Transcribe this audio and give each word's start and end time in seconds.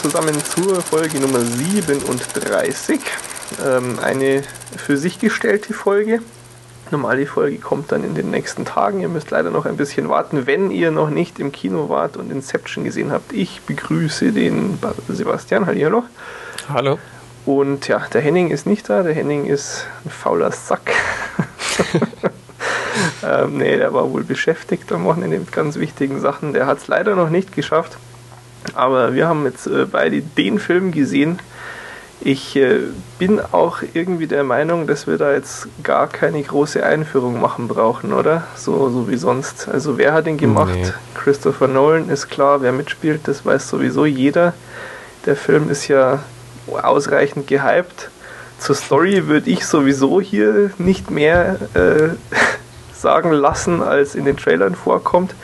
zusammen 0.00 0.34
zur 0.42 0.80
Folge 0.80 1.20
Nummer 1.20 1.40
37. 1.40 3.00
Ähm, 3.62 3.98
eine 4.02 4.42
für 4.78 4.96
sich 4.96 5.18
gestellte 5.18 5.74
Folge. 5.74 6.20
Normale 6.90 7.26
Folge 7.26 7.58
kommt 7.58 7.92
dann 7.92 8.02
in 8.02 8.14
den 8.14 8.30
nächsten 8.30 8.64
Tagen. 8.64 9.00
Ihr 9.00 9.10
müsst 9.10 9.30
leider 9.30 9.50
noch 9.50 9.66
ein 9.66 9.76
bisschen 9.76 10.08
warten, 10.08 10.46
wenn 10.46 10.70
ihr 10.70 10.90
noch 10.90 11.10
nicht 11.10 11.38
im 11.38 11.52
Kino 11.52 11.90
wart 11.90 12.16
und 12.16 12.32
Inception 12.32 12.84
gesehen 12.84 13.12
habt. 13.12 13.34
Ich 13.34 13.60
begrüße 13.62 14.32
den 14.32 14.78
Sebastian. 15.08 15.66
Hallo. 15.66 16.04
Hallo. 16.72 16.98
Und 17.44 17.86
ja, 17.86 17.98
der 18.10 18.22
Henning 18.22 18.50
ist 18.50 18.66
nicht 18.66 18.88
da. 18.88 19.02
Der 19.02 19.12
Henning 19.12 19.44
ist 19.44 19.86
ein 20.06 20.10
fauler 20.10 20.50
Sack. 20.50 20.92
ähm, 23.22 23.58
nee, 23.58 23.76
der 23.76 23.92
war 23.92 24.10
wohl 24.10 24.24
beschäftigt 24.24 24.90
am 24.92 25.04
Wochenende 25.04 25.38
mit 25.38 25.52
ganz 25.52 25.76
wichtigen 25.76 26.20
Sachen. 26.20 26.54
Der 26.54 26.66
hat 26.66 26.78
es 26.78 26.88
leider 26.88 27.16
noch 27.16 27.28
nicht 27.28 27.54
geschafft. 27.54 27.98
Aber 28.74 29.14
wir 29.14 29.28
haben 29.28 29.44
jetzt 29.44 29.66
äh, 29.66 29.86
beide 29.90 30.20
den 30.20 30.58
Film 30.58 30.92
gesehen. 30.92 31.38
Ich 32.22 32.54
äh, 32.54 32.80
bin 33.18 33.40
auch 33.40 33.78
irgendwie 33.94 34.26
der 34.26 34.44
Meinung, 34.44 34.86
dass 34.86 35.06
wir 35.06 35.16
da 35.16 35.32
jetzt 35.32 35.68
gar 35.82 36.06
keine 36.06 36.42
große 36.42 36.84
Einführung 36.84 37.40
machen 37.40 37.66
brauchen, 37.66 38.12
oder? 38.12 38.44
So, 38.56 38.90
so 38.90 39.08
wie 39.08 39.16
sonst. 39.16 39.68
Also 39.68 39.96
wer 39.96 40.12
hat 40.12 40.26
ihn 40.26 40.36
gemacht? 40.36 40.74
Nee. 40.74 40.92
Christopher 41.14 41.66
Nolan 41.66 42.10
ist 42.10 42.28
klar, 42.28 42.60
wer 42.60 42.72
mitspielt, 42.72 43.22
das 43.24 43.46
weiß 43.46 43.70
sowieso 43.70 44.04
jeder. 44.04 44.52
Der 45.24 45.34
Film 45.36 45.70
ist 45.70 45.88
ja 45.88 46.20
ausreichend 46.66 47.46
gehypt. 47.46 48.10
Zur 48.58 48.74
Story 48.74 49.26
würde 49.26 49.48
ich 49.48 49.64
sowieso 49.64 50.20
hier 50.20 50.70
nicht 50.76 51.10
mehr 51.10 51.56
äh, 51.72 52.10
sagen 52.94 53.32
lassen, 53.32 53.82
als 53.82 54.14
in 54.14 54.26
den 54.26 54.36
Trailern 54.36 54.74
vorkommt. 54.74 55.34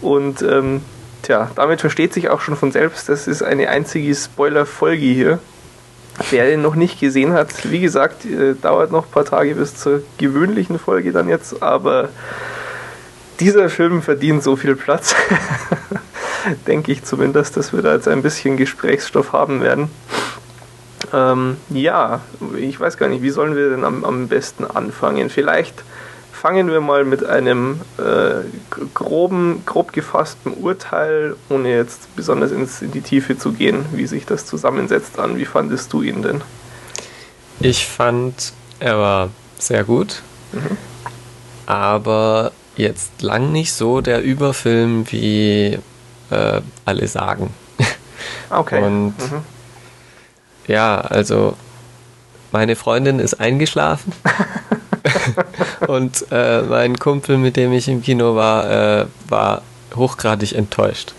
Und 0.00 0.40
ähm, 0.40 0.80
tja, 1.22 1.50
damit 1.54 1.80
versteht 1.80 2.12
sich 2.12 2.28
auch 2.28 2.40
schon 2.40 2.56
von 2.56 2.72
selbst, 2.72 3.08
das 3.08 3.26
ist 3.26 3.42
eine 3.42 3.68
einzige 3.68 4.14
Spoiler-Folge 4.14 5.04
hier. 5.04 5.38
Wer 6.30 6.46
den 6.46 6.62
noch 6.62 6.74
nicht 6.74 6.98
gesehen 6.98 7.32
hat, 7.32 7.70
wie 7.70 7.80
gesagt, 7.80 8.24
äh, 8.24 8.54
dauert 8.54 8.90
noch 8.90 9.06
ein 9.06 9.10
paar 9.10 9.24
Tage 9.24 9.54
bis 9.54 9.76
zur 9.76 10.02
gewöhnlichen 10.18 10.78
Folge 10.78 11.12
dann 11.12 11.28
jetzt, 11.28 11.62
aber 11.62 12.08
dieser 13.38 13.70
Film 13.70 14.02
verdient 14.02 14.42
so 14.42 14.56
viel 14.56 14.74
Platz, 14.74 15.14
denke 16.66 16.90
ich 16.90 17.04
zumindest, 17.04 17.56
dass 17.56 17.72
wir 17.72 17.82
da 17.82 17.94
jetzt 17.94 18.08
ein 18.08 18.22
bisschen 18.22 18.56
Gesprächsstoff 18.56 19.32
haben 19.32 19.62
werden. 19.62 19.90
Ähm, 21.12 21.56
ja, 21.70 22.20
ich 22.56 22.78
weiß 22.78 22.96
gar 22.96 23.08
nicht, 23.08 23.22
wie 23.22 23.30
sollen 23.30 23.54
wir 23.54 23.70
denn 23.70 23.84
am, 23.84 24.04
am 24.04 24.28
besten 24.28 24.64
anfangen? 24.64 25.30
Vielleicht 25.30 25.84
fangen 26.38 26.70
wir 26.70 26.80
mal 26.80 27.04
mit 27.04 27.24
einem 27.24 27.80
äh, 27.98 28.44
groben, 28.94 29.62
grob 29.66 29.92
gefassten 29.92 30.52
Urteil, 30.54 31.36
ohne 31.48 31.74
jetzt 31.74 32.14
besonders 32.14 32.52
ins, 32.52 32.80
in 32.80 32.92
die 32.92 33.00
Tiefe 33.00 33.36
zu 33.36 33.52
gehen, 33.52 33.84
wie 33.92 34.06
sich 34.06 34.24
das 34.24 34.46
zusammensetzt 34.46 35.18
an. 35.18 35.36
Wie 35.36 35.44
fandest 35.44 35.92
du 35.92 36.02
ihn 36.02 36.22
denn? 36.22 36.40
Ich 37.60 37.86
fand, 37.86 38.52
er 38.78 38.98
war 38.98 39.30
sehr 39.58 39.82
gut, 39.82 40.22
mhm. 40.52 40.76
aber 41.66 42.52
jetzt 42.76 43.20
lang 43.20 43.50
nicht 43.50 43.72
so 43.72 44.00
der 44.00 44.22
Überfilm, 44.22 45.10
wie 45.10 45.78
äh, 46.30 46.60
alle 46.84 47.08
sagen. 47.08 47.52
Okay. 48.50 48.82
Und 48.82 49.14
mhm. 49.18 49.42
ja, 50.68 51.00
also 51.00 51.56
meine 52.52 52.76
Freundin 52.76 53.18
ist 53.18 53.34
eingeschlafen. 53.34 54.12
und 55.86 56.26
äh, 56.30 56.62
mein 56.62 56.98
Kumpel, 56.98 57.38
mit 57.38 57.56
dem 57.56 57.72
ich 57.72 57.88
im 57.88 58.02
Kino 58.02 58.34
war, 58.34 58.70
äh, 59.00 59.06
war 59.28 59.62
hochgradig 59.94 60.54
enttäuscht. 60.54 61.12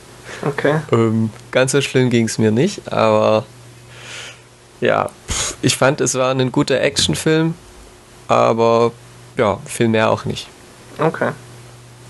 Okay. 0.46 0.80
Ähm, 0.92 1.31
ganz 1.52 1.72
so 1.72 1.81
schlimm 1.81 2.09
ging 2.09 2.26
es 2.26 2.38
mir 2.38 2.52
nicht, 2.52 2.92
aber 2.92 3.46
ja, 4.80 5.09
ich 5.62 5.76
fand, 5.76 6.02
es 6.02 6.16
war 6.16 6.31
ein 6.31 6.52
guter 6.52 6.80
Actionfilm, 6.80 7.53
aber 8.28 8.92
ja, 9.38 9.59
viel 9.66 9.88
mehr 9.88 10.12
auch 10.12 10.26
nicht. 10.26 10.48
Okay. 10.98 11.32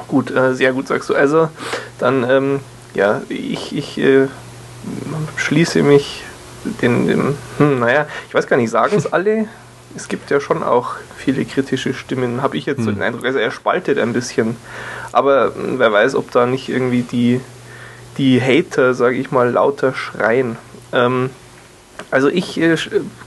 Gut, 0.08 0.32
äh, 0.32 0.54
sehr 0.56 0.74
gut 0.74 0.88
sagst 0.88 1.10
du. 1.10 1.16
Also, 1.16 1.50
dann, 1.98 2.28
ähm, 2.30 2.60
ja, 2.94 3.22
ich, 3.30 3.76
ich 3.76 3.98
äh, 3.98 4.28
schließe 5.36 5.84
mich 5.84 6.24
den, 6.81 7.08
dem, 7.08 7.36
hm, 7.58 7.80
naja, 7.80 8.08
ich 8.28 8.34
weiß 8.34 8.47
gar 8.47 8.58
nicht, 8.58 8.70
sagen 8.70 8.97
es 8.97 9.12
alle? 9.12 9.47
es 9.96 10.08
gibt 10.08 10.30
ja 10.30 10.40
schon 10.40 10.64
auch 10.64 10.96
viele 11.18 11.46
kritische 11.46 11.94
Stimmen, 11.94 12.42
habe 12.42 12.58
ich 12.58 12.66
jetzt 12.66 12.80
hm. 12.80 12.86
so 12.86 12.92
den 12.92 13.02
Eindruck. 13.02 13.25
Also 13.25 13.40
er 13.40 13.52
spaltet 13.52 13.97
ein 13.97 14.14
bisschen. 14.14 14.56
Aber 15.12 15.53
hm, 15.56 15.80
wer 15.80 15.92
weiß, 15.92 16.16
ob 16.16 16.31
da 16.31 16.46
nicht 16.46 16.69
irgendwie 16.69 17.02
die, 17.02 17.42
die 18.18 18.42
Hater, 18.42 18.94
sage 18.94 19.16
ich 19.16 19.31
mal, 19.31 19.50
lauter 19.50 19.94
schreien. 19.94 20.58
Ähm, 20.94 21.30
also 22.12 22.30
ich 22.30 22.59
äh, 22.59 22.75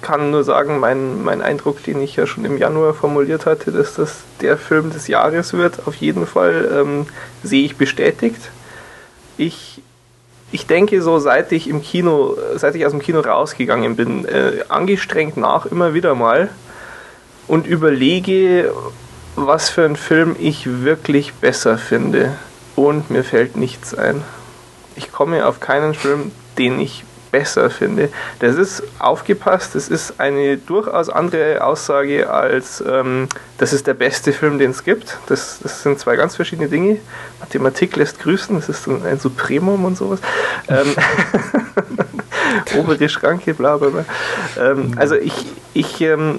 kann 0.01 0.31
nur 0.31 0.45
sagen, 0.45 0.79
mein, 0.79 1.23
mein 1.23 1.43
Eindruck, 1.43 1.83
den 1.83 2.01
ich 2.01 2.17
ja 2.17 2.27
schon 2.27 2.45
im 2.45 2.59
Januar 2.59 2.95
formuliert 2.95 3.47
hatte, 3.47 3.73
dass 3.73 3.95
das 3.95 4.19
der 4.41 4.57
Film 4.57 4.91
des 4.91 5.09
Jahres 5.09 5.53
wird, 5.53 5.87
auf 5.87 5.97
jeden 5.97 6.27
Fall 6.27 6.69
ähm, 6.73 7.07
sehe 7.43 7.65
ich 7.65 7.77
bestätigt. 7.77 8.51
Ich, 9.37 9.83
ich 10.53 10.67
denke 10.67 11.01
so, 11.01 11.19
seit 11.19 11.51
ich 11.51 11.67
im 11.69 11.83
Kino, 11.83 12.37
seit 12.57 12.75
ich 12.75 12.85
aus 12.85 12.93
dem 12.93 13.01
Kino 13.01 13.21
rausgegangen 13.21 13.97
bin, 13.97 14.27
äh, 14.27 14.65
angestrengt 14.69 15.39
nach 15.39 15.67
immer 15.67 15.95
wieder 15.95 16.15
mal 16.15 16.51
und 17.49 17.67
überlege, 17.67 18.73
was 19.35 19.71
für 19.71 19.85
einen 19.85 19.97
Film 19.97 20.37
ich 20.39 20.85
wirklich 20.85 21.33
besser 21.35 21.79
finde. 21.79 22.37
Und 22.77 23.11
mir 23.11 23.25
fällt 23.25 23.57
nichts 23.57 23.95
ein. 23.95 24.23
Ich 24.95 25.11
komme 25.11 25.47
auf 25.47 25.61
keinen 25.61 25.95
Film, 25.95 26.33
den 26.59 26.81
ich 26.81 27.05
besser 27.33 27.71
finde. 27.71 28.11
Das 28.39 28.57
ist 28.57 28.83
aufgepasst, 29.01 29.75
das 29.75 29.89
ist 29.89 30.21
eine 30.21 30.59
durchaus 30.59 31.09
andere 31.09 31.65
Aussage 31.65 32.31
als 32.31 32.85
ähm, 32.87 33.29
das 33.59 33.73
ist 33.73 33.87
der 33.87 33.95
beste 33.95 34.33
Film, 34.33 34.59
den 34.59 34.71
es 34.71 34.85
gibt. 34.85 35.19
Das, 35.27 35.59
das 35.61 35.83
sind 35.83 35.99
zwei 35.99 36.15
ganz 36.17 36.37
verschiedene 36.37 36.69
Dinge. 36.69 36.99
Mathematik 37.41 37.97
lässt 37.97 38.21
grüßen, 38.21 38.55
das 38.55 38.69
ist 38.69 38.87
ein 38.87 39.19
Supremum 39.19 39.85
und 39.85 39.97
sowas. 39.97 40.21
Ähm, 40.69 40.95
obere 42.79 43.09
Schranke, 43.09 43.55
bla 43.55 43.79
bla 43.79 43.89
bla. 43.89 44.05
Ähm, 44.61 44.95
also 44.97 45.17
ich, 45.17 45.47
ich 45.73 46.01
ähm, 46.03 46.39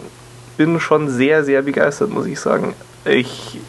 bin 0.57 0.79
schon 0.79 1.09
sehr, 1.09 1.43
sehr 1.43 1.63
begeistert, 1.63 2.11
muss 2.11 2.27
ich 2.27 2.39
sagen. 2.39 2.75
Ich, 3.05 3.59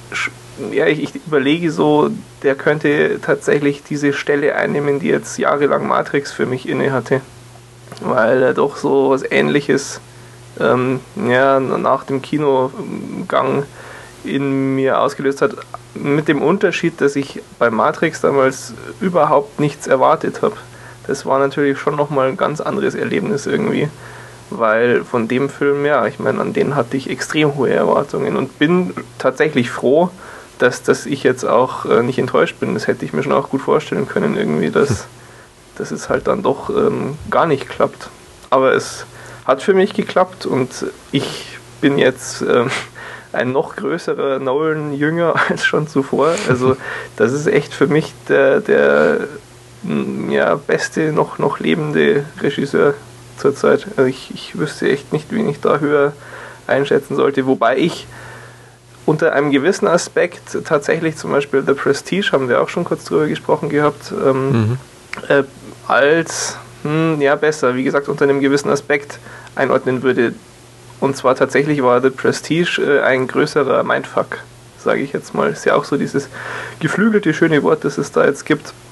ja, 0.72 0.86
ich, 0.86 1.02
ich, 1.02 1.14
überlege 1.26 1.70
so, 1.70 2.10
der 2.42 2.54
könnte 2.54 3.20
tatsächlich 3.20 3.82
diese 3.82 4.12
Stelle 4.12 4.54
einnehmen, 4.54 5.00
die 5.00 5.08
jetzt 5.08 5.38
jahrelang 5.38 5.86
Matrix 5.86 6.32
für 6.32 6.46
mich 6.46 6.68
inne 6.68 6.92
hatte. 6.92 7.20
Weil 8.00 8.42
er 8.42 8.54
doch 8.54 8.76
so 8.76 9.10
was 9.10 9.22
ähnliches 9.30 10.00
ähm, 10.60 11.00
ja, 11.28 11.60
nach 11.60 12.04
dem 12.04 12.22
Kinogang 12.22 13.64
in 14.24 14.74
mir 14.74 15.00
ausgelöst 15.00 15.42
hat. 15.42 15.56
Mit 15.94 16.28
dem 16.28 16.42
Unterschied, 16.42 17.00
dass 17.00 17.14
ich 17.14 17.40
bei 17.58 17.70
Matrix 17.70 18.20
damals 18.20 18.74
überhaupt 19.00 19.60
nichts 19.60 19.86
erwartet 19.86 20.42
habe. 20.42 20.56
Das 21.06 21.26
war 21.26 21.38
natürlich 21.38 21.78
schon 21.78 21.96
nochmal 21.96 22.28
ein 22.28 22.36
ganz 22.36 22.60
anderes 22.60 22.94
Erlebnis 22.94 23.46
irgendwie 23.46 23.88
weil 24.50 25.04
von 25.04 25.28
dem 25.28 25.48
Film, 25.48 25.84
ja, 25.84 26.06
ich 26.06 26.18
meine, 26.18 26.40
an 26.40 26.52
den 26.52 26.74
hatte 26.76 26.96
ich 26.96 27.10
extrem 27.10 27.54
hohe 27.56 27.70
Erwartungen 27.70 28.36
und 28.36 28.58
bin 28.58 28.94
tatsächlich 29.18 29.70
froh, 29.70 30.10
dass, 30.58 30.82
dass 30.82 31.06
ich 31.06 31.22
jetzt 31.22 31.44
auch 31.44 31.84
äh, 31.86 32.02
nicht 32.02 32.18
enttäuscht 32.18 32.60
bin. 32.60 32.74
Das 32.74 32.86
hätte 32.86 33.04
ich 33.04 33.12
mir 33.12 33.22
schon 33.22 33.32
auch 33.32 33.50
gut 33.50 33.62
vorstellen 33.62 34.08
können, 34.08 34.36
irgendwie, 34.36 34.70
dass, 34.70 34.88
hm. 34.88 34.96
dass 35.76 35.90
es 35.90 36.08
halt 36.08 36.26
dann 36.26 36.42
doch 36.42 36.70
ähm, 36.70 37.18
gar 37.30 37.46
nicht 37.46 37.68
klappt. 37.68 38.08
Aber 38.50 38.72
es 38.72 39.06
hat 39.44 39.62
für 39.62 39.74
mich 39.74 39.94
geklappt 39.94 40.46
und 40.46 40.86
ich 41.12 41.58
bin 41.80 41.98
jetzt 41.98 42.42
ähm, 42.42 42.70
ein 43.32 43.52
noch 43.52 43.76
größerer 43.76 44.38
Nolan-Jünger 44.38 45.34
als 45.48 45.64
schon 45.64 45.88
zuvor. 45.88 46.34
Also, 46.48 46.76
das 47.16 47.32
ist 47.32 47.46
echt 47.46 47.74
für 47.74 47.86
mich 47.86 48.12
der, 48.28 48.60
der 48.60 49.18
ja, 50.30 50.54
beste 50.54 51.12
noch, 51.12 51.38
noch 51.38 51.58
lebende 51.58 52.24
Regisseur 52.40 52.94
zurzeit. 53.36 53.86
Also 53.96 54.08
ich, 54.08 54.30
ich 54.34 54.58
wüsste 54.58 54.88
echt 54.88 55.12
nicht, 55.12 55.26
wen 55.30 55.48
ich 55.48 55.60
da 55.60 55.78
höher 55.78 56.12
einschätzen 56.66 57.16
sollte. 57.16 57.46
Wobei 57.46 57.76
ich 57.76 58.06
unter 59.06 59.32
einem 59.32 59.50
gewissen 59.50 59.86
Aspekt 59.86 60.58
tatsächlich 60.64 61.16
zum 61.16 61.30
Beispiel 61.30 61.62
The 61.66 61.74
Prestige, 61.74 62.32
haben 62.32 62.48
wir 62.48 62.62
auch 62.62 62.68
schon 62.68 62.84
kurz 62.84 63.04
drüber 63.04 63.26
gesprochen 63.26 63.68
gehabt, 63.68 64.12
ähm, 64.12 64.50
mhm. 64.50 64.78
äh, 65.28 65.42
als, 65.86 66.56
hm, 66.82 67.20
ja 67.20 67.36
besser, 67.36 67.74
wie 67.74 67.84
gesagt, 67.84 68.08
unter 68.08 68.24
einem 68.24 68.40
gewissen 68.40 68.70
Aspekt 68.70 69.18
einordnen 69.54 70.02
würde. 70.02 70.34
Und 71.00 71.16
zwar 71.16 71.34
tatsächlich 71.34 71.82
war 71.82 72.00
The 72.00 72.10
Prestige 72.10 72.80
äh, 72.80 73.02
ein 73.02 73.26
größerer 73.26 73.82
Mindfuck, 73.84 74.38
sage 74.78 75.02
ich 75.02 75.12
jetzt 75.12 75.34
mal. 75.34 75.50
Ist 75.50 75.66
ja 75.66 75.74
auch 75.74 75.84
so 75.84 75.96
dieses 75.96 76.28
geflügelte 76.80 77.34
schöne 77.34 77.62
Wort, 77.62 77.84
das 77.84 77.98
es 77.98 78.12
da 78.12 78.24
jetzt 78.24 78.46
gibt. 78.46 78.72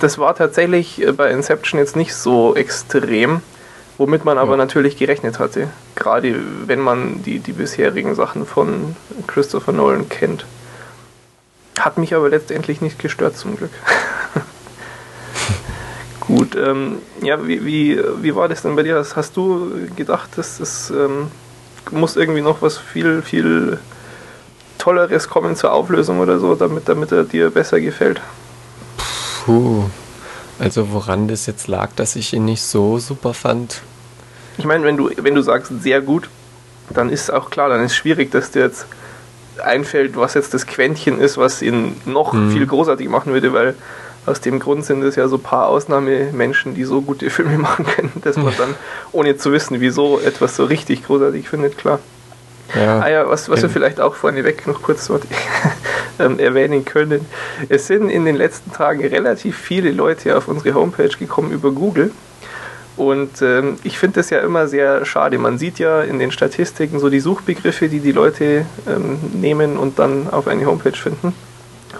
Das 0.00 0.18
war 0.18 0.36
tatsächlich 0.36 1.02
äh, 1.02 1.10
bei 1.10 1.32
Inception 1.32 1.80
jetzt 1.80 1.96
nicht 1.96 2.14
so 2.14 2.54
extrem 2.54 3.42
womit 3.98 4.24
man 4.24 4.38
aber 4.38 4.52
ja. 4.52 4.56
natürlich 4.56 4.96
gerechnet 4.96 5.38
hatte. 5.38 5.68
Gerade 5.94 6.36
wenn 6.66 6.80
man 6.80 7.22
die, 7.22 7.38
die 7.38 7.52
bisherigen 7.52 8.14
Sachen 8.14 8.46
von 8.46 8.96
Christopher 9.26 9.72
Nolan 9.72 10.08
kennt. 10.08 10.46
Hat 11.78 11.98
mich 11.98 12.14
aber 12.14 12.28
letztendlich 12.28 12.80
nicht 12.80 12.98
gestört, 12.98 13.36
zum 13.36 13.56
Glück. 13.56 13.70
Gut, 16.20 16.56
ähm, 16.56 16.98
ja, 17.20 17.46
wie, 17.46 17.64
wie, 17.64 18.00
wie 18.22 18.34
war 18.34 18.48
das 18.48 18.62
denn 18.62 18.76
bei 18.76 18.82
dir? 18.82 18.96
Hast, 18.96 19.16
hast 19.16 19.36
du 19.36 19.70
gedacht, 19.94 20.30
dass 20.36 20.60
es 20.60 20.90
ähm, 20.90 21.30
muss 21.90 22.16
irgendwie 22.16 22.40
noch 22.40 22.62
was 22.62 22.78
viel, 22.78 23.22
viel 23.22 23.78
Tolleres 24.78 25.28
kommen 25.28 25.56
zur 25.56 25.72
Auflösung 25.72 26.20
oder 26.20 26.38
so, 26.38 26.54
damit, 26.54 26.88
damit 26.88 27.12
er 27.12 27.24
dir 27.24 27.50
besser 27.50 27.80
gefällt? 27.80 28.20
Puh, 29.44 29.84
also 30.58 30.92
woran 30.92 31.28
das 31.28 31.46
jetzt 31.46 31.68
lag, 31.68 31.90
dass 31.96 32.16
ich 32.16 32.32
ihn 32.32 32.44
nicht 32.44 32.62
so 32.62 32.98
super 32.98 33.34
fand? 33.34 33.82
Ich 34.58 34.64
meine, 34.64 34.84
wenn 34.84 34.96
du, 34.96 35.10
wenn 35.16 35.34
du 35.34 35.42
sagst 35.42 35.72
sehr 35.82 36.00
gut, 36.00 36.28
dann 36.90 37.10
ist 37.10 37.32
auch 37.32 37.50
klar, 37.50 37.68
dann 37.68 37.80
ist 37.80 37.92
es 37.92 37.96
schwierig, 37.96 38.30
dass 38.30 38.50
dir 38.50 38.62
jetzt 38.62 38.86
einfällt, 39.62 40.16
was 40.16 40.34
jetzt 40.34 40.54
das 40.54 40.66
Quäntchen 40.66 41.20
ist, 41.20 41.38
was 41.38 41.62
ihn 41.62 41.96
noch 42.04 42.32
mhm. 42.32 42.50
viel 42.50 42.66
großartig 42.66 43.08
machen 43.08 43.32
würde, 43.32 43.52
weil 43.52 43.74
aus 44.26 44.40
dem 44.40 44.58
Grund 44.58 44.84
sind 44.84 45.02
es 45.02 45.16
ja 45.16 45.28
so 45.28 45.36
ein 45.36 45.42
paar 45.42 45.68
Ausnahmemenschen, 45.68 46.74
die 46.74 46.84
so 46.84 47.02
gute 47.02 47.30
Filme 47.30 47.58
machen 47.58 47.86
können, 47.86 48.12
dass 48.22 48.36
man 48.36 48.54
dann, 48.56 48.74
ohne 49.12 49.36
zu 49.36 49.52
wissen, 49.52 49.80
wieso 49.80 50.20
etwas 50.20 50.56
so 50.56 50.64
richtig 50.64 51.04
großartig 51.04 51.48
findet, 51.48 51.78
klar. 51.78 52.00
Ja, 52.74 53.00
ah 53.00 53.08
ja, 53.08 53.28
was, 53.28 53.48
was 53.48 53.62
wir 53.62 53.68
vielleicht 53.68 54.00
auch 54.00 54.14
vorneweg 54.14 54.66
noch 54.66 54.82
kurz 54.82 55.10
ähm, 56.18 56.38
erwähnen 56.38 56.84
können. 56.84 57.26
Es 57.68 57.86
sind 57.86 58.10
in 58.10 58.24
den 58.24 58.36
letzten 58.36 58.72
Tagen 58.72 59.04
relativ 59.06 59.56
viele 59.56 59.92
Leute 59.92 60.36
auf 60.36 60.48
unsere 60.48 60.74
Homepage 60.74 61.08
gekommen 61.08 61.52
über 61.52 61.70
Google. 61.70 62.10
Und 62.96 63.42
ähm, 63.42 63.76
ich 63.82 63.98
finde 63.98 64.20
das 64.20 64.30
ja 64.30 64.38
immer 64.38 64.68
sehr 64.68 65.04
schade. 65.04 65.38
Man 65.38 65.58
sieht 65.58 65.78
ja 65.78 66.02
in 66.02 66.18
den 66.18 66.30
Statistiken 66.30 67.00
so 67.00 67.10
die 67.10 67.20
Suchbegriffe, 67.20 67.88
die 67.88 68.00
die 68.00 68.12
Leute 68.12 68.66
ähm, 68.86 69.18
nehmen 69.32 69.76
und 69.76 69.98
dann 69.98 70.30
auf 70.30 70.46
eine 70.46 70.64
Homepage 70.66 70.96
finden 70.96 71.34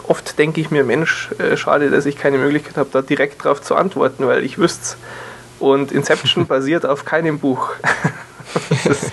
oft 0.08 0.38
denke 0.38 0.60
ich 0.60 0.70
mir, 0.70 0.84
Mensch, 0.84 1.30
äh, 1.38 1.56
schade, 1.56 1.90
dass 1.90 2.06
ich 2.06 2.16
keine 2.16 2.38
Möglichkeit 2.38 2.76
habe, 2.76 2.88
da 2.92 3.02
direkt 3.02 3.44
drauf 3.44 3.62
zu 3.62 3.74
antworten, 3.74 4.26
weil 4.26 4.44
ich 4.44 4.58
wüsste 4.58 4.82
es. 4.82 4.96
Und 5.58 5.92
Inception 5.92 6.46
basiert 6.48 6.84
auf 6.86 7.04
keinem 7.04 7.38
Buch. 7.38 7.70
Das 8.84 8.86
ist 9.02 9.12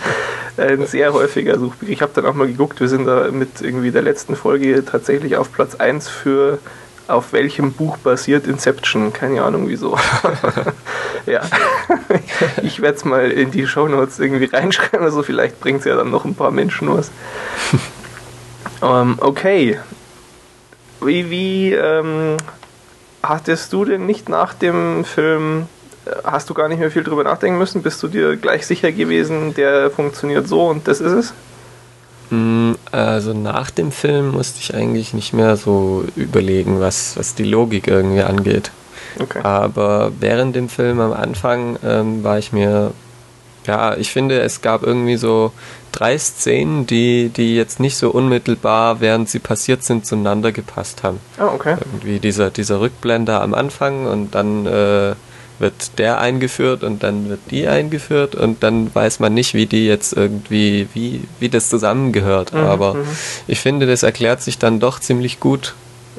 ein 0.58 0.86
sehr 0.86 1.14
häufiger 1.14 1.58
Suchbegriff. 1.58 1.90
Ich 1.90 2.02
habe 2.02 2.12
dann 2.14 2.26
auch 2.26 2.34
mal 2.34 2.48
geguckt, 2.48 2.80
wir 2.80 2.88
sind 2.88 3.06
da 3.06 3.30
mit 3.32 3.62
irgendwie 3.62 3.92
der 3.92 4.02
letzten 4.02 4.36
Folge 4.36 4.84
tatsächlich 4.86 5.38
auf 5.38 5.52
Platz 5.52 5.76
1 5.76 6.08
für 6.08 6.60
auf 7.08 7.34
welchem 7.34 7.74
Buch 7.74 7.98
basiert 7.98 8.48
Inception? 8.48 9.14
Keine 9.14 9.44
Ahnung 9.44 9.68
wieso. 9.68 9.98
ja, 11.26 11.42
ich 12.64 12.82
werde 12.82 12.98
es 12.98 13.06
mal 13.06 13.30
in 13.30 13.52
die 13.52 13.68
Shownotes 13.68 14.20
irgendwie 14.20 14.46
reinschreiben, 14.46 15.04
also 15.04 15.24
vielleicht 15.24 15.60
bringt 15.60 15.80
es 15.80 15.86
ja 15.86 15.96
dann 15.96 16.10
noch 16.10 16.26
ein 16.26 16.36
paar 16.36 16.52
Menschen 16.52 16.90
was. 16.90 17.12
um, 18.82 18.90
ähm, 18.90 19.16
okay, 19.20 19.80
wie, 21.02 21.30
wie 21.30 21.74
ähm, 21.74 22.38
hattest 23.24 23.74
du 23.74 23.86
denn 23.86 24.06
nicht 24.06 24.30
nach 24.30 24.54
dem 24.54 25.04
Film, 25.04 25.68
hast 26.24 26.50
du 26.50 26.54
gar 26.54 26.68
nicht 26.68 26.80
mehr 26.80 26.92
viel 26.92 27.04
drüber 27.04 27.24
nachdenken 27.24 27.58
müssen? 27.58 27.82
Bist 27.82 28.02
du 28.04 28.08
dir 28.08 28.36
gleich 28.38 28.66
sicher 28.66 28.92
gewesen, 28.92 29.54
der 29.54 29.92
funktioniert 29.92 30.48
so 30.48 30.68
und 30.68 30.88
das 30.88 31.02
ist 31.02 31.12
es? 31.12 31.34
Mm, 32.32 32.74
also 32.92 33.34
nach 33.34 33.72
dem 33.72 33.92
Film 33.92 34.32
musste 34.32 34.60
ich 34.60 34.74
eigentlich 34.74 35.14
nicht 35.14 35.34
mehr 35.34 35.58
so 35.58 36.06
überlegen, 36.16 36.80
was, 36.80 37.18
was 37.18 37.36
die 37.36 37.44
Logik 37.44 37.88
irgendwie 37.88 38.22
angeht. 38.22 38.72
Okay. 39.20 39.42
Aber 39.44 40.12
während 40.20 40.56
dem 40.56 40.70
Film 40.70 41.00
am 41.00 41.12
Anfang 41.12 41.78
ähm, 41.84 42.24
war 42.24 42.38
ich 42.38 42.54
mir, 42.54 42.92
ja, 43.68 43.96
ich 43.98 44.12
finde, 44.12 44.40
es 44.40 44.62
gab 44.62 44.84
irgendwie 44.84 45.18
so 45.18 45.52
drei 45.92 46.18
Szenen, 46.18 46.88
die, 46.88 47.30
die 47.30 47.56
jetzt 47.56 47.82
nicht 47.82 47.98
so 47.98 48.10
unmittelbar, 48.12 49.02
während 49.02 49.30
sie 49.30 49.40
passiert 49.40 49.84
sind, 49.84 50.06
zueinander 50.06 50.54
gepasst 50.54 51.04
haben. 51.04 51.20
Oh, 51.40 51.54
okay. 51.54 51.76
Irgendwie 51.92 52.20
dieser, 52.20 52.50
dieser 52.50 52.80
Rückblender 52.80 53.42
am 53.42 53.54
Anfang 53.54 54.06
und 54.08 54.34
dann 54.34 54.66
äh, 54.66 55.16
wird 55.62 56.00
der 56.00 56.20
eingeführt 56.20 56.84
und 56.84 57.04
dann 57.04 57.30
wird 57.30 57.40
die 57.52 57.68
eingeführt 57.68 58.36
und 58.36 58.64
dann 58.64 58.94
weiß 58.94 59.20
man 59.20 59.34
nicht, 59.34 59.54
wie 59.54 59.68
die 59.68 59.86
jetzt 59.86 60.14
irgendwie, 60.14 60.88
wie, 60.94 61.24
wie 61.40 61.50
das 61.50 61.70
zusammengehört. 61.70 62.54
Mhm, 62.54 62.60
Aber 62.60 62.96
mhm. 62.96 63.08
ich 63.48 63.60
finde, 63.60 63.86
das 63.86 64.04
erklärt 64.04 64.42
sich 64.42 64.58
dann 64.58 64.80
doch 64.80 65.00
ziemlich 65.00 65.40
gut. 65.40 65.76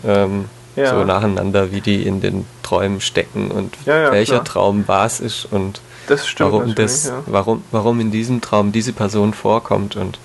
Ähm, 0.07 0.47
ja. 0.77 0.91
So 0.91 1.05
nacheinander, 1.05 1.71
wie 1.71 1.83
die 1.83 2.03
in 2.03 2.21
den 2.23 2.47
Träumen 2.63 3.03
stecken 3.03 3.51
und 3.51 3.75
ja, 3.85 4.05
ja, 4.05 4.13
welcher 4.13 4.37
klar. 4.37 4.45
Traum 4.45 4.85
was 4.87 5.21
ist 5.21 5.47
und 5.51 5.83
das 6.07 6.27
stimmt 6.27 6.53
warum, 6.53 6.75
das, 6.75 7.13
warum, 7.27 7.63
warum 7.71 8.01
in 8.01 8.11
diesem 8.11 8.41
Traum 8.41 8.73
diese 8.73 8.95
Person 8.95 9.35
vorkommt 9.35 9.97
und 9.97 10.19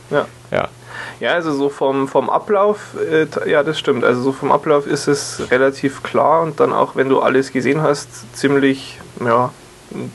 ja. 0.51 0.69
Ja. 1.19 1.31
Also 1.31 1.51
so 1.51 1.69
vom, 1.69 2.07
vom 2.07 2.29
Ablauf, 2.29 2.95
äh, 2.99 3.27
ja, 3.49 3.63
das 3.63 3.79
stimmt. 3.79 4.03
Also 4.03 4.21
so 4.21 4.31
vom 4.31 4.51
Ablauf 4.51 4.87
ist 4.87 5.07
es 5.07 5.49
relativ 5.51 6.03
klar 6.03 6.41
und 6.41 6.59
dann 6.59 6.73
auch, 6.73 6.95
wenn 6.95 7.09
du 7.09 7.19
alles 7.19 7.51
gesehen 7.51 7.81
hast, 7.81 8.35
ziemlich, 8.35 8.99
ja, 9.23 9.51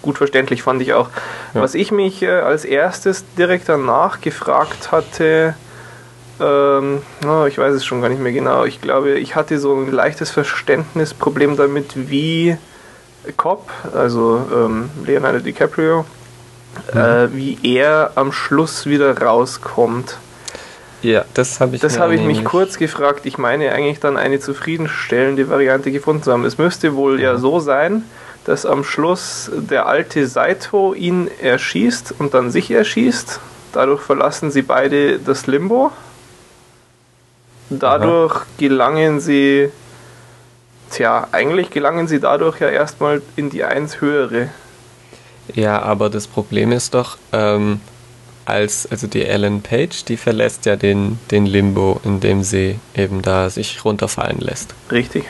gut 0.02 0.18
verständlich 0.18 0.62
fand 0.62 0.82
ich 0.82 0.92
auch. 0.92 1.08
Ja. 1.54 1.62
Was 1.62 1.74
ich 1.74 1.92
mich 1.92 2.22
äh, 2.22 2.30
als 2.30 2.64
erstes 2.64 3.24
direkt 3.36 3.68
danach 3.68 4.20
gefragt 4.20 4.92
hatte, 4.92 5.54
ähm, 6.40 7.02
oh, 7.26 7.44
ich 7.46 7.58
weiß 7.58 7.74
es 7.74 7.84
schon 7.84 8.00
gar 8.00 8.08
nicht 8.08 8.20
mehr 8.20 8.32
genau. 8.32 8.64
Ich 8.64 8.80
glaube, 8.80 9.18
ich 9.18 9.36
hatte 9.36 9.58
so 9.58 9.74
ein 9.74 9.90
leichtes 9.90 10.30
Verständnisproblem 10.30 11.56
damit, 11.56 12.10
wie 12.10 12.56
Cop, 13.36 13.70
also 13.94 14.44
ähm, 14.52 14.90
Leonardo 15.04 15.38
DiCaprio, 15.38 16.04
mhm. 16.92 16.98
äh, 16.98 17.34
wie 17.34 17.58
er 17.62 18.12
am 18.16 18.32
Schluss 18.32 18.86
wieder 18.86 19.16
rauskommt. 19.20 20.16
Ja, 21.02 21.24
das 21.34 21.60
habe 21.60 21.74
ich 21.76 21.82
Das 21.82 21.98
habe 21.98 22.14
ich 22.14 22.22
mich 22.22 22.44
kurz 22.44 22.78
gefragt. 22.78 23.26
Ich 23.26 23.36
meine 23.38 23.72
eigentlich 23.72 24.00
dann 24.00 24.16
eine 24.16 24.40
zufriedenstellende 24.40 25.48
Variante 25.48 25.90
gefunden 25.90 26.22
zu 26.22 26.32
haben. 26.32 26.44
Es 26.44 26.58
müsste 26.58 26.94
wohl 26.94 27.20
ja, 27.20 27.36
so 27.36 27.60
sein, 27.60 28.04
dass 28.44 28.64
am 28.64 28.84
Schluss 28.84 29.50
der 29.52 29.86
alte 29.86 30.26
Saito 30.26 30.94
ihn 30.94 31.28
erschießt 31.40 32.14
und 32.18 32.34
dann 32.34 32.50
sich 32.50 32.70
erschießt. 32.70 33.40
Dadurch 33.72 34.00
verlassen 34.00 34.50
sie 34.50 34.62
beide 34.62 35.18
das 35.18 35.46
Limbo. 35.46 35.90
Dadurch 37.70 38.36
Aha. 38.36 38.46
gelangen 38.58 39.20
sie 39.20 39.70
Tja, 40.92 41.26
eigentlich 41.32 41.70
gelangen 41.70 42.06
sie 42.06 42.20
dadurch 42.20 42.60
ja 42.60 42.68
erstmal 42.68 43.22
in 43.34 43.48
die 43.48 43.64
eins 43.64 44.02
höhere. 44.02 44.50
Ja, 45.54 45.80
aber 45.80 46.10
das 46.10 46.26
Problem 46.26 46.70
ist 46.70 46.92
doch, 46.92 47.16
ähm, 47.32 47.80
als, 48.44 48.86
also 48.90 49.06
die 49.06 49.24
Ellen 49.24 49.62
Page, 49.62 50.04
die 50.04 50.16
verlässt 50.16 50.66
ja 50.66 50.76
den, 50.76 51.18
den 51.30 51.46
Limbo, 51.46 52.00
in 52.04 52.20
dem 52.20 52.42
sie 52.42 52.78
eben 52.94 53.22
da 53.22 53.50
sich 53.50 53.84
runterfallen 53.84 54.40
lässt. 54.40 54.74
Richtig. 54.90 55.24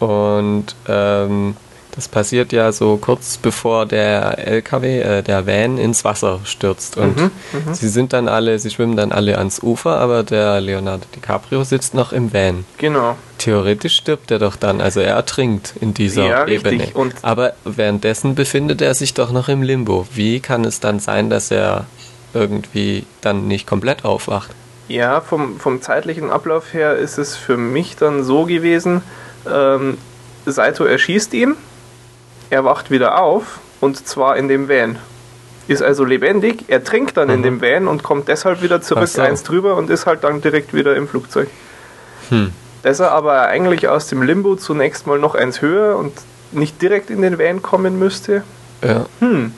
Und 0.00 0.74
ähm, 0.88 1.56
das 1.94 2.08
passiert 2.08 2.52
ja 2.52 2.72
so 2.72 2.96
kurz 2.96 3.36
bevor 3.36 3.86
der 3.86 4.38
LKW, 4.38 5.00
äh, 5.00 5.22
der 5.22 5.46
Van 5.46 5.78
ins 5.78 6.04
Wasser 6.04 6.40
stürzt. 6.44 6.96
Und 6.96 7.16
mhm, 7.16 7.30
mhm, 7.52 7.74
sie 7.74 7.88
sind 7.88 8.12
dann 8.12 8.26
alle, 8.26 8.58
sie 8.58 8.70
schwimmen 8.70 8.96
dann 8.96 9.12
alle 9.12 9.38
ans 9.38 9.62
Ufer, 9.62 9.98
aber 9.98 10.24
der 10.24 10.60
Leonardo 10.60 11.04
DiCaprio 11.14 11.62
sitzt 11.62 11.94
noch 11.94 12.12
im 12.12 12.32
Van. 12.32 12.64
Genau. 12.78 13.16
Theoretisch 13.38 13.94
stirbt 13.94 14.30
er 14.32 14.40
doch 14.40 14.56
dann, 14.56 14.80
also 14.80 15.00
er 15.00 15.14
ertrinkt 15.14 15.74
in 15.80 15.94
dieser 15.94 16.26
ja, 16.26 16.46
Ebene. 16.46 16.82
Richtig. 16.82 16.96
Und 16.96 17.14
aber 17.22 17.52
währenddessen 17.64 18.34
befindet 18.34 18.82
er 18.82 18.94
sich 18.94 19.14
doch 19.14 19.30
noch 19.30 19.48
im 19.48 19.62
Limbo. 19.62 20.06
Wie 20.12 20.40
kann 20.40 20.64
es 20.64 20.80
dann 20.80 20.98
sein, 20.98 21.30
dass 21.30 21.52
er 21.52 21.86
irgendwie 22.34 23.06
dann 23.20 23.46
nicht 23.48 23.66
komplett 23.66 24.04
aufwacht? 24.04 24.50
Ja, 24.88 25.20
vom, 25.20 25.58
vom 25.58 25.80
zeitlichen 25.80 26.30
Ablauf 26.30 26.74
her 26.74 26.96
ist 26.96 27.18
es 27.18 27.36
für 27.36 27.56
mich 27.56 27.96
dann 27.96 28.22
so 28.22 28.44
gewesen, 28.44 29.02
ähm, 29.50 29.96
Saito 30.46 30.84
erschießt 30.84 31.32
ihn 31.34 31.56
er 32.50 32.64
wacht 32.64 32.90
wieder 32.90 33.20
auf 33.20 33.58
und 33.80 34.06
zwar 34.06 34.36
in 34.36 34.48
dem 34.48 34.68
Van. 34.68 34.98
Ist 35.66 35.82
also 35.82 36.04
lebendig, 36.04 36.64
er 36.68 36.84
trinkt 36.84 37.16
dann 37.16 37.28
mhm. 37.28 37.34
in 37.34 37.42
dem 37.42 37.62
Van 37.62 37.88
und 37.88 38.02
kommt 38.02 38.28
deshalb 38.28 38.62
wieder 38.62 38.80
zurück 38.80 39.08
so. 39.08 39.22
eins 39.22 39.42
drüber 39.42 39.76
und 39.76 39.90
ist 39.90 40.06
halt 40.06 40.24
dann 40.24 40.40
direkt 40.40 40.74
wieder 40.74 40.94
im 40.94 41.08
Flugzeug. 41.08 41.48
Hm. 42.28 42.52
Dass 42.82 43.00
er 43.00 43.12
aber 43.12 43.42
eigentlich 43.48 43.88
aus 43.88 44.08
dem 44.08 44.22
Limbo 44.22 44.56
zunächst 44.56 45.06
mal 45.06 45.18
noch 45.18 45.34
eins 45.34 45.62
höher 45.62 45.96
und 45.96 46.12
nicht 46.52 46.80
direkt 46.82 47.10
in 47.10 47.22
den 47.22 47.38
Van 47.38 47.62
kommen 47.62 47.98
müsste. 47.98 48.44
Ja. 48.82 49.06
Hm. 49.20 49.52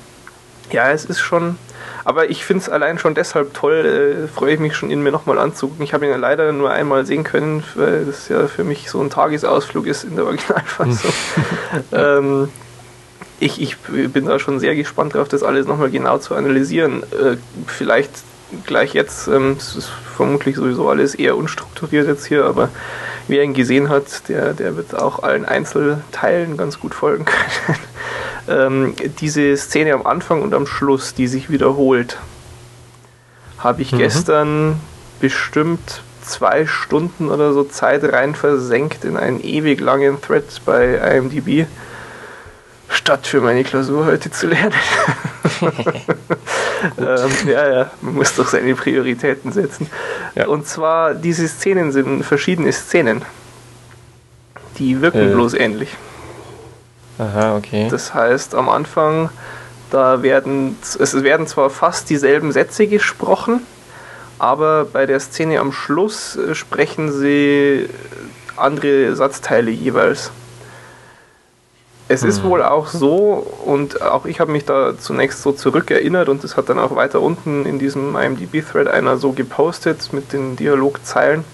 Ja, 0.70 0.90
es 0.90 1.04
ist 1.04 1.20
schon. 1.20 1.58
Aber 2.06 2.30
ich 2.30 2.44
finde 2.44 2.62
es 2.62 2.68
allein 2.68 3.00
schon 3.00 3.16
deshalb 3.16 3.52
toll, 3.52 4.28
äh, 4.28 4.28
freue 4.28 4.54
ich 4.54 4.60
mich 4.60 4.76
schon, 4.76 4.90
ihn 4.90 5.02
mir 5.02 5.10
nochmal 5.10 5.40
anzugucken. 5.40 5.82
Ich 5.84 5.92
habe 5.92 6.04
ihn 6.04 6.12
ja 6.12 6.16
leider 6.16 6.52
nur 6.52 6.70
einmal 6.70 7.04
sehen 7.04 7.24
können, 7.24 7.64
weil 7.74 8.04
das 8.04 8.28
ja 8.28 8.46
für 8.46 8.62
mich 8.62 8.88
so 8.88 9.00
ein 9.00 9.10
Tagesausflug 9.10 9.88
ist 9.88 10.04
in 10.04 10.14
der 10.14 10.24
Originalfassung. 10.24 11.12
ähm, 11.92 12.48
ich, 13.40 13.60
ich 13.60 13.76
bin 14.12 14.26
da 14.26 14.38
schon 14.38 14.60
sehr 14.60 14.76
gespannt 14.76 15.16
darauf, 15.16 15.26
das 15.26 15.42
alles 15.42 15.66
nochmal 15.66 15.90
genau 15.90 16.18
zu 16.18 16.36
analysieren. 16.36 17.02
Äh, 17.02 17.38
vielleicht 17.66 18.12
gleich 18.66 18.94
jetzt, 18.94 19.26
ähm, 19.26 19.56
es 19.58 19.74
ist 19.74 19.90
vermutlich 20.16 20.54
sowieso 20.54 20.88
alles 20.88 21.16
eher 21.16 21.36
unstrukturiert 21.36 22.06
jetzt 22.06 22.26
hier, 22.26 22.44
aber 22.44 22.68
wer 23.28 23.42
ihn 23.42 23.54
gesehen 23.54 23.88
hat, 23.88 24.28
der, 24.28 24.54
der 24.54 24.76
wird 24.76 24.94
auch 24.94 25.22
allen 25.22 25.44
Einzelteilen 25.44 26.56
ganz 26.56 26.80
gut 26.80 26.94
folgen 26.94 27.24
können. 27.24 27.78
ähm, 28.48 28.94
diese 29.20 29.56
Szene 29.56 29.94
am 29.94 30.06
Anfang 30.06 30.42
und 30.42 30.54
am 30.54 30.66
Schluss, 30.66 31.14
die 31.14 31.26
sich 31.26 31.50
wiederholt, 31.50 32.18
habe 33.58 33.82
ich 33.82 33.92
mhm. 33.92 33.98
gestern 33.98 34.80
bestimmt 35.20 36.02
zwei 36.22 36.66
Stunden 36.66 37.28
oder 37.28 37.52
so 37.52 37.64
Zeit 37.64 38.04
rein 38.04 38.34
versenkt 38.34 39.04
in 39.04 39.16
einen 39.16 39.40
ewig 39.42 39.80
langen 39.80 40.20
Thread 40.20 40.44
bei 40.64 40.94
IMDb 40.96 41.66
statt 42.88 43.26
für 43.26 43.40
meine 43.40 43.64
Klausur 43.64 44.06
heute 44.06 44.30
zu 44.30 44.48
lernen. 44.48 44.74
ähm, 45.62 47.30
ja, 47.48 47.68
ja, 47.68 47.90
man 48.00 48.14
muss 48.14 48.34
doch 48.34 48.48
seine 48.48 48.74
Prioritäten 48.74 49.52
setzen. 49.52 49.88
Ja. 50.34 50.46
Und 50.46 50.66
zwar, 50.66 51.14
diese 51.14 51.48
Szenen 51.48 51.92
sind 51.92 52.24
verschiedene 52.24 52.72
Szenen. 52.72 53.22
Die 54.78 55.00
wirken 55.00 55.30
äh. 55.30 55.32
bloß 55.32 55.54
ähnlich. 55.54 55.96
Aha, 57.18 57.56
okay. 57.56 57.88
Das 57.90 58.12
heißt, 58.12 58.54
am 58.54 58.68
Anfang, 58.68 59.30
da 59.90 60.22
werden, 60.22 60.76
es 60.82 61.22
werden 61.22 61.46
zwar 61.46 61.70
fast 61.70 62.10
dieselben 62.10 62.52
Sätze 62.52 62.86
gesprochen, 62.86 63.62
aber 64.38 64.84
bei 64.84 65.06
der 65.06 65.20
Szene 65.20 65.60
am 65.60 65.72
Schluss 65.72 66.36
äh, 66.36 66.54
sprechen 66.54 67.10
sie 67.10 67.88
andere 68.56 69.16
Satzteile 69.16 69.70
jeweils. 69.70 70.30
Es 72.08 72.22
ist 72.22 72.42
hm. 72.42 72.50
wohl 72.50 72.62
auch 72.62 72.86
so, 72.86 73.44
und 73.64 74.00
auch 74.00 74.26
ich 74.26 74.38
habe 74.38 74.52
mich 74.52 74.64
da 74.64 74.96
zunächst 74.96 75.42
so 75.42 75.50
zurückerinnert 75.52 76.28
und 76.28 76.44
es 76.44 76.56
hat 76.56 76.68
dann 76.68 76.78
auch 76.78 76.94
weiter 76.94 77.20
unten 77.20 77.66
in 77.66 77.80
diesem 77.80 78.16
IMDb-Thread 78.16 78.86
einer 78.86 79.16
so 79.16 79.32
gepostet 79.32 80.12
mit 80.12 80.32
den 80.32 80.54
Dialogzeilen. 80.54 81.44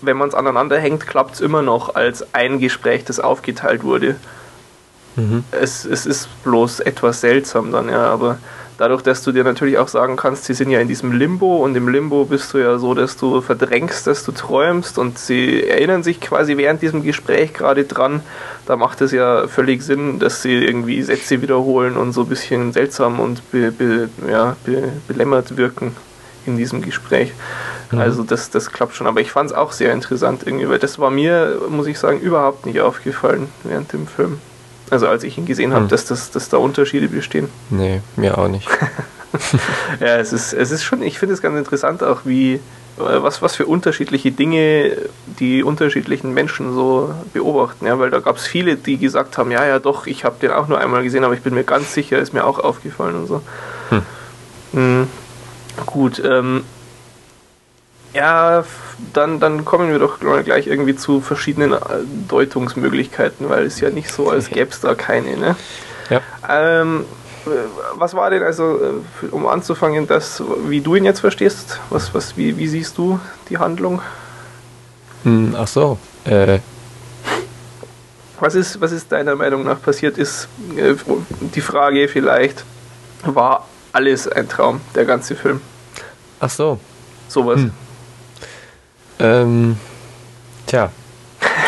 Wenn 0.00 0.16
man 0.16 0.28
es 0.28 0.34
aneinander 0.34 0.78
hängt, 0.78 1.06
klappt 1.06 1.34
es 1.34 1.40
immer 1.40 1.62
noch 1.62 1.96
als 1.96 2.24
ein 2.34 2.60
Gespräch, 2.60 3.04
das 3.04 3.18
aufgeteilt 3.18 3.82
wurde. 3.82 4.16
Mhm. 5.16 5.44
Es, 5.50 5.84
es 5.84 6.06
ist 6.06 6.28
bloß 6.44 6.80
etwas 6.80 7.20
seltsam 7.20 7.72
dann, 7.72 7.88
ja, 7.88 8.06
aber 8.06 8.38
dadurch, 8.78 9.02
dass 9.02 9.22
du 9.22 9.32
dir 9.32 9.44
natürlich 9.44 9.78
auch 9.78 9.88
sagen 9.88 10.16
kannst, 10.16 10.44
sie 10.44 10.54
sind 10.54 10.70
ja 10.70 10.80
in 10.80 10.88
diesem 10.88 11.12
Limbo 11.12 11.58
und 11.64 11.76
im 11.76 11.88
Limbo 11.88 12.24
bist 12.24 12.52
du 12.52 12.58
ja 12.58 12.78
so, 12.78 12.94
dass 12.94 13.16
du 13.16 13.40
verdrängst, 13.40 14.06
dass 14.06 14.24
du 14.24 14.32
träumst 14.32 14.98
und 14.98 15.18
sie 15.18 15.66
erinnern 15.66 16.02
sich 16.02 16.20
quasi 16.20 16.56
während 16.56 16.82
diesem 16.82 17.02
Gespräch 17.02 17.52
gerade 17.54 17.84
dran. 17.84 18.20
Da 18.66 18.76
macht 18.76 19.00
es 19.00 19.12
ja 19.12 19.46
völlig 19.46 19.82
Sinn, 19.82 20.18
dass 20.18 20.42
sie 20.42 20.54
irgendwie 20.54 21.02
Sätze 21.02 21.42
wiederholen 21.42 21.96
und 21.96 22.12
so 22.12 22.22
ein 22.22 22.28
bisschen 22.28 22.72
seltsam 22.72 23.20
und 23.20 23.50
be, 23.50 23.70
be, 23.70 24.08
ja, 24.28 24.56
be, 24.64 24.92
belämmert 25.06 25.56
wirken 25.56 25.94
in 26.46 26.56
diesem 26.56 26.82
Gespräch. 26.82 27.32
Mhm. 27.90 27.98
Also 27.98 28.22
das, 28.22 28.50
das 28.50 28.70
klappt 28.70 28.94
schon. 28.94 29.06
Aber 29.06 29.20
ich 29.20 29.30
fand 29.30 29.50
es 29.50 29.56
auch 29.56 29.72
sehr 29.72 29.92
interessant 29.92 30.42
irgendwie, 30.44 30.68
weil 30.68 30.78
das 30.78 30.98
war 30.98 31.10
mir, 31.10 31.60
muss 31.68 31.86
ich 31.86 31.98
sagen, 31.98 32.20
überhaupt 32.20 32.66
nicht 32.66 32.80
aufgefallen 32.80 33.48
während 33.62 33.92
dem 33.92 34.06
Film. 34.06 34.38
Also 34.90 35.08
als 35.08 35.24
ich 35.24 35.38
ihn 35.38 35.46
gesehen 35.46 35.72
habe, 35.72 35.84
hm. 35.84 35.88
dass, 35.88 36.04
dass, 36.06 36.30
dass 36.30 36.48
da 36.48 36.58
Unterschiede 36.58 37.08
bestehen. 37.08 37.48
Nee, 37.70 38.00
mir 38.16 38.38
auch 38.38 38.48
nicht. 38.48 38.68
ja, 40.00 40.16
es 40.16 40.32
ist, 40.32 40.52
es 40.52 40.70
ist 40.70 40.84
schon, 40.84 41.02
ich 41.02 41.18
finde 41.18 41.34
es 41.34 41.42
ganz 41.42 41.56
interessant 41.56 42.02
auch, 42.02 42.20
wie, 42.24 42.54
äh, 42.54 42.60
was, 42.98 43.42
was 43.42 43.56
für 43.56 43.66
unterschiedliche 43.66 44.30
Dinge 44.30 44.96
die 45.40 45.64
unterschiedlichen 45.64 46.34
Menschen 46.34 46.74
so 46.74 47.14
beobachten. 47.32 47.86
Ja, 47.86 47.98
weil 47.98 48.10
da 48.10 48.20
gab 48.20 48.36
es 48.36 48.46
viele, 48.46 48.76
die 48.76 48.98
gesagt 48.98 49.38
haben, 49.38 49.50
ja, 49.50 49.64
ja, 49.66 49.78
doch, 49.78 50.06
ich 50.06 50.24
habe 50.24 50.36
den 50.40 50.52
auch 50.52 50.68
nur 50.68 50.78
einmal 50.78 51.02
gesehen, 51.02 51.24
aber 51.24 51.34
ich 51.34 51.42
bin 51.42 51.54
mir 51.54 51.64
ganz 51.64 51.94
sicher, 51.94 52.18
ist 52.18 52.34
mir 52.34 52.44
auch 52.44 52.58
aufgefallen 52.58 53.16
und 53.16 53.26
so. 53.26 53.42
Hm. 53.90 54.02
Mhm. 54.72 55.08
Gut, 55.86 56.22
ähm, 56.24 56.62
ja, 58.14 58.64
dann, 59.12 59.40
dann 59.40 59.64
kommen 59.64 59.90
wir 59.90 59.98
doch 59.98 60.20
gleich 60.20 60.66
irgendwie 60.66 60.94
zu 60.94 61.20
verschiedenen 61.20 61.72
äh, 61.72 61.78
Deutungsmöglichkeiten, 62.28 63.48
weil 63.50 63.66
es 63.66 63.80
ja 63.80 63.90
nicht 63.90 64.10
so, 64.10 64.30
als 64.30 64.48
gäbe 64.50 64.70
es 64.70 64.80
da 64.80 64.94
keine. 64.94 65.36
Ne? 65.36 65.56
Ja. 66.10 66.20
Ähm, 66.48 67.04
was 67.96 68.14
war 68.14 68.30
denn 68.30 68.42
also, 68.42 68.78
äh, 68.80 69.26
um 69.30 69.46
anzufangen, 69.46 70.06
das, 70.06 70.42
wie 70.66 70.80
du 70.80 70.94
ihn 70.94 71.04
jetzt 71.04 71.20
verstehst? 71.20 71.80
Was, 71.90 72.14
was, 72.14 72.36
wie, 72.36 72.56
wie 72.56 72.68
siehst 72.68 72.96
du 72.96 73.20
die 73.50 73.58
Handlung? 73.58 74.00
Hm, 75.24 75.54
ach 75.58 75.68
so. 75.68 75.98
Äh. 76.24 76.60
Was 78.40 78.54
ist, 78.54 78.80
was 78.80 78.92
ist 78.92 79.10
deiner 79.10 79.36
Meinung 79.36 79.64
nach 79.64 79.80
passiert? 79.82 80.18
Ist 80.18 80.48
äh, 80.76 80.94
die 81.54 81.60
Frage 81.60 82.08
vielleicht, 82.08 82.64
war 83.24 83.66
alles 83.92 84.28
ein 84.28 84.48
Traum, 84.48 84.80
der 84.94 85.04
ganze 85.04 85.34
Film? 85.34 85.60
Ach 86.40 86.50
so. 86.50 86.78
Sowas. 87.28 87.60
Hm. 87.60 87.72
Ähm, 89.18 89.76
tja, 90.66 90.90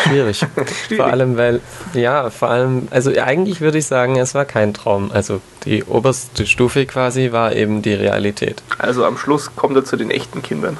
schwierig. 0.07 0.37
schwierig. 0.87 0.97
Vor 0.97 1.05
allem, 1.05 1.37
weil, 1.37 1.61
ja, 1.93 2.29
vor 2.29 2.49
allem, 2.49 2.87
also 2.91 3.11
eigentlich 3.11 3.61
würde 3.61 3.77
ich 3.77 3.85
sagen, 3.85 4.17
es 4.17 4.35
war 4.35 4.45
kein 4.45 4.73
Traum. 4.73 5.11
Also 5.11 5.41
die 5.65 5.83
oberste 5.83 6.45
Stufe 6.45 6.85
quasi 6.85 7.31
war 7.31 7.53
eben 7.53 7.81
die 7.81 7.93
Realität. 7.93 8.61
Also 8.77 9.05
am 9.05 9.17
Schluss 9.17 9.55
kommt 9.55 9.75
er 9.75 9.85
zu 9.85 9.97
den 9.97 10.11
echten 10.11 10.41
Kindern. 10.41 10.77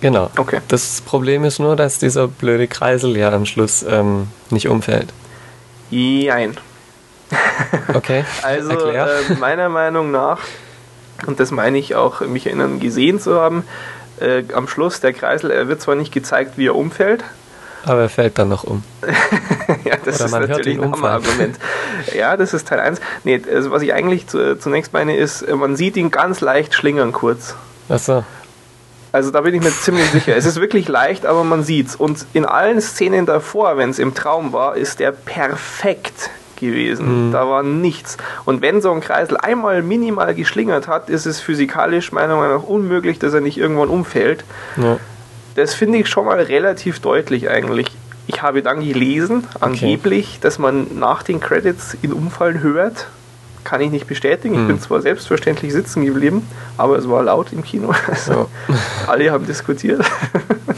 Genau. 0.00 0.30
Okay. 0.36 0.60
Das 0.68 1.00
Problem 1.00 1.44
ist 1.44 1.58
nur, 1.58 1.74
dass 1.74 1.98
dieser 1.98 2.28
blöde 2.28 2.68
Kreisel 2.68 3.16
ja 3.16 3.32
am 3.32 3.46
Schluss 3.46 3.84
ähm, 3.88 4.28
nicht 4.50 4.68
umfällt. 4.68 5.12
Jein. 5.90 6.56
Okay. 7.94 8.24
also 8.42 8.90
äh, 8.90 9.34
meiner 9.40 9.68
Meinung 9.68 10.10
nach, 10.10 10.40
und 11.26 11.40
das 11.40 11.50
meine 11.50 11.78
ich 11.78 11.94
auch, 11.94 12.20
mich 12.20 12.46
erinnern 12.46 12.78
gesehen 12.78 13.18
zu 13.18 13.40
haben, 13.40 13.64
äh, 14.20 14.44
am 14.52 14.68
Schluss 14.68 15.00
der 15.00 15.12
Kreisel, 15.12 15.50
er 15.50 15.68
wird 15.68 15.80
zwar 15.80 15.94
nicht 15.94 16.12
gezeigt, 16.12 16.56
wie 16.56 16.66
er 16.66 16.74
umfällt. 16.74 17.24
Aber 17.84 18.00
er 18.00 18.08
fällt 18.08 18.38
dann 18.38 18.48
noch 18.48 18.64
um. 18.64 18.82
ja, 19.84 19.96
das 20.04 20.16
Oder 20.16 20.24
ist 20.24 20.32
natürlich 20.32 20.80
ein 20.80 21.04
Argument. 21.04 21.56
Ja, 22.16 22.36
das 22.36 22.52
ist 22.52 22.66
Teil 22.66 22.80
1. 22.80 23.00
Nee, 23.22 23.40
also 23.52 23.70
was 23.70 23.82
ich 23.82 23.92
eigentlich 23.92 24.26
zu, 24.26 24.58
zunächst 24.58 24.92
meine 24.92 25.16
ist, 25.16 25.42
äh, 25.42 25.54
man 25.54 25.76
sieht 25.76 25.96
ihn 25.96 26.10
ganz 26.10 26.40
leicht 26.40 26.74
schlingern 26.74 27.12
kurz. 27.12 27.54
Ach 27.88 27.98
so. 27.98 28.24
Also 29.12 29.30
da 29.30 29.40
bin 29.42 29.54
ich 29.54 29.62
mir 29.62 29.70
ziemlich 29.70 30.10
sicher. 30.10 30.36
Es 30.36 30.44
ist 30.46 30.60
wirklich 30.60 30.88
leicht, 30.88 31.24
aber 31.24 31.44
man 31.44 31.62
sieht's. 31.62 31.94
Und 31.94 32.26
in 32.32 32.44
allen 32.44 32.80
Szenen 32.80 33.24
davor, 33.24 33.76
wenn 33.76 33.90
es 33.90 33.98
im 33.98 34.14
Traum 34.14 34.52
war, 34.52 34.76
ist 34.76 35.00
er 35.00 35.12
perfekt 35.12 36.30
gewesen. 36.56 37.28
Mhm. 37.28 37.32
Da 37.32 37.48
war 37.48 37.62
nichts. 37.62 38.16
Und 38.44 38.62
wenn 38.62 38.80
so 38.80 38.92
ein 38.92 39.00
Kreisel 39.00 39.36
einmal 39.36 39.82
minimal 39.82 40.34
geschlingert 40.34 40.88
hat, 40.88 41.08
ist 41.10 41.26
es 41.26 41.40
physikalisch 41.40 42.12
meiner 42.12 42.36
Meinung 42.36 42.56
nach 42.56 42.64
unmöglich, 42.64 43.18
dass 43.18 43.34
er 43.34 43.40
nicht 43.40 43.58
irgendwann 43.58 43.88
umfällt. 43.88 44.44
Ja. 44.76 44.98
Das 45.54 45.74
finde 45.74 45.98
ich 45.98 46.08
schon 46.08 46.26
mal 46.26 46.40
relativ 46.40 47.00
deutlich 47.00 47.48
eigentlich. 47.48 47.88
Ich 48.26 48.42
habe 48.42 48.62
dann 48.62 48.80
gelesen, 48.80 49.44
angeblich, 49.60 50.28
okay. 50.32 50.38
dass 50.42 50.58
man 50.58 50.98
nach 50.98 51.22
den 51.22 51.40
Credits 51.40 51.96
ihn 52.02 52.12
umfallen 52.12 52.60
hört. 52.60 53.06
Kann 53.64 53.80
ich 53.80 53.90
nicht 53.90 54.06
bestätigen. 54.06 54.54
Ich 54.54 54.60
hm. 54.60 54.66
bin 54.68 54.80
zwar 54.80 55.00
selbstverständlich 55.00 55.72
sitzen 55.72 56.04
geblieben, 56.04 56.46
aber 56.76 56.98
es 56.98 57.08
war 57.08 57.22
laut 57.22 57.52
im 57.52 57.62
Kino. 57.62 57.92
Also 58.06 58.48
ja. 58.68 58.74
Alle 59.06 59.30
haben 59.30 59.46
diskutiert. 59.46 60.04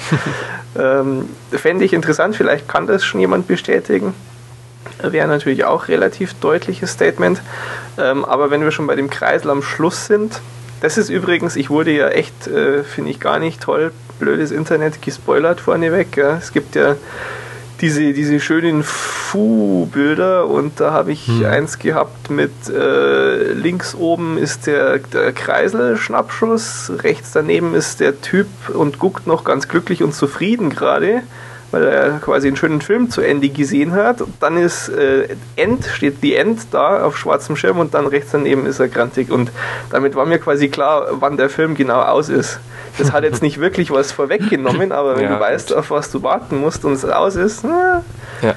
ähm, 0.78 1.28
Fände 1.50 1.84
ich 1.84 1.92
interessant, 1.92 2.36
vielleicht 2.36 2.68
kann 2.68 2.86
das 2.86 3.04
schon 3.04 3.20
jemand 3.20 3.46
bestätigen 3.46 4.14
wäre 5.02 5.28
natürlich 5.28 5.64
auch 5.64 5.88
relativ 5.88 6.34
deutliches 6.34 6.92
Statement. 6.92 7.40
Ähm, 7.98 8.24
aber 8.24 8.50
wenn 8.50 8.62
wir 8.62 8.70
schon 8.70 8.86
bei 8.86 8.96
dem 8.96 9.10
Kreisel 9.10 9.50
am 9.50 9.62
Schluss 9.62 10.06
sind, 10.06 10.40
das 10.80 10.96
ist 10.96 11.08
übrigens, 11.08 11.56
ich 11.56 11.70
wurde 11.70 11.90
ja 11.90 12.08
echt, 12.08 12.46
äh, 12.46 12.84
finde 12.84 13.10
ich 13.10 13.20
gar 13.20 13.38
nicht 13.38 13.60
toll, 13.60 13.92
blödes 14.18 14.50
Internet 14.50 15.02
gespoilert 15.02 15.60
vorneweg. 15.60 16.16
Ja. 16.16 16.36
Es 16.36 16.52
gibt 16.52 16.76
ja 16.76 16.96
diese, 17.80 18.12
diese 18.12 18.40
schönen 18.40 18.82
Fu-Bilder 18.82 20.46
und 20.46 20.80
da 20.80 20.92
habe 20.92 21.12
ich 21.12 21.26
hm. 21.26 21.44
eins 21.44 21.78
gehabt 21.78 22.30
mit 22.30 22.52
äh, 22.68 23.52
links 23.52 23.94
oben 23.94 24.36
ist 24.36 24.66
der, 24.66 24.98
der 24.98 25.32
Kreisel-Schnappschuss, 25.32 26.92
rechts 27.02 27.32
daneben 27.32 27.74
ist 27.74 28.00
der 28.00 28.20
Typ 28.20 28.48
und 28.72 28.98
guckt 28.98 29.26
noch 29.26 29.44
ganz 29.44 29.68
glücklich 29.68 30.02
und 30.02 30.14
zufrieden 30.14 30.70
gerade 30.70 31.22
weil 31.70 31.84
er 31.84 32.18
quasi 32.18 32.48
einen 32.48 32.56
schönen 32.56 32.80
Film 32.80 33.10
zu 33.10 33.20
Ende 33.20 33.48
gesehen 33.48 33.92
hat. 33.92 34.20
Und 34.22 34.34
dann 34.40 34.56
ist 34.56 34.88
äh, 34.88 35.28
End, 35.56 35.84
steht 35.84 36.22
die 36.22 36.34
End 36.34 36.68
da 36.70 37.02
auf 37.04 37.16
schwarzem 37.16 37.56
Schirm 37.56 37.78
und 37.78 37.94
dann 37.94 38.06
rechts 38.06 38.30
daneben 38.32 38.66
ist 38.66 38.80
er 38.80 38.88
grantig. 38.88 39.30
Und 39.30 39.50
damit 39.90 40.14
war 40.14 40.26
mir 40.26 40.38
quasi 40.38 40.68
klar, 40.68 41.08
wann 41.20 41.36
der 41.36 41.50
Film 41.50 41.74
genau 41.74 42.00
aus 42.00 42.28
ist. 42.28 42.60
Das 42.96 43.12
hat 43.12 43.24
jetzt 43.24 43.42
nicht 43.42 43.60
wirklich 43.60 43.90
was 43.90 44.12
vorweggenommen, 44.12 44.92
aber 44.92 45.16
wenn 45.16 45.24
ja, 45.24 45.34
du 45.34 45.40
weißt, 45.40 45.74
auf 45.74 45.90
was 45.90 46.10
du 46.10 46.22
warten 46.22 46.58
musst 46.58 46.84
und 46.84 46.94
es 46.94 47.04
aus 47.04 47.36
ist, 47.36 47.64
na, 47.64 48.02
ja. 48.42 48.54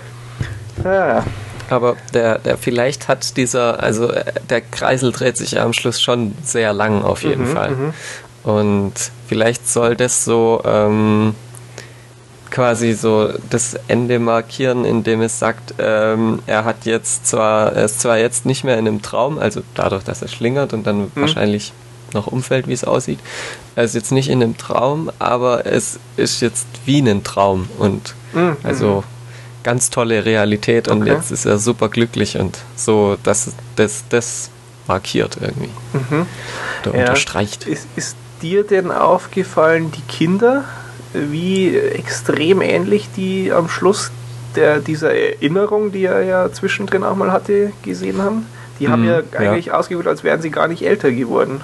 ja. 0.84 1.24
Aber 1.70 1.96
der, 2.14 2.40
der 2.40 2.58
vielleicht 2.58 3.08
hat 3.08 3.38
dieser, 3.38 3.82
also 3.82 4.10
äh, 4.10 4.26
der 4.50 4.62
Kreisel 4.62 5.12
dreht 5.12 5.38
sich 5.38 5.52
ja 5.52 5.64
am 5.64 5.74
Schluss 5.74 6.02
schon 6.02 6.36
sehr 6.44 6.74
lang 6.74 7.02
auf 7.02 7.24
jeden 7.24 7.50
mhm, 7.50 7.54
Fall. 7.54 7.72
Mhm. 7.72 7.94
Und 8.44 8.94
vielleicht 9.28 9.70
soll 9.70 9.96
das 9.96 10.26
so 10.26 10.62
ähm, 10.66 11.36
quasi 12.52 12.94
so 12.94 13.30
das 13.50 13.76
Ende 13.88 14.20
markieren, 14.20 14.86
indem 14.86 15.22
es 15.22 15.40
sagt, 15.40 15.74
ähm, 15.80 16.40
er 16.46 16.66
hat 16.66 16.86
jetzt 16.86 17.26
zwar, 17.26 17.74
er 17.74 17.86
ist 17.86 18.02
zwar 18.02 18.18
jetzt 18.18 18.46
nicht 18.46 18.64
mehr 18.64 18.78
in 18.78 18.88
einem 18.88 19.02
Traum, 19.02 19.40
also 19.40 19.62
dadurch, 19.74 20.04
dass 20.04 20.22
er 20.22 20.28
schlingert 20.28 20.74
und 20.74 20.86
dann 20.86 21.00
mhm. 21.00 21.12
wahrscheinlich 21.16 21.74
noch 22.14 22.28
umfällt, 22.28 22.68
wie 22.68 22.74
es 22.74 22.84
aussieht. 22.84 23.20
Er 23.76 23.86
ist 23.86 23.96
jetzt 23.96 24.12
nicht 24.12 24.30
in 24.30 24.44
einem 24.44 24.58
Traum, 24.58 25.10
aber 25.18 25.66
es 25.66 25.98
ist 26.18 26.42
jetzt 26.42 26.68
wie 26.86 27.00
ein 27.00 27.24
Traum 27.24 27.70
und 27.80 28.14
mhm. 28.34 28.58
also 28.64 29.04
ganz 29.64 29.90
tolle 29.90 30.26
Realität 30.26 30.88
und 30.88 31.04
okay. 31.04 31.12
jetzt 31.12 31.32
ist 31.32 31.46
er 31.46 31.58
super 31.58 31.90
glücklich 31.90 32.38
und 32.38 32.60
so, 32.76 33.18
dass 33.24 33.54
das, 33.76 34.04
das 34.10 34.50
markiert 34.88 35.38
irgendwie. 35.40 35.70
Mhm. 35.94 36.26
Oder 36.84 36.96
ja. 36.96 37.00
unterstreicht. 37.02 37.66
Ist, 37.66 37.88
ist 37.96 38.18
dir 38.42 38.64
denn 38.64 38.92
aufgefallen, 38.92 39.92
die 39.92 40.02
Kinder, 40.02 40.66
wie 41.14 41.76
extrem 41.78 42.62
ähnlich 42.62 43.10
die 43.16 43.52
am 43.52 43.68
Schluss 43.70 44.12
der, 44.56 44.80
dieser 44.80 45.14
Erinnerung, 45.14 45.92
die 45.92 46.06
er 46.06 46.24
ja 46.24 46.52
zwischendrin 46.52 47.04
auch 47.04 47.16
mal 47.16 47.32
hatte, 47.32 47.72
gesehen 47.84 48.22
haben. 48.22 48.46
Die 48.80 48.90
haben 48.90 49.04
Hm, 49.04 49.10
ja 49.10 49.20
ja. 49.20 49.40
eigentlich 49.40 49.72
ausgeguckt, 49.72 50.08
als 50.08 50.24
wären 50.24 50.42
sie 50.42 50.50
gar 50.50 50.68
nicht 50.68 50.82
älter 50.86 51.12
geworden. 51.12 51.62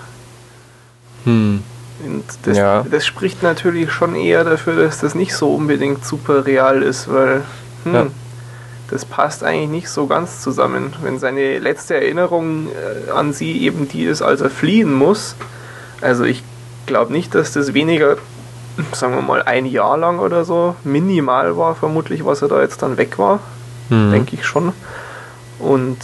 Hm. 1.25 1.63
Und 2.05 2.23
das, 2.43 2.57
Ja. 2.57 2.85
das 2.89 3.05
spricht 3.05 3.41
natürlich 3.43 3.91
schon 3.91 4.15
eher 4.15 4.43
dafür, 4.43 4.75
dass 4.75 4.99
das 4.99 5.15
nicht 5.15 5.33
so 5.33 5.53
unbedingt 5.53 6.05
super 6.05 6.45
real 6.45 6.83
ist, 6.83 7.11
weil 7.11 7.41
hm, 7.85 7.93
Ja. 7.93 8.07
das 8.89 9.03
passt 9.05 9.43
eigentlich 9.43 9.69
nicht 9.69 9.89
so 9.89 10.05
ganz 10.07 10.41
zusammen. 10.41 10.93
Wenn 11.01 11.19
seine 11.19 11.57
letzte 11.59 11.95
Erinnerung 11.95 12.67
äh, 12.67 13.09
an 13.11 13.33
sie 13.33 13.63
eben 13.63 13.87
die 13.87 14.03
ist, 14.03 14.21
als 14.21 14.41
er 14.41 14.49
fliehen 14.51 14.93
muss, 14.93 15.35
also 16.01 16.23
ich 16.23 16.43
glaube 16.85 17.11
nicht, 17.11 17.33
dass 17.35 17.51
das 17.51 17.73
weniger, 17.73 18.17
sagen 18.93 19.15
wir 19.15 19.21
mal, 19.21 19.41
ein 19.43 19.65
Jahr 19.65 19.97
lang 19.97 20.19
oder 20.19 20.45
so 20.45 20.75
minimal 20.83 21.57
war, 21.57 21.75
vermutlich, 21.75 22.25
was 22.25 22.41
er 22.41 22.47
da 22.47 22.61
jetzt 22.61 22.81
dann 22.81 22.97
weg 22.97 23.17
war 23.17 23.39
Hm. 23.89 24.11
denke 24.11 24.35
ich 24.35 24.45
schon. 24.45 24.73
Und 25.59 25.97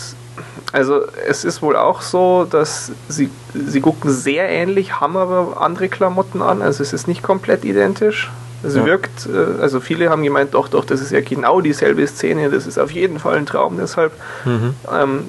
also 0.72 1.02
es 1.28 1.44
ist 1.44 1.62
wohl 1.62 1.76
auch 1.76 2.02
so, 2.02 2.48
dass 2.50 2.92
sie, 3.10 3.30
sie 3.54 3.82
gucken 3.82 4.10
sehr 4.10 4.50
ähnlich, 4.50 5.00
haben 5.00 5.18
aber 5.18 5.62
andere 5.62 5.90
Klamotten 5.90 6.42
an, 6.42 6.62
also 6.62 6.82
es 6.82 6.94
ist 6.94 7.08
nicht 7.08 7.22
komplett 7.22 7.64
identisch. 7.66 8.32
Es 8.66 8.76
Ja. 8.76 8.86
wirkt, 8.86 9.28
äh, 9.28 9.62
also 9.62 9.82
viele 9.82 10.10
haben 10.10 10.24
gemeint, 10.24 10.54
doch, 10.54 10.70
doch, 10.70 10.86
das 10.86 11.02
ist 11.02 11.12
ja 11.12 11.20
genau 11.20 11.60
dieselbe 11.60 12.08
Szene, 12.08 12.50
das 12.50 12.66
ist 12.66 12.80
auf 12.80 12.92
jeden 12.92 13.20
Fall 13.20 13.36
ein 13.36 13.46
Traum. 13.46 13.78
Deshalb 13.78 14.14
Mhm. 14.46 14.74
ähm, 14.92 15.24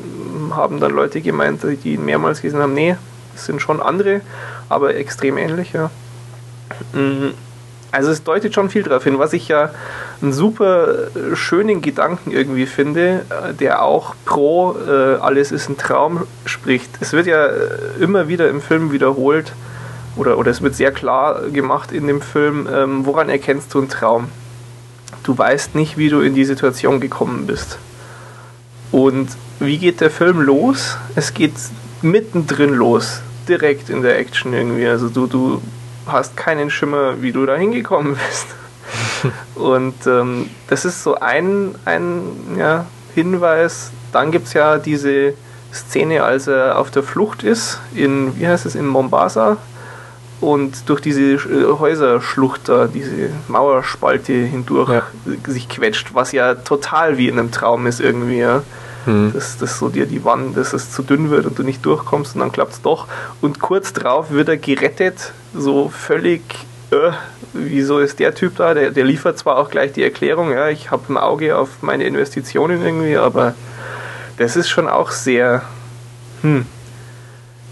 haben 0.55 0.79
dann 0.81 0.93
Leute 0.93 1.21
gemeint, 1.21 1.61
die 1.65 1.95
ihn 1.95 2.05
mehrmals 2.05 2.41
gesehen 2.41 2.61
haben, 2.61 2.73
nee, 2.75 2.97
es 3.35 3.45
sind 3.47 3.61
schon 3.61 3.83
andere, 3.83 4.21
aber 4.69 4.95
extrem 4.95 5.37
ähnlich, 5.37 5.73
ja. 5.73 5.91
Mm, 6.93 7.35
Also 7.93 8.11
es 8.11 8.25
deutet 8.25 8.53
schon 8.55 8.71
viel 8.71 8.83
darauf 8.83 9.05
hin, 9.05 9.21
was 9.21 9.33
ich 9.33 9.47
ja 9.47 9.71
einen 10.21 10.33
super 10.33 10.89
äh, 11.15 11.37
schönen 11.37 11.81
Gedanken 11.81 12.33
irgendwie 12.33 12.67
finde, 12.67 13.25
äh, 13.31 13.55
der 13.55 13.83
auch 13.83 14.17
pro 14.25 14.75
äh, 14.77 15.17
alles 15.21 15.53
ist 15.53 15.69
ein 15.69 15.77
Traum 15.77 16.27
spricht. 16.45 16.91
Es 17.01 17.13
wird 17.13 17.27
ja 17.27 17.47
äh, 17.47 17.79
immer 18.01 18.27
wieder 18.27 18.49
im 18.49 18.61
Film 18.61 18.91
wiederholt 18.91 19.53
oder, 20.17 20.39
oder 20.39 20.51
es 20.51 20.61
wird 20.61 20.75
sehr 20.75 20.91
klar 20.91 21.43
gemacht 21.53 21.93
in 21.93 22.09
dem 22.09 22.21
Film, 22.21 22.67
ähm, 22.73 23.07
woran 23.07 23.29
erkennst 23.29 23.73
du 23.75 23.79
einen 23.79 23.89
Traum? 23.89 24.29
Du 25.23 25.39
weißt 25.39 25.77
nicht, 25.77 25.97
wie 25.97 26.09
du 26.09 26.21
in 26.21 26.35
die 26.35 26.45
Situation 26.45 26.99
gekommen 27.01 27.47
bist. 27.47 27.79
Und 28.91 29.29
wie 29.61 29.79
geht 29.79 30.01
der 30.01 30.11
Film 30.11 30.41
los? 30.41 30.99
Es 31.15 31.33
geht 31.33 31.55
mittendrin 32.03 32.75
los, 32.75 33.21
direkt 33.49 33.89
in 33.89 34.03
der 34.03 34.19
Action 34.19 34.53
irgendwie. 34.53 34.87
Also 34.87 35.09
du, 35.09 35.27
du 35.27 35.63
hast 36.07 36.37
keinen 36.37 36.71
Schimmer, 36.71 37.23
wie 37.23 37.33
du 37.33 37.47
da 37.47 37.57
hingekommen 37.57 38.17
bist. 38.29 38.47
Und 39.55 40.07
ähm, 40.07 40.51
das 40.69 40.85
ist 40.85 41.03
so 41.03 41.17
ein, 41.19 41.75
ein 41.85 42.23
ja, 42.59 42.87
Hinweis. 43.15 43.91
Dann 44.13 44.31
gibt 44.31 44.47
es 44.49 44.53
ja 44.53 44.79
diese 44.79 45.35
Szene, 45.73 46.23
als 46.23 46.47
er 46.47 46.79
auf 46.79 46.91
der 46.91 47.03
Flucht 47.03 47.43
ist, 47.43 47.81
in, 47.95 48.39
wie 48.39 48.47
heißt 48.47 48.67
es, 48.67 48.75
in 48.75 48.87
Mombasa 48.87 49.57
und 50.41 50.89
durch 50.89 51.01
diese 51.01 51.23
äh, 51.23 51.39
Häuserschlucht 51.79 52.69
da, 52.69 52.87
diese 52.87 53.31
Mauerspalte 53.49 54.33
hindurch 54.33 54.91
Ja. 54.91 55.03
sich 55.47 55.69
quetscht, 55.69 56.15
was 56.15 56.33
ja 56.33 56.55
total 56.55 57.17
wie 57.17 57.29
in 57.29 57.39
einem 57.39 57.51
Traum 57.51 57.87
ist 57.87 58.01
irgendwie. 58.01 58.39
Ja 58.39 58.63
Hm. 59.05 59.33
dass, 59.35 59.59
dass 59.59 59.79
so 59.79 59.89
dir 59.89 60.07
die 60.07 60.25
Wand, 60.25 60.57
dass 60.57 60.73
es 60.73 60.91
zu 60.91 61.03
dünn 61.03 61.31
wird 61.31 61.45
und 61.47 61.59
du 61.59 61.63
nicht 61.63 61.85
durchkommst 61.85 62.35
und 62.35 62.41
dann 62.41 62.53
klappt 62.53 62.73
es 62.73 62.83
doch. 62.83 63.07
Und 63.43 63.61
kurz 63.61 63.93
drauf 63.93 64.31
wird 64.31 64.49
er 64.49 64.57
gerettet, 64.57 65.33
so 65.55 65.91
völlig, 65.91 66.43
äh, 66.91 67.13
wieso 67.53 67.99
ist 67.99 68.19
der 68.19 68.35
Typ 68.35 68.57
da? 68.57 68.73
Der, 68.73 68.91
der 68.93 69.05
liefert 69.05 69.39
zwar 69.39 69.59
auch 69.59 69.69
gleich 69.69 69.93
die 69.93 70.03
Erklärung, 70.03 70.53
ja, 70.53 70.69
ich 70.69 70.91
habe 70.91 71.13
ein 71.13 71.19
Auge 71.19 71.57
auf 71.57 71.83
meine 71.83 72.05
Investitionen 72.05 72.83
irgendwie, 72.83 73.17
aber 73.17 73.55
das 74.39 74.57
ist 74.57 74.69
schon 74.69 74.89
auch 74.89 75.11
sehr, 75.11 75.63
hm, 76.41 76.65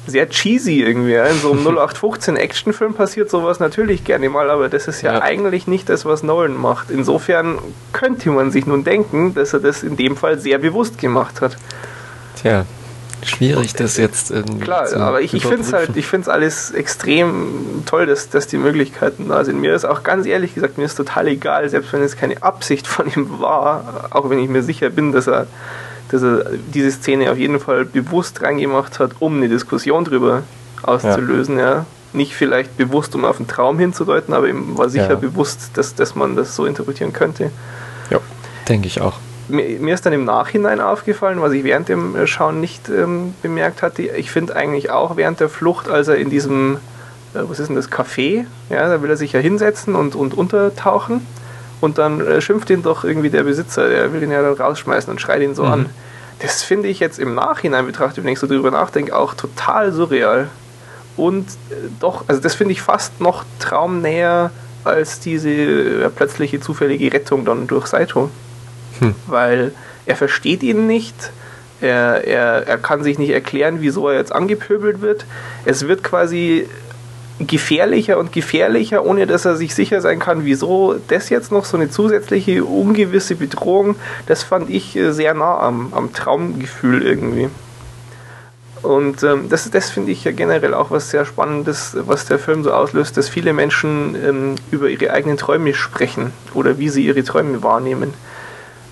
sehr 0.07 0.29
cheesy 0.29 0.83
irgendwie. 0.83 1.15
In 1.15 1.39
so 1.41 1.53
einem 1.53 1.61
0815 1.67 2.37
Actionfilm 2.37 2.95
passiert 2.95 3.31
sowas 3.31 3.61
natürlich 3.61 4.05
gerne 4.05 4.29
mal, 4.29 4.51
aber 4.51 4.69
das 4.69 4.89
ist 4.89 5.03
ja, 5.03 5.15
Ja. 5.15 5.23
eigentlich 5.23 5.67
nicht 5.67 5.89
das, 5.89 6.05
was 6.05 6.23
Nolan 6.23 6.57
macht. 6.61 6.91
Insofern 6.91 7.59
könnte 7.93 8.31
man 8.31 8.51
sich 8.51 8.67
nun 8.67 8.85
denken, 8.85 9.35
dass 9.35 9.53
er 9.53 9.61
das 9.61 9.83
in 9.83 9.97
dem 9.97 10.17
Fall 10.17 10.39
sehr 10.39 10.59
bewusst 10.59 10.99
gemacht 10.99 11.41
hat. 11.41 11.57
Tja, 12.41 12.65
schwierig 13.25 13.75
das 13.75 13.97
jetzt 13.97 14.33
irgendwie 14.33 14.65
Klar, 14.65 14.93
aber 14.95 15.21
ich, 15.21 15.33
ich 15.35 15.47
finde 15.47 15.61
es 15.63 15.73
halt, 15.73 15.97
ich 15.97 16.07
finde 16.09 16.23
es 16.23 16.29
alles 16.29 16.73
extrem 16.73 17.85
toll, 17.87 18.07
dass, 18.07 18.29
dass 18.31 18.49
die 18.49 18.57
Möglichkeiten 18.57 19.29
da 19.29 19.45
sind. 19.45 19.61
Mir 19.61 19.75
ist 19.75 19.85
auch 19.85 20.03
ganz 20.03 20.27
ehrlich 20.27 20.55
gesagt, 20.55 20.77
mir 20.79 20.85
ist 20.85 20.97
total 20.97 21.29
egal, 21.29 21.69
selbst 21.69 21.93
wenn 21.93 22.03
es 22.03 22.17
keine 22.17 22.43
Absicht 22.43 22.89
von 22.89 23.07
ihm 23.15 23.39
war, 23.39 24.09
auch 24.11 24.29
wenn 24.29 24.41
ich 24.41 24.49
mir 24.49 24.65
sicher 24.65 24.91
bin, 24.91 25.13
dass 25.13 25.29
er, 25.29 25.47
dass 26.13 26.23
er 26.23 26.45
diese 26.73 26.91
Szene 26.93 27.31
auf 27.33 27.39
jeden 27.39 27.59
Fall 27.59 27.85
bewusst 27.85 28.43
reingemacht 28.43 28.99
hat, 29.01 29.13
um 29.19 29.37
eine 29.39 29.49
Diskussion 29.49 30.05
drüber 30.05 30.43
auszulösen, 30.83 31.59
ja. 31.59 31.87
Nicht 32.15 32.35
vielleicht 32.35 32.77
bewusst, 32.77 33.15
um 33.15 33.25
auf 33.25 33.39
einen 33.39 33.49
Traum 33.49 33.79
hinzudeuten, 33.79 34.35
aber 34.35 34.47
ihm 34.49 34.77
war 34.77 34.89
sicher 34.91 35.11
Ja. 35.11 35.15
bewusst, 35.17 35.71
dass, 35.75 35.95
dass 35.95 36.15
man 36.15 36.37
das 36.37 36.55
so 36.55 36.67
interpretieren 36.67 37.13
könnte. 37.15 37.51
Ja, 38.11 38.19
denke 38.69 38.87
ich 38.87 39.01
auch. 39.01 39.15
Mir, 39.49 39.81
mir 39.81 39.95
ist 39.95 40.05
dann 40.05 40.13
im 40.13 40.25
Nachhinein 40.27 40.81
aufgefallen, 40.81 41.41
was 41.41 41.53
ich 41.53 41.65
während 41.65 41.89
dem 41.89 42.15
äh, 42.15 42.27
Schauen 42.27 42.61
nicht 42.61 42.91
ähm, 42.91 43.35
bemerkt 43.41 43.81
hatte. 43.83 44.03
Ich 44.03 44.31
finde 44.31 44.55
eigentlich 44.57 44.91
auch 44.91 45.17
während 45.17 45.41
der 45.41 45.49
Flucht, 45.49 45.89
als 45.89 46.09
er 46.09 46.17
in 46.17 46.29
diesem, 46.29 46.77
äh, 47.35 47.39
was 47.49 47.59
ist 47.59 47.69
denn 47.69 47.77
das, 47.77 47.91
Café, 47.91 48.45
ja, 48.69 48.89
da 48.89 49.01
will 49.03 49.09
er 49.11 49.17
sich 49.17 49.33
ja 49.33 49.41
hinsetzen 49.41 49.95
und, 49.95 50.15
und 50.15 50.35
untertauchen. 50.35 51.27
Und 51.81 51.97
dann 51.99 52.21
äh, 52.21 52.41
schimpft 52.43 52.69
ihn 52.71 52.83
doch 52.83 53.05
irgendwie 53.05 53.31
der 53.31 53.43
Besitzer, 53.43 53.89
der 53.89 54.13
will 54.13 54.23
ihn 54.23 54.31
ja 54.31 54.43
dann 54.43 54.53
rausschmeißen 54.55 55.11
und 55.11 55.21
schreit 55.21 55.41
ihn 55.43 55.55
so 55.55 55.65
Mhm. 55.65 55.73
an. 55.73 55.87
Das 56.43 56.63
finde 56.63 56.89
ich 56.89 57.01
jetzt 57.01 57.19
im 57.19 57.35
Nachhinein 57.35 57.87
betrachtet, 57.87 58.25
wenn 58.25 58.33
ich 58.33 58.39
so 58.39 58.47
drüber 58.47 58.71
nachdenke, 58.71 59.17
auch 59.17 59.35
total 59.35 59.93
surreal. 59.93 60.49
Und 61.17 61.49
äh, 61.71 61.75
doch, 62.01 62.25
also 62.27 62.41
das 62.41 62.55
finde 62.55 62.73
ich 62.73 62.83
fast 62.83 63.21
noch 63.21 63.45
traumnäher 63.59 64.51
als 64.85 65.21
diese 65.21 65.51
äh, 65.51 66.09
plötzliche 66.11 66.61
zufällige 66.61 67.13
Rettung 67.13 67.45
dann 67.45 67.67
durch 67.67 67.87
Saito 67.87 68.31
Hm. 68.99 69.15
weil 69.27 69.73
er 70.07 70.17
versteht 70.17 70.63
ihn 70.63 70.87
nicht. 70.87 71.33
Er, 71.81 72.25
er, 72.25 72.67
er 72.69 72.79
kann 72.79 73.03
sich 73.03 73.19
nicht 73.19 73.31
erklären, 73.31 73.79
wieso 73.81 74.09
er 74.09 74.17
jetzt 74.17 74.33
angepöbelt 74.33 75.01
wird. 75.01 75.27
Es 75.65 75.89
wird 75.89 76.05
quasi 76.05 76.69
gefährlicher 77.47 78.19
und 78.19 78.33
gefährlicher, 78.33 79.05
ohne 79.05 79.27
dass 79.27 79.45
er 79.45 79.57
sich 79.57 79.75
sicher 79.75 80.01
sein 80.01 80.19
kann, 80.19 80.45
wieso 80.45 80.97
das 81.09 81.29
jetzt 81.29 81.53
noch 81.53 81.65
so 81.65 81.77
eine 81.77 81.91
zusätzliche 81.91 82.65
ungewisse 82.65 83.35
Bedrohung, 83.37 83.97
das 84.27 84.43
fand 84.43 84.71
ich 84.71 84.97
äh, 84.97 85.13
sehr 85.13 85.35
nah 85.35 85.59
am, 85.59 85.93
am 85.93 86.13
Traumgefühl 86.13 87.03
irgendwie. 87.03 87.49
Und 88.83 89.23
ähm, 89.23 89.49
das, 89.49 89.71
das 89.71 89.91
finde 89.91 90.11
ich 90.11 90.25
ja 90.25 90.33
generell 90.33 90.75
auch 90.75 90.91
was 90.91 91.11
sehr 91.11 91.25
Spannendes, 91.25 91.97
was 92.01 92.27
der 92.27 92.39
Film 92.39 92.65
so 92.65 92.73
auslöst, 92.73 93.17
dass 93.17 93.29
viele 93.29 93.53
Menschen 93.53 94.17
ähm, 94.17 94.55
über 94.73 94.89
ihre 94.89 95.13
eigenen 95.13 95.37
Träume 95.37 95.73
sprechen 95.73 96.33
oder 96.53 96.79
wie 96.79 96.89
sie 96.89 97.07
ihre 97.07 97.23
Träume 97.23 97.63
wahrnehmen. 97.63 98.13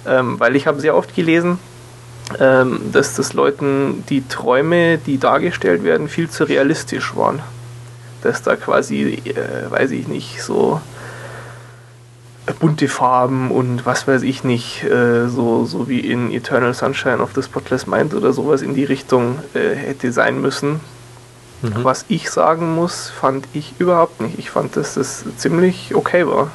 Ähm, 0.06 0.38
weil 0.38 0.54
ich 0.54 0.68
habe 0.68 0.80
sehr 0.80 0.94
oft 0.94 1.14
gelesen, 1.16 1.58
ähm, 2.38 2.80
dass 2.92 3.14
das 3.16 3.32
Leuten 3.32 4.04
die 4.08 4.26
Träume, 4.28 4.98
die 4.98 5.18
dargestellt 5.18 5.82
werden, 5.82 6.08
viel 6.08 6.30
zu 6.30 6.44
realistisch 6.44 7.16
waren. 7.16 7.42
Dass 8.22 8.42
da 8.42 8.56
quasi, 8.56 9.22
äh, 9.24 9.70
weiß 9.70 9.92
ich 9.92 10.08
nicht, 10.08 10.42
so 10.42 10.80
bunte 12.58 12.88
Farben 12.88 13.50
und 13.50 13.86
was 13.86 14.08
weiß 14.08 14.22
ich 14.22 14.44
nicht, 14.44 14.82
äh, 14.84 15.28
so, 15.28 15.64
so 15.64 15.88
wie 15.88 16.00
in 16.00 16.32
Eternal 16.32 16.74
Sunshine 16.74 17.20
of 17.20 17.30
the 17.34 17.42
Spotless 17.42 17.86
Mind 17.86 18.14
oder 18.14 18.32
sowas 18.32 18.62
in 18.62 18.74
die 18.74 18.84
Richtung 18.84 19.38
äh, 19.54 19.74
hätte 19.74 20.12
sein 20.12 20.40
müssen. 20.40 20.80
Mhm. 21.62 21.84
Was 21.84 22.06
ich 22.08 22.30
sagen 22.30 22.74
muss, 22.74 23.10
fand 23.10 23.46
ich 23.52 23.74
überhaupt 23.78 24.20
nicht. 24.20 24.38
Ich 24.38 24.50
fand, 24.50 24.76
dass 24.76 24.94
das 24.94 25.24
ziemlich 25.36 25.94
okay 25.94 26.26
war. 26.26 26.50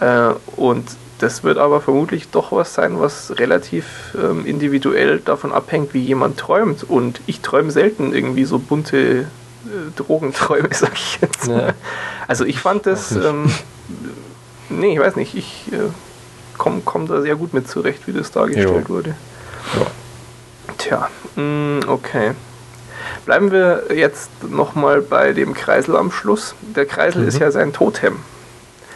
Äh, 0.00 0.34
und 0.56 0.84
das 1.18 1.42
wird 1.42 1.58
aber 1.58 1.80
vermutlich 1.80 2.28
doch 2.28 2.52
was 2.52 2.74
sein, 2.74 3.00
was 3.00 3.38
relativ 3.38 4.14
ähm, 4.16 4.46
individuell 4.46 5.18
davon 5.18 5.52
abhängt, 5.52 5.92
wie 5.92 6.00
jemand 6.00 6.38
träumt. 6.38 6.84
Und 6.88 7.20
ich 7.26 7.40
träume 7.40 7.72
selten 7.72 8.12
irgendwie 8.12 8.44
so 8.44 8.58
bunte 8.60 9.26
Drogenträume, 9.96 10.68
sag 10.72 10.94
ich 10.94 11.18
jetzt. 11.20 11.46
Ja. 11.46 11.70
Also 12.26 12.44
ich 12.44 12.60
fand 12.60 12.86
das, 12.86 13.12
ähm, 13.12 13.50
nee, 14.68 14.92
ich 14.94 14.98
weiß 15.00 15.16
nicht, 15.16 15.34
ich 15.34 15.64
äh, 15.72 15.76
komme 16.56 16.82
komm 16.84 17.06
da 17.08 17.20
sehr 17.20 17.36
gut 17.36 17.54
mit 17.54 17.68
zurecht, 17.68 18.06
wie 18.06 18.12
das 18.12 18.30
dargestellt 18.30 18.84
Jo. 18.88 18.94
wurde. 18.94 19.14
Ja. 19.78 19.86
Tja, 20.78 21.08
mh, 21.36 21.86
okay. 21.88 22.32
Bleiben 23.24 23.50
wir 23.50 23.84
jetzt 23.94 24.30
nochmal 24.48 25.00
bei 25.02 25.32
dem 25.32 25.54
Kreisel 25.54 25.96
am 25.96 26.10
Schluss. 26.10 26.54
Der 26.74 26.86
Kreisel 26.86 27.22
Mhm. 27.22 27.28
ist 27.28 27.38
ja 27.38 27.50
sein 27.50 27.72
Totem. 27.72 28.16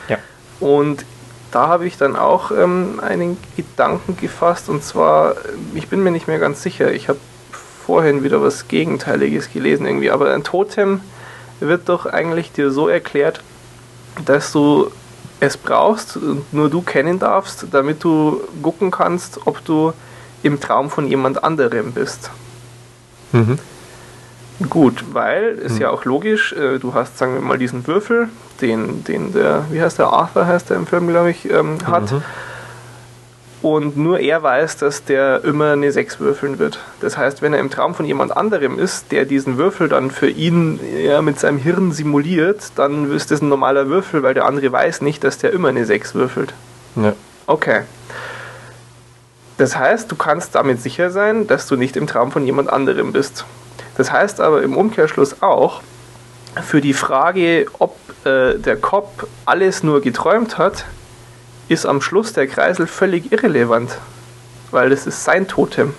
Ja. 0.08 0.18
Und 0.60 1.04
da 1.50 1.68
habe 1.68 1.86
ich 1.86 1.98
dann 1.98 2.16
auch 2.16 2.50
ähm, 2.50 2.98
einen 3.02 3.36
Gedanken 3.56 4.16
gefasst 4.16 4.68
und 4.70 4.82
zwar, 4.82 5.34
ich 5.74 5.88
bin 5.88 6.02
mir 6.02 6.10
nicht 6.10 6.26
mehr 6.28 6.38
ganz 6.38 6.62
sicher, 6.62 6.92
ich 6.92 7.08
habe 7.10 7.18
vorhin 7.86 8.22
wieder 8.22 8.42
was 8.42 8.68
Gegenteiliges 8.68 9.52
gelesen 9.52 9.86
irgendwie, 9.86 10.10
aber 10.10 10.32
ein 10.32 10.44
Totem 10.44 11.00
wird 11.60 11.88
doch 11.88 12.06
eigentlich 12.06 12.52
dir 12.52 12.70
so 12.70 12.88
erklärt, 12.88 13.42
dass 14.24 14.52
du 14.52 14.90
es 15.40 15.56
brauchst 15.56 16.16
und 16.16 16.52
nur 16.52 16.70
du 16.70 16.82
kennen 16.82 17.18
darfst, 17.18 17.66
damit 17.72 18.04
du 18.04 18.40
gucken 18.62 18.90
kannst, 18.90 19.40
ob 19.46 19.64
du 19.64 19.92
im 20.42 20.60
Traum 20.60 20.90
von 20.90 21.06
jemand 21.06 21.42
anderem 21.42 21.92
bist. 21.92 22.30
Mhm. 23.32 23.58
Gut, 24.68 25.04
weil 25.12 25.54
ist 25.54 25.74
mhm. 25.74 25.80
ja 25.80 25.90
auch 25.90 26.04
logisch, 26.04 26.52
äh, 26.52 26.78
du 26.78 26.94
hast, 26.94 27.18
sagen 27.18 27.34
wir 27.34 27.40
mal, 27.40 27.58
diesen 27.58 27.86
Würfel, 27.86 28.28
den, 28.60 29.02
den 29.04 29.32
der, 29.32 29.64
wie 29.70 29.82
heißt 29.82 29.98
der, 29.98 30.08
Arthur 30.08 30.46
heißt 30.46 30.70
der 30.70 30.76
im 30.76 30.86
Film, 30.86 31.08
glaube 31.08 31.30
ich, 31.30 31.50
ähm, 31.50 31.78
hat. 31.86 32.12
Mhm. 32.12 32.22
Und 33.62 33.96
nur 33.96 34.18
er 34.18 34.42
weiß, 34.42 34.76
dass 34.78 35.04
der 35.04 35.44
immer 35.44 35.72
eine 35.72 35.92
6 35.92 36.18
würfeln 36.18 36.58
wird. 36.58 36.80
Das 37.00 37.16
heißt, 37.16 37.42
wenn 37.42 37.54
er 37.54 37.60
im 37.60 37.70
Traum 37.70 37.94
von 37.94 38.04
jemand 38.04 38.36
anderem 38.36 38.76
ist, 38.76 39.12
der 39.12 39.24
diesen 39.24 39.56
Würfel 39.56 39.88
dann 39.88 40.10
für 40.10 40.28
ihn 40.28 40.80
ja, 41.00 41.22
mit 41.22 41.38
seinem 41.38 41.58
Hirn 41.58 41.92
simuliert, 41.92 42.72
dann 42.74 43.12
ist 43.12 43.30
das 43.30 43.40
ein 43.40 43.48
normaler 43.48 43.88
Würfel, 43.88 44.24
weil 44.24 44.34
der 44.34 44.46
andere 44.46 44.72
weiß 44.72 45.02
nicht, 45.02 45.22
dass 45.22 45.38
der 45.38 45.52
immer 45.52 45.68
eine 45.68 45.84
6 45.84 46.16
würfelt. 46.16 46.54
Ja. 46.96 47.12
Okay. 47.46 47.82
Das 49.58 49.76
heißt, 49.76 50.10
du 50.10 50.16
kannst 50.16 50.56
damit 50.56 50.82
sicher 50.82 51.12
sein, 51.12 51.46
dass 51.46 51.68
du 51.68 51.76
nicht 51.76 51.96
im 51.96 52.08
Traum 52.08 52.32
von 52.32 52.44
jemand 52.44 52.68
anderem 52.68 53.12
bist. 53.12 53.44
Das 53.96 54.10
heißt 54.10 54.40
aber 54.40 54.62
im 54.62 54.76
Umkehrschluss 54.76 55.40
auch, 55.40 55.82
für 56.60 56.80
die 56.80 56.94
Frage, 56.94 57.66
ob 57.78 57.96
äh, 58.24 58.58
der 58.58 58.76
Kopf 58.76 59.26
alles 59.46 59.82
nur 59.82 60.00
geträumt 60.00 60.58
hat, 60.58 60.84
ist 61.72 61.86
am 61.86 62.00
Schluss 62.00 62.32
der 62.32 62.46
Kreisel 62.46 62.86
völlig 62.86 63.32
irrelevant, 63.32 63.98
weil 64.70 64.90
das 64.90 65.06
ist 65.06 65.24
sein 65.24 65.48
Totem. 65.48 65.94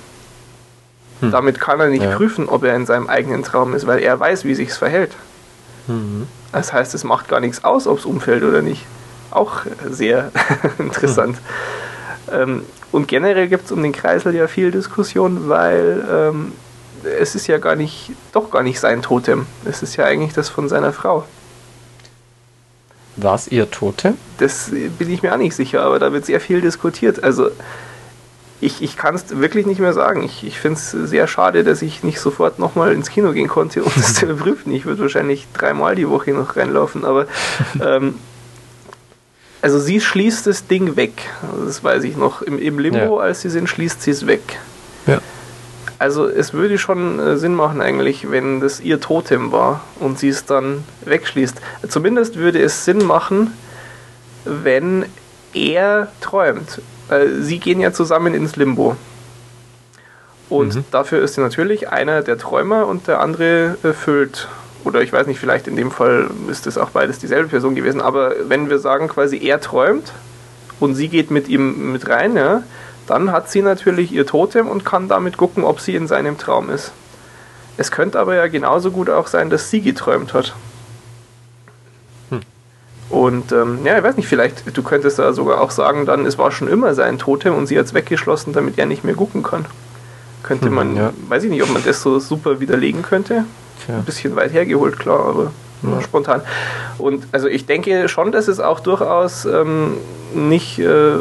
Hm. 1.20 1.32
Damit 1.32 1.60
kann 1.60 1.80
er 1.80 1.88
nicht 1.88 2.04
ja. 2.04 2.16
prüfen, 2.16 2.50
ob 2.50 2.64
er 2.64 2.76
in 2.76 2.86
seinem 2.86 3.08
eigenen 3.08 3.44
Traum 3.44 3.74
ist, 3.74 3.88
weil 3.88 4.00
er 4.00 4.20
weiß, 4.20 4.46
wie 4.46 4.56
sich's 4.56 4.78
verhält. 4.78 5.12
Mhm. 5.88 6.28
Das 6.52 6.72
heißt, 6.72 6.94
es 6.94 7.04
macht 7.04 7.28
gar 7.28 7.40
nichts 7.40 7.64
aus, 7.64 7.88
ob 7.88 8.00
es 8.00 8.06
umfällt 8.06 8.44
oder 8.44 8.62
nicht. 8.62 8.86
Auch 9.32 9.62
sehr 9.90 10.32
interessant. 10.78 11.38
Mhm. 12.28 12.34
Ähm, 12.34 12.66
und 12.92 13.08
generell 13.08 13.48
gibt 13.48 13.66
es 13.66 13.72
um 13.72 13.82
den 13.82 13.92
Kreisel 13.92 14.36
ja 14.36 14.48
viel 14.48 14.72
Diskussion, 14.72 15.50
weil 15.50 16.06
ähm, 16.10 16.52
es 17.20 17.36
ist 17.36 17.48
ja 17.48 17.58
gar 17.58 17.76
nicht, 17.76 18.12
doch 18.32 18.52
gar 18.52 18.64
nicht 18.64 18.80
sein 18.80 19.02
Totem. 19.02 19.48
Es 19.66 19.82
ist 19.82 19.96
ja 19.96 20.06
eigentlich 20.06 20.34
das 20.34 20.50
von 20.50 20.70
seiner 20.70 20.94
Frau. 20.94 21.26
War 23.16 23.36
es 23.36 23.48
ihr 23.48 23.70
Totem? 23.70 24.18
Das 24.40 24.72
bin 24.72 25.10
ich 25.12 25.22
mir 25.22 25.34
auch 25.34 25.38
nicht 25.38 25.56
sicher, 25.56 25.84
aber 25.84 26.00
da 26.00 26.12
wird 26.14 26.26
sehr 26.26 26.40
viel 26.40 26.62
diskutiert. 26.62 27.24
Also 27.24 27.50
ich, 28.60 28.82
ich 28.82 28.98
kann 28.98 29.14
es 29.14 29.38
wirklich 29.38 29.66
nicht 29.66 29.80
mehr 29.80 29.94
sagen. 29.94 30.24
Ich, 30.24 30.44
ich 30.44 30.60
finde 30.60 30.80
es 30.80 30.92
sehr 30.92 31.28
schade, 31.28 31.64
dass 31.64 31.82
ich 31.82 32.04
nicht 32.04 32.20
sofort 32.20 32.60
nochmal 32.60 32.94
ins 32.94 33.10
Kino 33.10 33.34
gehen 33.34 33.48
konnte, 33.48 33.84
um 33.84 33.92
das 33.96 34.16
zu 34.16 34.26
überprüfen. 34.30 34.74
Ich 34.74 34.86
würde 34.86 35.02
wahrscheinlich 35.02 35.48
dreimal 35.54 35.96
die 35.96 36.10
Woche 36.10 36.32
noch 36.32 36.56
reinlaufen, 36.56 37.06
aber 37.06 37.28
ähm, 37.82 38.16
also 39.62 39.80
sie 39.80 40.02
schließt 40.02 40.48
das 40.48 40.68
Ding 40.68 40.96
weg. 40.96 41.14
Also 41.42 41.66
das 41.66 41.84
weiß 41.84 42.04
ich 42.04 42.18
noch. 42.18 42.42
Im, 42.42 42.58
im 42.60 42.80
Limbo, 42.80 43.18
ja. 43.20 43.24
als 43.24 43.42
sie 43.42 43.50
sind, 43.50 43.70
schließt 43.70 44.02
sie 44.02 44.12
es 44.12 44.28
weg. 44.28 44.60
Ja. 45.08 45.20
Also 46.04 46.28
es 46.28 46.52
würde 46.52 46.78
schon 46.78 47.18
äh, 47.18 47.38
Sinn 47.38 47.56
machen 47.56 47.80
eigentlich, 47.80 48.30
wenn 48.30 48.60
das 48.60 48.82
ihr 48.82 49.00
Totem 49.00 49.54
war 49.54 49.80
und 50.02 50.20
sie 50.20 50.28
es 50.28 50.44
dann 50.44 50.84
wegschließt. 51.06 51.62
Zumindest 51.88 52.36
würde 52.36 52.62
es 52.62 52.84
Sinn 52.84 53.06
machen, 53.06 53.54
wenn 54.44 55.06
er 55.54 56.10
träumt. 56.20 56.82
Sie 57.40 57.58
gehen 57.60 57.80
ja 57.80 57.94
zusammen 57.94 58.34
ins 58.34 58.58
Limbo. 58.58 58.98
Und 60.50 60.76
mhm. 60.76 60.84
dafür 60.92 61.22
ist 61.22 61.38
natürlich 61.38 61.88
einer 61.88 62.22
der 62.22 62.38
Träumer 62.38 62.86
und 62.88 63.08
der 63.08 63.22
andere 63.22 63.78
erfüllt. 63.82 64.50
Oder 64.84 65.04
ich 65.04 65.14
weiß 65.14 65.26
nicht, 65.26 65.40
vielleicht 65.40 65.70
in 65.70 65.78
dem 65.78 65.90
Fall 65.90 66.30
ist 66.50 66.68
es 66.68 66.78
auch 66.78 66.90
beides 66.90 67.20
dieselbe 67.20 67.48
Person 67.48 67.76
gewesen. 67.76 68.02
Aber 68.02 68.34
wenn 68.50 68.70
wir 68.70 68.80
sagen, 68.80 69.08
quasi 69.08 69.38
er 69.42 69.62
träumt 69.62 70.12
und 70.82 70.96
sie 70.96 71.08
geht 71.08 71.32
mit 71.32 71.48
ihm 71.48 71.94
mit 71.94 72.10
rein, 72.10 72.36
ja, 72.36 72.64
dann 73.08 73.32
hat 73.32 73.50
sie 73.50 73.62
natürlich 73.62 74.12
ihr 74.12 74.26
Totem 74.26 74.68
und 74.68 74.86
kann 74.86 75.08
damit 75.08 75.38
gucken, 75.38 75.64
ob 75.64 75.80
sie 75.80 75.96
in 75.96 76.08
seinem 76.08 76.38
Traum 76.38 76.70
ist. 76.70 76.92
Es 77.78 77.92
könnte 77.92 78.20
aber 78.20 78.36
ja 78.36 78.48
genauso 78.48 78.92
gut 78.92 79.10
auch 79.10 79.28
sein, 79.28 79.50
dass 79.50 79.70
sie 79.70 79.82
geträumt 79.82 80.34
hat. 80.34 80.54
Hm. 82.30 82.42
Und 83.10 83.52
ähm, 83.52 83.80
ja, 83.84 83.98
ich 83.98 84.04
weiß 84.04 84.16
nicht, 84.16 84.28
vielleicht, 84.28 84.78
du 84.78 84.84
könntest 84.84 85.20
da 85.20 85.34
sogar 85.34 85.60
auch 85.60 85.72
sagen, 85.72 86.06
dann 86.06 86.26
es 86.26 86.38
war 86.38 86.52
schon 86.52 86.68
immer 86.68 86.94
sein 86.94 87.18
Totem 87.18 87.56
und 87.56 87.68
sie 87.68 87.78
hat 87.78 87.86
es 87.86 87.94
weggeschlossen, 87.94 88.54
damit 88.54 88.78
er 88.78 88.86
nicht 88.86 89.04
mehr 89.04 89.16
gucken 89.16 89.44
kann. 89.44 89.66
Könnte 90.44 90.68
hm, 90.68 90.74
man, 90.74 90.96
ja. 90.96 91.14
weiß 91.30 91.44
ich 91.46 91.50
nicht, 91.50 91.64
ob 91.64 91.72
man 91.72 91.84
das 91.84 92.02
so 92.02 92.20
super 92.20 92.60
widerlegen 92.60 93.02
könnte. 93.02 93.46
Tja. 93.86 93.96
Ein 93.96 94.06
bisschen 94.06 94.36
weit 94.36 94.54
hergeholt, 94.54 95.00
klar, 95.00 95.26
aber 95.26 95.52
ja. 95.82 96.02
spontan. 96.02 96.42
Und 96.98 97.26
also 97.32 97.48
ich 97.48 97.66
denke 97.66 98.08
schon, 98.08 98.32
dass 98.32 98.48
es 98.48 98.60
auch 98.60 98.80
durchaus 98.80 99.46
ähm, 99.46 99.98
nicht. 100.34 100.80
Äh, 100.80 101.16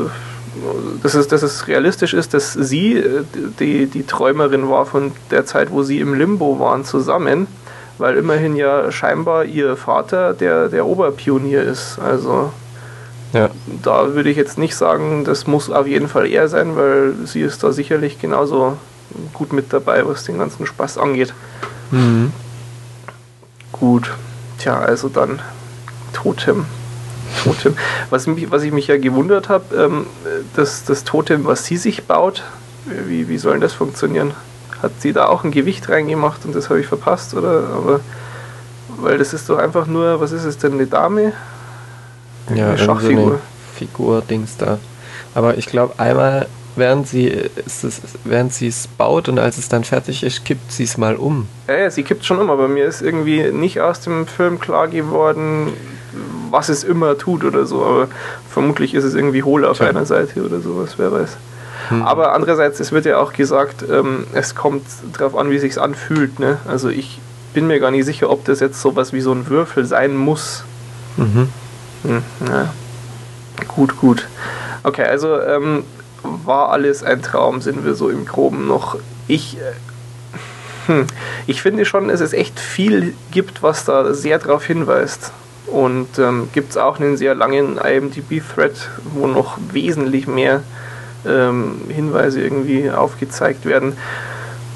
dass 1.03 1.15
es, 1.15 1.29
dass 1.29 1.43
es 1.43 1.67
realistisch 1.67 2.15
ist, 2.15 2.35
dass 2.35 2.53
sie 2.53 2.95
äh, 2.95 3.25
die, 3.59 3.87
die 3.87 4.07
Träumerin 4.07 4.69
war 4.69 4.87
von 4.87 5.13
der 5.31 5.47
Zeit, 5.47 5.71
wo 5.71 5.83
sie 5.83 6.01
im 6.01 6.15
Limbo 6.15 6.59
waren, 6.59 6.85
zusammen, 6.85 7.47
weil 7.99 8.17
immerhin 8.17 8.57
ja 8.57 8.93
scheinbar 8.93 9.45
ihr 9.45 9.77
Vater 9.77 10.35
der, 10.35 10.69
der 10.69 10.87
Oberpionier 10.87 11.63
ist. 11.63 11.99
Also 11.99 12.53
ja. 13.33 13.51
da 13.83 14.15
würde 14.15 14.31
ich 14.31 14.37
jetzt 14.37 14.59
nicht 14.59 14.77
sagen, 14.77 15.25
das 15.25 15.47
muss 15.47 15.71
auf 15.71 15.87
jeden 15.87 16.09
Fall 16.09 16.27
er 16.27 16.49
sein, 16.49 16.77
weil 16.77 17.15
sie 17.25 17.41
ist 17.41 17.63
da 17.63 17.73
sicherlich 17.73 18.21
genauso 18.21 18.77
gut 19.33 19.53
mit 19.53 19.73
dabei, 19.73 20.07
was 20.07 20.25
den 20.25 20.39
ganzen 20.39 20.67
Spaß 20.67 20.99
angeht. 20.99 21.33
Mhm. 21.91 22.33
Gut. 23.73 24.11
Tja, 24.59 24.79
also 24.79 25.09
dann 25.09 25.41
Totem. 26.13 26.67
Totem. 27.45 27.77
Was, 28.11 28.27
mich, 28.27 28.51
was 28.51 28.63
ich 28.63 28.73
mich 28.73 28.87
ja 28.87 28.99
gewundert 28.99 29.49
habe, 29.49 29.65
ähm, 29.77 30.07
das, 30.55 30.85
das 30.85 31.05
Totem, 31.05 31.45
was 31.45 31.65
sie 31.65 31.77
sich 31.77 32.05
baut, 32.05 32.43
wie, 33.07 33.29
wie 33.29 33.39
soll 33.39 33.61
das 33.61 33.73
funktionieren? 33.73 34.33
Hat 34.83 34.93
sie 34.99 35.13
da 35.13 35.27
auch 35.27 35.45
ein 35.45 35.51
Gewicht 35.51 35.89
reingemacht 35.89 36.45
und 36.45 36.55
das 36.55 36.69
habe 36.69 36.81
ich 36.81 36.87
verpasst? 36.87 37.35
Oder? 37.35 37.69
Aber, 37.77 38.01
weil 39.01 39.19
das 39.19 39.33
ist 39.33 39.49
doch 39.49 39.59
einfach 39.59 39.87
nur, 39.87 40.21
was 40.21 40.33
ist 40.33 40.45
es 40.45 40.59
denn, 40.59 40.73
eine 40.73 40.87
Dame? 40.87 41.33
Ja, 42.55 42.71
eine 42.71 42.79
Schachfigur. 42.79 43.41
Figur-Dings 43.77 44.57
da. 44.59 44.79
Aber 45.35 45.57
ich 45.57 45.67
glaube, 45.67 45.95
einmal 45.99 46.47
während 46.77 47.07
sie 47.07 47.29
es, 47.67 47.85
während 48.25 48.53
sie 48.53 48.69
es 48.69 48.87
baut 48.87 49.29
und 49.29 49.39
als 49.39 49.59
es 49.59 49.69
dann 49.69 49.85
fertig 49.85 50.23
ist, 50.23 50.45
kippt 50.45 50.73
sie 50.73 50.85
es 50.85 50.97
mal 50.97 51.17
um. 51.17 51.49
Ja, 51.69 51.77
ja, 51.77 51.91
sie 51.91 52.03
kippt 52.03 52.25
schon 52.25 52.39
um, 52.39 52.51
aber 52.51 52.69
mir 52.69 52.87
ist 52.87 53.03
irgendwie 53.03 53.51
nicht 53.53 53.81
aus 53.81 54.01
dem 54.01 54.27
Film 54.27 54.59
klar 54.59 54.89
geworden, 54.89 55.73
was 56.53 56.69
es 56.69 56.85
immer 56.85 57.19
tut 57.19 57.45
oder 57.45 57.67
so. 57.67 57.85
Aber 57.85 58.09
vermutlich 58.49 58.95
ist 58.95 59.05
es 59.05 59.15
irgendwie 59.15 59.43
hohl 59.43 59.65
auf 59.65 59.81
ja. 59.81 59.87
einer 59.87 60.05
Seite 60.05 60.45
oder 60.45 60.61
sowas, 60.61 60.95
wer 60.99 61.11
weiß. 61.11 61.37
Hm. 61.89 62.03
Aber 62.03 62.35
andererseits, 62.35 62.79
es 62.79 62.93
wird 62.93 63.07
ja 63.07 63.19
auch 63.19 63.33
gesagt, 63.33 63.85
ähm, 63.91 64.27
es 64.35 64.55
kommt 64.55 64.85
darauf 65.15 65.37
an, 65.37 65.51
wie 65.51 65.59
sich 65.59 65.81
anfühlt. 65.81 66.39
Ne? 66.39 66.59
Also 66.69 66.91
ich 66.91 67.19
bin 67.55 67.67
mir 67.67 67.81
gar 67.81 67.91
nicht 67.91 68.05
sicher, 68.05 68.31
ob 68.31 68.45
das 68.45 68.61
jetzt 68.61 68.81
sowas 68.81 69.13
wie 69.13 69.21
so 69.21 69.33
ein 69.33 69.49
Würfel 69.49 69.85
sein 69.85 70.17
muss. 70.17 70.65
Mhm. 71.17 71.49
Hm, 72.05 72.23
ja. 72.49 72.73
Gut, 73.69 73.97
gut. 73.99 74.29
Okay, 74.83 75.05
also 75.05 75.41
ähm, 75.41 75.85
war 76.23 76.71
alles 76.71 77.03
ein 77.03 77.23
Traum, 77.23 77.61
sind 77.61 77.85
wir 77.85 77.95
so 77.95 78.09
im 78.09 78.25
Groben 78.27 78.67
noch. 78.67 78.97
Ich, 79.29 79.57
äh, 79.57 79.73
hm, 80.87 81.07
ich 81.47 81.63
finde 81.63 81.85
schon, 81.85 82.09
dass 82.09 82.21
es 82.21 82.33
echt 82.33 82.59
viel 82.59 83.15
gibt, 83.31 83.63
was 83.63 83.85
da 83.85 84.15
sehr 84.15 84.39
darauf 84.39 84.65
hinweist. 84.65 85.33
Und 85.73 86.19
ähm, 86.19 86.49
gibt 86.53 86.73
es 86.73 86.77
auch 86.77 87.01
einen 87.01 87.17
sehr 87.17 87.35
langen 87.35 87.79
IMDb-Thread, 87.79 88.91
wo 89.15 89.27
noch 89.27 89.57
wesentlich 89.73 90.27
mehr 90.27 90.63
ähm, 91.27 91.81
Hinweise 91.89 92.43
irgendwie 92.43 92.91
aufgezeigt 92.91 93.65
werden. 93.65 93.97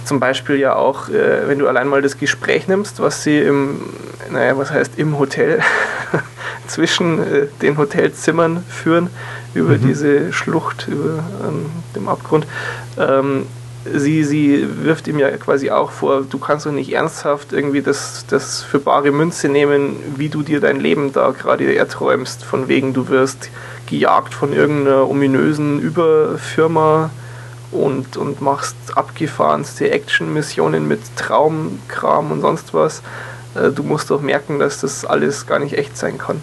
Zum 0.07 0.21
Beispiel 0.21 0.57
ja 0.57 0.75
auch, 0.75 1.11
äh, 1.11 1.49
wenn 1.49 1.59
du 1.59 1.69
allein 1.69 1.89
mal 1.89 2.01
das 2.01 2.17
Gespräch 2.17 2.67
nimmst, 2.67 2.99
was 3.01 3.23
sie 3.23 3.39
im, 3.41 3.81
naja, 4.31 4.57
was 4.57 4.71
heißt 4.71 4.93
im 4.97 5.19
Hotel 5.19 5.61
zwischen 6.67 7.19
äh, 7.19 7.47
den 7.61 7.77
Hotelzimmern 7.77 8.65
führen, 8.67 9.11
über 9.53 9.75
mhm. 9.75 9.87
diese 9.87 10.33
Schlucht, 10.33 10.89
über 10.89 11.25
ähm, 11.47 11.67
dem 11.95 12.09
Abgrund. 12.09 12.47
Ähm, 12.99 13.47
sie, 13.95 14.25
sie 14.25 14.67
wirft 14.83 15.09
ihm 15.09 15.19
ja 15.19 15.31
quasi 15.37 15.71
auch 15.71 15.91
vor, 15.91 16.23
du 16.23 16.39
kannst 16.39 16.67
doch 16.67 16.73
nicht 16.73 16.93
ernsthaft 16.93 17.53
irgendwie 17.53 17.83
das, 17.83 18.25
das 18.29 18.63
für 18.63 18.79
bare 18.79 19.11
Münze 19.11 19.49
nehmen, 19.49 19.97
wie 20.17 20.29
du 20.29 20.43
dir 20.43 20.61
dein 20.61 20.81
Leben 20.81 21.13
da 21.13 21.31
gerade 21.31 21.75
erträumst, 21.75 22.45
von 22.45 22.69
wegen 22.69 22.93
du 22.93 23.09
wirst 23.09 23.51
gejagt 23.87 24.35
von 24.35 24.53
irgendeiner 24.53 25.09
ominösen 25.09 25.81
Überfirma 25.81 27.11
und, 27.73 28.17
und 28.17 28.41
machst 28.41 28.77
abgefahrenste 28.95 29.91
Action-Missionen 29.91 30.87
mit 30.89 31.01
Traumkram 31.17 32.33
und 32.33 32.41
sonst 32.41 32.75
was. 32.75 33.03
Äh, 33.55 33.71
du 33.71 33.83
musst 33.83 34.11
doch 34.11 34.21
merken, 34.21 34.59
dass 34.59 34.81
das 34.81 35.05
alles 35.05 35.47
gar 35.47 35.59
nicht 35.59 35.77
echt 35.77 35.97
sein 35.97 36.19
kann. 36.19 36.41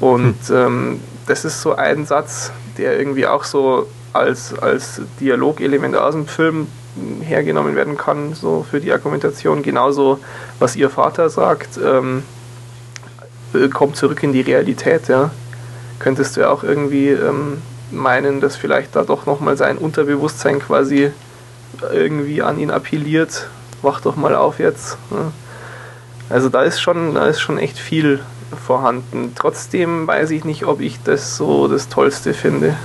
Und 0.00 0.36
hm. 0.46 0.56
ähm, 0.56 1.00
das 1.26 1.44
ist 1.44 1.60
so 1.60 1.74
ein 1.74 2.06
Satz, 2.06 2.52
der 2.78 2.98
irgendwie 2.98 3.26
auch 3.26 3.44
so 3.44 3.86
als, 4.18 4.58
als 4.58 5.00
Dialogelement 5.20 5.96
aus 5.96 6.14
dem 6.14 6.26
Film 6.26 6.68
hergenommen 7.22 7.76
werden 7.76 7.96
kann, 7.96 8.34
so 8.34 8.66
für 8.68 8.80
die 8.80 8.92
Argumentation. 8.92 9.62
Genauso, 9.62 10.18
was 10.58 10.76
ihr 10.76 10.90
Vater 10.90 11.30
sagt, 11.30 11.78
ähm, 11.82 12.22
kommt 13.72 13.96
zurück 13.96 14.22
in 14.22 14.32
die 14.32 14.40
Realität, 14.40 15.08
ja. 15.08 15.30
könntest 15.98 16.36
du 16.36 16.42
ja 16.42 16.50
auch 16.50 16.64
irgendwie 16.64 17.08
ähm, 17.08 17.62
meinen, 17.90 18.40
dass 18.40 18.56
vielleicht 18.56 18.96
da 18.96 19.04
doch 19.04 19.26
nochmal 19.26 19.56
sein 19.56 19.78
Unterbewusstsein 19.78 20.58
quasi 20.58 21.10
irgendwie 21.92 22.42
an 22.42 22.58
ihn 22.58 22.70
appelliert. 22.70 23.48
Wach 23.82 24.00
doch 24.00 24.16
mal 24.16 24.34
auf 24.34 24.58
jetzt. 24.58 24.98
Ne? 25.10 25.32
Also 26.28 26.48
da 26.48 26.62
ist 26.62 26.80
schon, 26.80 27.14
da 27.14 27.26
ist 27.26 27.40
schon 27.40 27.58
echt 27.58 27.78
viel 27.78 28.20
vorhanden. 28.66 29.32
Trotzdem 29.34 30.06
weiß 30.06 30.30
ich 30.30 30.44
nicht, 30.44 30.64
ob 30.66 30.80
ich 30.80 31.02
das 31.02 31.36
so 31.36 31.68
das 31.68 31.88
Tollste 31.88 32.34
finde. 32.34 32.76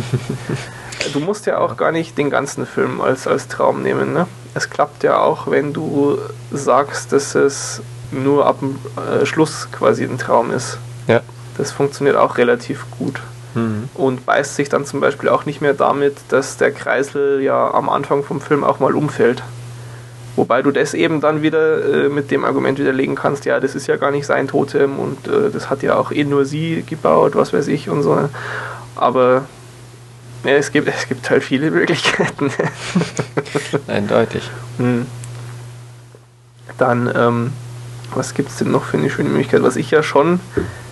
du 1.12 1.20
musst 1.20 1.46
ja 1.46 1.58
auch 1.58 1.76
gar 1.76 1.92
nicht 1.92 2.16
den 2.18 2.30
ganzen 2.30 2.66
Film 2.66 3.00
als, 3.00 3.26
als 3.26 3.48
Traum 3.48 3.82
nehmen. 3.82 4.12
Ne? 4.12 4.26
Es 4.54 4.70
klappt 4.70 5.02
ja 5.02 5.18
auch, 5.18 5.50
wenn 5.50 5.72
du 5.72 6.18
sagst, 6.50 7.12
dass 7.12 7.34
es 7.34 7.82
nur 8.10 8.46
ab 8.46 8.60
dem 8.60 8.78
äh, 8.96 9.26
Schluss 9.26 9.68
quasi 9.72 10.04
ein 10.04 10.18
Traum 10.18 10.50
ist. 10.50 10.78
Ja. 11.06 11.20
Das 11.56 11.72
funktioniert 11.72 12.16
auch 12.16 12.38
relativ 12.38 12.84
gut. 12.98 13.20
Mhm. 13.54 13.88
Und 13.94 14.26
beißt 14.26 14.56
sich 14.56 14.68
dann 14.68 14.84
zum 14.86 15.00
Beispiel 15.00 15.28
auch 15.28 15.44
nicht 15.44 15.60
mehr 15.60 15.74
damit, 15.74 16.16
dass 16.28 16.56
der 16.56 16.72
Kreisel 16.72 17.42
ja 17.42 17.72
am 17.72 17.88
Anfang 17.88 18.22
vom 18.24 18.40
Film 18.40 18.64
auch 18.64 18.80
mal 18.80 18.94
umfällt. 18.94 19.42
Wobei 20.34 20.62
du 20.62 20.70
das 20.70 20.94
eben 20.94 21.20
dann 21.20 21.42
wieder 21.42 22.04
äh, 22.04 22.08
mit 22.08 22.30
dem 22.30 22.44
Argument 22.44 22.78
widerlegen 22.78 23.14
kannst, 23.14 23.44
ja, 23.44 23.60
das 23.60 23.74
ist 23.74 23.86
ja 23.86 23.96
gar 23.96 24.10
nicht 24.10 24.24
sein 24.24 24.48
Totem 24.48 24.98
und 24.98 25.28
äh, 25.28 25.50
das 25.52 25.68
hat 25.68 25.82
ja 25.82 25.96
auch 25.96 26.10
eh 26.10 26.24
nur 26.24 26.46
sie 26.46 26.84
gebaut, 26.88 27.34
was 27.34 27.52
weiß 27.52 27.68
ich 27.68 27.90
und 27.90 28.02
so. 28.02 28.30
Aber 28.96 29.44
ja, 30.44 30.52
es, 30.52 30.72
gibt, 30.72 30.88
es 30.88 31.08
gibt 31.08 31.30
halt 31.30 31.44
viele 31.44 31.70
Möglichkeiten. 31.70 32.50
Eindeutig. 33.86 34.50
Hm. 34.78 35.06
Dann, 36.78 37.12
ähm, 37.14 37.52
was 38.14 38.34
gibt 38.34 38.50
es 38.50 38.56
denn 38.56 38.70
noch 38.70 38.84
für 38.84 38.98
eine 38.98 39.10
schöne 39.10 39.28
Möglichkeit? 39.28 39.62
Was 39.62 39.76
ich 39.76 39.90
ja 39.90 40.02
schon 40.02 40.40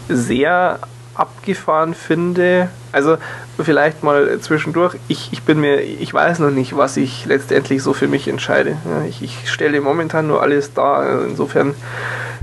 sehr 0.09 0.79
abgefahren 1.15 1.95
finde, 1.95 2.69
also 2.92 3.16
vielleicht 3.62 4.03
mal 4.03 4.38
zwischendurch, 4.40 4.96
ich, 5.09 5.29
ich 5.33 5.42
bin 5.42 5.61
mir, 5.61 5.81
ich 5.81 6.12
weiß 6.12 6.38
noch 6.40 6.50
nicht, 6.50 6.76
was 6.76 6.96
ich 6.96 7.26
letztendlich 7.26 7.83
so 7.83 7.92
für 7.92 8.09
mich 8.09 8.29
entscheide. 8.29 8.76
Ich, 9.09 9.22
ich 9.22 9.50
stelle 9.50 9.81
momentan 9.81 10.26
nur 10.26 10.42
alles 10.42 10.72
da, 10.74 11.22
insofern 11.24 11.74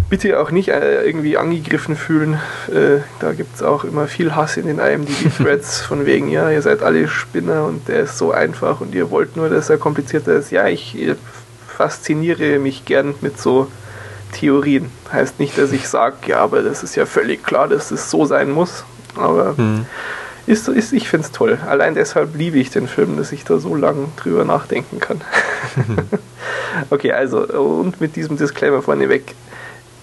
bitte 0.09 0.39
auch 0.39 0.51
nicht 0.51 0.69
äh, 0.69 1.03
irgendwie 1.03 1.37
angegriffen 1.37 1.95
fühlen. 1.97 2.39
Äh, 2.69 3.01
da 3.19 3.33
gibt 3.33 3.55
es 3.55 3.63
auch 3.63 3.83
immer 3.83 4.07
viel 4.07 4.35
Hass 4.35 4.55
in 4.57 4.67
den 4.67 4.79
IMDb-Threads 4.79 5.81
von 5.87 6.05
wegen, 6.05 6.29
ja, 6.29 6.49
ihr 6.49 6.61
seid 6.61 6.81
alle 6.81 7.07
Spinner 7.07 7.65
und 7.65 7.87
der 7.87 8.01
ist 8.01 8.17
so 8.17 8.31
einfach 8.31 8.79
und 8.79 8.95
ihr 8.95 9.11
wollt 9.11 9.35
nur, 9.35 9.49
dass 9.49 9.69
er 9.69 9.77
komplizierter 9.77 10.33
ist. 10.33 10.51
Ja, 10.51 10.67
ich 10.67 10.95
fasziniere 11.67 12.59
mich 12.59 12.85
gern 12.85 13.15
mit 13.21 13.39
so 13.39 13.67
Theorien. 14.31 14.91
Heißt 15.11 15.39
nicht, 15.39 15.57
dass 15.57 15.71
ich 15.71 15.87
sage, 15.87 16.15
ja, 16.27 16.37
aber 16.39 16.61
das 16.61 16.83
ist 16.83 16.95
ja 16.95 17.05
völlig 17.05 17.43
klar, 17.43 17.67
dass 17.67 17.91
es 17.91 18.09
so 18.09 18.25
sein 18.25 18.51
muss. 18.51 18.85
Aber 19.15 19.55
Mhm. 19.57 19.85
Ist, 20.47 20.69
ist, 20.69 20.93
ich 20.93 21.09
finde 21.09 21.27
es 21.27 21.33
toll. 21.33 21.59
Allein 21.67 21.93
deshalb 21.93 22.35
liebe 22.35 22.57
ich 22.57 22.69
den 22.69 22.87
Film, 22.87 23.17
dass 23.17 23.33
ich 23.33 23.43
da 23.43 23.59
so 23.59 23.75
lange 23.75 24.07
drüber 24.15 24.45
nachdenken 24.45 24.99
kann. 24.99 25.21
okay, 26.89 27.11
also, 27.11 27.45
und 27.45 27.99
mit 27.99 28.15
diesem 28.15 28.37
Disclaimer 28.37 28.81
vorneweg. 28.81 29.35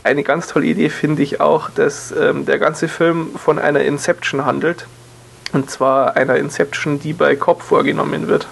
Eine 0.03 0.23
ganz 0.23 0.49
tolle 0.49 0.67
Idee 0.67 0.91
finde 0.91 1.23
ich 1.23 1.41
auch, 1.41 1.71
dass 1.71 2.13
ähm, 2.13 2.45
der 2.45 2.59
ganze 2.59 2.89
Film 2.89 3.31
von 3.37 3.59
einer 3.59 3.81
Inception 3.81 4.45
handelt. 4.45 4.87
Und 5.55 5.71
zwar 5.71 6.17
einer 6.17 6.37
Inception, 6.37 7.01
die 7.01 7.15
bei 7.15 7.37
Cobb 7.37 7.63
vorgenommen 7.63 8.29
wird. 8.29 8.47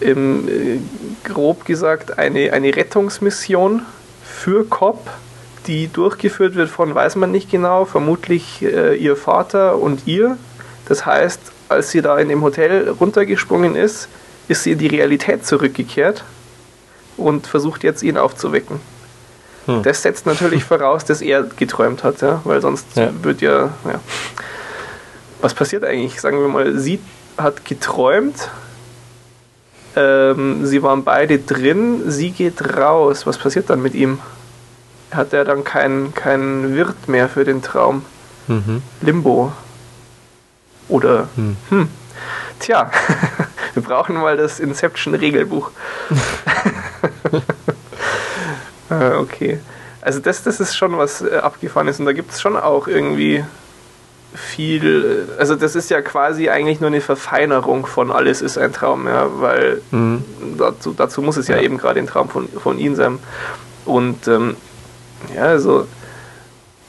Im, 0.00 0.48
äh, 0.48 0.80
grob 1.22 1.66
gesagt 1.66 2.18
eine, 2.18 2.52
eine 2.52 2.74
Rettungsmission 2.74 3.82
für 4.24 4.64
Cobb, 4.64 5.08
die 5.68 5.86
durchgeführt 5.86 6.56
wird 6.56 6.68
von, 6.68 6.94
weiß 6.94 7.14
man 7.14 7.30
nicht 7.30 7.50
genau, 7.50 7.84
vermutlich 7.84 8.62
äh, 8.62 8.96
ihr 8.96 9.14
Vater 9.14 9.78
und 9.78 10.06
ihr. 10.06 10.36
Das 10.88 11.04
heißt, 11.06 11.40
als 11.68 11.90
sie 11.90 12.00
da 12.02 12.18
in 12.18 12.28
dem 12.28 12.42
Hotel 12.42 12.88
runtergesprungen 12.88 13.76
ist, 13.76 14.08
ist 14.48 14.62
sie 14.62 14.72
in 14.72 14.78
die 14.78 14.86
Realität 14.86 15.46
zurückgekehrt 15.46 16.24
und 17.16 17.46
versucht 17.46 17.84
jetzt 17.84 18.02
ihn 18.02 18.16
aufzuwecken. 18.16 18.80
Hm. 19.66 19.82
Das 19.82 20.02
setzt 20.02 20.24
natürlich 20.26 20.64
voraus, 20.72 21.04
dass 21.04 21.20
er 21.20 21.42
geträumt 21.42 22.04
hat, 22.04 22.22
ja? 22.22 22.40
weil 22.44 22.60
sonst 22.60 22.86
Ja. 22.96 23.10
wird 23.22 23.42
ja, 23.42 23.70
ja. 23.84 24.00
Was 25.40 25.54
passiert 25.54 25.84
eigentlich? 25.84 26.20
Sagen 26.20 26.40
wir 26.40 26.48
mal, 26.48 26.78
sie 26.78 26.98
hat 27.36 27.64
geträumt, 27.64 28.48
ähm, 29.94 30.66
sie 30.66 30.82
waren 30.82 31.04
beide 31.04 31.38
drin, 31.38 32.10
sie 32.10 32.30
geht 32.30 32.76
raus. 32.76 33.26
Was 33.26 33.38
passiert 33.38 33.70
dann 33.70 33.82
mit 33.82 33.94
ihm? 33.94 34.18
Hat 35.10 35.32
er 35.32 35.44
dann 35.44 35.64
keinen 35.64 36.14
kein 36.14 36.74
Wirt 36.74 37.08
mehr 37.08 37.28
für 37.28 37.44
den 37.44 37.62
Traum? 37.62 38.04
Mhm. 38.48 38.82
Limbo. 39.00 39.52
Oder, 40.88 41.28
Hm. 41.36 41.56
hm, 41.68 41.88
tja, 42.60 42.90
wir 43.74 43.82
brauchen 43.82 44.16
mal 44.16 44.36
das 44.36 44.60
Inception-Regelbuch. 44.60 45.70
äh, 48.90 49.12
okay. 49.14 49.60
Also 50.00 50.20
das, 50.20 50.42
das 50.42 50.60
ist 50.60 50.76
schon 50.76 50.96
was 50.96 51.22
äh, 51.22 51.36
abgefahren 51.36 51.88
ist 51.88 52.00
und 52.00 52.06
da 52.06 52.12
gibt 52.12 52.32
es 52.32 52.40
schon 52.40 52.56
auch 52.56 52.86
irgendwie 52.88 53.44
viel, 54.34 55.26
äh, 55.36 55.40
also 55.40 55.54
das 55.56 55.74
ist 55.74 55.90
ja 55.90 56.00
quasi 56.02 56.48
eigentlich 56.48 56.80
nur 56.80 56.88
eine 56.88 57.00
Verfeinerung 57.00 57.86
von 57.86 58.10
alles 58.10 58.42
ist 58.42 58.58
ein 58.58 58.72
Traum, 58.72 59.06
ja, 59.06 59.26
weil 59.40 59.82
Mhm. 59.90 60.22
dazu, 60.56 60.94
dazu 60.96 61.22
muss 61.22 61.36
es 61.36 61.48
ja, 61.48 61.56
Ja. 61.56 61.62
eben 61.62 61.78
gerade 61.78 62.00
ein 62.00 62.06
Traum 62.06 62.28
von, 62.28 62.48
von 62.48 62.78
ihm 62.78 62.94
sein. 62.94 63.18
Und 63.84 64.28
ähm, 64.28 64.56
ja, 65.34 65.42
also 65.42 65.86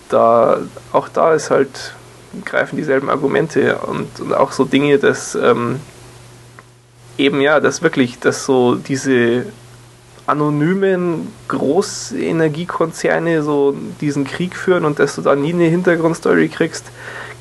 da, 0.10 0.60
auch 0.92 1.10
da 1.10 1.34
ist 1.34 1.50
halt, 1.50 1.94
greifen 2.46 2.78
dieselben 2.78 3.10
Argumente 3.10 3.78
und, 3.78 4.20
und 4.20 4.34
auch 4.34 4.52
so 4.52 4.66
Dinge, 4.66 4.98
dass 4.98 5.36
ähm, 5.36 5.80
eben 7.18 7.42
ja, 7.42 7.60
dass 7.60 7.82
wirklich, 7.82 8.20
dass 8.20 8.46
so 8.46 8.76
diese 8.76 9.46
anonymen 10.26 11.34
Großenergiekonzerne 11.48 13.42
so 13.42 13.76
diesen 14.00 14.26
Krieg 14.26 14.56
führen 14.56 14.86
und 14.86 15.00
dass 15.00 15.16
du 15.16 15.22
da 15.22 15.36
nie 15.36 15.54
eine 15.54 15.66
Hintergrundstory 15.66 16.50
kriegst, 16.50 16.86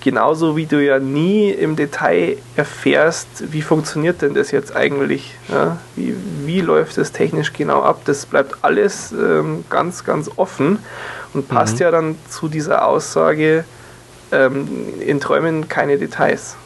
genauso 0.03 0.57
wie 0.57 0.64
du 0.66 0.83
ja 0.83 0.98
nie 0.98 1.51
im 1.51 1.77
Detail 1.77 2.38
erfährst, 2.57 3.53
wie 3.53 3.61
funktioniert 3.62 4.22
denn 4.22 4.33
das 4.35 4.51
jetzt 4.53 4.74
eigentlich, 4.74 5.35
ja? 5.48 5.77
wie, 5.96 6.14
wie 6.44 6.62
läuft 6.62 6.96
das 6.96 7.12
technisch 7.12 7.53
genau 7.53 7.83
ab, 7.83 8.01
das 8.07 8.24
bleibt 8.24 8.57
alles 8.62 9.12
ähm, 9.12 9.64
ganz, 9.68 10.05
ganz 10.05 10.31
offen 10.37 10.79
und 11.35 11.46
passt 11.48 11.74
Mhm. 11.74 11.81
ja 11.81 11.90
dann 11.90 12.16
zu 12.31 12.48
dieser 12.48 12.87
Aussage, 12.87 13.64
ähm, 14.32 15.00
in 15.00 15.20
Träumen 15.20 15.68
keine 15.68 15.98
Details. 15.98 16.56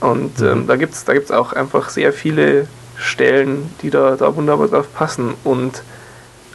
Und 0.00 0.40
Mhm. 0.40 0.46
ähm, 0.46 0.66
da 0.66 0.76
gibt 0.76 0.94
es 0.94 1.04
da 1.04 1.14
gibt's 1.14 1.30
auch 1.30 1.52
einfach 1.52 1.88
sehr 1.88 2.12
viele 2.12 2.66
Stellen, 2.96 3.70
die 3.82 3.90
da, 3.90 4.16
da 4.16 4.34
wunderbar 4.36 4.68
drauf 4.68 4.92
passen. 4.94 5.34
Und 5.44 5.82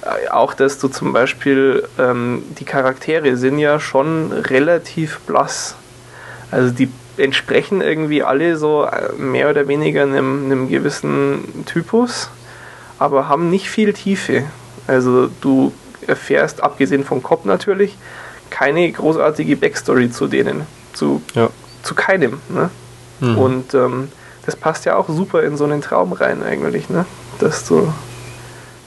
äh, 0.02 0.30
auch, 0.30 0.54
dass 0.54 0.80
du 0.80 0.88
zum 0.88 1.14
Beispiel, 1.14 1.88
ähm, 1.98 2.44
die 2.60 2.66
Charaktere 2.66 3.38
sind 3.38 3.60
ja 3.60 3.80
schon 3.80 4.32
relativ 4.32 5.20
blass. 5.22 5.76
Also 6.52 6.72
die 6.72 6.90
entsprechen 7.18 7.82
irgendwie 7.82 8.24
alle 8.24 8.58
so 8.58 8.86
äh, 8.86 9.14
mehr 9.14 9.50
oder 9.50 9.68
weniger 9.68 10.04
einem, 10.04 10.46
einem 10.46 10.70
gewissen 10.70 11.66
Typus, 11.66 12.30
aber 13.00 13.28
haben 13.28 13.50
nicht 13.50 13.70
viel 13.70 13.94
Tiefe. 13.94 14.44
Also 14.88 15.30
du 15.42 15.74
erfährst, 16.06 16.62
abgesehen 16.64 17.04
vom 17.04 17.24
Kopf 17.24 17.46
natürlich, 17.46 17.98
keine 18.50 18.92
großartige 18.92 19.56
Backstory 19.58 20.12
zu 20.12 20.28
denen. 20.28 20.64
Zu, 20.94 21.22
Ja. 21.36 21.50
zu 21.84 21.94
keinem. 21.96 22.40
Ne? 22.50 22.70
Mhm. 23.20 23.38
Und 23.38 23.74
ähm, 23.74 24.10
das 24.46 24.56
passt 24.56 24.86
ja 24.86 24.96
auch 24.96 25.10
super 25.10 25.44
in 25.44 25.58
so 25.58 25.66
einen 25.66 25.82
Traum 25.82 26.14
rein 26.14 26.42
eigentlich, 26.44 26.90
ne? 26.90 27.06
Dass 27.40 27.68
du 27.68 27.92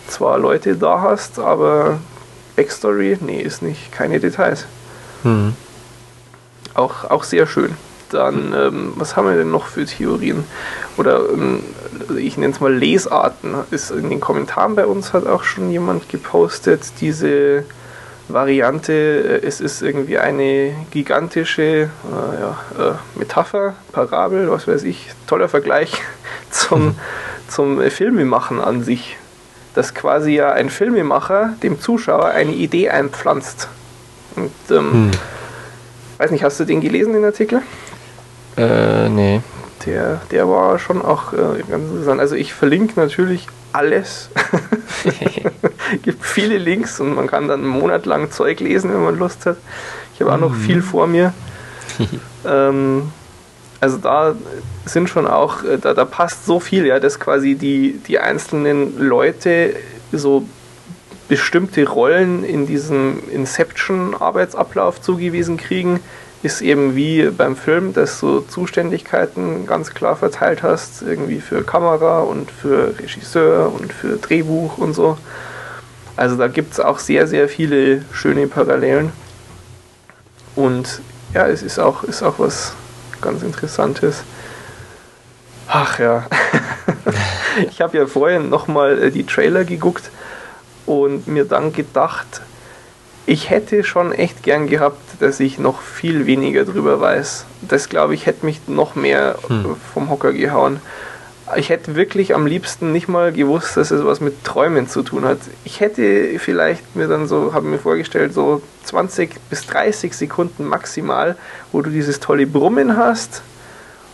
zwar 0.09 0.39
Leute 0.39 0.75
da 0.77 1.03
hast, 1.03 1.39
aber 1.39 1.99
Backstory, 2.57 3.19
nee, 3.21 3.41
ist 3.41 3.63
nicht, 3.63 3.93
keine 3.93 4.21
Details. 4.21 4.65
Mhm. 5.23 5.55
Auch, 6.75 7.11
auch 7.11 7.25
sehr 7.25 7.47
schön. 7.47 7.75
Dann, 8.11 8.53
ähm, 8.57 8.93
was 8.97 9.15
haben 9.17 9.29
wir 9.29 9.37
denn 9.37 9.51
noch 9.51 9.67
für 9.67 9.85
Theorien? 9.85 10.45
Oder 10.97 11.29
ähm, 11.31 11.63
ich 12.19 12.37
nenne 12.37 12.53
es 12.53 12.61
mal 12.61 12.73
Lesarten. 12.75 13.55
Ist 13.71 13.91
in 13.93 14.11
den 14.11 14.21
Kommentaren 14.21 14.75
bei 14.75 14.87
uns 14.87 15.13
hat 15.13 15.27
auch 15.27 15.45
schon 15.45 15.71
jemand 15.71 16.09
gepostet, 16.09 16.83
diese 17.01 17.65
Variante, 18.33 18.93
äh, 19.43 19.47
es 19.47 19.61
ist 19.61 19.83
irgendwie 19.83 20.19
eine 20.19 20.75
gigantische 20.91 21.63
äh, 21.63 21.89
ja, 22.41 22.59
äh, 22.79 23.19
Metapher, 23.19 23.75
Parabel, 23.93 24.51
was 24.51 24.67
weiß 24.67 24.85
ich, 24.85 25.09
toller 25.27 25.49
Vergleich 25.49 26.01
zum, 26.51 26.97
zum 27.49 27.81
äh, 27.81 27.91
Filmemachen 27.91 28.61
an 28.61 28.83
sich. 28.83 29.17
Dass 29.75 29.95
quasi 29.95 30.33
ja 30.33 30.51
ein 30.53 30.69
Filmemacher 30.69 31.55
dem 31.63 31.81
Zuschauer 31.81 32.27
eine 32.27 32.53
Idee 32.53 32.91
einpflanzt. 32.91 33.69
Und 34.35 34.53
ähm, 34.71 34.93
Hm. 34.93 35.11
weiß 36.19 36.31
nicht, 36.33 36.43
hast 36.43 36.59
du 36.59 36.65
den 36.65 36.81
gelesen, 36.81 37.13
den 37.13 37.25
Artikel? 37.25 37.63
Äh, 38.57 39.09
nee. 39.09 39.41
Der, 39.87 40.21
der 40.31 40.49
war 40.49 40.79
schon 40.79 41.01
auch 41.03 41.33
äh, 41.33 41.63
ganz 41.69 41.91
interessant. 41.91 42.21
Also 42.21 42.35
ich 42.37 42.53
verlinke 42.53 42.99
natürlich 43.01 43.47
alles. 43.73 44.31
gibt 46.03 46.25
viele 46.25 46.59
Links 46.59 47.01
und 47.01 47.15
man 47.15 47.27
kann 47.27 47.49
dann 47.49 47.61
einen 47.61 47.69
Monat 47.69 48.07
lang 48.07 48.31
Zeug 48.31 48.61
lesen, 48.61 48.93
wenn 48.93 49.03
man 49.03 49.19
Lust 49.19 49.47
hat. 49.47 49.57
Ich 50.15 50.21
habe 50.21 50.33
auch 50.33 50.39
noch 50.39 50.55
viel 50.55 50.83
vor 50.83 51.07
mir. 51.07 51.33
ähm, 52.47 53.11
also 53.81 53.97
da 53.97 54.35
sind 54.85 55.09
schon 55.09 55.27
auch, 55.27 55.65
äh, 55.65 55.79
da, 55.79 55.95
da 55.95 56.05
passt 56.05 56.45
so 56.45 56.61
viel, 56.61 56.87
ja, 56.87 57.01
dass 57.01 57.19
quasi 57.19 57.55
die, 57.55 57.99
die 58.07 58.19
einzelnen 58.19 58.99
Leute 58.99 59.75
so 60.13 60.47
bestimmte 61.29 61.89
Rollen 61.89 62.45
in 62.45 62.67
diesem 62.67 63.23
Inception-Arbeitsablauf 63.31 65.01
zugewiesen 65.01 65.57
kriegen, 65.57 66.01
ist 66.43 66.63
eben 66.63 66.97
wie 66.97 67.25
beim 67.31 67.55
Film, 67.55 67.93
dass 67.93 68.21
du 68.21 68.41
Zuständigkeiten 68.41 69.67
ganz 69.67 69.93
klar 69.93 70.17
verteilt 70.17 70.63
hast, 70.63 71.03
irgendwie 71.03 71.41
für 71.41 71.63
Kamera 71.63 72.21
und 72.21 72.51
für 72.51 72.99
Regisseur 72.99 73.73
und 73.73 73.93
für 73.93 74.17
Drehbuch 74.17 74.79
und 74.79 74.95
so. 74.95 75.19
Also 76.17 76.37
da 76.37 76.49
gibt 76.49 76.73
es 76.73 76.81
auch 76.81 76.99
sehr, 76.99 77.27
sehr 77.27 77.49
viele 77.49 78.05
schöne 78.13 78.47
Parallelen. 78.47 79.13
Und 80.57 81.01
ja, 81.35 81.47
es 81.47 81.63
ist 81.63 81.79
auch, 81.79 82.05
ist 82.05 82.23
auch 82.23 82.39
was 82.39 82.75
ganz 83.21 83.43
Interessantes. 83.43 84.25
Ach 85.69 85.99
ja. 85.99 86.27
ich 87.71 87.81
habe 87.81 87.99
ja 87.99 88.07
vorhin 88.07 88.49
nochmal 88.49 89.03
äh, 89.03 89.11
die 89.11 89.25
Trailer 89.25 89.65
geguckt 89.65 90.11
und 90.87 91.29
mir 91.29 91.45
dann 91.45 91.73
gedacht, 91.73 92.43
ich 93.27 93.51
hätte 93.51 93.85
schon 93.85 94.13
echt 94.13 94.43
gern 94.43 94.67
gehabt, 94.67 94.99
dass 95.21 95.41
ich 95.41 95.59
noch 95.59 95.81
viel 95.81 96.27
weniger 96.27 96.65
drüber 96.65 97.01
weiß. 97.01 97.45
Das 97.63 97.89
glaube 97.89 98.15
ich 98.15 98.27
hätte 98.27 98.47
mich 98.47 98.67
noch 98.67 98.95
mehr 98.95 99.39
hm. 99.47 99.77
vom 99.93 100.11
Hocker 100.11 100.33
gehauen. 100.33 100.81
Ich 101.57 101.69
hätte 101.69 101.97
wirklich 101.97 102.35
am 102.35 102.47
liebsten 102.47 102.93
nicht 102.93 103.09
mal 103.09 103.33
gewusst, 103.33 103.77
dass 103.77 103.91
es 103.91 104.05
was 104.05 104.21
mit 104.21 104.45
Träumen 104.45 104.89
zu 104.89 105.03
tun 105.03 105.25
hat. 105.25 105.39
Ich 105.65 105.81
hätte 105.81 106.39
vielleicht 106.39 106.95
mir 106.95 107.09
dann 107.09 107.27
so, 107.27 107.53
habe 107.53 107.67
mir 107.67 107.79
vorgestellt, 107.79 108.33
so 108.33 108.63
20 108.85 109.41
bis 109.51 109.67
30 109.67 110.15
Sekunden 110.15 110.65
maximal, 110.65 111.37
wo 111.73 111.83
du 111.83 111.91
dieses 111.91 112.21
tolle 112.21 112.47
Brummen 112.47 112.97
hast, 112.97 113.43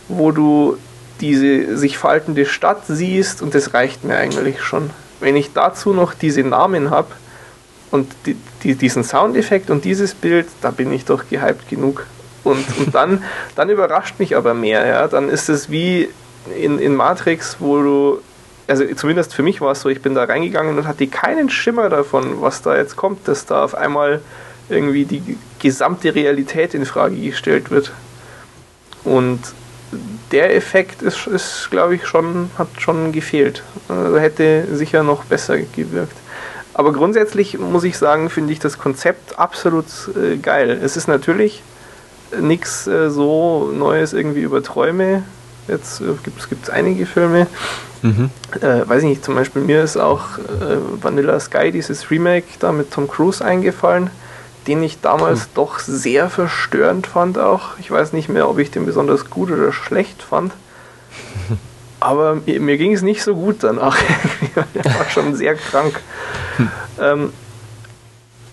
wo 0.07 0.31
du 0.31 0.77
diese 1.21 1.77
sich 1.77 1.97
faltende 1.97 2.45
Stadt 2.45 2.83
siehst 2.87 3.41
und 3.41 3.53
das 3.53 3.73
reicht 3.73 4.03
mir 4.03 4.17
eigentlich 4.17 4.61
schon. 4.61 4.89
Wenn 5.19 5.35
ich 5.35 5.53
dazu 5.53 5.93
noch 5.93 6.13
diese 6.13 6.41
Namen 6.41 6.89
habe 6.89 7.09
und 7.91 8.11
die, 8.25 8.35
die, 8.63 8.75
diesen 8.75 9.03
Soundeffekt 9.03 9.69
und 9.69 9.85
dieses 9.85 10.13
Bild, 10.13 10.47
da 10.61 10.71
bin 10.71 10.91
ich 10.91 11.05
doch 11.05 11.29
gehypt 11.29 11.69
genug. 11.69 12.05
Und, 12.43 12.65
und 12.79 12.93
dann, 12.93 13.23
dann 13.55 13.69
überrascht 13.69 14.19
mich 14.19 14.35
aber 14.35 14.53
mehr. 14.53 14.85
Ja? 14.85 15.07
Dann 15.07 15.29
ist 15.29 15.49
es 15.49 15.69
wie 15.69 16.09
in, 16.55 16.79
in 16.79 16.95
Matrix, 16.95 17.57
wo 17.59 17.81
du, 17.81 18.21
also 18.67 18.85
zumindest 18.95 19.33
für 19.33 19.43
mich 19.43 19.61
war 19.61 19.71
es 19.71 19.81
so, 19.81 19.89
ich 19.89 20.01
bin 20.01 20.15
da 20.15 20.23
reingegangen 20.23 20.77
und 20.77 20.87
hatte 20.87 21.07
keinen 21.07 21.49
Schimmer 21.49 21.89
davon, 21.89 22.41
was 22.41 22.61
da 22.61 22.75
jetzt 22.75 22.95
kommt, 22.95 23.27
dass 23.27 23.45
da 23.45 23.63
auf 23.63 23.75
einmal 23.75 24.21
irgendwie 24.69 25.05
die 25.05 25.37
gesamte 25.59 26.13
Realität 26.13 26.73
in 26.73 26.85
Frage 26.85 27.15
gestellt 27.15 27.71
wird. 27.71 27.91
Und 29.03 29.39
der 30.31 30.53
Effekt 30.53 31.01
ist, 31.01 31.27
ist 31.27 31.69
glaube 31.71 31.95
ich, 31.95 32.05
schon, 32.05 32.51
hat 32.57 32.67
schon 32.77 33.13
gefehlt. 33.13 33.63
Also 33.87 34.17
hätte 34.17 34.65
sicher 34.75 35.03
noch 35.03 35.23
besser 35.23 35.57
gewirkt. 35.57 36.17
Aber 36.77 36.93
grundsätzlich 36.93 37.57
muss 37.57 37.83
ich 37.83 37.97
sagen, 37.97 38.29
finde 38.29 38.53
ich 38.53 38.59
das 38.59 38.77
Konzept 38.77 39.39
absolut 39.39 39.85
äh, 40.15 40.37
geil. 40.37 40.79
Es 40.81 40.95
ist 40.95 41.07
natürlich 41.07 41.63
nichts 42.39 42.85
äh, 42.87 43.09
so 43.09 43.71
Neues 43.73 44.13
irgendwie 44.13 44.41
über 44.41 44.61
Träume. 44.61 45.23
Jetzt 45.67 46.01
äh, 46.01 46.13
gibt 46.23 46.39
es 46.39 46.69
einige 46.69 47.05
Filme. 47.05 47.47
Mhm. 48.03 48.29
Äh, 48.61 48.87
weiß 48.87 49.01
ich 49.01 49.09
nicht, 49.09 49.25
zum 49.25 49.33
Beispiel 49.33 49.63
mir 49.63 49.83
ist 49.83 49.97
auch 49.97 50.37
äh, 50.37 50.77
Vanilla 51.01 51.39
Sky, 51.39 51.71
dieses 51.71 52.11
Remake 52.11 52.45
da 52.59 52.71
mit 52.71 52.91
Tom 52.91 53.07
Cruise 53.07 53.43
eingefallen 53.43 54.11
den 54.67 54.83
ich 54.83 54.99
damals 54.99 55.43
hm. 55.43 55.47
doch 55.55 55.79
sehr 55.79 56.29
verstörend 56.29 57.07
fand 57.07 57.39
auch. 57.39 57.79
Ich 57.79 57.89
weiß 57.89 58.13
nicht 58.13 58.27
mehr, 58.29 58.49
ob 58.49 58.59
ich 58.59 58.69
den 58.69 58.85
besonders 58.85 59.29
gut 59.29 59.49
oder 59.49 59.71
schlecht 59.71 60.21
fand. 60.21 60.51
Aber 62.07 62.35
mir, 62.35 62.61
mir 62.61 62.77
ging 62.77 62.93
es 62.93 63.01
nicht 63.01 63.21
so 63.21 63.35
gut 63.35 63.57
danach. 63.63 63.97
ich 64.73 64.85
war 64.85 65.09
schon 65.09 65.35
sehr 65.35 65.55
krank. 65.55 65.99
Hm. 66.55 66.71
Ähm, 67.01 67.33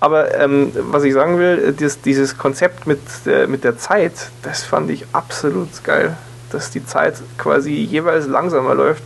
aber 0.00 0.36
ähm, 0.40 0.72
was 0.74 1.04
ich 1.04 1.14
sagen 1.14 1.38
will, 1.38 1.72
dieses, 1.72 2.00
dieses 2.00 2.36
Konzept 2.36 2.88
mit 2.88 2.98
der, 3.24 3.46
mit 3.46 3.62
der 3.62 3.78
Zeit, 3.78 4.12
das 4.42 4.64
fand 4.64 4.90
ich 4.90 5.06
absolut 5.12 5.84
geil. 5.84 6.16
Dass 6.50 6.72
die 6.72 6.84
Zeit 6.84 7.14
quasi 7.38 7.70
jeweils 7.70 8.26
langsamer 8.26 8.74
läuft, 8.74 9.04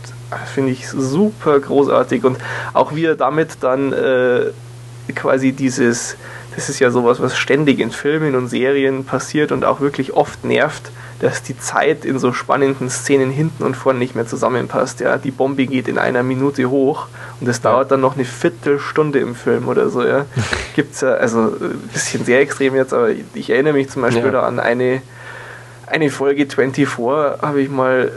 finde 0.51 0.71
ich 0.71 0.89
super 0.89 1.59
großartig. 1.59 2.23
Und 2.23 2.39
auch 2.73 2.95
wie 2.95 3.05
er 3.05 3.15
damit 3.15 3.57
dann 3.61 3.93
äh, 3.93 4.47
quasi 5.13 5.51
dieses, 5.51 6.17
das 6.59 6.67
ist 6.67 6.79
ja 6.79 6.91
sowas, 6.91 7.21
was 7.21 7.37
ständig 7.37 7.79
in 7.79 7.89
Filmen 7.89 8.35
und 8.35 8.49
Serien 8.49 9.05
passiert 9.05 9.53
und 9.53 9.63
auch 9.63 9.79
wirklich 9.79 10.11
oft 10.11 10.43
nervt, 10.43 10.91
dass 11.21 11.41
die 11.41 11.57
Zeit 11.57 12.03
in 12.03 12.19
so 12.19 12.33
spannenden 12.33 12.89
Szenen 12.89 13.31
hinten 13.31 13.63
und 13.63 13.77
vorne 13.77 13.97
nicht 13.97 14.13
mehr 14.13 14.27
zusammenpasst. 14.27 14.99
Ja, 14.99 15.17
die 15.17 15.31
Bombe 15.31 15.67
geht 15.67 15.87
in 15.87 15.97
einer 15.97 16.21
Minute 16.21 16.69
hoch 16.69 17.07
und 17.39 17.47
es 17.47 17.61
dauert 17.61 17.91
dann 17.91 18.01
noch 18.01 18.15
eine 18.15 18.25
Viertelstunde 18.25 19.19
im 19.19 19.35
Film 19.35 19.69
oder 19.69 19.89
so. 19.89 20.03
Ja, 20.03 20.25
gibt's 20.75 20.99
ja, 20.99 21.13
also 21.13 21.43
ein 21.43 21.89
bisschen 21.93 22.25
sehr 22.25 22.41
extrem 22.41 22.75
jetzt, 22.75 22.93
aber 22.93 23.11
ich 23.33 23.49
erinnere 23.49 23.71
mich 23.71 23.89
zum 23.89 24.01
Beispiel 24.01 24.25
ja. 24.25 24.31
da 24.31 24.41
an 24.41 24.59
eine 24.59 25.01
eine 25.87 26.11
Folge 26.11 26.45
24 26.45 26.97
habe 26.97 27.61
ich 27.61 27.69
mal 27.69 28.11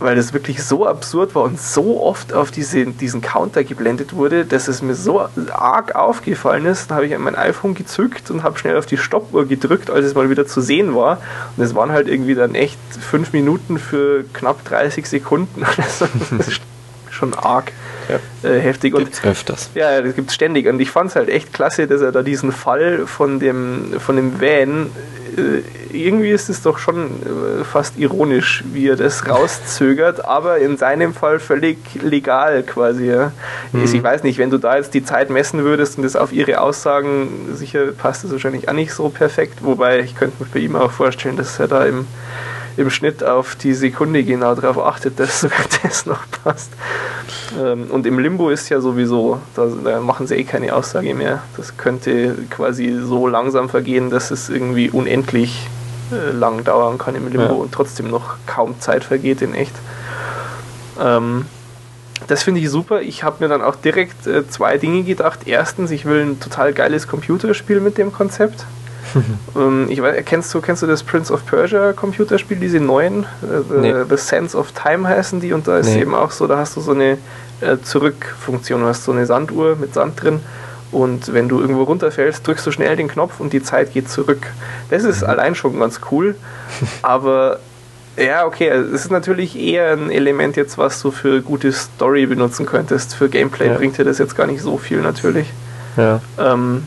weil 0.00 0.16
das 0.16 0.32
wirklich 0.32 0.62
so 0.62 0.86
absurd 0.86 1.34
war 1.34 1.42
und 1.42 1.60
so 1.60 2.02
oft 2.02 2.32
auf 2.32 2.50
diese, 2.50 2.86
diesen 2.86 3.20
Counter 3.20 3.64
geblendet 3.64 4.14
wurde, 4.14 4.44
dass 4.44 4.68
es 4.68 4.82
mir 4.82 4.94
so 4.94 5.28
arg 5.50 5.94
aufgefallen 5.94 6.66
ist. 6.66 6.90
Da 6.90 6.96
habe 6.96 7.06
ich 7.06 7.18
mein 7.18 7.34
iPhone 7.34 7.74
gezückt 7.74 8.30
und 8.30 8.42
habe 8.42 8.58
schnell 8.58 8.76
auf 8.76 8.86
die 8.86 8.96
Stoppuhr 8.96 9.46
gedrückt, 9.46 9.90
als 9.90 10.06
es 10.06 10.14
mal 10.14 10.30
wieder 10.30 10.46
zu 10.46 10.60
sehen 10.60 10.94
war. 10.94 11.18
Und 11.56 11.64
es 11.64 11.74
waren 11.74 11.92
halt 11.92 12.08
irgendwie 12.08 12.34
dann 12.34 12.54
echt 12.54 12.78
fünf 13.00 13.32
Minuten 13.32 13.78
für 13.78 14.24
knapp 14.32 14.64
30 14.64 15.06
Sekunden. 15.06 15.64
das 15.76 16.48
ist 16.48 16.60
schon 17.10 17.34
arg 17.34 17.72
ja. 18.08 18.48
äh, 18.48 18.60
heftig. 18.60 18.94
Und, 18.94 19.04
gibt's 19.04 19.24
öfters. 19.24 19.70
Ja, 19.74 20.00
das 20.00 20.14
gibt 20.14 20.30
es 20.30 20.34
ständig. 20.34 20.66
Und 20.66 20.80
ich 20.80 20.90
fand 20.90 21.10
es 21.10 21.16
halt 21.16 21.28
echt 21.28 21.52
klasse, 21.52 21.86
dass 21.86 22.00
er 22.00 22.12
da 22.12 22.22
diesen 22.22 22.52
Fall 22.52 23.06
von 23.06 23.40
dem, 23.40 24.00
von 24.00 24.16
dem 24.16 24.40
Van 24.40 24.90
äh, 25.38 25.62
irgendwie 25.90 26.30
ist 26.30 26.48
es 26.48 26.62
doch 26.62 26.78
schon 26.78 27.06
äh, 27.06 27.64
fast 27.64 27.98
ironisch, 27.98 28.64
wie 28.72 28.88
er 28.88 28.96
das 28.96 29.28
rauszögert, 29.28 30.24
aber 30.24 30.58
in 30.58 30.76
seinem 30.76 31.14
Fall 31.14 31.38
völlig 31.38 31.78
legal 32.02 32.62
quasi. 32.62 33.06
Ja. 33.06 33.32
Mhm. 33.72 33.84
Ich 33.84 34.02
weiß 34.02 34.22
nicht, 34.22 34.38
wenn 34.38 34.50
du 34.50 34.58
da 34.58 34.76
jetzt 34.76 34.94
die 34.94 35.04
Zeit 35.04 35.30
messen 35.30 35.64
würdest 35.64 35.96
und 35.96 36.02
das 36.02 36.16
auf 36.16 36.32
ihre 36.32 36.60
Aussagen, 36.60 37.48
sicher 37.54 37.92
passt 37.92 38.24
das 38.24 38.32
wahrscheinlich 38.32 38.68
auch 38.68 38.74
nicht 38.74 38.92
so 38.92 39.08
perfekt, 39.08 39.60
wobei 39.62 40.00
ich 40.00 40.14
könnte 40.14 40.42
mir 40.42 40.48
bei 40.52 40.60
ihm 40.60 40.76
auch 40.76 40.90
vorstellen, 40.90 41.36
dass 41.36 41.58
er 41.58 41.68
da 41.68 41.84
im, 41.84 42.06
im 42.78 42.90
Schnitt 42.90 43.24
auf 43.24 43.56
die 43.56 43.74
Sekunde 43.74 44.22
genau 44.22 44.54
darauf 44.54 44.78
achtet, 44.78 45.18
dass 45.18 45.40
sogar 45.42 45.64
das 45.82 46.06
noch 46.06 46.20
passt. 46.44 46.70
Ähm, 47.60 47.88
und 47.90 48.06
im 48.06 48.18
Limbo 48.18 48.50
ist 48.50 48.68
ja 48.68 48.80
sowieso, 48.80 49.40
da, 49.56 49.66
da, 49.84 50.00
machen 50.00 50.26
sie 50.26 50.36
eh 50.36 50.44
keine 50.44 50.74
Aussage 50.74 51.14
mehr. 51.14 51.42
Das 51.56 51.76
könnte 51.76 52.36
quasi 52.50 52.96
so 53.02 53.26
langsam 53.26 53.68
vergehen, 53.68 54.10
dass 54.10 54.30
es 54.30 54.48
irgendwie 54.48 54.90
unendlich 54.90 55.66
äh, 56.12 56.30
lang 56.30 56.62
dauern 56.62 56.98
kann 56.98 57.16
im 57.16 57.28
Limbo 57.28 57.42
ja. 57.42 57.50
und 57.50 57.72
trotzdem 57.72 58.10
noch 58.10 58.36
kaum 58.46 58.80
Zeit 58.80 59.02
vergeht 59.02 59.42
in 59.42 59.54
echt. 59.54 59.74
Ähm, 61.00 61.46
das 62.28 62.44
finde 62.44 62.60
ich 62.60 62.70
super. 62.70 63.02
Ich 63.02 63.24
habe 63.24 63.36
mir 63.40 63.48
dann 63.48 63.62
auch 63.62 63.76
direkt 63.76 64.26
äh, 64.26 64.48
zwei 64.48 64.78
Dinge 64.78 65.02
gedacht. 65.02 65.40
Erstens, 65.46 65.90
ich 65.90 66.04
will 66.04 66.22
ein 66.22 66.40
total 66.40 66.72
geiles 66.72 67.08
Computerspiel 67.08 67.80
mit 67.80 67.98
dem 67.98 68.12
Konzept. 68.12 68.66
ähm, 69.56 69.86
ich 69.88 70.02
weiß, 70.02 70.24
kennst 70.24 70.52
du, 70.54 70.60
kennst 70.60 70.82
du 70.82 70.86
das 70.86 71.02
Prince 71.02 71.32
of 71.32 71.44
Persia 71.46 71.92
Computerspiel, 71.92 72.58
diese 72.58 72.80
neuen? 72.80 73.24
Äh, 73.24 73.26
the, 73.68 73.78
nee. 73.78 73.94
the, 74.08 74.16
Sense 74.16 74.56
of 74.56 74.72
Time 74.72 75.08
heißen 75.08 75.40
die 75.40 75.52
und 75.52 75.68
da 75.68 75.78
ist 75.78 75.94
nee. 75.94 76.02
eben 76.02 76.14
auch 76.14 76.30
so, 76.30 76.46
da 76.46 76.58
hast 76.58 76.76
du 76.76 76.80
so 76.80 76.92
eine 76.92 77.18
äh, 77.60 77.78
Zurückfunktion, 77.82 78.80
du 78.80 78.86
hast 78.86 79.04
so 79.04 79.12
eine 79.12 79.26
Sanduhr 79.26 79.76
mit 79.76 79.94
Sand 79.94 80.22
drin 80.22 80.40
und 80.90 81.32
wenn 81.32 81.48
du 81.48 81.60
irgendwo 81.60 81.82
runterfällst, 81.82 82.46
drückst 82.46 82.66
du 82.66 82.70
schnell 82.70 82.96
den 82.96 83.08
Knopf 83.08 83.40
und 83.40 83.52
die 83.52 83.62
Zeit 83.62 83.92
geht 83.92 84.08
zurück. 84.08 84.46
Das 84.90 85.04
ist 85.04 85.22
mhm. 85.22 85.28
allein 85.28 85.54
schon 85.54 85.78
ganz 85.78 86.00
cool, 86.10 86.34
aber 87.02 87.60
ja, 88.16 88.46
okay, 88.46 88.68
es 88.68 89.04
ist 89.04 89.10
natürlich 89.10 89.56
eher 89.56 89.92
ein 89.92 90.10
Element 90.10 90.56
jetzt, 90.56 90.76
was 90.76 91.00
du 91.00 91.12
für 91.12 91.40
gute 91.40 91.70
Story 91.72 92.26
benutzen 92.26 92.66
könntest. 92.66 93.14
Für 93.14 93.28
Gameplay 93.28 93.68
ja. 93.68 93.74
bringt 93.74 93.96
dir 93.96 94.04
das 94.04 94.18
jetzt 94.18 94.36
gar 94.36 94.48
nicht 94.48 94.60
so 94.60 94.76
viel 94.76 95.00
natürlich. 95.00 95.46
Ja. 95.96 96.20
Ähm, 96.36 96.82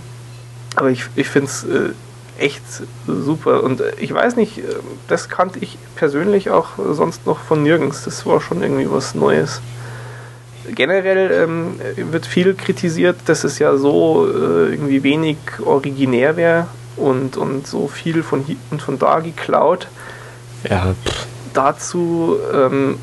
aber 0.76 0.90
ich, 0.90 1.06
ich 1.16 1.30
finde 1.30 1.48
es 1.48 1.64
äh, 1.64 1.92
echt 2.38 2.64
super. 3.08 3.64
Und 3.64 3.82
äh, 3.82 3.94
ich 4.00 4.14
weiß 4.14 4.36
nicht, 4.36 4.60
äh, 4.60 4.64
das 5.08 5.30
kannte 5.30 5.60
ich 5.60 5.78
persönlich 5.96 6.50
auch 6.50 6.70
sonst 6.92 7.26
noch 7.26 7.40
von 7.40 7.64
nirgends. 7.64 8.04
Das 8.04 8.26
war 8.26 8.42
schon 8.42 8.62
irgendwie 8.62 8.90
was 8.90 9.16
Neues. 9.16 9.62
Generell 10.70 11.32
ähm, 11.44 12.12
wird 12.12 12.26
viel 12.26 12.54
kritisiert, 12.54 13.18
dass 13.26 13.44
es 13.44 13.60
ja 13.60 13.78
so 13.78 14.28
äh, 14.28 14.72
irgendwie 14.72 15.04
wenig 15.04 15.38
originär 15.66 16.38
wäre 16.38 16.68
und, 16.98 17.36
und 17.36 17.66
so 17.66 17.88
viel 17.88 18.22
von 18.22 18.44
hier 18.44 18.58
und 18.70 18.82
von 18.82 19.00
da 19.00 19.20
geklaut. 19.20 19.88
Ja. 20.70 20.94
Dazu, 21.54 22.38
ähm, 22.54 22.98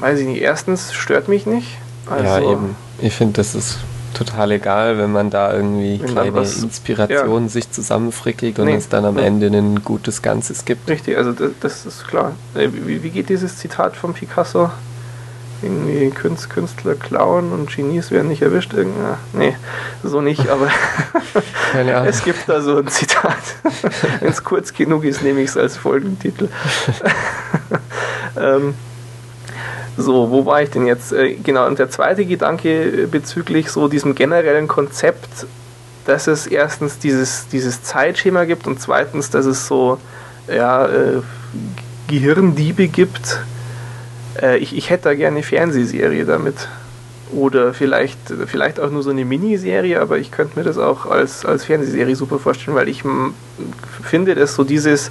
weiß 0.00 0.20
ich 0.20 0.26
nicht, 0.26 0.42
erstens 0.42 0.92
stört 0.92 1.28
mich 1.28 1.44
nicht. 1.44 1.78
Also, 2.08 2.24
ja, 2.24 2.40
eben. 2.52 2.76
Ich 3.00 3.14
finde, 3.14 3.34
das 3.34 3.54
ist 3.54 3.78
total 4.14 4.52
egal, 4.52 4.98
wenn 4.98 5.12
man 5.12 5.30
da 5.30 5.52
irgendwie 5.52 6.00
Wenn 6.00 6.10
kleine 6.12 6.34
was- 6.34 6.62
Inspirationen 6.62 7.48
sich 7.48 7.70
zusammenfrickelt 7.70 8.58
und 8.58 8.66
Nee. 8.66 8.74
es 8.76 8.88
dann 8.88 9.04
am 9.04 9.18
Ja. 9.18 9.24
Ende 9.24 9.46
ein 9.48 9.82
gutes 9.82 10.22
Ganzes 10.22 10.64
gibt. 10.64 10.88
Richtig, 10.88 11.16
also 11.16 11.32
das, 11.32 11.50
das 11.60 11.86
ist 11.86 12.06
klar. 12.08 12.32
Wie, 12.54 13.02
wie 13.02 13.10
geht 13.10 13.28
dieses 13.28 13.58
Zitat 13.58 13.96
von 13.96 14.14
Picasso? 14.14 14.70
Irgendwie 15.64 16.10
Künst, 16.10 16.50
Künstler 16.50 16.94
klauen 16.96 17.52
und 17.52 17.70
Genies 17.70 18.10
werden 18.10 18.26
nicht 18.26 18.42
erwischt. 18.42 18.72
Irgend- 18.74 18.96
ah, 19.04 19.18
Nee, 19.32 19.54
so 20.02 20.20
nicht, 20.20 20.48
aber 20.48 20.66
es 22.04 22.24
gibt 22.24 22.48
da 22.48 22.60
so 22.60 22.78
ein 22.78 22.88
Zitat. 22.88 23.36
Wenn 24.20 24.28
es 24.30 24.42
kurz 24.42 24.72
genug 24.74 25.04
ist, 25.04 25.22
nehme 25.22 25.40
ich 25.40 25.50
es 25.50 25.56
als 25.56 25.76
Folgentitel. 25.76 26.48
ähm, 28.36 28.74
so, 29.96 30.30
wo 30.30 30.46
war 30.46 30.62
ich 30.62 30.70
denn 30.70 30.86
jetzt? 30.86 31.12
Äh, 31.12 31.34
genau, 31.34 31.66
und 31.66 31.78
der 31.78 31.90
zweite 31.90 32.24
Gedanke 32.24 33.08
bezüglich 33.10 33.70
so 33.70 33.88
diesem 33.88 34.14
generellen 34.14 34.68
Konzept, 34.68 35.46
dass 36.06 36.26
es 36.26 36.46
erstens 36.46 36.98
dieses, 36.98 37.48
dieses 37.48 37.82
Zeitschema 37.82 38.44
gibt 38.44 38.66
und 38.66 38.80
zweitens, 38.80 39.30
dass 39.30 39.46
es 39.46 39.66
so 39.66 39.98
ja, 40.48 40.86
äh, 40.86 41.22
Gehirndiebe 42.08 42.88
gibt. 42.88 43.40
Äh, 44.40 44.58
ich, 44.58 44.76
ich 44.76 44.90
hätte 44.90 45.04
da 45.04 45.14
gerne 45.14 45.36
eine 45.36 45.44
Fernsehserie 45.44 46.24
damit. 46.24 46.68
Oder 47.32 47.72
vielleicht, 47.72 48.18
vielleicht 48.46 48.78
auch 48.78 48.90
nur 48.90 49.02
so 49.02 49.08
eine 49.08 49.24
Miniserie, 49.24 49.98
aber 50.00 50.18
ich 50.18 50.30
könnte 50.30 50.58
mir 50.58 50.64
das 50.64 50.76
auch 50.76 51.06
als, 51.06 51.46
als 51.46 51.64
Fernsehserie 51.64 52.14
super 52.14 52.38
vorstellen, 52.38 52.76
weil 52.76 52.88
ich 52.88 53.04
finde, 54.02 54.34
dass 54.34 54.54
so 54.54 54.64
dieses 54.64 55.10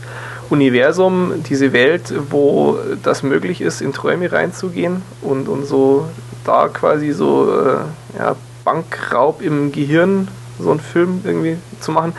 Universum, 0.52 1.43
diese 1.47 1.74
Welt, 1.74 2.14
wo 2.30 2.78
das 3.02 3.24
möglich 3.24 3.62
ist, 3.62 3.82
in 3.82 3.93
Träume 3.93 4.32
reinzugehen 4.32 5.02
und, 5.22 5.47
und 5.47 5.66
so 5.66 6.08
da 6.43 6.68
quasi 6.68 7.12
so 7.12 7.49
äh, 7.49 8.18
ja, 8.20 8.36
Bankraub 8.66 9.41
im 9.41 9.72
Gehirn, 9.72 10.28
so 10.60 10.72
einen 10.72 10.80
Film 10.80 11.22
irgendwie 11.24 11.58
zu 11.80 11.91
machen, 11.91 12.14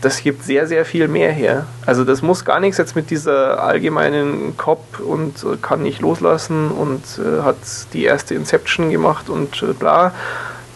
das 0.00 0.22
gibt 0.22 0.42
sehr, 0.42 0.66
sehr 0.66 0.86
viel 0.86 1.08
mehr 1.08 1.30
her. 1.30 1.66
Also 1.84 2.04
das 2.04 2.22
muss 2.22 2.46
gar 2.46 2.60
nichts 2.60 2.78
jetzt 2.78 2.96
mit 2.96 3.10
dieser 3.10 3.62
allgemeinen 3.62 4.56
Cop 4.56 4.98
und 4.98 5.44
äh, 5.44 5.56
kann 5.60 5.82
nicht 5.82 6.00
loslassen 6.00 6.70
und 6.70 7.02
äh, 7.18 7.42
hat 7.42 7.58
die 7.92 8.04
erste 8.04 8.34
Inception 8.34 8.90
gemacht 8.90 9.28
und 9.28 9.62
äh, 9.62 9.74
bla. 9.74 10.12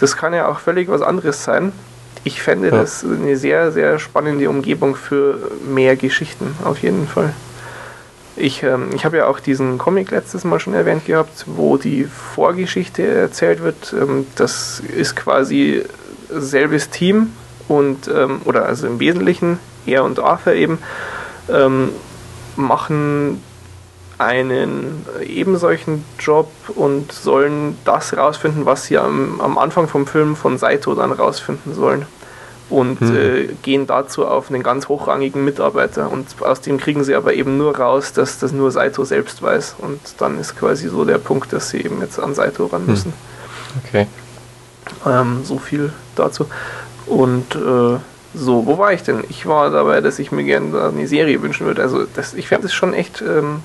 Das 0.01 0.17
kann 0.17 0.35
ja 0.35 0.49
auch 0.49 0.59
völlig 0.59 0.89
was 0.89 1.01
anderes 1.01 1.45
sein. 1.45 1.73
Ich 2.25 2.43
fände 2.43 2.69
Ja. 2.69 2.79
das 2.79 3.05
eine 3.05 3.37
sehr, 3.37 3.71
sehr 3.71 3.99
spannende 3.99 4.49
Umgebung 4.49 4.97
für 4.97 5.39
mehr 5.65 5.95
Geschichten, 5.97 6.57
auf 6.65 6.79
jeden 6.79 7.07
Fall. 7.07 7.35
Ich, 8.37 8.63
ähm, 8.65 8.89
ich 8.95 9.05
habe 9.05 9.19
ja 9.19 9.27
auch 9.27 9.39
diesen 9.39 9.79
Comic 9.79 10.11
letztes 10.11 10.43
Mal 10.45 10.59
schon 10.59 10.75
erwähnt 10.75 11.05
gehabt, 11.07 11.45
wo 11.47 11.77
die 11.77 12.05
Vorgeschichte 12.05 13.07
erzählt 13.07 13.63
wird. 13.63 13.93
Ähm, 13.93 14.27
das 14.35 14.81
ist 14.81 15.15
quasi 15.15 15.83
selbes 16.31 16.91
Team 16.91 17.31
und 17.69 18.09
ähm, 18.09 18.41
oder 18.45 18.67
also 18.67 18.87
im 18.87 18.99
Wesentlichen 18.99 19.59
er 19.87 20.03
und 20.03 20.19
Arthur 20.19 20.55
eben 20.55 20.79
ähm, 21.49 21.91
machen 22.57 23.41
einen 24.19 25.05
eben 25.27 25.57
solchen 25.59 26.05
Job 26.19 26.51
und 26.75 27.13
sollen 27.13 27.77
das 27.85 28.17
rausfinden, 28.17 28.65
was 28.65 28.85
sie 28.87 28.99
am, 28.99 29.41
am 29.41 29.59
Anfang 29.59 29.89
vom 29.89 30.07
Film 30.07 30.37
von 30.37 30.59
Saito 30.59 30.95
dann 30.95 31.13
rausfinden 31.13 31.75
sollen. 31.75 32.07
Und 32.71 33.01
Hm. 33.01 33.17
äh, 33.17 33.49
gehen 33.63 33.87
dazu 33.87 34.27
auf 34.27 34.51
einen 34.51 34.63
ganz 34.63 34.89
hochrangigen 34.89 35.45
Mitarbeiter. 35.45 36.11
Und 36.11 36.27
aus 36.41 36.61
dem 36.61 36.79
kriegen 36.79 37.05
sie 37.05 37.15
aber 37.15 37.35
eben 37.35 37.59
nur 37.59 37.77
raus, 37.77 38.13
dass 38.13 38.39
das 38.39 38.53
nur 38.53 38.71
Saito 38.71 39.05
selbst 39.05 39.43
weiß. 39.43 39.77
Und 39.79 40.01
dann 40.19 40.39
ist 40.41 40.57
quasi 40.57 40.89
so 40.89 41.05
der 41.05 41.19
Punkt, 41.19 41.53
dass 41.53 41.71
sie 41.71 41.83
eben 41.83 42.01
jetzt 42.01 42.19
an 42.19 42.35
Saito 42.35 42.67
ran 42.67 42.87
müssen. 42.87 43.13
Okay. 43.85 44.07
Ähm, 45.07 45.41
so 45.45 45.59
viel 45.59 45.93
dazu. 46.17 46.47
Und 47.07 47.55
äh, 47.55 47.99
so, 48.37 48.67
wo 48.67 48.79
war 48.79 48.93
ich 48.93 49.03
denn? 49.03 49.25
Ich 49.29 49.47
war 49.47 49.71
dabei, 49.71 50.01
dass 50.01 50.19
ich 50.19 50.33
mir 50.33 50.45
gerne 50.45 50.85
eine 50.85 51.07
Serie 51.07 51.43
wünschen 51.43 51.67
würde. 51.67 51.83
Also 51.83 52.05
das, 52.15 52.35
ich 52.35 52.49
fände 52.49 52.67
es 52.67 52.75
schon 52.75 52.95
echt. 52.95 53.21
Ähm, 53.21 53.61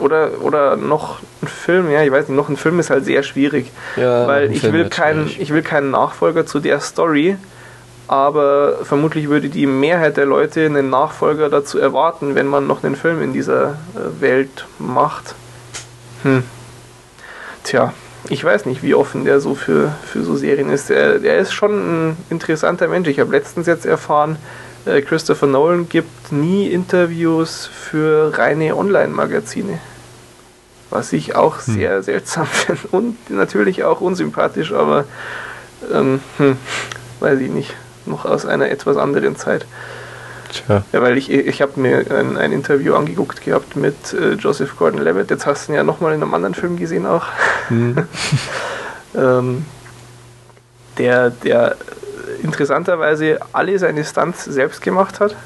oder, 0.00 0.42
oder 0.42 0.76
noch 0.76 1.20
ein 1.42 1.48
Film, 1.48 1.90
ja, 1.90 2.02
ich 2.02 2.10
weiß 2.10 2.28
nicht, 2.28 2.36
noch 2.36 2.48
ein 2.48 2.56
Film 2.56 2.80
ist 2.80 2.90
halt 2.90 3.04
sehr 3.04 3.22
schwierig. 3.22 3.70
Ja, 3.96 4.26
weil 4.26 4.52
ich 4.52 4.60
Film 4.60 4.72
will, 4.72 4.88
keinen, 4.88 5.28
schwierig. 5.28 5.40
ich 5.40 5.52
will 5.52 5.62
keinen 5.62 5.90
Nachfolger 5.90 6.46
zu 6.46 6.60
der 6.60 6.80
Story, 6.80 7.36
aber 8.08 8.78
vermutlich 8.82 9.28
würde 9.28 9.48
die 9.48 9.66
Mehrheit 9.66 10.16
der 10.16 10.26
Leute 10.26 10.66
einen 10.66 10.90
Nachfolger 10.90 11.48
dazu 11.48 11.78
erwarten, 11.78 12.34
wenn 12.34 12.46
man 12.46 12.66
noch 12.66 12.82
einen 12.82 12.96
Film 12.96 13.22
in 13.22 13.32
dieser 13.32 13.78
äh, 13.94 14.20
Welt 14.20 14.66
macht. 14.78 15.34
Hm. 16.22 16.42
Tja, 17.62 17.92
ich 18.28 18.44
weiß 18.44 18.66
nicht, 18.66 18.82
wie 18.82 18.94
offen 18.94 19.24
der 19.24 19.40
so 19.40 19.54
für, 19.54 19.92
für 20.04 20.22
so 20.22 20.36
Serien 20.36 20.70
ist. 20.70 20.90
Er, 20.90 21.22
er 21.22 21.38
ist 21.38 21.52
schon 21.52 21.72
ein 22.10 22.16
interessanter 22.30 22.88
Mensch. 22.88 23.08
Ich 23.08 23.20
habe 23.20 23.32
letztens 23.32 23.66
jetzt 23.66 23.86
erfahren, 23.86 24.36
äh, 24.86 25.02
Christopher 25.02 25.46
Nolan 25.46 25.88
gibt 25.88 26.32
nie 26.32 26.68
Interviews 26.68 27.66
für 27.66 28.36
reine 28.36 28.76
Online-Magazine. 28.76 29.78
Was 30.90 31.12
ich 31.12 31.36
auch 31.36 31.56
Hm. 31.64 31.74
sehr 31.74 32.02
seltsam 32.02 32.46
finde 32.46 32.88
und 32.90 33.30
natürlich 33.30 33.84
auch 33.84 34.00
unsympathisch, 34.00 34.72
aber 34.72 35.04
ähm, 35.92 36.20
hm, 36.38 36.56
weiß 37.20 37.40
ich 37.40 37.50
nicht. 37.50 37.74
Noch 38.06 38.24
aus 38.24 38.46
einer 38.46 38.70
etwas 38.70 38.96
anderen 38.96 39.36
Zeit. 39.36 39.66
Tja. 40.52 40.82
Ja, 40.92 41.02
weil 41.02 41.16
ich, 41.16 41.30
ich 41.30 41.62
habe 41.62 41.78
mir 41.78 42.04
ein, 42.10 42.36
ein 42.36 42.50
Interview 42.52 42.94
angeguckt 42.94 43.44
gehabt 43.44 43.76
mit 43.76 44.12
äh, 44.12 44.32
Joseph 44.32 44.76
Gordon-Levitt. 44.76 45.30
Jetzt 45.30 45.46
hast 45.46 45.68
du 45.68 45.72
ihn 45.72 45.76
ja 45.76 45.84
nochmal 45.84 46.14
in 46.14 46.22
einem 46.22 46.34
anderen 46.34 46.54
Film 46.54 46.76
gesehen 46.76 47.06
auch. 47.06 47.26
Hm. 47.68 47.96
ähm, 49.14 49.64
der, 50.98 51.30
der 51.30 51.76
interessanterweise 52.42 53.38
alle 53.52 53.78
seine 53.78 54.04
Stunts 54.04 54.44
selbst 54.44 54.82
gemacht 54.82 55.20
hat. 55.20 55.36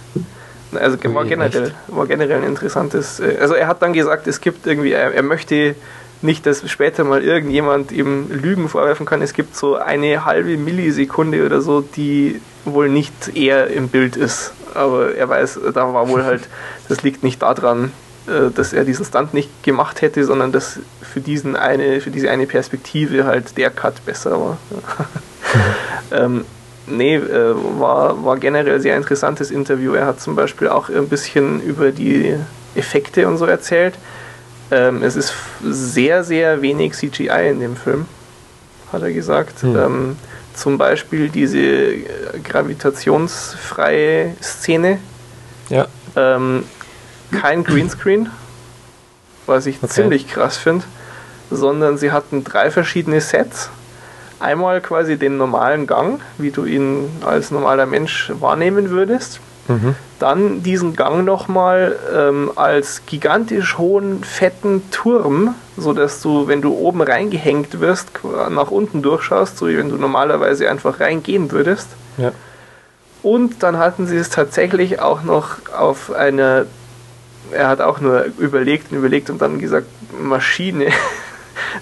Also 0.76 0.98
war 1.14 1.24
generell, 1.24 1.74
war 1.88 2.06
generell 2.06 2.38
ein 2.38 2.44
interessantes. 2.44 3.20
äh, 3.20 3.36
Also 3.40 3.54
er 3.54 3.66
hat 3.66 3.82
dann 3.82 3.92
gesagt, 3.92 4.26
es 4.26 4.40
gibt 4.40 4.66
irgendwie, 4.66 4.92
er, 4.92 5.12
er 5.12 5.22
möchte 5.22 5.74
nicht, 6.22 6.46
dass 6.46 6.68
später 6.70 7.04
mal 7.04 7.22
irgendjemand 7.22 7.92
ihm 7.92 8.30
Lügen 8.30 8.68
vorwerfen 8.68 9.06
kann. 9.06 9.22
Es 9.22 9.34
gibt 9.34 9.56
so 9.56 9.76
eine 9.76 10.24
halbe 10.24 10.56
Millisekunde 10.56 11.44
oder 11.44 11.60
so, 11.60 11.82
die 11.82 12.40
wohl 12.64 12.88
nicht 12.88 13.36
er 13.36 13.68
im 13.68 13.88
Bild 13.88 14.16
ist. 14.16 14.52
Aber 14.74 15.14
er 15.14 15.28
weiß, 15.28 15.60
da 15.74 15.92
war 15.92 16.08
wohl 16.08 16.24
halt, 16.24 16.48
das 16.88 17.02
liegt 17.02 17.22
nicht 17.22 17.42
daran, 17.42 17.92
äh, 18.26 18.50
dass 18.54 18.72
er 18.72 18.84
diesen 18.84 19.04
Stunt 19.04 19.34
nicht 19.34 19.62
gemacht 19.62 20.00
hätte, 20.00 20.24
sondern 20.24 20.50
dass 20.50 20.80
für 21.02 21.20
diesen 21.20 21.56
eine, 21.56 22.00
für 22.00 22.10
diese 22.10 22.30
eine 22.30 22.46
Perspektive 22.46 23.24
halt 23.24 23.56
der 23.58 23.70
Cut 23.70 24.04
besser 24.06 24.40
war. 24.40 24.58
ähm, 26.10 26.44
nee, 26.86 27.16
äh, 27.16 27.54
war, 27.78 28.24
war 28.24 28.36
generell 28.36 28.80
sehr 28.80 28.96
interessantes 28.96 29.50
Interview. 29.50 29.94
Er 29.94 30.06
hat 30.06 30.20
zum 30.20 30.34
Beispiel 30.36 30.68
auch 30.68 30.88
ein 30.88 31.08
bisschen 31.08 31.60
über 31.60 31.90
die 31.92 32.36
Effekte 32.74 33.26
und 33.28 33.38
so 33.38 33.46
erzählt. 33.46 33.94
Ähm, 34.70 35.02
es 35.02 35.16
ist 35.16 35.32
sehr, 35.62 36.24
sehr 36.24 36.62
wenig 36.62 36.94
CGI 36.94 37.50
in 37.50 37.60
dem 37.60 37.76
Film, 37.76 38.06
hat 38.92 39.02
er 39.02 39.12
gesagt. 39.12 39.62
Hm. 39.62 39.76
Ähm, 39.76 40.16
zum 40.54 40.78
Beispiel 40.78 41.28
diese 41.28 41.94
gravitationsfreie 42.42 44.36
Szene. 44.40 44.98
Ja. 45.68 45.86
Ähm, 46.16 46.64
kein 47.32 47.64
Greenscreen, 47.64 48.30
was 49.46 49.66
ich 49.66 49.78
Okay. 49.82 49.88
ziemlich 49.92 50.28
krass 50.28 50.56
finde, 50.56 50.84
sondern 51.50 51.98
sie 51.98 52.12
hatten 52.12 52.44
drei 52.44 52.70
verschiedene 52.70 53.20
Sets. 53.20 53.70
Einmal 54.40 54.80
quasi 54.80 55.16
den 55.16 55.36
normalen 55.36 55.86
Gang, 55.86 56.20
wie 56.38 56.50
du 56.50 56.64
ihn 56.64 57.08
als 57.24 57.50
normaler 57.50 57.86
Mensch 57.86 58.32
wahrnehmen 58.40 58.90
würdest. 58.90 59.40
Mhm. 59.68 59.94
Dann 60.18 60.62
diesen 60.62 60.94
Gang 60.94 61.24
nochmal 61.24 61.96
ähm, 62.14 62.50
als 62.56 63.02
gigantisch 63.06 63.78
hohen, 63.78 64.22
fetten 64.22 64.82
Turm, 64.90 65.54
sodass 65.76 66.20
du, 66.20 66.46
wenn 66.46 66.60
du 66.60 66.74
oben 66.74 67.02
reingehängt 67.02 67.80
wirst, 67.80 68.08
nach 68.50 68.70
unten 68.70 69.02
durchschaust, 69.02 69.56
so 69.56 69.68
wie 69.68 69.76
wenn 69.78 69.88
du 69.88 69.96
normalerweise 69.96 70.70
einfach 70.70 71.00
reingehen 71.00 71.50
würdest. 71.50 71.88
Ja. 72.18 72.32
Und 73.22 73.62
dann 73.62 73.78
hatten 73.78 74.06
sie 74.06 74.16
es 74.18 74.28
tatsächlich 74.28 75.00
auch 75.00 75.22
noch 75.22 75.56
auf 75.74 76.12
eine, 76.12 76.66
er 77.50 77.68
hat 77.68 77.80
auch 77.80 77.98
nur 78.00 78.26
überlegt 78.38 78.92
und 78.92 78.98
überlegt 78.98 79.30
und 79.30 79.40
dann 79.40 79.58
gesagt, 79.58 79.86
Maschine, 80.20 80.88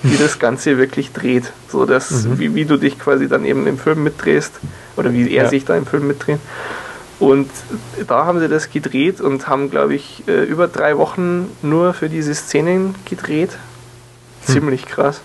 die 0.03 0.17
das 0.17 0.39
Ganze 0.39 0.79
wirklich 0.79 1.13
dreht. 1.13 1.53
So 1.69 1.85
dass, 1.87 2.11
Mhm. 2.11 2.39
wie, 2.39 2.55
wie 2.55 2.65
du 2.65 2.77
dich 2.77 2.99
quasi 2.99 3.29
dann 3.29 3.45
eben 3.45 3.67
im 3.67 3.79
Film 3.79 4.03
mitdrehst 4.03 4.53
oder 4.97 5.13
wie 5.13 5.31
er 5.33 5.45
Ja. 5.45 5.49
sich 5.49 5.65
da 5.65 5.77
im 5.77 5.87
Film 5.87 6.07
mitdreht. 6.07 6.39
Und 7.19 7.49
da 8.09 8.25
haben 8.25 8.41
sie 8.41 8.49
das 8.49 8.71
gedreht 8.71 9.21
und 9.21 9.47
haben, 9.47 9.71
glaube 9.71 9.95
ich, 9.95 10.25
äh, 10.27 10.43
über 10.45 10.67
drei 10.67 10.99
Wochen 10.99 11.51
nur 11.63 11.95
für 11.95 12.09
diese 12.09 12.35
Szenen 12.35 12.95
gedreht. 13.09 13.51
Hm. 14.47 14.55
Ziemlich 14.55 14.87
krass. 14.87 15.21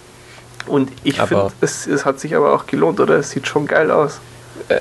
Und 0.67 0.91
ich 1.03 1.19
finde, 1.19 1.51
es, 1.61 1.87
es 1.87 2.05
hat 2.05 2.19
sich 2.19 2.35
aber 2.35 2.53
auch 2.53 2.67
gelohnt, 2.67 2.99
oder? 2.99 3.15
Es 3.15 3.31
sieht 3.31 3.47
schon 3.47 3.65
geil 3.67 3.89
aus. 3.89 4.19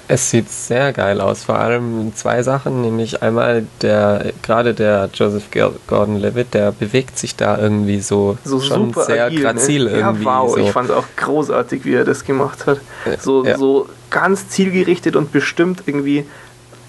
Es 0.08 0.30
sieht 0.30 0.50
sehr 0.50 0.92
geil 0.92 1.20
aus, 1.20 1.44
vor 1.44 1.58
allem 1.58 2.12
zwei 2.14 2.42
Sachen, 2.42 2.80
nämlich 2.80 3.22
einmal 3.22 3.66
der, 3.82 4.32
gerade 4.42 4.74
der 4.74 5.08
Joseph 5.14 5.44
Gordon-Levitt, 5.86 6.54
der 6.54 6.72
bewegt 6.72 7.18
sich 7.18 7.36
da 7.36 7.56
irgendwie 7.58 8.00
so, 8.00 8.36
so 8.44 8.60
schon 8.60 8.92
sehr 8.92 9.26
agil, 9.26 9.42
grazil 9.42 9.84
ne? 9.84 9.90
irgendwie. 9.90 10.24
Ja, 10.24 10.40
wow, 10.42 10.50
so. 10.50 10.56
ich 10.58 10.70
fand 10.70 10.90
es 10.90 10.96
auch 10.96 11.06
großartig, 11.16 11.84
wie 11.84 11.94
er 11.94 12.04
das 12.04 12.24
gemacht 12.24 12.66
hat. 12.66 12.80
So, 13.20 13.44
ja. 13.44 13.56
so 13.56 13.88
ganz 14.10 14.48
zielgerichtet 14.48 15.14
und 15.14 15.30
bestimmt 15.30 15.82
irgendwie 15.86 16.26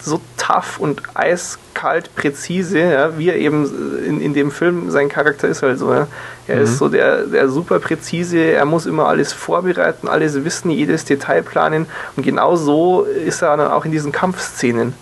so 0.07 0.21
tough 0.37 0.79
und 0.79 1.01
eiskalt 1.13 2.15
präzise, 2.15 2.79
ja, 2.79 3.17
wie 3.17 3.29
er 3.29 3.35
eben 3.35 4.03
in, 4.05 4.21
in 4.21 4.33
dem 4.33 4.51
Film 4.51 4.89
sein 4.89 5.09
Charakter 5.09 5.47
ist 5.47 5.61
halt 5.61 5.77
so. 5.79 5.93
Ja. 5.93 6.07
Er 6.47 6.55
Mhm. 6.57 6.61
ist 6.63 6.77
so 6.77 6.89
der, 6.89 7.23
der 7.25 7.49
super 7.49 7.79
präzise, 7.79 8.39
er 8.39 8.65
muss 8.65 8.85
immer 8.85 9.07
alles 9.07 9.33
vorbereiten, 9.33 10.07
alles 10.07 10.43
wissen, 10.45 10.71
jedes 10.71 11.05
Detail 11.05 11.43
planen 11.43 11.85
und 12.15 12.23
genau 12.23 12.55
so 12.55 13.03
ist 13.03 13.41
er 13.41 13.57
dann 13.57 13.71
auch 13.71 13.85
in 13.85 13.91
diesen 13.91 14.11
Kampfszenen. 14.11 14.93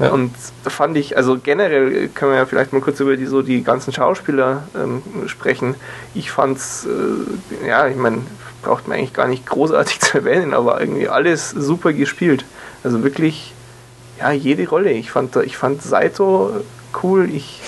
Ja. 0.00 0.10
Und 0.10 0.32
da 0.64 0.70
fand 0.70 0.96
ich, 0.96 1.16
also 1.16 1.38
generell 1.42 2.08
können 2.08 2.32
wir 2.32 2.38
ja 2.38 2.46
vielleicht 2.46 2.72
mal 2.72 2.82
kurz 2.82 2.98
über 2.98 3.16
die 3.16 3.26
so 3.26 3.42
die 3.42 3.62
ganzen 3.62 3.92
Schauspieler 3.92 4.64
ähm, 4.74 5.02
sprechen. 5.28 5.76
Ich 6.14 6.32
fand's, 6.32 6.84
äh, 6.86 7.68
ja, 7.68 7.86
ich 7.86 7.96
meine, 7.96 8.18
braucht 8.62 8.88
man 8.88 8.98
eigentlich 8.98 9.12
gar 9.14 9.28
nicht 9.28 9.46
großartig 9.46 10.00
zu 10.00 10.18
erwähnen, 10.18 10.52
aber 10.52 10.80
irgendwie 10.80 11.08
alles 11.08 11.50
super 11.50 11.92
gespielt. 11.92 12.44
Also 12.82 13.04
wirklich, 13.04 13.53
ja, 14.24 14.32
jede 14.32 14.66
Rolle. 14.68 14.90
Ich 14.90 15.10
fand, 15.10 15.36
ich 15.36 15.56
fand 15.56 15.82
Saito 15.82 16.62
cool. 17.02 17.28
Ich, 17.30 17.60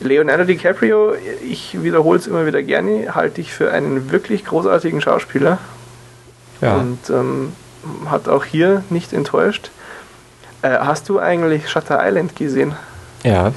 Leonardo 0.00 0.44
DiCaprio, 0.44 1.14
ich 1.42 1.82
wiederhole 1.82 2.18
es 2.18 2.26
immer 2.26 2.46
wieder 2.46 2.62
gerne, 2.62 3.14
halte 3.14 3.40
ich 3.40 3.52
für 3.52 3.72
einen 3.72 4.10
wirklich 4.12 4.44
großartigen 4.44 5.00
Schauspieler. 5.00 5.58
ja. 6.60 6.76
Und 6.76 7.10
ähm, 7.10 7.52
hat 8.06 8.28
auch 8.28 8.44
hier 8.44 8.84
nicht 8.88 9.12
enttäuscht. 9.12 9.70
Äh, 10.62 10.78
hast 10.78 11.08
du 11.08 11.18
eigentlich 11.18 11.68
Shutter 11.68 12.00
Island 12.02 12.36
gesehen? 12.36 12.74
ja. 13.24 13.52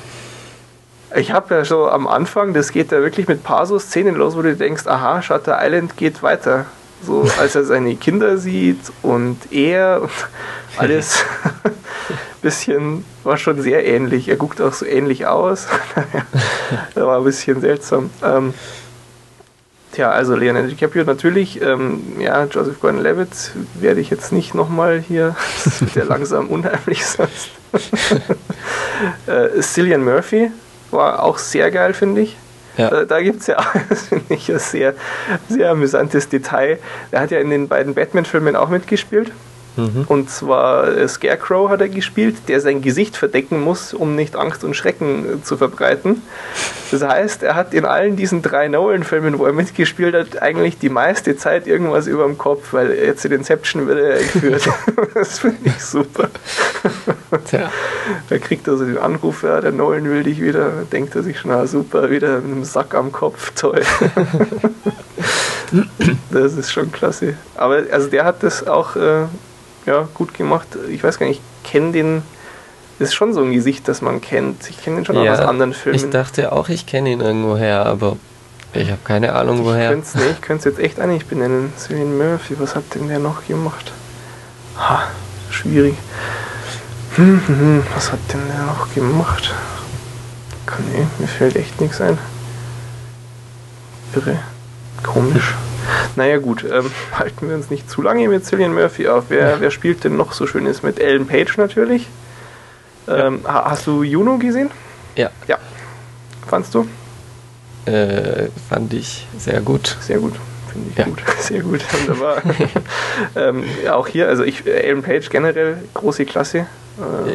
Ich 1.15 1.31
habe 1.31 1.55
ja 1.55 1.63
so 1.63 1.89
am 1.89 2.05
Anfang, 2.05 2.53
das 2.53 2.73
geht 2.73 2.91
ja 2.91 2.99
wirklich 2.99 3.29
mit 3.29 3.41
paar 3.41 3.65
so 3.65 3.79
Szenen 3.79 4.15
los, 4.15 4.35
wo 4.35 4.41
du 4.41 4.53
denkst, 4.57 4.87
aha, 4.87 5.21
Shutter 5.21 5.57
Island 5.61 5.95
geht 5.95 6.21
weiter. 6.21 6.65
So 7.01 7.25
als 7.39 7.55
er 7.55 7.63
seine 7.63 7.95
Kinder 7.95 8.37
sieht 8.37 8.81
und 9.03 9.37
er 9.49 10.01
und 10.01 10.11
alles 10.77 11.23
bisschen 12.47 13.03
war 13.25 13.37
schon 13.37 13.61
sehr 13.61 13.85
ähnlich. 13.85 14.29
Er 14.29 14.37
guckt 14.37 14.61
auch 14.61 14.71
so 14.71 14.85
ähnlich 14.85 15.25
aus. 15.25 15.67
das 16.95 17.03
war 17.05 17.17
ein 17.17 17.25
bisschen 17.25 17.59
seltsam. 17.59 18.09
Ähm, 18.23 18.53
tja, 19.91 20.11
also 20.11 20.33
Leonardo 20.33 20.69
DiCaprio 20.69 21.03
natürlich. 21.03 21.61
Ähm, 21.61 22.01
ja, 22.19 22.45
Joseph 22.45 22.79
Gordon-Levitt 22.79 23.51
werde 23.73 23.99
ich 23.99 24.09
jetzt 24.09 24.31
nicht 24.31 24.55
nochmal 24.55 25.03
hier. 25.05 25.35
Das 25.65 25.81
wird 25.81 25.95
ja 25.95 26.03
langsam 26.07 26.47
unheimlich 26.47 27.05
sonst. 27.05 27.49
äh, 29.27 29.59
Cillian 29.61 30.05
Murphy 30.05 30.49
war 30.91 31.23
auch 31.23 31.39
sehr 31.39 31.69
geil, 31.69 31.93
finde 31.93 32.21
ich. 32.21 32.37
Ja. 32.77 32.89
Da, 32.89 33.03
da 33.03 33.21
gibt 33.21 33.41
es 33.41 33.47
ja, 33.47 33.57
das 33.89 34.03
finde 34.03 34.33
ich, 34.33 34.49
ein 34.49 34.59
sehr, 34.59 34.93
sehr 35.49 35.71
amüsantes 35.71 36.29
Detail. 36.29 36.79
Er 37.11 37.21
hat 37.21 37.31
ja 37.31 37.39
in 37.39 37.49
den 37.49 37.67
beiden 37.67 37.93
Batman-Filmen 37.93 38.55
auch 38.55 38.69
mitgespielt. 38.69 39.33
Mhm. 39.77 40.05
Und 40.07 40.29
zwar 40.29 40.87
äh, 40.87 41.07
Scarecrow 41.07 41.69
hat 41.69 41.81
er 41.81 41.89
gespielt, 41.89 42.35
der 42.47 42.59
sein 42.59 42.81
Gesicht 42.81 43.15
verdecken 43.15 43.61
muss, 43.61 43.93
um 43.93 44.15
nicht 44.15 44.35
Angst 44.35 44.63
und 44.63 44.75
Schrecken 44.75 45.25
äh, 45.25 45.43
zu 45.43 45.55
verbreiten. 45.55 46.23
Das 46.91 47.03
heißt, 47.03 47.43
er 47.43 47.55
hat 47.55 47.73
in 47.73 47.85
allen 47.85 48.15
diesen 48.15 48.41
drei 48.41 48.67
Nolan-Filmen, 48.67 49.37
wo 49.39 49.45
er 49.45 49.53
mitgespielt 49.53 50.15
hat, 50.15 50.41
eigentlich 50.41 50.77
die 50.79 50.89
meiste 50.89 51.37
Zeit 51.37 51.67
irgendwas 51.67 52.07
über 52.07 52.23
dem 52.23 52.37
Kopf, 52.37 52.73
weil 52.73 52.91
jetzt 52.93 53.23
in 53.25 53.31
Inception 53.33 53.87
wird 53.87 53.99
er 53.99 54.19
entführt. 54.19 54.67
das 55.13 55.39
finde 55.39 55.59
ich 55.65 55.83
super. 55.83 56.29
Tja. 57.45 57.71
Da 58.29 58.37
kriegt 58.39 58.67
er 58.67 58.77
so 58.77 58.85
den 58.85 58.97
Anruf, 58.97 59.43
ja, 59.43 59.61
der 59.61 59.71
Nolan 59.71 60.09
will 60.09 60.23
dich 60.23 60.41
wieder. 60.41 60.71
Denkt 60.91 61.15
er 61.15 61.23
sich 61.23 61.39
schon, 61.39 61.51
ah, 61.51 61.67
super, 61.67 62.09
wieder 62.09 62.39
mit 62.39 62.51
einem 62.51 62.63
Sack 62.63 62.95
am 62.95 63.11
Kopf, 63.11 63.51
toll. 63.55 63.81
das 66.31 66.53
ist 66.53 66.71
schon 66.71 66.91
klasse. 66.91 67.35
Aber 67.55 67.83
also 67.91 68.07
der 68.07 68.25
hat 68.25 68.43
das 68.43 68.65
auch 68.65 68.95
äh, 68.95 69.25
ja, 69.87 70.07
gut 70.13 70.33
gemacht. 70.35 70.67
Ich 70.91 71.03
weiß 71.03 71.17
gar 71.17 71.25
nicht, 71.25 71.41
ich 71.63 71.69
kenne 71.71 71.91
den. 71.91 72.21
Ist 72.99 73.13
schon 73.13 73.33
so 73.33 73.41
ein 73.41 73.51
Gesicht, 73.51 73.87
das 73.87 74.01
man 74.01 74.21
kennt. 74.21 74.69
Ich 74.69 74.83
kenne 74.83 74.97
den 74.97 75.05
schon 75.05 75.17
auch 75.17 75.27
aus 75.27 75.39
anderen 75.39 75.73
Filmen. 75.73 75.95
Ich 75.95 76.09
dachte 76.09 76.51
auch, 76.51 76.67
ich 76.69 76.85
kenne 76.87 77.11
ihn 77.11 77.21
irgendwoher, 77.21 77.85
aber 77.85 78.17
ich 78.73 78.89
habe 78.89 78.99
keine 79.03 79.33
Ahnung 79.33 79.59
Ich 79.59 79.65
woher. 79.65 79.89
könnte 79.89 80.07
es 80.07 80.15
nee, 80.15 80.29
ich 80.31 80.41
könnte 80.41 80.69
es 80.69 80.75
jetzt 80.75 80.83
echt 80.83 80.99
eigentlich 80.99 81.27
benennen. 81.27 81.71
Cillian 81.77 82.17
Murphy, 82.17 82.59
was 82.59 82.75
hat 82.75 82.83
denn 82.95 83.07
der 83.07 83.19
noch 83.19 83.45
gemacht? 83.47 83.91
Ha, 84.77 85.03
schwierig. 85.51 85.95
Hm, 87.15 87.41
hm, 87.45 87.59
hm, 87.59 87.83
was 87.95 88.11
hat 88.11 88.19
denn 88.33 88.41
der 88.47 88.65
noch 88.65 88.93
gemacht? 88.93 89.53
Nee, 90.91 91.07
mir 91.19 91.27
fällt 91.27 91.55
echt 91.55 91.79
nichts 91.79 92.01
ein. 92.01 92.17
Irre. 94.15 94.39
Komisch. 95.07 95.53
Naja 96.15 96.37
gut, 96.37 96.63
ähm, 96.69 96.91
halten 97.17 97.47
wir 97.49 97.55
uns 97.55 97.69
nicht 97.69 97.89
zu 97.89 98.01
lange 98.01 98.27
mit 98.27 98.45
Cillian 98.45 98.73
Murphy 98.73 99.07
auf. 99.07 99.25
Wer, 99.29 99.59
wer 99.61 99.71
spielt 99.71 100.03
denn 100.03 100.15
noch 100.17 100.33
so 100.33 100.45
schönes 100.47 100.83
mit 100.83 100.99
Ellen 100.99 101.25
Page 101.27 101.57
natürlich? 101.57 102.07
Ähm, 103.07 103.39
ha- 103.47 103.69
Hast 103.71 103.87
du 103.87 104.03
Juno 104.03 104.37
gesehen? 104.37 104.69
Ja, 105.15 105.29
Ja. 105.47 105.57
Fandst 106.45 106.73
du? 106.75 106.87
äh, 107.85 108.49
fand 108.69 108.93
ich 108.93 109.25
sehr 109.37 109.61
gut. 109.61 109.95
Sehr 110.01 110.17
gut. 110.19 110.33
Finde 110.71 110.89
ich 110.91 110.97
Ja. 110.97 111.05
gut. 111.05 111.21
Sehr 111.39 111.61
gut. 111.61 111.81
Wunderbar. 111.93 112.41
ähm, 113.37 113.63
ja, 113.85 113.95
auch 113.95 114.07
hier, 114.07 114.27
also 114.27 114.43
ich, 114.43 114.65
äh, 114.67 114.71
Ellen 114.81 115.01
Page 115.03 115.29
generell, 115.29 115.77
große 115.93 116.25
Klasse. 116.25 116.65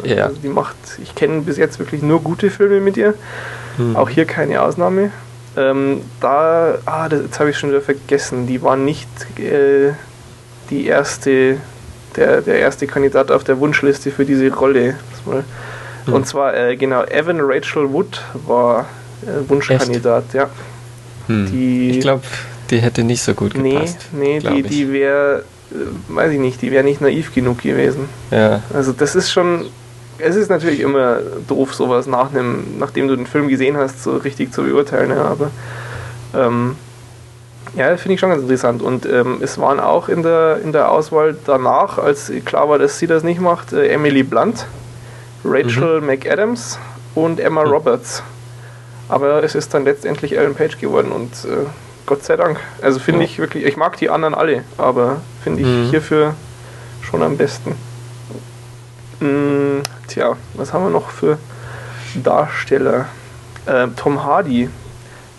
Äh, 0.03 0.15
Ja. 0.15 0.25
also 0.25 0.37
die 0.41 0.47
macht, 0.49 0.75
ich 1.01 1.15
kenne 1.15 1.41
bis 1.41 1.57
jetzt 1.57 1.79
wirklich 1.79 2.03
nur 2.03 2.21
gute 2.21 2.51
Filme 2.51 2.79
mit 2.81 2.97
ihr. 2.97 3.15
Hm. 3.77 3.95
Auch 3.95 4.09
hier 4.09 4.25
keine 4.25 4.61
Ausnahme. 4.61 5.11
Ähm, 5.55 6.01
da, 6.19 6.77
ah, 6.85 7.07
das, 7.09 7.21
jetzt 7.23 7.39
habe 7.39 7.49
ich 7.51 7.57
schon 7.57 7.69
wieder 7.69 7.81
vergessen, 7.81 8.47
die 8.47 8.61
war 8.61 8.75
nicht 8.75 9.07
äh, 9.39 9.91
die 10.69 10.87
erste, 10.87 11.57
der, 12.15 12.41
der 12.41 12.59
erste 12.59 12.87
Kandidat 12.87 13.29
auf 13.31 13.43
der 13.43 13.59
Wunschliste 13.59 14.09
für 14.11 14.25
diese 14.25 14.51
Rolle. 14.53 14.95
Hm. 16.05 16.13
Und 16.13 16.27
zwar, 16.27 16.55
äh, 16.55 16.75
genau, 16.75 17.03
Evan 17.03 17.39
Rachel 17.39 17.91
Wood 17.93 18.21
war 18.47 18.87
äh, 19.21 19.47
Wunschkandidat, 19.49 20.33
ja. 20.33 20.49
Hm. 21.27 21.49
die- 21.51 21.91
ich 21.91 21.99
glaube, 22.01 22.23
die 22.69 22.79
hätte 22.79 23.03
nicht 23.03 23.21
so 23.21 23.33
gut 23.33 23.55
Nee, 23.55 23.73
gepasst. 23.73 24.07
nee, 24.11 24.39
glaub 24.39 24.55
die, 24.55 24.63
die 24.63 24.91
wäre, 24.91 25.43
äh, 25.71 25.75
weiß 26.15 26.31
ich 26.33 26.39
nicht, 26.39 26.61
die 26.61 26.71
wäre 26.71 26.83
nicht 26.83 26.99
naiv 26.99 27.33
genug 27.33 27.61
gewesen. 27.61 28.09
Ja, 28.31 28.61
Also 28.73 28.91
das 28.91 29.15
ist 29.15 29.31
schon, 29.31 29.67
es 30.23 30.35
ist 30.35 30.49
natürlich 30.49 30.79
immer 30.79 31.17
doof, 31.47 31.73
sowas 31.73 32.07
nach 32.07 32.31
einem, 32.33 32.77
nachdem 32.79 33.07
du 33.07 33.15
den 33.15 33.27
Film 33.27 33.47
gesehen 33.47 33.77
hast, 33.77 34.03
so 34.03 34.17
richtig 34.17 34.51
zu 34.53 34.63
beurteilen, 34.63 35.09
ja, 35.11 35.23
aber 35.25 35.51
ähm, 36.35 36.75
ja, 37.75 37.95
finde 37.97 38.13
ich 38.15 38.19
schon 38.19 38.29
ganz 38.29 38.41
interessant. 38.41 38.81
Und 38.81 39.05
ähm, 39.05 39.37
es 39.41 39.57
waren 39.59 39.79
auch 39.79 40.09
in 40.09 40.21
der, 40.23 40.59
in 40.63 40.71
der 40.73 40.91
Auswahl 40.91 41.35
danach, 41.45 41.97
als 41.97 42.31
klar 42.45 42.69
war, 42.69 42.77
dass 42.79 42.99
sie 42.99 43.07
das 43.07 43.23
nicht 43.23 43.41
macht, 43.41 43.73
äh, 43.73 43.87
Emily 43.87 44.23
Blunt, 44.23 44.65
Rachel 45.43 46.01
McAdams 46.01 46.77
und 47.15 47.39
Emma 47.39 47.63
Mhm. 47.63 47.71
Roberts. 47.71 48.23
Aber 49.09 49.43
es 49.43 49.55
ist 49.55 49.73
dann 49.73 49.83
letztendlich 49.85 50.37
Ellen 50.37 50.55
Page 50.55 50.77
geworden 50.79 51.11
und 51.11 51.31
äh, 51.45 51.65
Gott 52.05 52.23
sei 52.23 52.35
Dank. 52.37 52.59
Also 52.81 52.99
finde 52.99 53.21
Ja. 53.21 53.25
ich 53.25 53.39
wirklich, 53.39 53.65
ich 53.65 53.75
mag 53.77 53.97
die 53.97 54.09
anderen 54.09 54.33
alle, 54.35 54.63
aber 54.77 55.17
finde 55.43 55.61
ich 55.61 55.67
Mhm. 55.67 55.89
hierfür 55.89 56.33
schon 57.01 57.21
am 57.23 57.37
besten. 57.37 57.75
Mm, 59.23 59.81
tja, 60.09 60.35
was 60.55 60.73
haben 60.73 60.83
wir 60.83 60.89
noch 60.89 61.09
für 61.09 61.37
Darsteller? 62.15 63.05
Äh, 63.65 63.87
Tom 63.95 64.23
Hardy 64.25 64.69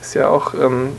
ist 0.01 0.15
ja 0.15 0.29
auch 0.29 0.55
ähm, 0.55 0.93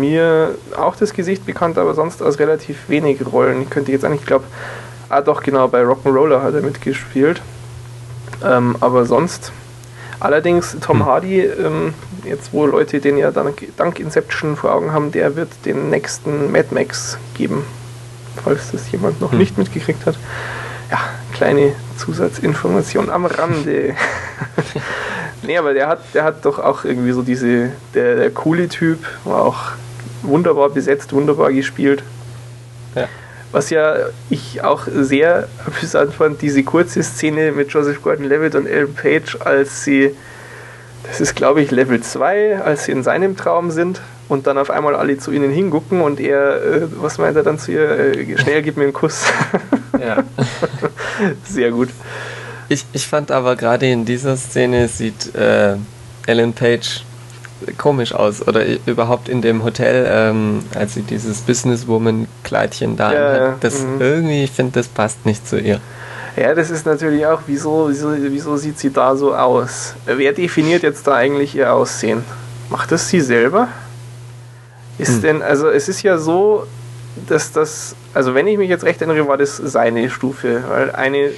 mir 0.00 0.56
auch 0.76 0.96
das 0.96 1.12
Gesicht 1.12 1.46
bekannt, 1.46 1.78
aber 1.78 1.94
sonst 1.94 2.20
aus 2.22 2.40
relativ 2.40 2.88
wenig 2.88 3.20
Rollen. 3.32 3.62
Ich 3.62 3.70
könnte 3.70 3.92
jetzt 3.92 4.04
eigentlich, 4.04 4.22
ich 4.22 4.26
glaube, 4.26 4.44
ah 5.08 5.20
doch, 5.20 5.42
genau, 5.42 5.68
bei 5.68 5.82
Rock'n'Roller 5.82 6.42
hat 6.42 6.54
er 6.54 6.62
mitgespielt. 6.62 7.40
Ähm, 8.44 8.76
aber 8.80 9.04
sonst, 9.04 9.52
allerdings 10.18 10.76
Tom 10.80 11.00
Hm. 11.00 11.06
Hardy, 11.06 11.40
ähm, 11.42 11.94
jetzt 12.24 12.52
wo 12.52 12.66
Leute 12.66 13.00
den 13.00 13.16
ja 13.16 13.30
dank, 13.30 13.62
dank 13.76 14.00
Inception 14.00 14.56
vor 14.56 14.72
Augen 14.74 14.92
haben, 14.92 15.12
der 15.12 15.36
wird 15.36 15.50
den 15.64 15.90
nächsten 15.90 16.50
Mad 16.50 16.68
Max 16.72 17.16
geben, 17.34 17.64
falls 18.42 18.72
das 18.72 18.90
jemand 18.90 19.20
noch 19.20 19.30
Hm. 19.30 19.38
nicht 19.38 19.56
mitgekriegt 19.56 20.04
hat. 20.04 20.16
Ja, 20.90 20.98
kleine 21.32 21.74
Zusatzinformation 21.98 23.10
am 23.10 23.26
Rande. 23.26 23.94
nee, 25.42 25.58
aber 25.58 25.74
der 25.74 25.88
hat, 25.88 26.00
der 26.14 26.24
hat 26.24 26.44
doch 26.44 26.58
auch 26.58 26.84
irgendwie 26.84 27.12
so 27.12 27.22
diese, 27.22 27.72
der, 27.94 28.16
der 28.16 28.30
coole 28.30 28.68
Typ, 28.68 28.98
war 29.24 29.42
auch 29.42 29.72
wunderbar 30.22 30.70
besetzt, 30.70 31.12
wunderbar 31.12 31.52
gespielt. 31.52 32.02
Ja. 32.94 33.08
Was 33.52 33.70
ja 33.70 33.96
ich 34.30 34.62
auch 34.62 34.86
sehr 34.90 35.48
amüsant 35.66 36.14
fand, 36.14 36.42
diese 36.42 36.62
kurze 36.62 37.02
Szene 37.02 37.52
mit 37.52 37.70
Joseph 37.70 38.02
Gordon-Levitt 38.02 38.54
und 38.54 38.66
Ellen 38.66 38.94
Page, 38.94 39.38
als 39.40 39.84
sie, 39.84 40.14
das 41.04 41.20
ist 41.20 41.34
glaube 41.34 41.62
ich 41.62 41.70
Level 41.70 42.00
2, 42.00 42.60
als 42.62 42.84
sie 42.84 42.92
in 42.92 43.02
seinem 43.02 43.36
Traum 43.36 43.70
sind 43.70 44.00
und 44.28 44.46
dann 44.46 44.58
auf 44.58 44.70
einmal 44.70 44.94
alle 44.94 45.18
zu 45.18 45.32
ihnen 45.32 45.50
hingucken 45.50 46.00
und 46.00 46.20
er, 46.20 46.62
äh, 46.62 46.88
was 46.96 47.18
meint 47.18 47.36
er 47.36 47.42
dann 47.42 47.58
zu 47.58 47.72
ihr, 47.72 47.90
äh, 47.90 48.38
schnell 48.38 48.62
gib 48.62 48.76
mir 48.76 48.84
einen 48.84 48.92
Kuss. 48.92 49.24
Ja. 49.98 50.22
Sehr 51.44 51.72
gut. 51.72 51.88
Ich, 52.68 52.84
ich 52.92 53.08
fand 53.08 53.32
aber 53.32 53.56
gerade 53.56 53.90
in 53.90 54.04
dieser 54.04 54.36
Szene 54.36 54.86
sieht 54.86 55.34
äh, 55.34 55.74
Ellen 56.26 56.52
Page 56.52 57.02
komisch 57.78 58.12
aus 58.12 58.46
oder 58.46 58.64
überhaupt 58.86 59.28
in 59.28 59.42
dem 59.42 59.64
Hotel, 59.64 60.06
ähm, 60.08 60.62
als 60.74 60.94
sie 60.94 61.02
dieses 61.02 61.40
Businesswoman-Kleidchen 61.40 62.96
da 62.96 63.12
Ja, 63.12 63.32
hat. 63.50 63.64
Das 63.64 63.82
mhm. 63.82 64.00
irgendwie, 64.00 64.44
ich 64.44 64.52
finde, 64.52 64.72
das 64.74 64.86
passt 64.86 65.26
nicht 65.26 65.48
zu 65.48 65.58
ihr. 65.58 65.80
Ja, 66.36 66.54
das 66.54 66.70
ist 66.70 66.86
natürlich 66.86 67.26
auch, 67.26 67.40
wieso, 67.46 67.88
wieso, 67.88 68.12
wieso 68.16 68.56
sieht 68.56 68.78
sie 68.78 68.92
da 68.92 69.16
so 69.16 69.34
aus? 69.34 69.94
Wer 70.06 70.32
definiert 70.32 70.84
jetzt 70.84 71.06
da 71.06 71.14
eigentlich 71.14 71.56
ihr 71.56 71.72
Aussehen? 71.72 72.22
Macht 72.70 72.92
das 72.92 73.08
sie 73.08 73.20
selber? 73.20 73.68
Ist 74.98 75.14
Hm. 75.14 75.22
denn, 75.22 75.42
also 75.42 75.68
es 75.68 75.88
ist 75.88 76.02
ja 76.02 76.18
so, 76.18 76.66
dass 77.28 77.52
das, 77.52 77.94
also 78.14 78.34
wenn 78.34 78.46
ich 78.46 78.58
mich 78.58 78.68
jetzt 78.68 78.84
recht 78.84 79.00
erinnere, 79.00 79.26
war 79.28 79.36
das 79.36 79.56
seine 79.56 80.10
Stufe, 80.10 80.62
weil 80.68 80.90
eine 80.92 81.30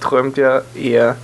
träumt 0.00 0.36
ja 0.36 0.62
eher, 0.74 1.16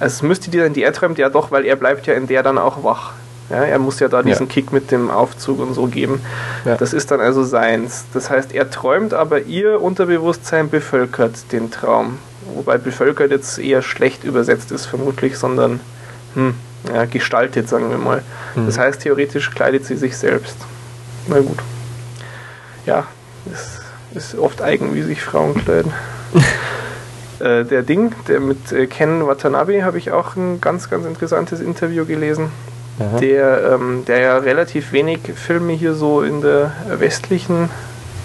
also 0.00 0.14
es 0.16 0.22
müsste 0.22 0.50
die 0.50 0.58
dann, 0.58 0.72
die 0.72 0.82
er 0.82 0.92
träumt 0.92 1.18
ja 1.18 1.28
doch, 1.28 1.50
weil 1.50 1.64
er 1.64 1.76
bleibt 1.76 2.06
ja 2.06 2.14
in 2.14 2.26
der 2.26 2.42
dann 2.42 2.58
auch 2.58 2.82
wach. 2.84 3.12
Ja, 3.50 3.64
er 3.64 3.78
muss 3.78 4.00
ja 4.00 4.08
da 4.08 4.22
diesen 4.22 4.46
Ja. 4.46 4.52
Kick 4.52 4.72
mit 4.72 4.90
dem 4.90 5.10
Aufzug 5.10 5.60
und 5.60 5.74
so 5.74 5.86
geben. 5.86 6.22
Ja. 6.64 6.76
Das 6.76 6.94
ist 6.94 7.10
dann 7.10 7.20
also 7.20 7.42
seins. 7.42 8.04
Das 8.14 8.30
heißt, 8.30 8.54
er 8.54 8.70
träumt, 8.70 9.12
aber 9.12 9.40
ihr 9.42 9.82
Unterbewusstsein 9.82 10.70
bevölkert 10.70 11.52
den 11.52 11.70
Traum. 11.70 12.18
Wobei 12.54 12.78
bevölkert 12.78 13.30
jetzt 13.30 13.58
eher 13.58 13.82
schlecht 13.82 14.24
übersetzt 14.24 14.72
ist, 14.72 14.86
vermutlich, 14.86 15.36
sondern 15.36 15.80
hm, 16.34 16.54
ja, 16.94 17.04
gestaltet, 17.04 17.68
sagen 17.68 17.90
wir 17.90 17.98
mal. 17.98 18.22
Mhm. 18.54 18.66
Das 18.66 18.78
heißt, 18.78 19.02
theoretisch 19.02 19.50
kleidet 19.50 19.84
sie 19.84 19.96
sich 19.96 20.16
selbst. 20.16 20.56
Na 21.28 21.40
gut. 21.40 21.58
Ja, 22.86 23.04
es 23.52 23.80
ist 24.14 24.38
oft 24.38 24.60
eigen, 24.62 24.94
wie 24.94 25.02
sich 25.02 25.22
Frauen 25.22 25.54
kleiden. 25.54 25.92
äh, 27.40 27.64
der 27.64 27.82
Ding, 27.82 28.14
der 28.28 28.40
mit 28.40 28.72
äh, 28.72 28.86
Ken 28.86 29.26
Watanabe, 29.26 29.84
habe 29.84 29.98
ich 29.98 30.10
auch 30.10 30.36
ein 30.36 30.60
ganz, 30.60 30.90
ganz 30.90 31.06
interessantes 31.06 31.60
Interview 31.60 32.04
gelesen 32.04 32.50
Aha. 32.98 33.18
der, 33.18 33.72
ähm, 33.72 34.04
der 34.06 34.18
ja 34.18 34.38
relativ 34.38 34.92
wenig 34.92 35.20
Filme 35.34 35.72
hier 35.72 35.94
so 35.94 36.22
in 36.22 36.40
der 36.42 36.72
westlichen 36.98 37.70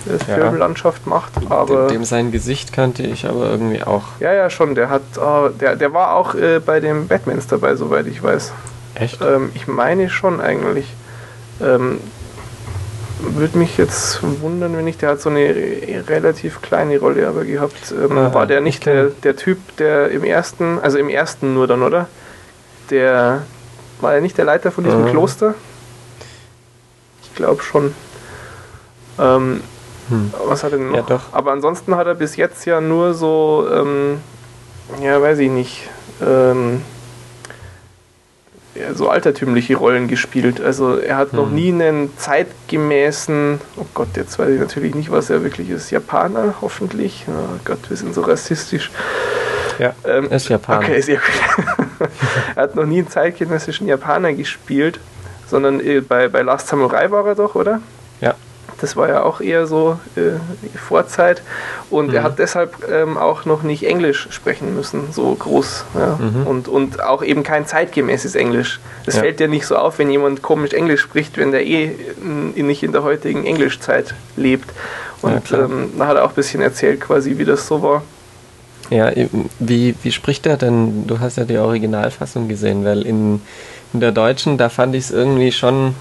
äh, 0.07 0.29
Ja. 0.29 0.35
Filmlandschaft 0.35 1.05
macht. 1.07 1.33
Aber 1.49 1.87
dem, 1.87 1.99
dem 1.99 2.03
sein 2.05 2.31
Gesicht 2.31 2.73
kannte 2.73 3.03
ich 3.03 3.27
aber 3.27 3.49
irgendwie 3.49 3.83
auch. 3.83 4.03
ja, 4.19 4.33
ja, 4.33 4.49
schon. 4.49 4.75
Der 4.75 4.89
hat, 4.89 5.01
äh, 5.17 5.49
der, 5.59 5.75
der 5.75 5.93
war 5.93 6.15
auch 6.15 6.35
äh, 6.35 6.59
bei 6.59 6.79
den 6.79 7.07
Batmans 7.07 7.47
dabei, 7.47 7.75
soweit 7.75 8.07
ich 8.07 8.21
weiß. 8.21 8.51
Echt? 8.95 9.21
Ähm, 9.21 9.51
ich 9.53 9.67
meine 9.67 10.09
schon 10.09 10.41
eigentlich. 10.41 10.93
Ähm, 11.61 11.99
würde 13.19 13.57
mich 13.57 13.77
jetzt 13.77 14.19
wundern, 14.41 14.75
wenn 14.77 14.85
nicht. 14.85 15.01
Der 15.01 15.09
hat 15.09 15.21
so 15.21 15.29
eine 15.29 15.39
re- 15.39 16.03
relativ 16.07 16.61
kleine 16.61 16.99
Rolle 16.99 17.27
aber 17.27 17.43
gehabt. 17.45 17.91
Ähm, 17.91 18.17
Aha, 18.17 18.33
war 18.33 18.45
der 18.47 18.61
nicht 18.61 18.83
okay. 18.87 18.93
der, 18.93 19.03
der 19.23 19.35
Typ, 19.35 19.59
der 19.77 20.09
im 20.11 20.23
ersten, 20.23 20.79
also 20.79 20.97
im 20.97 21.09
ersten 21.09 21.53
nur 21.53 21.67
dann, 21.67 21.81
oder? 21.83 22.07
Der 22.89 23.43
war 24.01 24.13
er 24.13 24.21
nicht 24.21 24.37
der 24.37 24.45
Leiter 24.45 24.71
von 24.71 24.83
diesem 24.83 25.03
Mhm. 25.05 25.09
Kloster? 25.09 25.55
Ich 27.23 27.33
glaube 27.35 27.63
schon. 27.63 27.93
Ähm, 29.19 29.61
Hm. 30.09 30.31
was 30.45 30.63
hat 30.63 30.71
er 30.71 30.77
denn 30.77 30.89
noch? 30.89 30.95
Ja, 30.95 31.01
doch. 31.01 31.21
Aber 31.33 31.51
ansonsten 31.51 31.95
hat 31.95 32.07
er 32.07 32.15
bis 32.15 32.35
jetzt 32.37 32.65
ja 32.65 32.79
nur 32.79 33.13
so, 33.13 33.67
ähm, 33.71 34.19
ja, 35.01 35.21
weiß 35.21 35.39
ich 35.39 35.49
nicht, 35.49 35.89
ähm, 36.21 36.81
so 38.93 39.09
altertümliche 39.09 39.75
Rollen 39.75 40.07
gespielt. 40.07 40.61
Also 40.61 40.97
er 40.97 41.17
hat 41.17 41.33
noch 41.33 41.47
Hm. 41.47 41.55
nie 41.55 41.69
einen 41.71 42.17
zeitgemäßen, 42.17 43.59
oh 43.77 43.85
Gott, 43.93 44.09
jetzt 44.15 44.37
weiß 44.39 44.49
ich 44.49 44.59
natürlich 44.59 44.95
nicht, 44.95 45.11
was 45.11 45.29
er 45.29 45.43
wirklich 45.43 45.69
ist, 45.69 45.91
Japaner, 45.91 46.55
hoffentlich. 46.61 47.25
Oh 47.27 47.59
Gott, 47.65 47.79
wir 47.89 47.97
sind 47.97 48.13
so 48.13 48.21
rassistisch. 48.21 48.91
Ja, 49.79 49.93
Ähm, 50.05 50.29
ist 50.31 50.49
Japaner. 50.49 50.79
Okay, 50.85 51.01
sehr 51.01 51.17
gut. 51.17 52.09
er 52.55 52.63
hat 52.63 52.75
noch 52.75 52.85
nie 52.85 52.99
einen 52.99 53.09
zeitgenössischen 53.09 53.87
Japaner 53.87 54.33
gespielt, 54.33 54.99
sondern 55.47 55.79
äh, 55.79 56.01
bei, 56.01 56.27
bei 56.29 56.41
Last 56.41 56.67
Samurai 56.67 57.11
war 57.11 57.25
er 57.27 57.35
doch, 57.35 57.55
oder? 57.55 57.79
Ja. 58.77 58.81
Das 58.81 58.95
war 58.95 59.09
ja 59.09 59.23
auch 59.23 59.41
eher 59.41 59.65
so 59.67 59.99
äh, 60.15 60.77
Vorzeit. 60.77 61.41
Und 61.89 62.13
er 62.13 62.21
Mhm. 62.21 62.25
hat 62.25 62.39
deshalb 62.39 62.87
ähm, 62.91 63.17
auch 63.17 63.45
noch 63.45 63.63
nicht 63.63 63.83
Englisch 63.83 64.27
sprechen 64.31 64.75
müssen, 64.75 65.11
so 65.11 65.33
groß. 65.35 65.85
Ja. 65.97 66.19
Mhm. 66.19 66.47
Und, 66.47 66.67
und 66.67 67.01
auch 67.03 67.23
eben 67.23 67.43
kein 67.43 67.65
zeitgemäßes 67.65 68.35
Englisch. 68.35 68.79
Es 69.05 69.15
Ja. 69.15 69.21
fällt 69.21 69.39
ja 69.39 69.47
nicht 69.47 69.65
so 69.65 69.75
auf, 69.77 69.99
wenn 69.99 70.09
jemand 70.09 70.41
komisch 70.41 70.73
Englisch 70.73 71.01
spricht, 71.01 71.37
wenn 71.37 71.51
der 71.51 71.65
eh 71.65 71.91
n- 72.21 72.53
nicht 72.67 72.83
in 72.83 72.91
der 72.91 73.03
heutigen 73.03 73.45
Englischzeit 73.45 74.13
lebt. 74.35 74.69
Ja, 75.23 75.29
Und 75.29 75.45
klar. 75.45 75.61
ähm, 75.65 75.89
da 75.97 76.07
hat 76.07 76.17
er 76.17 76.25
auch 76.25 76.29
ein 76.29 76.35
bisschen 76.35 76.61
erzählt, 76.61 77.01
quasi, 77.01 77.37
wie 77.37 77.45
das 77.45 77.67
so 77.67 77.81
war. 77.81 78.03
Ja, 78.89 79.11
wie, 79.59 79.95
wie 80.01 80.11
spricht 80.11 80.45
er 80.45 80.55
denn? 80.55 81.07
Du 81.07 81.19
hast 81.19 81.37
ja 81.37 81.43
die 81.43 81.57
Originalfassung 81.57 82.47
gesehen, 82.47 82.85
weil 82.85 83.01
in, 83.05 83.41
in 83.91 83.99
der 83.99 84.11
deutschen, 84.13 84.57
da 84.57 84.69
fand 84.69 84.95
ich 84.95 85.05
es 85.05 85.11
irgendwie 85.11 85.51
schon 85.51 85.93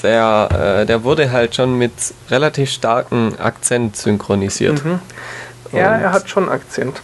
sehr, 0.00 0.48
äh, 0.82 0.86
der 0.86 1.04
wurde 1.04 1.30
halt 1.32 1.54
schon 1.54 1.76
mit 1.78 1.92
relativ 2.30 2.70
starkem 2.70 3.34
Akzent 3.38 3.96
synchronisiert. 3.96 4.84
Mhm. 4.84 5.00
Ja, 5.72 5.94
Und- 5.94 6.02
er 6.02 6.12
hat 6.12 6.28
schon 6.28 6.48
Akzent. 6.48 7.00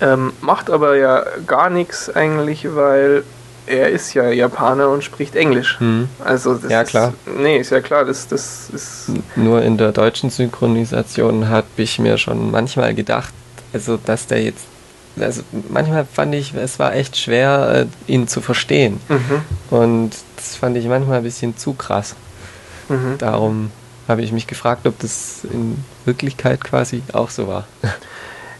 Ähm, 0.00 0.32
macht 0.42 0.68
aber 0.70 0.96
ja 0.96 1.24
gar 1.46 1.70
nichts 1.70 2.14
eigentlich, 2.14 2.66
weil 2.74 3.24
er 3.66 3.88
ist 3.88 4.14
ja 4.14 4.28
Japaner 4.28 4.90
und 4.90 5.02
spricht 5.02 5.34
Englisch. 5.34 5.80
Hm. 5.80 6.08
Also 6.24 6.54
das 6.54 6.70
Ja, 6.70 6.82
ist, 6.82 6.90
klar. 6.90 7.14
Nee, 7.38 7.58
ist 7.58 7.70
ja 7.70 7.80
klar, 7.80 8.04
das, 8.04 8.28
das 8.28 8.68
ist. 8.72 9.06
Nur 9.36 9.62
in 9.62 9.76
der 9.78 9.92
deutschen 9.92 10.30
Synchronisation 10.30 11.48
habe 11.48 11.66
ich 11.78 11.98
mir 11.98 12.18
schon 12.18 12.50
manchmal 12.50 12.94
gedacht, 12.94 13.32
also 13.72 13.96
dass 13.96 14.26
der 14.26 14.42
jetzt, 14.42 14.66
also 15.20 15.42
manchmal 15.68 16.04
fand 16.04 16.34
ich, 16.34 16.54
es 16.54 16.78
war 16.78 16.94
echt 16.94 17.16
schwer, 17.16 17.86
äh, 18.08 18.12
ihn 18.12 18.28
zu 18.28 18.40
verstehen. 18.40 19.00
Mhm, 19.08 19.42
Und 19.76 20.10
das 20.36 20.56
fand 20.56 20.76
ich 20.76 20.86
manchmal 20.86 21.18
ein 21.18 21.22
bisschen 21.24 21.56
zu 21.56 21.72
krass. 21.74 22.14
mhm. 22.88 23.16
Darum 23.18 23.70
habe 24.08 24.22
ich 24.22 24.30
mich 24.32 24.46
gefragt, 24.46 24.86
ob 24.86 24.98
das 25.00 25.40
in 25.52 25.82
Wirklichkeit 26.04 26.62
quasi 26.62 27.02
auch 27.12 27.30
so 27.30 27.48
war. 27.48 27.64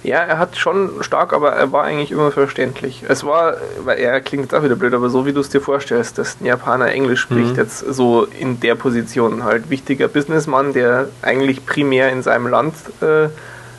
Ja, 0.03 0.19
er 0.19 0.39
hat 0.39 0.57
schon 0.57 0.91
stark, 1.01 1.33
aber 1.33 1.55
er 1.55 1.73
war 1.73 1.83
eigentlich 1.83 2.13
immer 2.13 2.31
verständlich. 2.31 3.03
Es 3.09 3.25
war, 3.25 3.55
weil 3.85 3.99
er 3.99 4.21
klingt 4.21 4.45
jetzt 4.45 4.55
auch 4.55 4.63
wieder 4.63 4.77
blöd, 4.77 4.95
aber 4.95 5.11
so 5.11 5.27
wie 5.27 5.33
du 5.33 5.41
es 5.41 5.49
dir 5.49 5.61
vorstellst, 5.61 6.17
dass 6.19 6.37
ein 6.41 6.45
Japaner 6.47 6.93
Englisch 6.93 7.23
spricht, 7.23 7.53
Mhm. 7.55 7.57
jetzt 7.57 7.79
so 7.81 8.23
in 8.39 8.61
der 8.61 8.77
Position 8.77 9.43
halt 9.43 9.69
wichtiger 9.69 10.07
Businessmann, 10.07 10.73
der 10.75 11.09
eigentlich 11.23 11.67
primär 11.67 12.13
in 12.13 12.23
seinem 12.23 12.47
Land 12.47 12.75
äh, 13.01 13.31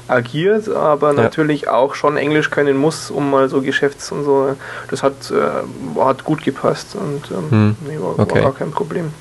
agiert, 0.07 0.69
aber 0.69 1.07
Ja. 1.09 1.13
natürlich 1.13 1.67
auch 1.67 1.95
schon 1.95 2.17
Englisch 2.17 2.49
können 2.49 2.77
muss, 2.77 3.11
um 3.11 3.29
mal 3.31 3.49
so 3.49 3.61
Geschäfts 3.61 4.11
und 4.11 4.23
so. 4.23 4.55
Das 4.89 5.03
hat, 5.03 5.31
äh, 5.31 5.99
hat 6.01 6.23
gut 6.23 6.43
gepasst 6.43 6.95
und 6.95 7.29
ähm, 7.31 7.51
Hm. 7.51 7.75
nee, 7.87 7.97
war, 7.99 8.17
Okay. 8.19 8.35
war 8.35 8.41
gar 8.43 8.53
kein 8.55 8.71
Problem. 8.71 9.11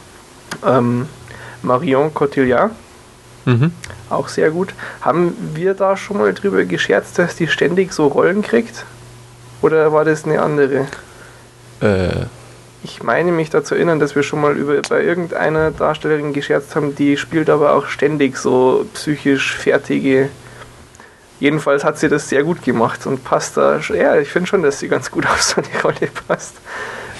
Ähm, 0.64 1.08
Marion 1.62 2.12
Cotillard 2.14 2.70
Mhm. 3.44 3.70
auch 4.10 4.26
sehr 4.28 4.50
gut. 4.50 4.74
Haben 5.02 5.36
wir 5.54 5.74
da 5.74 5.96
schon 5.96 6.18
mal 6.18 6.34
drüber 6.34 6.64
gescherzt, 6.64 7.18
dass 7.18 7.36
die 7.36 7.46
ständig 7.46 7.92
so 7.92 8.06
Rollen 8.08 8.42
kriegt? 8.42 8.84
Oder 9.62 9.92
war 9.92 10.04
das 10.04 10.24
eine 10.24 10.42
andere? 10.42 10.86
Äh, 11.80 12.26
Ich 12.82 13.02
meine 13.02 13.32
mich 13.32 13.50
dazu 13.50 13.74
erinnern, 13.74 13.98
dass 13.98 14.14
wir 14.14 14.22
schon 14.22 14.40
mal 14.40 14.56
über 14.56 14.80
bei 14.88 15.02
irgendeiner 15.02 15.72
Darstellerin 15.72 16.32
gescherzt 16.32 16.76
haben, 16.76 16.94
die 16.94 17.16
spielt 17.16 17.50
aber 17.50 17.72
auch 17.74 17.86
ständig 17.86 18.36
so 18.36 18.86
psychisch 18.94 19.56
fertige. 19.56 20.28
Jedenfalls 21.38 21.84
hat 21.84 21.98
sie 21.98 22.08
das 22.08 22.28
sehr 22.28 22.42
gut 22.44 22.62
gemacht 22.62 23.06
und 23.06 23.22
passt 23.24 23.56
da. 23.56 23.78
Ja, 23.94 24.16
ich 24.16 24.28
finde 24.28 24.46
schon, 24.48 24.62
dass 24.62 24.78
sie 24.78 24.88
ganz 24.88 25.10
gut 25.10 25.26
auf 25.30 25.42
so 25.42 25.56
eine 25.60 25.82
Rolle 25.82 26.10
passt. 26.28 26.54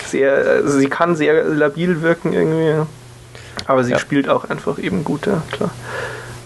Sehr, 0.07 0.33
also 0.35 0.79
sie 0.79 0.89
kann 0.89 1.17
sehr 1.17 1.45
labil 1.45 2.01
wirken 2.03 2.33
irgendwie. 2.33 2.87
Aber 3.67 3.85
sie 3.85 3.93
Ja. 3.93 3.99
spielt 3.99 4.29
auch 4.29 4.49
einfach 4.49 4.79
eben 4.79 5.03
gut, 5.05 5.27
ja, 5.27 5.43
klar. 5.51 5.71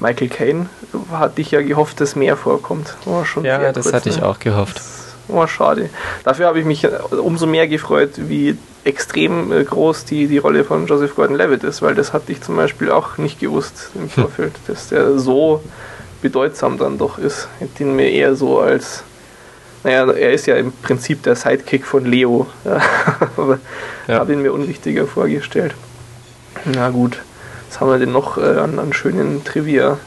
Michael 0.01 0.29
Caine 0.29 0.67
hatte 1.13 1.43
ich 1.43 1.51
ja 1.51 1.61
gehofft, 1.61 2.01
dass 2.01 2.17
mehr 2.17 2.37
vorkommt. 2.37 2.97
War 3.05 3.27
schon 3.27 3.45
ja, 3.45 3.71
das 3.73 3.85
kurz, 3.85 3.95
hatte 3.95 4.09
ich 4.09 4.17
ne? 4.19 4.27
auch 4.27 4.39
gehofft. 4.39 4.81
Oh, 5.29 5.47
schade. 5.47 5.91
Dafür 6.25 6.47
habe 6.47 6.59
ich 6.59 6.65
mich 6.65 6.89
umso 7.11 7.47
mehr 7.47 7.69
gefreut, 7.69 8.13
wie 8.17 8.57
extrem 8.83 9.53
äh, 9.53 9.63
groß 9.63 10.07
die, 10.07 10.27
die 10.27 10.39
Rolle 10.39 10.65
von 10.65 10.87
Joseph 10.87 11.15
Gordon-Levitt 11.15 11.63
ist, 11.65 11.83
weil 11.83 11.95
das 11.95 12.13
hatte 12.15 12.33
ich 12.33 12.41
zum 12.43 12.57
Beispiel 12.57 12.91
auch 12.91 13.19
nicht 13.19 13.39
gewusst 13.41 13.91
im 13.95 14.09
Vorfeld, 14.09 14.55
dass 14.67 14.89
der 14.89 15.19
so 15.19 15.63
bedeutsam 16.23 16.79
dann 16.79 16.99
doch 16.99 17.19
ist. 17.19 17.49
Ich 17.57 17.63
hätte 17.69 17.83
ihn 17.85 17.97
mir 17.97 18.11
eher 18.11 18.35
so 18.35 18.61
als, 18.61 19.03
naja, 19.85 20.11
er 20.11 20.33
ist 20.33 20.47
ja 20.47 20.57
im 20.57 20.73
Prinzip 20.73 21.23
der 21.23 21.37
Sidekick 21.37 21.87
von 21.87 22.05
Leo, 22.05 22.47
aber 23.37 23.59
Ja. 24.07 24.19
habe 24.19 24.33
ihn 24.33 24.43
mir 24.43 24.53
unwichtiger 24.53 25.07
vorgestellt. 25.07 25.75
Na 26.65 26.91
gut, 26.91 27.21
was 27.69 27.81
haben 27.81 27.91
wir 27.91 27.99
denn 27.99 28.13
noch 28.13 28.39
äh, 28.39 28.59
an, 28.59 28.79
an 28.79 28.93
schönen 28.93 29.45
Trivia? 29.45 29.99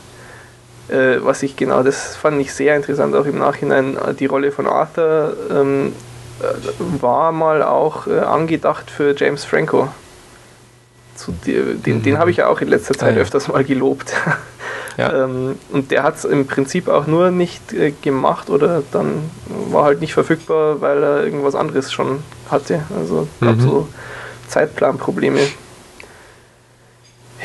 Äh, 0.89 1.17
was 1.23 1.41
ich 1.43 1.55
genau, 1.55 1.81
das 1.83 2.15
fand 2.17 2.41
ich 2.41 2.53
sehr 2.53 2.75
interessant, 2.75 3.15
auch 3.15 3.25
im 3.25 3.39
Nachhinein. 3.39 3.95
äh, 3.97 4.13
Die 4.13 4.25
Rolle 4.25 4.51
von 4.51 4.67
Arthur 4.67 5.35
ähm, 5.49 5.93
äh, 6.41 7.01
war 7.01 7.31
mal 7.31 7.63
auch 7.63 8.05
äh, 8.07 8.19
angedacht 8.19 8.91
für 8.91 9.15
James 9.15 9.45
Franco. 9.45 9.87
Zu 11.15 11.31
den 11.45 11.81
den 11.81 12.13
Mhm. 12.13 12.17
habe 12.17 12.31
ich 12.31 12.37
ja 12.37 12.47
auch 12.47 12.59
in 12.59 12.67
letzter 12.67 12.95
Zeit 12.95 13.15
Ah, 13.15 13.19
öfters 13.21 13.47
mal 13.47 13.63
gelobt. 13.63 14.13
Ja. 14.97 15.23
Ähm, 15.23 15.57
und 15.71 15.91
der 15.91 16.03
hat 16.03 16.17
es 16.17 16.25
im 16.25 16.45
Prinzip 16.47 16.87
auch 16.87 17.07
nur 17.07 17.31
nicht 17.31 17.73
äh, 17.73 17.91
gemacht 18.01 18.49
oder 18.49 18.83
dann 18.91 19.29
war 19.71 19.85
halt 19.85 20.01
nicht 20.01 20.13
verfügbar, 20.13 20.81
weil 20.81 21.01
er 21.01 21.23
irgendwas 21.23 21.55
anderes 21.55 21.91
schon 21.91 22.19
hatte. 22.51 22.83
Also 22.95 23.27
gab 23.41 23.55
Mhm. 23.55 23.61
so 23.61 23.87
Zeitplanprobleme. 24.47 25.39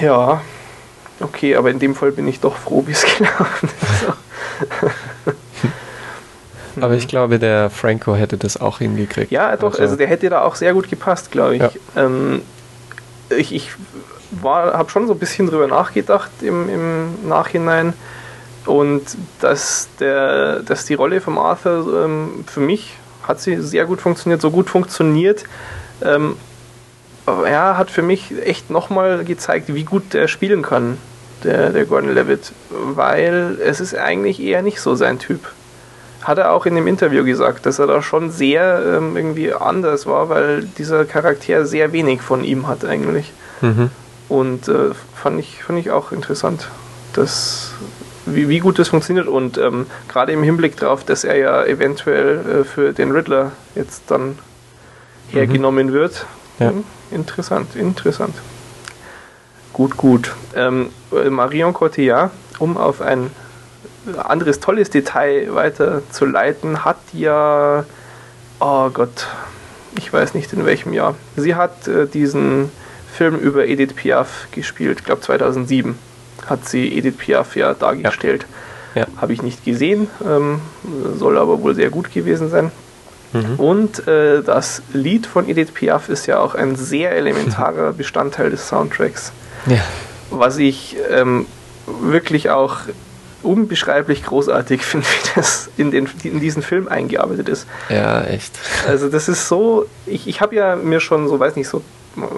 Ja, 0.01 0.43
okay, 1.21 1.57
aber 1.57 1.71
in 1.71 1.79
dem 1.79 1.95
Fall 1.95 2.13
bin 2.13 2.29
ich 2.29 2.41
doch 2.41 2.57
froh, 2.57 2.85
wie 2.87 2.93
es 2.93 3.05
gelaufen 3.17 3.69
ist. 3.81 5.35
Aber 6.81 6.95
ich 6.95 7.09
glaube, 7.09 7.41
der 7.41 7.71
Franco 7.71 8.15
hätte 8.15 8.37
das 8.37 8.61
auch 8.61 8.79
hingekriegt. 8.79 9.33
Ja, 9.33 9.57
doch, 9.57 9.77
also, 9.79 9.97
der 9.97 10.07
hätte 10.07 10.31
da 10.31 10.43
auch 10.43 10.55
sehr 10.55 10.75
gut 10.75 10.89
gepasst, 10.89 11.33
glaube 11.33 11.57
ich. 11.57 11.63
Ja. 11.63 11.71
Ähm, 11.97 12.43
ich 13.37 13.53
ich 13.53 13.73
habe 14.43 14.91
schon 14.91 15.07
so 15.07 15.15
ein 15.15 15.19
bisschen 15.19 15.47
drüber 15.47 15.67
nachgedacht 15.67 16.31
im, 16.43 16.69
im 16.69 17.29
Nachhinein 17.29 17.95
und 18.67 19.03
dass, 19.41 19.89
der, 19.99 20.61
dass 20.61 20.85
die 20.85 20.95
Rolle 20.95 21.21
von 21.21 21.39
Arthur 21.39 22.05
ähm, 22.05 22.45
für 22.47 22.61
mich 22.61 22.97
hat 23.23 23.41
sie 23.41 23.61
sehr 23.61 23.85
gut 23.85 24.01
funktioniert, 24.01 24.41
so 24.41 24.51
gut 24.51 24.71
funktioniert. 24.71 25.45
Ähm, 26.03 26.37
ja, 27.27 27.77
hat 27.77 27.91
für 27.91 28.03
mich 28.03 28.33
echt 28.43 28.71
nochmal 28.71 29.25
gezeigt, 29.25 29.75
wie 29.75 29.85
gut 29.85 30.15
der 30.15 30.29
spielen 30.29 30.63
kann, 30.63 30.97
der, 31.45 31.71
der 31.71 31.85
Gordon 31.85 32.15
Levitt, 32.15 32.53
weil 32.71 33.59
es 33.63 33.81
ist 33.81 33.95
eigentlich 33.95 34.41
eher 34.41 34.63
nicht 34.63 34.81
so 34.81 34.95
sein 34.95 35.19
Typ 35.19 35.41
hat 36.23 36.39
er 36.39 36.53
auch 36.53 36.67
in 36.67 36.75
dem 36.75 36.87
Interview 36.87 37.25
gesagt, 37.25 37.65
dass 37.67 37.79
er 37.79 37.87
da 37.87 38.03
schon 38.03 38.31
sehr 38.31 38.83
ähm, 38.85 39.17
irgendwie 39.17 39.55
anders 39.55 40.07
war, 40.07 40.29
weil 40.29 40.65
dieser 40.65 41.05
Charakter 41.05 41.65
sehr 41.65 41.93
wenig 41.93 42.21
von 42.23 42.45
ihm 42.45 42.67
hat 42.67 42.85
eigentlich. 42.85 43.33
Mhm. 43.61 43.91
Und 44.29 44.69
äh, 44.69 44.91
fand, 45.15 45.41
ich, 45.41 45.63
fand 45.63 45.79
ich 45.79 45.91
auch 45.91 46.13
interessant, 46.13 46.69
dass, 47.15 47.73
wie, 48.27 48.49
wie 48.49 48.59
gut 48.59 48.79
das 48.79 48.89
funktioniert. 48.89 49.27
Und 49.27 49.59
ähm, 49.59 49.87
gerade 50.09 50.33
im 50.33 50.43
Hinblick 50.43 50.77
darauf, 50.77 51.05
dass 51.05 51.25
er 51.25 51.37
ja 51.37 51.65
eventuell 51.65 52.61
äh, 52.61 52.65
für 52.65 52.93
den 52.93 53.11
Riddler 53.13 53.53
jetzt 53.75 54.03
dann 54.09 54.39
hergenommen 55.31 55.93
wird. 55.93 56.27
Ja. 56.59 56.71
Hm, 56.71 56.85
Interessant, 57.11 57.75
interessant. 57.75 58.35
Gut, 59.73 59.97
gut. 59.97 60.35
Ähm, 60.55 60.91
äh, 61.13 61.31
Marion 61.31 61.73
Cotillard, 61.73 62.31
um 62.59 62.77
auf 62.77 63.01
ein 63.01 63.31
anderes 64.17 64.61
tolles 64.61 64.91
Detail 64.91 65.55
weiterzuleiten, 65.55 66.85
hat 66.85 66.99
ja, 67.13 67.85
oh 68.61 68.91
Gott, 68.91 69.27
ich 69.97 70.13
weiß 70.13 70.35
nicht 70.35 70.53
in 70.53 70.67
welchem 70.67 70.93
Jahr. 70.93 71.15
Sie 71.37 71.55
hat 71.55 71.89
äh, 71.89 72.07
diesen 72.07 72.71
Film 73.19 73.35
über 73.37 73.67
Edith 73.67 73.95
Piaf 73.95 74.47
gespielt, 74.53 75.01
ich 75.01 75.05
glaube 75.05 75.21
2007 75.23 75.99
hat 76.47 76.69
sie 76.69 76.97
Edith 76.97 77.17
Piaf 77.19 77.57
ja 77.57 77.75
dargestellt. 77.75 78.47
Ja. 78.95 79.07
Habe 79.21 79.33
ich 79.33 79.43
nicht 79.43 79.65
gesehen, 79.65 80.09
ähm, 80.25 80.61
soll 81.19 81.37
aber 81.37 81.61
wohl 81.63 81.75
sehr 81.75 81.91
gut 81.91 82.13
gewesen 82.15 82.49
sein. 82.49 82.71
Mhm. 83.33 83.57
Und 83.59 84.09
äh, 84.09 84.43
das 84.43 84.83
Lied 84.93 85.27
von 85.27 85.49
Edith 85.49 85.73
Piaf 85.73 86.09
ist 86.09 86.27
ja 86.27 86.39
auch 86.39 86.55
ein 86.55 86.77
sehr 86.77 87.11
elementarer 87.13 87.93
Bestandteil 87.93 88.51
des 88.51 88.69
Soundtracks 88.69 89.33
Ja. 89.67 89.81
was 90.31 90.57
ich 90.57 90.97
ähm, 91.11 91.45
wirklich 92.01 92.49
auch 92.51 92.77
unbeschreiblich 93.43 94.25
großartig 94.25 94.83
finde, 94.85 95.07
wie 95.07 95.31
das 95.35 95.69
in, 95.77 95.91
den, 95.91 96.09
in 96.23 96.41
diesen 96.41 96.63
Film 96.63 96.89
eingearbeitet 96.89 97.49
ist. 97.49 97.67
ja, 97.89 98.23
echt. 98.23 98.59
Also 98.87 99.09
das 99.09 99.29
ist 99.29 99.49
so, 99.49 99.87
ich, 100.07 100.27
ich 100.29 100.41
habe 100.41 100.55
ja 100.55 100.77
mir 100.77 101.01
schon 101.01 101.29
so, 101.29 101.39
weiß 101.39 101.57
nicht, 101.57 101.69
so, 101.69 101.83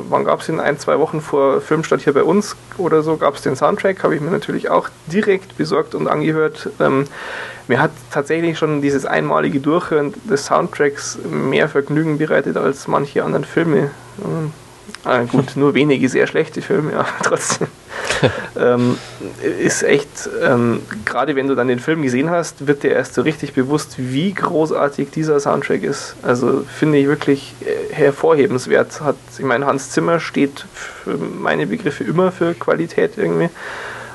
wann 0.09 0.25
gab 0.25 0.41
es 0.41 0.47
den, 0.47 0.61
ein, 0.61 0.79
zwei 0.79 0.99
Wochen 0.99 1.21
vor 1.21 1.61
Filmstart 1.61 2.03
hier 2.03 2.13
bei 2.13 2.23
uns 2.23 2.57
oder 2.79 3.03
so, 3.03 3.17
gab 3.17 3.35
es 3.35 3.43
den 3.43 3.57
Soundtrack, 3.57 4.03
habe 4.03 4.15
ich 4.15 4.21
mir 4.21 4.31
natürlich 4.31 4.71
auch 4.71 4.89
direkt 5.07 5.57
besorgt 5.57 5.95
und 5.95 6.09
angehört. 6.09 6.71
Ähm, 6.81 7.05
mir 7.69 7.81
hat 7.81 7.91
tatsächlich 8.11 8.59
schon 8.59 8.83
dieses 8.83 9.07
einmalige 9.07 9.61
Durchhören 9.61 10.15
des 10.29 10.47
Soundtracks 10.47 11.19
mehr 11.31 11.69
Vergnügen 11.69 12.19
bereitet 12.19 12.57
als 12.57 12.89
manche 12.89 13.25
anderen 13.25 13.45
Filme. 13.45 13.91
Ähm, 14.25 14.53
ah, 15.05 15.23
gut, 15.23 15.57
nur 15.57 15.75
wenige 15.75 16.09
sehr 16.09 16.27
schlechte 16.27 16.63
Filme, 16.63 16.95
aber 16.95 17.09
trotzdem. 17.23 17.69
ähm, 18.59 18.99
ist 19.59 19.83
echt, 19.83 20.29
ähm, 20.43 20.83
gerade 21.05 21.37
wenn 21.37 21.49
du 21.49 21.55
dann 21.55 21.69
den 21.69 21.79
Film 21.81 22.03
gesehen 22.03 22.31
hast, 22.31 22.67
wird 22.67 22.83
dir 22.83 22.91
erst 22.93 23.15
so 23.15 23.23
richtig 23.23 23.55
bewusst, 23.55 23.95
wie 23.99 24.33
großartig 24.35 25.11
dieser 25.11 25.41
Soundtrack 25.41 25.83
ist. 25.83 26.15
Also 26.23 26.65
finde 26.79 26.99
ich 26.99 27.07
wirklich 27.07 27.55
äh, 27.61 27.93
hervorhebenswert. 27.95 29.01
Hat, 29.01 29.17
ich 29.39 29.45
meine, 29.45 29.67
Hans 29.67 29.91
Zimmer 29.91 30.21
steht 30.21 30.65
für 30.75 31.17
meine 31.17 31.67
Begriffe 31.67 32.05
immer 32.05 32.31
für 32.33 32.55
Qualität 32.55 33.13
irgendwie. 33.17 33.49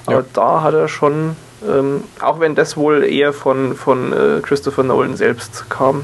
Aber 0.05 0.17
Ja. 0.19 0.25
da 0.33 0.61
hat 0.61 0.73
er 0.75 0.87
schon, 0.87 1.35
ähm, 1.67 2.03
auch 2.19 2.39
wenn 2.39 2.53
das 2.55 2.77
wohl 2.77 3.03
eher 3.03 3.33
von, 3.33 3.75
von 3.75 4.13
äh, 4.13 4.41
Christopher 4.41 4.83
Nolan 4.83 5.15
selbst 5.17 5.69
kam, 5.69 6.03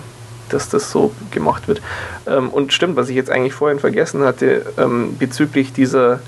dass 0.54 0.70
das 0.70 0.91
so 0.91 1.12
gemacht 1.32 1.68
wird. 1.68 1.82
Ähm, 2.28 2.49
und 2.49 2.74
stimmt, 2.74 2.95
was 2.95 3.10
ich 3.10 3.16
jetzt 3.16 3.30
eigentlich 3.30 3.54
vorhin 3.54 3.80
vergessen 3.80 4.24
hatte, 4.24 4.66
ähm, 4.78 5.18
bezüglich 5.18 5.74
dieser, 5.74 6.20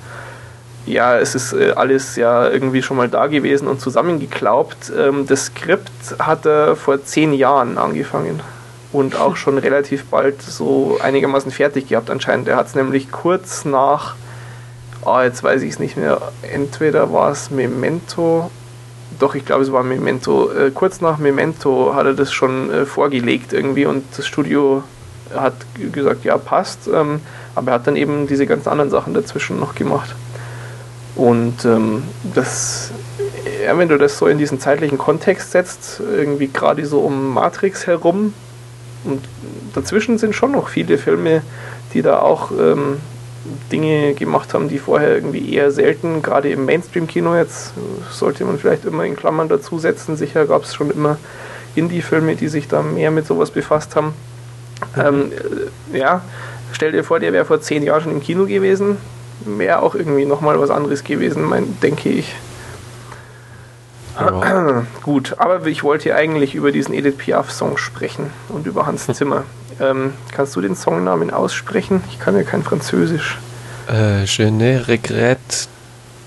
ja, 0.85 1.17
es 1.17 1.35
ist 1.35 1.53
äh, 1.53 1.73
alles 1.75 2.15
ja 2.15 2.49
irgendwie 2.49 2.81
schon 2.81 2.97
mal 2.97 3.09
da 3.09 3.27
gewesen 3.27 3.67
und 3.67 3.79
zusammengeklaubt. 3.79 4.91
Ähm, 4.97 5.25
das 5.27 5.45
Skript 5.45 5.91
hat 6.19 6.45
er 6.45 6.75
vor 6.75 7.03
zehn 7.03 7.33
Jahren 7.33 7.77
angefangen 7.77 8.41
und 8.91 9.15
auch 9.15 9.35
schon 9.35 9.57
relativ 9.57 10.05
bald 10.05 10.41
so 10.41 10.97
einigermaßen 11.01 11.51
fertig 11.51 11.87
gehabt 11.89 12.09
anscheinend. 12.09 12.47
Er 12.47 12.57
hat 12.57 12.67
es 12.67 12.75
nämlich 12.75 13.11
kurz 13.11 13.65
nach, 13.65 14.15
ah, 15.05 15.23
jetzt 15.23 15.43
weiß 15.43 15.63
ich 15.63 15.71
es 15.71 15.79
nicht 15.79 15.97
mehr, 15.97 16.21
entweder 16.43 17.11
war 17.11 17.31
es 17.31 17.49
Memento 17.49 18.51
doch, 19.19 19.35
ich 19.35 19.45
glaube, 19.45 19.63
es 19.63 19.71
war 19.71 19.83
Memento. 19.83 20.51
Äh, 20.51 20.71
kurz 20.71 21.01
nach 21.01 21.17
Memento 21.17 21.93
hat 21.95 22.05
er 22.05 22.13
das 22.13 22.31
schon 22.31 22.71
äh, 22.71 22.85
vorgelegt 22.85 23.53
irgendwie 23.53 23.85
und 23.85 24.03
das 24.17 24.27
Studio 24.27 24.83
hat 25.33 25.53
gesagt, 25.91 26.25
ja, 26.25 26.37
passt. 26.37 26.87
Ähm, 26.87 27.21
aber 27.55 27.71
er 27.71 27.73
hat 27.75 27.87
dann 27.87 27.95
eben 27.95 28.27
diese 28.27 28.45
ganzen 28.45 28.69
anderen 28.69 28.89
Sachen 28.89 29.13
dazwischen 29.13 29.59
noch 29.59 29.75
gemacht. 29.75 30.15
Und 31.15 31.63
ähm, 31.65 32.03
das, 32.33 32.91
ja, 33.63 33.77
wenn 33.77 33.89
du 33.89 33.97
das 33.97 34.17
so 34.17 34.27
in 34.27 34.37
diesen 34.37 34.59
zeitlichen 34.59 34.97
Kontext 34.97 35.51
setzt, 35.51 35.99
irgendwie 35.99 36.47
gerade 36.47 36.85
so 36.85 37.01
um 37.01 37.33
Matrix 37.33 37.85
herum, 37.85 38.33
und 39.05 39.23
dazwischen 39.73 40.17
sind 40.17 40.33
schon 40.33 40.53
noch 40.53 40.69
viele 40.69 40.97
Filme, 40.97 41.41
die 41.93 42.01
da 42.01 42.19
auch 42.19 42.51
ähm, 42.51 42.99
Dinge 43.71 44.13
gemacht 44.13 44.53
haben, 44.53 44.69
die 44.69 44.79
vorher 44.79 45.15
irgendwie 45.15 45.53
eher 45.53 45.71
selten, 45.71 46.21
gerade 46.21 46.49
im 46.49 46.65
Mainstream-Kino 46.65 47.35
jetzt, 47.35 47.73
sollte 48.09 48.45
man 48.45 48.57
vielleicht 48.57 48.85
immer 48.85 49.03
in 49.03 49.15
Klammern 49.15 49.49
dazu 49.49 49.79
setzen. 49.79 50.15
Sicher 50.15 50.45
gab 50.45 50.63
es 50.63 50.73
schon 50.73 50.91
immer 50.91 51.17
Indie-Filme, 51.75 52.35
die 52.35 52.47
sich 52.47 52.67
da 52.67 52.81
mehr 52.81 53.11
mit 53.11 53.27
sowas 53.27 53.51
befasst 53.51 53.95
haben. 53.95 54.13
Ähm, 54.97 55.31
äh, 55.91 55.97
ja, 55.97 56.21
stell 56.71 56.91
dir 56.91 57.03
vor, 57.03 57.19
der 57.19 57.33
wäre 57.33 57.45
vor 57.45 57.61
zehn 57.61 57.83
Jahren 57.83 58.03
schon 58.03 58.11
im 58.13 58.21
Kino 58.21 58.45
gewesen, 58.45 58.97
wäre 59.45 59.81
auch 59.81 59.95
irgendwie 59.95 60.25
nochmal 60.25 60.59
was 60.59 60.69
anderes 60.69 61.03
gewesen, 61.03 61.43
mein, 61.43 61.79
denke 61.81 62.09
ich. 62.09 62.35
Ja. 64.19 64.85
Gut, 65.01 65.35
aber 65.39 65.65
ich 65.65 65.83
wollte 65.83 66.15
eigentlich 66.15 66.53
über 66.53 66.71
diesen 66.71 66.93
Edith 66.93 67.17
Piaf-Song 67.17 67.77
sprechen 67.77 68.29
und 68.49 68.67
über 68.67 68.85
Hans 68.85 69.07
Zimmer. 69.13 69.43
Ähm, 69.79 70.13
kannst 70.33 70.55
du 70.55 70.61
den 70.61 70.75
Songnamen 70.75 71.31
aussprechen? 71.31 72.03
Ich 72.09 72.19
kann 72.19 72.35
ja 72.35 72.43
kein 72.43 72.63
Französisch. 72.63 73.37
Äh, 73.91 74.23
je 74.25 74.49
ne 74.51 74.87
regrette 74.87 75.67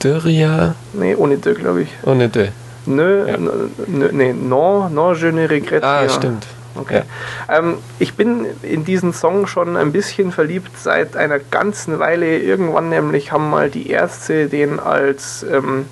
de 0.02 0.12
rien. 0.24 0.74
Nee, 0.92 1.14
ohne 1.16 1.38
de, 1.38 1.54
glaube 1.54 1.82
ich. 1.82 1.88
Ohne 2.04 2.28
de. 2.28 2.48
Nö, 2.86 3.26
Ja. 3.28 3.34
n- 3.34 3.70
n- 3.88 4.10
nee, 4.12 4.32
non, 4.32 4.92
non, 4.92 5.14
je 5.14 5.32
ne 5.32 5.46
regrette 5.48 5.84
Ah, 5.86 6.00
rien. 6.00 6.10
stimmt. 6.10 6.46
Okay. 6.76 7.02
Ähm, 7.48 7.78
ich 7.98 8.14
bin 8.14 8.44
in 8.62 8.84
diesen 8.84 9.14
Song 9.14 9.46
schon 9.46 9.76
ein 9.78 9.92
bisschen 9.92 10.30
verliebt 10.30 10.78
seit 10.78 11.16
einer 11.16 11.38
ganzen 11.38 11.98
Weile. 11.98 12.38
Irgendwann 12.38 12.90
nämlich 12.90 13.32
haben 13.32 13.48
mal 13.48 13.70
die 13.70 13.88
Ärzte 13.90 14.46
den 14.48 14.78
als, 14.78 15.42
ähm, 15.50 15.86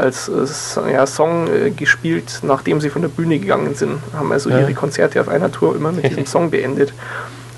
als 0.00 0.28
äh, 0.28 0.92
ja, 0.92 1.06
Song 1.06 1.46
äh, 1.48 1.70
gespielt, 1.70 2.40
nachdem 2.42 2.80
sie 2.80 2.90
von 2.90 3.02
der 3.02 3.08
Bühne 3.08 3.38
gegangen 3.38 3.74
sind. 3.74 3.98
Haben 4.16 4.32
also 4.32 4.50
Ja. 4.50 4.60
ihre 4.60 4.74
Konzerte 4.74 5.20
auf 5.20 5.28
einer 5.28 5.52
Tour 5.52 5.76
immer 5.76 5.92
mit 5.92 6.08
diesem 6.08 6.26
Song 6.34 6.50
beendet. 6.50 6.92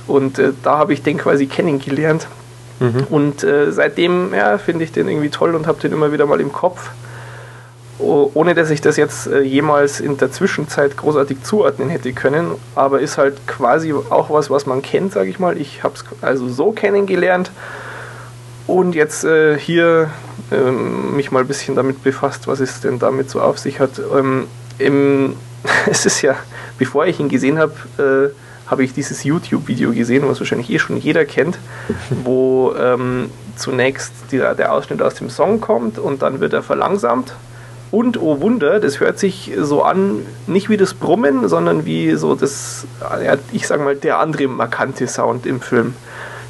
Und 0.06 0.38
äh, 0.38 0.52
da 0.62 0.78
habe 0.78 0.92
ich 0.92 1.02
den 1.02 1.18
quasi 1.18 1.46
kennengelernt. 1.46 2.26
Mhm. 2.80 3.06
Und 3.10 3.44
äh, 3.44 3.70
seitdem 3.72 4.34
ja, 4.34 4.58
finde 4.58 4.84
ich 4.84 4.92
den 4.92 5.08
irgendwie 5.08 5.30
toll 5.30 5.54
und 5.54 5.66
habe 5.66 5.80
den 5.80 5.92
immer 5.92 6.12
wieder 6.12 6.26
mal 6.26 6.40
im 6.40 6.52
Kopf. 6.52 6.90
Oh, 7.98 8.30
ohne 8.34 8.54
dass 8.54 8.70
ich 8.70 8.80
das 8.80 8.96
jetzt 8.96 9.28
äh, 9.28 9.42
jemals 9.42 10.00
in 10.00 10.16
der 10.16 10.32
Zwischenzeit 10.32 10.96
großartig 10.96 11.42
zuordnen 11.44 11.88
hätte 11.88 12.12
können, 12.12 12.50
aber 12.74 13.00
ist 13.00 13.16
halt 13.16 13.46
quasi 13.46 13.92
auch 13.92 14.28
was, 14.30 14.50
was 14.50 14.66
man 14.66 14.82
kennt, 14.82 15.12
sage 15.12 15.30
ich 15.30 15.38
mal. 15.38 15.56
Ich 15.56 15.84
habe 15.84 15.94
es 15.94 16.04
also 16.20 16.48
so 16.48 16.72
kennengelernt 16.72 17.52
und 18.66 18.94
jetzt 18.96 19.24
äh, 19.24 19.56
hier 19.56 20.10
ähm, 20.52 21.16
mich 21.16 21.30
mal 21.30 21.40
ein 21.40 21.48
bisschen 21.48 21.74
damit 21.74 22.02
befasst, 22.02 22.46
was 22.46 22.60
es 22.60 22.80
denn 22.80 22.98
damit 22.98 23.30
so 23.30 23.40
auf 23.40 23.58
sich 23.58 23.80
hat. 23.80 24.00
Ähm, 24.16 24.46
im, 24.78 25.34
es 25.90 26.06
ist 26.06 26.22
ja, 26.22 26.36
bevor 26.78 27.06
ich 27.06 27.20
ihn 27.20 27.28
gesehen 27.28 27.58
habe, 27.58 27.74
äh, 27.98 28.70
habe 28.70 28.84
ich 28.84 28.94
dieses 28.94 29.24
YouTube-Video 29.24 29.92
gesehen, 29.92 30.26
was 30.26 30.40
wahrscheinlich 30.40 30.70
eh 30.70 30.78
schon 30.78 30.96
jeder 30.96 31.24
kennt, 31.24 31.58
wo 32.24 32.74
ähm, 32.78 33.30
zunächst 33.56 34.12
die, 34.30 34.38
der 34.38 34.72
Ausschnitt 34.72 35.02
aus 35.02 35.14
dem 35.14 35.30
Song 35.30 35.60
kommt 35.60 35.98
und 35.98 36.22
dann 36.22 36.40
wird 36.40 36.52
er 36.52 36.62
verlangsamt 36.62 37.34
Und 37.90 38.20
oh 38.20 38.40
Wunder, 38.40 38.80
das 38.80 39.00
hört 39.00 39.18
sich 39.18 39.52
so 39.58 39.82
an, 39.82 40.24
nicht 40.46 40.70
wie 40.70 40.78
das 40.78 40.94
Brummen, 40.94 41.48
sondern 41.48 41.84
wie 41.84 42.14
so 42.14 42.34
das, 42.34 42.86
ja, 43.22 43.36
ich 43.52 43.66
sag 43.66 43.80
mal, 43.80 43.94
der 43.94 44.18
andere 44.18 44.48
markante 44.48 45.06
Sound 45.06 45.44
im 45.44 45.60
Film. 45.60 45.94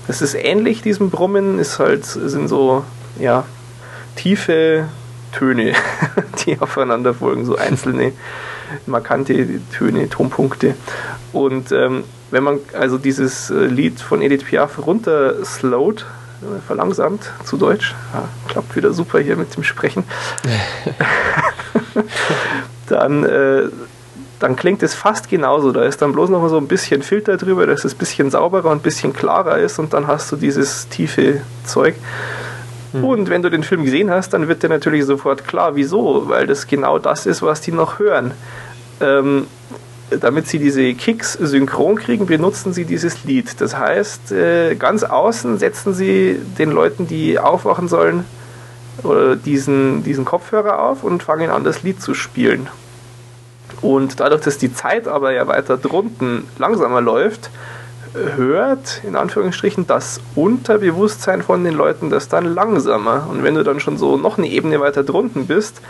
Das 0.07 0.22
ist 0.22 0.34
ähnlich 0.34 0.82
diesem 0.82 1.11
Brummen, 1.11 1.59
ist 1.59 1.80
halt, 1.80 2.05
sind 2.05 2.48
so, 2.48 2.84
ja, 3.18 3.44
tiefe 4.16 4.88
Töne, 5.32 5.72
die 6.46 6.60
aufeinander 6.60 7.14
folgen, 7.14 7.44
so 7.44 7.56
einzelne 7.56 8.12
markante 8.86 9.60
Töne, 9.76 10.08
Tonpunkte. 10.08 10.74
Und 11.32 11.72
ähm, 11.72 12.04
wenn 12.30 12.42
man 12.42 12.60
also 12.72 12.98
dieses 12.98 13.50
äh, 13.50 13.66
Lied 13.66 14.00
von 14.00 14.22
Edith 14.22 14.44
Piaf 14.44 14.78
runterslowt, 14.86 16.06
äh, 16.42 16.60
verlangsamt 16.66 17.30
zu 17.44 17.56
Deutsch, 17.56 17.94
ja, 18.12 18.28
klappt 18.48 18.74
wieder 18.76 18.92
super 18.92 19.18
hier 19.20 19.36
mit 19.36 19.54
dem 19.56 19.62
Sprechen, 19.62 20.04
dann, 22.88 23.24
äh, 23.24 23.64
dann 24.38 24.56
klingt 24.56 24.82
es 24.82 24.94
fast 24.94 25.28
genauso. 25.28 25.72
Da 25.72 25.84
ist 25.84 26.02
dann 26.02 26.12
bloß 26.12 26.30
noch 26.30 26.46
so 26.48 26.56
ein 26.56 26.68
bisschen 26.68 27.02
Filter 27.02 27.36
drüber, 27.36 27.66
dass 27.66 27.84
es 27.84 27.94
ein 27.94 27.98
bisschen 27.98 28.30
sauberer 28.30 28.70
und 28.70 28.78
ein 28.78 28.82
bisschen 28.82 29.12
klarer 29.12 29.58
ist 29.58 29.78
und 29.78 29.92
dann 29.92 30.06
hast 30.06 30.32
du 30.32 30.36
dieses 30.36 30.88
tiefe 30.88 31.42
Zeug. 31.64 31.94
Mhm. 32.93 33.05
Und 33.05 33.30
wenn 33.30 33.43
du 33.43 33.51
den 33.51 33.62
Film 33.62 33.84
gesehen 33.84 34.11
hast, 34.11 34.32
dann 34.32 34.49
wird 34.49 34.62
dir 34.62 34.68
natürlich 34.68 35.05
sofort 35.05 35.47
klar, 35.47 35.76
wieso, 35.76 36.28
weil 36.28 36.47
das 36.47 36.66
genau 36.66 36.99
das 36.99 37.26
ist, 37.26 37.43
was 37.43 37.61
die 37.61 37.72
noch 37.72 37.99
hören. 37.99 38.32
Ähm, 39.01 39.47
damit 40.11 40.47
sie 40.47 40.59
diese 40.59 40.93
Kicks 40.93 41.32
synchron 41.32 41.97
kriegen, 41.97 42.26
benutzen 42.26 42.74
sie 42.74 42.84
dieses 42.84 43.24
Lied. 43.24 43.61
Das 43.61 43.76
heißt, 43.76 44.32
äh, 44.32 44.74
ganz 44.74 45.05
außen 45.05 45.59
setzen 45.59 45.95
sie 45.95 46.38
den 46.59 46.70
Leuten, 46.70 47.07
die 47.07 47.38
aufwachen 47.38 47.88
sollen, 47.88 48.24
diesen, 49.47 50.05
diesen 50.05 50.26
Kopfhörer 50.26 50.78
auf 50.82 51.03
und 51.03 51.22
fangen 51.22 51.49
an, 51.49 51.64
das 51.64 51.82
Lied 51.82 52.03
zu 52.03 52.12
spielen. 52.12 52.68
Und 53.80 54.20
dadurch, 54.20 54.43
dass 54.43 54.59
die 54.59 54.72
Zeit 54.72 55.09
aber 55.09 55.32
ja 55.32 55.47
weiter 55.49 55.76
drunten 55.78 56.45
langsamer 56.59 57.01
läuft, 57.01 57.51
hört 58.14 59.02
in 59.06 59.16
Anführungsstrichen 59.16 59.86
das 59.86 60.20
Unterbewusstsein 60.34 61.42
von 61.42 61.64
den 61.64 61.74
Leuten 61.74 62.10
das 62.10 62.28
dann 62.28 62.44
langsamer. 62.44 63.26
Und 63.30 63.42
wenn 63.42 63.54
du 63.54 63.64
dann 63.64 63.80
schon 63.80 63.96
so 63.96 64.16
noch 64.16 64.38
eine 64.38 64.48
Ebene 64.48 64.80
weiter 64.80 65.02
drunten 65.02 65.46
bist, 65.46 65.80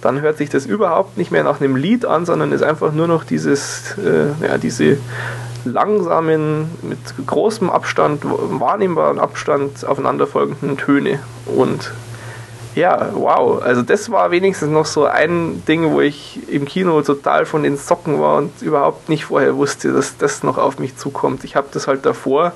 dann 0.00 0.20
hört 0.20 0.36
sich 0.36 0.50
das 0.50 0.66
überhaupt 0.66 1.16
nicht 1.16 1.30
mehr 1.30 1.44
nach 1.44 1.60
einem 1.60 1.76
Lied 1.76 2.04
an, 2.04 2.26
sondern 2.26 2.52
ist 2.52 2.62
einfach 2.62 2.92
nur 2.92 3.06
noch 3.06 3.24
dieses, 3.24 3.96
äh, 3.98 4.46
ja, 4.46 4.58
diese 4.58 4.98
langsamen, 5.64 6.70
mit 6.82 6.98
großem 7.26 7.70
Abstand, 7.70 8.24
wahrnehmbaren 8.24 9.20
Abstand 9.20 9.86
aufeinanderfolgenden 9.86 10.76
Töne. 10.76 11.20
Und 11.46 11.92
ja, 12.74 13.10
wow. 13.12 13.62
Also 13.62 13.82
das 13.82 14.10
war 14.10 14.30
wenigstens 14.30 14.70
noch 14.70 14.86
so 14.86 15.04
ein 15.04 15.62
Ding, 15.66 15.90
wo 15.92 16.00
ich 16.00 16.40
im 16.48 16.64
Kino 16.64 17.02
total 17.02 17.44
von 17.46 17.62
den 17.62 17.76
Socken 17.76 18.20
war 18.20 18.38
und 18.38 18.62
überhaupt 18.62 19.08
nicht 19.08 19.26
vorher 19.26 19.56
wusste, 19.56 19.92
dass 19.92 20.16
das 20.16 20.42
noch 20.42 20.58
auf 20.58 20.78
mich 20.78 20.96
zukommt. 20.96 21.44
Ich 21.44 21.56
habe 21.56 21.68
das 21.72 21.86
halt 21.86 22.06
davor 22.06 22.52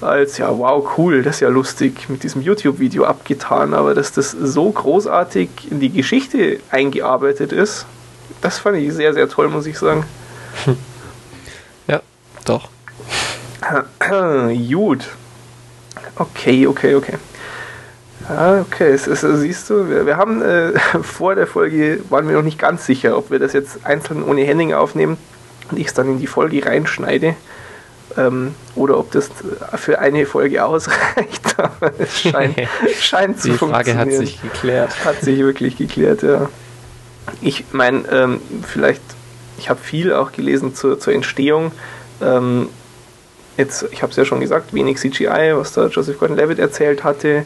als, 0.00 0.38
ja, 0.38 0.56
wow, 0.56 0.86
cool, 0.96 1.22
das 1.22 1.36
ist 1.36 1.40
ja 1.40 1.48
lustig, 1.48 2.08
mit 2.08 2.22
diesem 2.22 2.42
YouTube-Video 2.42 3.04
abgetan, 3.04 3.72
aber 3.72 3.94
dass 3.94 4.12
das 4.12 4.30
so 4.30 4.70
großartig 4.70 5.48
in 5.70 5.80
die 5.80 5.90
Geschichte 5.90 6.60
eingearbeitet 6.70 7.52
ist, 7.52 7.86
das 8.42 8.58
fand 8.58 8.76
ich 8.76 8.92
sehr, 8.92 9.14
sehr 9.14 9.28
toll, 9.28 9.48
muss 9.48 9.66
ich 9.66 9.78
sagen. 9.78 10.04
Ja, 11.88 12.00
doch. 12.44 12.68
Gut. 14.68 15.04
Okay, 16.16 16.66
okay, 16.66 16.94
okay. 16.96 17.14
Ah, 18.28 18.60
okay, 18.60 18.90
es, 18.90 19.06
es, 19.06 19.20
siehst 19.20 19.70
du, 19.70 19.88
wir, 19.88 20.06
wir 20.06 20.16
haben 20.16 20.42
äh, 20.42 20.72
vor 21.02 21.34
der 21.34 21.46
Folge, 21.46 22.00
waren 22.10 22.28
wir 22.28 22.36
noch 22.36 22.42
nicht 22.42 22.58
ganz 22.58 22.86
sicher, 22.86 23.16
ob 23.16 23.30
wir 23.30 23.38
das 23.38 23.52
jetzt 23.52 23.84
einzeln 23.84 24.22
ohne 24.22 24.42
Henning 24.42 24.74
aufnehmen 24.74 25.16
und 25.70 25.78
ich 25.78 25.88
es 25.88 25.94
dann 25.94 26.08
in 26.08 26.18
die 26.18 26.26
Folge 26.26 26.64
reinschneide 26.64 27.36
ähm, 28.16 28.54
oder 28.74 28.98
ob 28.98 29.12
das 29.12 29.30
für 29.76 29.98
eine 29.98 30.26
Folge 30.26 30.64
ausreicht. 30.64 31.42
Aber 31.56 31.92
es 31.98 32.20
scheint, 32.20 32.56
scheint 33.00 33.40
zu 33.40 33.54
funktionieren. 33.54 33.84
Die 33.84 33.92
Frage 33.92 33.98
hat 33.98 34.26
sich 34.26 34.42
geklärt. 34.42 35.04
Hat 35.04 35.20
sich 35.20 35.38
wirklich 35.38 35.76
geklärt, 35.76 36.22
ja. 36.22 36.48
Ich 37.40 37.64
meine, 37.72 38.08
ähm, 38.10 38.40
vielleicht, 38.66 39.02
ich 39.58 39.68
habe 39.68 39.80
viel 39.80 40.12
auch 40.12 40.32
gelesen 40.32 40.74
zur, 40.74 40.98
zur 40.98 41.12
Entstehung. 41.12 41.72
Ähm, 42.22 42.68
jetzt, 43.56 43.86
ich 43.90 44.02
habe 44.02 44.10
es 44.10 44.16
ja 44.16 44.24
schon 44.24 44.40
gesagt, 44.40 44.74
wenig 44.74 44.98
CGI, 44.98 45.52
was 45.54 45.72
da 45.72 45.86
Joseph 45.86 46.18
Gordon-Levitt 46.18 46.58
erzählt 46.58 47.04
hatte. 47.04 47.44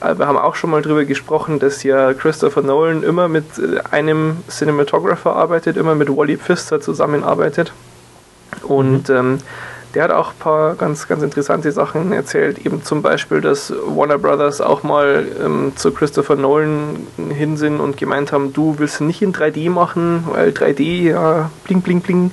Äh, 0.00 0.18
wir 0.18 0.26
haben 0.26 0.38
auch 0.38 0.54
schon 0.54 0.70
mal 0.70 0.82
darüber 0.82 1.04
gesprochen, 1.04 1.58
dass 1.58 1.82
ja 1.82 2.12
Christopher 2.14 2.62
Nolan 2.62 3.02
immer 3.02 3.28
mit 3.28 3.58
äh, 3.58 3.80
einem 3.90 4.38
Cinematographer 4.48 5.34
arbeitet, 5.34 5.76
immer 5.76 5.94
mit 5.94 6.08
Wally 6.08 6.36
Pfister 6.36 6.80
zusammenarbeitet. 6.80 7.72
Und 8.62 9.08
mhm. 9.08 9.16
ähm, 9.16 9.38
der 9.94 10.04
hat 10.04 10.10
auch 10.10 10.32
ein 10.32 10.38
paar 10.38 10.74
ganz, 10.74 11.08
ganz 11.08 11.22
interessante 11.22 11.72
Sachen 11.72 12.12
erzählt. 12.12 12.64
Eben 12.66 12.84
zum 12.84 13.00
Beispiel, 13.00 13.40
dass 13.40 13.72
Warner 13.86 14.18
Brothers 14.18 14.60
auch 14.60 14.82
mal 14.82 15.26
ähm, 15.42 15.72
zu 15.74 15.90
Christopher 15.90 16.36
Nolan 16.36 17.06
hin 17.30 17.56
sind 17.56 17.80
und 17.80 17.96
gemeint 17.96 18.30
haben, 18.30 18.52
du 18.52 18.78
willst 18.78 19.00
nicht 19.00 19.22
in 19.22 19.32
3D 19.32 19.70
machen, 19.70 20.24
weil 20.30 20.50
3D, 20.50 21.10
ja, 21.10 21.50
bling, 21.64 21.80
bling, 21.80 22.02
bling. 22.02 22.30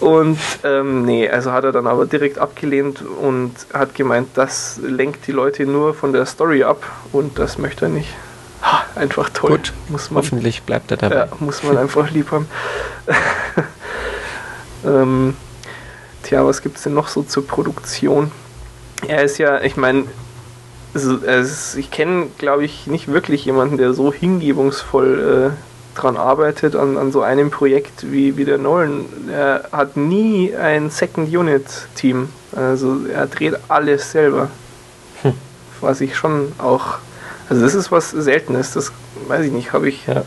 Und 0.00 0.38
ähm, 0.64 1.04
nee, 1.04 1.28
also 1.28 1.52
hat 1.52 1.64
er 1.64 1.72
dann 1.72 1.86
aber 1.86 2.06
direkt 2.06 2.38
abgelehnt 2.38 3.02
und 3.02 3.52
hat 3.72 3.94
gemeint, 3.94 4.28
das 4.34 4.80
lenkt 4.82 5.26
die 5.26 5.32
Leute 5.32 5.66
nur 5.66 5.94
von 5.94 6.12
der 6.12 6.24
Story 6.26 6.64
ab 6.64 6.82
und 7.12 7.38
das 7.38 7.58
möchte 7.58 7.86
er 7.86 7.90
nicht. 7.90 8.08
Ha, 8.62 8.84
einfach 8.94 9.30
toll. 9.30 9.50
Gut, 9.52 9.72
muss 9.88 10.10
man, 10.10 10.22
hoffentlich 10.22 10.62
bleibt 10.62 10.90
er 10.90 10.96
dabei. 10.96 11.14
Ja, 11.14 11.28
muss 11.38 11.62
man 11.62 11.76
einfach 11.76 12.10
lieb 12.10 12.30
haben. 12.30 12.48
ähm, 14.86 15.34
Tja, 16.22 16.46
was 16.46 16.62
gibt 16.62 16.76
es 16.76 16.84
denn 16.84 16.94
noch 16.94 17.08
so 17.08 17.22
zur 17.22 17.46
Produktion? 17.46 18.30
Er 19.06 19.24
ist 19.24 19.38
ja, 19.38 19.60
ich 19.62 19.76
meine, 19.76 20.04
ich 20.94 21.90
kenne, 21.90 22.26
glaube 22.38 22.64
ich, 22.64 22.86
nicht 22.86 23.08
wirklich 23.08 23.44
jemanden, 23.44 23.78
der 23.78 23.94
so 23.94 24.12
hingebungsvoll 24.12 25.54
äh, 25.56 25.69
dran 25.94 26.16
arbeitet 26.16 26.76
an, 26.76 26.96
an 26.96 27.12
so 27.12 27.22
einem 27.22 27.50
Projekt 27.50 28.10
wie, 28.10 28.36
wie 28.36 28.44
der 28.44 28.58
Nolan. 28.58 29.04
Er 29.30 29.64
hat 29.72 29.96
nie 29.96 30.54
ein 30.54 30.90
Second 30.90 31.34
Unit 31.34 31.64
Team. 31.94 32.28
Also 32.54 33.06
er 33.06 33.26
dreht 33.26 33.56
alles 33.68 34.12
selber. 34.12 34.50
Hm. 35.22 35.34
Was 35.80 36.00
ich 36.00 36.16
schon 36.16 36.52
auch. 36.58 36.98
Also 37.48 37.62
das 37.62 37.74
ist 37.74 37.90
was 37.90 38.10
Seltenes. 38.10 38.72
Das 38.72 38.92
weiß 39.28 39.46
ich 39.46 39.52
nicht, 39.52 39.72
habe 39.72 39.88
ich. 39.88 40.06
Ja. 40.06 40.22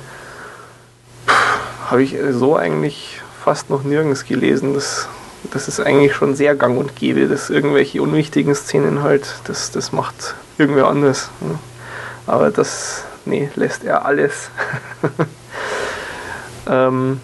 Habe 1.90 2.04
ich 2.04 2.16
so 2.32 2.56
eigentlich 2.56 3.22
fast 3.44 3.70
noch 3.70 3.84
nirgends 3.84 4.26
gelesen. 4.26 4.74
Das 4.74 5.08
das 5.52 5.68
ist 5.68 5.80
eigentlich 5.80 6.14
schon 6.14 6.36
sehr 6.36 6.56
gang 6.56 6.78
und 6.78 6.96
gäbe, 6.96 7.28
dass 7.28 7.50
irgendwelche 7.50 8.02
unwichtigen 8.02 8.56
Szenen 8.56 9.04
halt, 9.04 9.36
das, 9.46 9.72
das 9.72 9.92
macht 9.92 10.36
irgendwer 10.58 10.88
anders. 10.88 11.30
Aber 12.26 12.52
das, 12.52 13.04
nee, 13.26 13.50
lässt 13.56 13.84
er 13.84 14.06
alles. 14.06 14.50
ähm, 16.68 17.20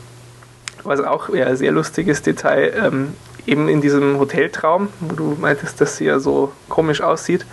was 0.84 1.02
auch 1.02 1.30
ja, 1.30 1.46
ein 1.46 1.58
sehr 1.58 1.72
lustiges 1.72 2.22
Detail, 2.22 2.74
ähm, 2.76 3.14
eben 3.46 3.68
in 3.68 3.82
diesem 3.82 4.20
Hoteltraum, 4.20 4.90
wo 5.00 5.16
du 5.16 5.38
meintest, 5.40 5.82
dass 5.82 5.98
sie 5.98 6.06
ja 6.06 6.20
so 6.20 6.52
komisch 6.68 7.02
aussieht, 7.02 7.46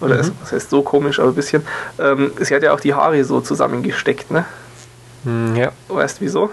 oder 0.00 0.22
mhm. 0.22 0.32
was 0.40 0.52
heißt 0.52 0.70
so 0.70 0.82
komisch, 0.82 1.18
aber 1.18 1.28
ein 1.28 1.34
bisschen, 1.34 1.62
ähm, 1.98 2.32
sie 2.40 2.54
hat 2.54 2.62
ja 2.62 2.72
auch 2.72 2.80
die 2.80 2.94
Haare 2.94 3.24
so 3.24 3.40
zusammengesteckt, 3.40 4.30
ne? 4.30 4.44
Hm, 5.24 5.56
ja. 5.56 5.72
Weißt 5.88 6.20
wieso? 6.20 6.50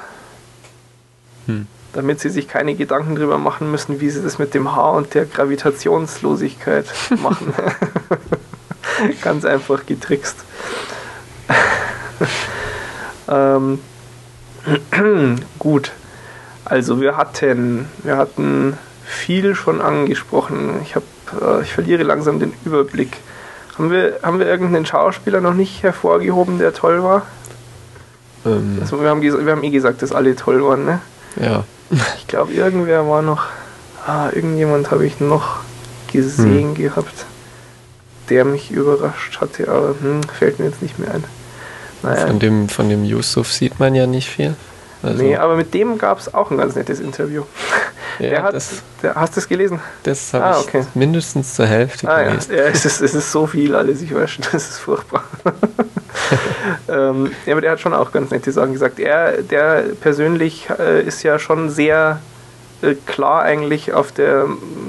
Hm 1.45 1.67
damit 1.95 2.19
sie 2.19 2.29
sich 2.29 2.47
keine 2.47 2.73
Gedanken 2.73 3.13
darüber 3.13 3.37
machen 3.37 3.69
müssen, 3.69 4.01
wie 4.01 4.09
sie 4.09 4.23
das 4.23 4.39
mit 4.39 4.55
dem 4.55 4.75
Haar 4.75 4.93
und 4.93 5.13
der 5.13 5.25
Gravitationslosigkeit 5.25 6.87
machen. 7.21 7.53
Ganz 9.21 9.45
einfach 9.45 9.85
getrickst. 9.85 10.37
ähm, 13.27 13.79
gut. 15.59 15.91
Also 16.65 17.01
wir 17.01 17.17
hatten, 17.17 17.87
wir 18.03 18.17
hatten 18.17 18.77
viel 19.05 19.55
schon 19.55 19.81
angesprochen. 19.81 20.79
Ich 20.83 20.95
habe, 20.95 21.05
äh, 21.41 21.61
ich 21.61 21.73
verliere 21.73 22.03
langsam 22.03 22.39
den 22.39 22.53
Überblick. 22.65 23.17
Haben 23.77 23.91
wir, 23.91 24.19
haben 24.23 24.39
wir 24.39 24.47
irgendeinen 24.47 24.85
Schauspieler 24.85 25.41
noch 25.41 25.53
nicht 25.53 25.83
hervorgehoben, 25.83 26.59
der 26.59 26.73
toll 26.73 27.03
war? 27.03 27.23
Ähm. 28.45 28.77
Also 28.81 29.01
wir, 29.01 29.09
haben, 29.09 29.21
wir 29.21 29.51
haben 29.51 29.63
eh 29.63 29.69
gesagt, 29.69 30.01
dass 30.01 30.11
alle 30.11 30.35
toll 30.35 30.63
waren, 30.63 30.85
ne? 30.85 30.99
Ja. 31.35 31.63
Ich 32.17 32.27
glaube, 32.27 32.53
irgendwer 32.53 33.07
war 33.07 33.21
noch. 33.21 33.45
Ah, 34.05 34.29
irgendjemand 34.33 34.91
habe 34.91 35.05
ich 35.05 35.19
noch 35.19 35.57
gesehen 36.11 36.69
hm. 36.69 36.75
gehabt, 36.75 37.25
der 38.29 38.45
mich 38.45 38.71
überrascht 38.71 39.39
hatte, 39.39 39.69
aber 39.69 39.95
hm, 39.99 40.21
fällt 40.23 40.59
mir 40.59 40.65
jetzt 40.65 40.81
nicht 40.81 40.99
mehr 40.99 41.11
ein. 41.13 41.23
Naja. 42.03 42.27
Von, 42.27 42.39
dem, 42.39 42.69
von 42.69 42.89
dem 42.89 43.03
Yusuf 43.03 43.51
sieht 43.51 43.79
man 43.79 43.95
ja 43.95 44.05
nicht 44.05 44.29
viel. 44.29 44.55
Also 45.01 45.21
nee, 45.21 45.35
aber 45.35 45.57
mit 45.57 45.73
dem 45.73 45.97
gab 45.97 46.19
es 46.19 46.33
auch 46.33 46.49
ein 46.49 46.57
ganz 46.57 46.75
nettes 46.75 46.99
Interview. 46.99 47.43
Ja, 48.19 48.29
der 48.29 48.43
hat, 48.43 48.53
das, 48.53 48.83
der, 49.01 49.15
hast 49.15 49.35
du 49.35 49.39
es 49.39 49.49
gelesen? 49.49 49.79
Das 50.03 50.35
habe 50.35 50.43
ah, 50.43 50.59
okay. 50.59 50.81
ich 50.81 50.95
mindestens 50.95 51.55
zur 51.55 51.65
Hälfte 51.65 52.07
ah, 52.07 52.21
gelesen. 52.21 52.53
Ja. 52.53 52.61
ja, 52.61 52.63
es, 52.65 52.85
ist, 52.85 53.01
es 53.01 53.15
ist 53.15 53.31
so 53.31 53.47
viel 53.47 53.75
alles, 53.75 54.03
ich 54.03 54.13
weiß 54.13 54.29
schon, 54.29 54.45
das 54.51 54.69
ist 54.69 54.77
furchtbar. 54.77 55.23
ähm, 56.87 57.31
ja, 57.47 57.53
aber 57.53 57.61
der 57.61 57.71
hat 57.71 57.79
schon 57.79 57.95
auch 57.95 58.11
ganz 58.11 58.29
nette 58.29 58.51
Sachen 58.51 58.73
gesagt. 58.73 58.99
Er, 58.99 59.41
der 59.41 59.85
persönlich 59.99 60.67
äh, 60.77 61.01
ist 61.01 61.23
ja 61.23 61.39
schon 61.39 61.71
sehr 61.71 62.19
äh, 62.83 62.93
klar 63.07 63.41
eigentlich 63.41 63.93
auf 63.93 64.11
der 64.11 64.45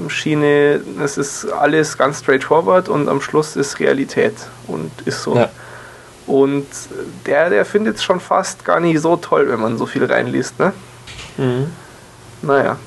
Schiene, 0.07 0.81
es 1.03 1.17
ist 1.17 1.51
alles 1.51 1.97
ganz 1.97 2.19
straightforward 2.19 2.89
und 2.89 3.09
am 3.09 3.21
Schluss 3.21 3.55
ist 3.55 3.79
Realität 3.79 4.35
und 4.67 4.91
ist 5.05 5.23
so. 5.23 5.35
Ja. 5.35 5.49
Und 6.27 6.65
der, 7.25 7.49
der 7.49 7.65
findet 7.65 7.97
es 7.97 8.03
schon 8.03 8.19
fast 8.19 8.65
gar 8.65 8.79
nicht 8.79 8.99
so 8.99 9.15
toll, 9.15 9.47
wenn 9.49 9.59
man 9.59 9.77
so 9.77 9.85
viel 9.85 10.05
reinliest, 10.05 10.57
ne? 10.59 10.73
Mhm. 11.37 11.67
Naja. 12.41 12.77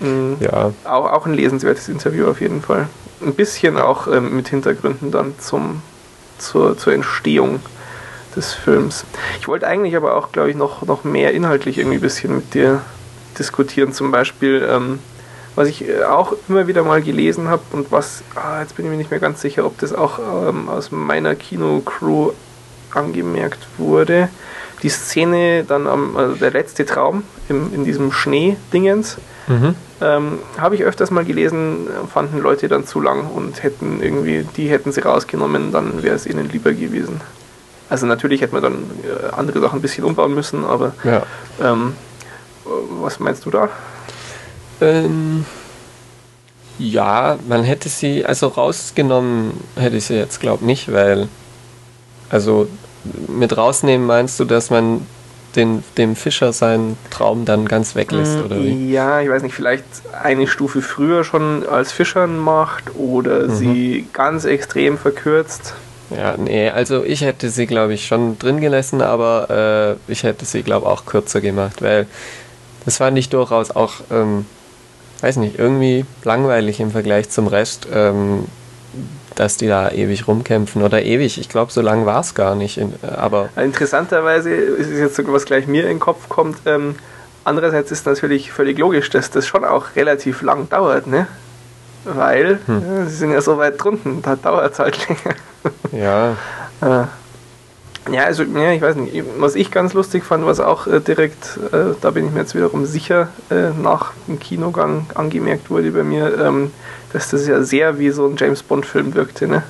Mhm. 0.00 0.36
Ja. 0.40 0.72
Auch, 0.84 1.10
auch 1.12 1.26
ein 1.26 1.34
lesenswertes 1.34 1.88
Interview 1.88 2.28
auf 2.28 2.40
jeden 2.40 2.62
Fall. 2.62 2.88
Ein 3.20 3.34
bisschen 3.34 3.76
auch 3.76 4.06
ähm, 4.06 4.36
mit 4.36 4.48
Hintergründen 4.48 5.10
dann 5.10 5.34
zum, 5.38 5.82
zur, 6.38 6.78
zur 6.78 6.92
Entstehung 6.92 7.60
des 8.36 8.54
Films. 8.54 9.04
Ich 9.40 9.48
wollte 9.48 9.66
eigentlich 9.66 9.96
aber 9.96 10.16
auch, 10.16 10.32
glaube 10.32 10.50
ich, 10.50 10.56
noch, 10.56 10.82
noch 10.82 11.04
mehr 11.04 11.32
inhaltlich 11.32 11.78
irgendwie 11.78 11.98
ein 11.98 12.02
bisschen 12.02 12.36
mit 12.36 12.54
dir 12.54 12.82
diskutieren. 13.38 13.92
Zum 13.92 14.10
Beispiel, 14.10 14.66
ähm, 14.70 15.00
was 15.56 15.68
ich 15.68 15.88
äh, 15.88 16.04
auch 16.04 16.34
immer 16.48 16.66
wieder 16.66 16.84
mal 16.84 17.02
gelesen 17.02 17.48
habe 17.48 17.62
und 17.72 17.90
was, 17.90 18.22
ah, 18.36 18.60
jetzt 18.60 18.76
bin 18.76 18.86
ich 18.86 18.90
mir 18.90 18.96
nicht 18.96 19.10
mehr 19.10 19.20
ganz 19.20 19.40
sicher, 19.40 19.66
ob 19.66 19.78
das 19.78 19.92
auch 19.92 20.18
ähm, 20.48 20.68
aus 20.68 20.92
meiner 20.92 21.34
Kinocrew 21.34 22.30
angemerkt 22.92 23.66
wurde. 23.78 24.28
Die 24.82 24.88
Szene 24.88 25.64
dann 25.64 25.86
am, 25.86 26.16
also 26.16 26.34
der 26.36 26.50
letzte 26.50 26.86
Traum 26.86 27.24
im, 27.48 27.72
in 27.74 27.84
diesem 27.84 28.12
Schnee-Dingens, 28.12 29.18
mhm. 29.46 29.74
ähm, 30.00 30.38
habe 30.58 30.74
ich 30.74 30.82
öfters 30.82 31.10
mal 31.10 31.24
gelesen, 31.24 31.88
fanden 32.12 32.40
Leute 32.40 32.68
dann 32.68 32.86
zu 32.86 33.00
lang 33.00 33.26
und 33.26 33.62
hätten 33.62 34.02
irgendwie, 34.02 34.46
die 34.56 34.68
hätten 34.68 34.92
sie 34.92 35.00
rausgenommen, 35.00 35.72
dann 35.72 36.02
wäre 36.02 36.16
es 36.16 36.26
ihnen 36.26 36.48
lieber 36.48 36.72
gewesen. 36.72 37.20
Also 37.90 38.06
natürlich 38.06 38.40
hätte 38.40 38.54
man 38.54 38.62
dann 38.62 38.74
äh, 39.02 39.34
andere 39.34 39.60
Sachen 39.60 39.80
ein 39.80 39.82
bisschen 39.82 40.04
umbauen 40.04 40.34
müssen, 40.34 40.64
aber 40.64 40.94
ja. 41.04 41.22
ähm, 41.60 41.94
was 43.02 43.18
meinst 43.18 43.44
du 43.44 43.50
da? 43.50 43.68
Ähm, 44.80 45.44
ja, 46.78 47.38
man 47.46 47.64
hätte 47.64 47.88
sie, 47.88 48.24
also 48.24 48.46
rausgenommen 48.48 49.52
hätte 49.76 49.96
ich 49.96 50.06
sie 50.06 50.14
jetzt 50.14 50.40
glaube 50.40 50.64
nicht, 50.64 50.92
weil, 50.92 51.28
also 52.30 52.68
mit 53.28 53.56
rausnehmen 53.56 54.06
meinst 54.06 54.38
du, 54.40 54.44
dass 54.44 54.70
man 54.70 55.06
den, 55.56 55.82
dem 55.96 56.16
Fischer 56.16 56.52
seinen 56.52 56.96
Traum 57.10 57.44
dann 57.44 57.66
ganz 57.66 57.96
weglässt, 57.96 58.38
mm, 58.38 58.44
oder 58.44 58.62
wie? 58.62 58.90
Ja, 58.90 59.20
ich 59.20 59.28
weiß 59.28 59.42
nicht, 59.42 59.54
vielleicht 59.54 59.84
eine 60.22 60.46
Stufe 60.46 60.80
früher 60.80 61.24
schon 61.24 61.66
als 61.66 61.92
Fischern 61.92 62.38
macht 62.38 62.84
oder 62.96 63.48
mhm. 63.48 63.54
sie 63.54 64.06
ganz 64.12 64.44
extrem 64.44 64.98
verkürzt. 64.98 65.74
Ja, 66.10 66.36
nee, 66.36 66.68
also 66.70 67.04
ich 67.04 67.20
hätte 67.22 67.50
sie, 67.50 67.66
glaube 67.66 67.94
ich, 67.94 68.06
schon 68.06 68.38
drin 68.38 68.60
gelassen, 68.60 69.00
aber 69.00 69.96
äh, 70.08 70.12
ich 70.12 70.24
hätte 70.24 70.44
sie, 70.44 70.62
glaube 70.62 70.86
ich, 70.86 70.92
auch 70.92 71.06
kürzer 71.06 71.40
gemacht, 71.40 71.82
weil 71.82 72.06
das 72.84 72.96
fand 72.96 73.16
ich 73.18 73.28
durchaus 73.28 73.70
auch, 73.70 73.94
ähm, 74.10 74.46
weiß 75.20 75.36
nicht, 75.36 75.58
irgendwie 75.58 76.04
langweilig 76.24 76.80
im 76.80 76.90
Vergleich 76.90 77.30
zum 77.30 77.46
Rest, 77.46 77.86
ähm, 77.92 78.46
dass 79.34 79.56
die 79.56 79.66
da 79.66 79.90
ewig 79.90 80.28
rumkämpfen 80.28 80.82
oder 80.82 81.02
ewig. 81.02 81.38
Ich 81.38 81.48
glaube, 81.48 81.72
so 81.72 81.80
lang 81.80 82.06
war 82.06 82.20
es 82.20 82.34
gar 82.34 82.54
nicht. 82.54 82.78
In, 82.78 82.92
äh, 83.02 83.06
aber 83.06 83.48
Interessanterweise 83.56 84.50
ist 84.50 84.90
es 84.90 84.98
jetzt 84.98 85.16
sogar, 85.16 85.34
was 85.34 85.44
gleich 85.44 85.66
mir 85.66 85.82
in 85.82 85.88
den 85.88 86.00
Kopf 86.00 86.28
kommt. 86.28 86.58
Ähm, 86.66 86.96
andererseits 87.44 87.90
ist 87.90 88.06
natürlich 88.06 88.52
völlig 88.52 88.78
logisch, 88.78 89.10
dass 89.10 89.30
das 89.30 89.46
schon 89.46 89.64
auch 89.64 89.96
relativ 89.96 90.42
lang 90.42 90.68
dauert, 90.68 91.06
ne? 91.06 91.26
Weil 92.04 92.58
hm. 92.66 92.82
ja, 92.86 93.06
sie 93.06 93.16
sind 93.16 93.32
ja 93.32 93.40
so 93.40 93.58
weit 93.58 93.82
drunten, 93.82 94.22
da 94.22 94.36
dauert 94.36 94.72
es 94.72 94.78
halt 94.78 94.98
länger. 95.08 95.36
Ja. 95.92 96.36
äh. 97.02 97.06
Ja, 98.10 98.24
also, 98.24 98.44
ja, 98.44 98.72
ich 98.72 98.80
weiß 98.80 98.96
nicht. 98.96 99.24
Was 99.38 99.54
ich 99.54 99.70
ganz 99.70 99.92
lustig 99.92 100.24
fand, 100.24 100.46
was 100.46 100.58
auch 100.58 100.86
äh, 100.86 101.00
direkt, 101.00 101.58
äh, 101.70 101.94
da 102.00 102.10
bin 102.10 102.26
ich 102.26 102.32
mir 102.32 102.40
jetzt 102.40 102.54
wiederum 102.54 102.86
sicher, 102.86 103.28
äh, 103.50 103.70
nach 103.80 104.12
dem 104.26 104.40
Kinogang 104.40 105.06
angemerkt 105.14 105.70
wurde 105.70 105.90
bei 105.90 106.02
mir, 106.02 106.38
ähm, 106.40 106.72
dass 107.12 107.30
das 107.30 107.46
ja 107.46 107.62
sehr 107.62 107.98
wie 107.98 108.10
so 108.10 108.26
ein 108.26 108.36
James 108.36 108.62
Bond-Film 108.62 109.14
wirkte. 109.14 109.46
Ne? 109.46 109.62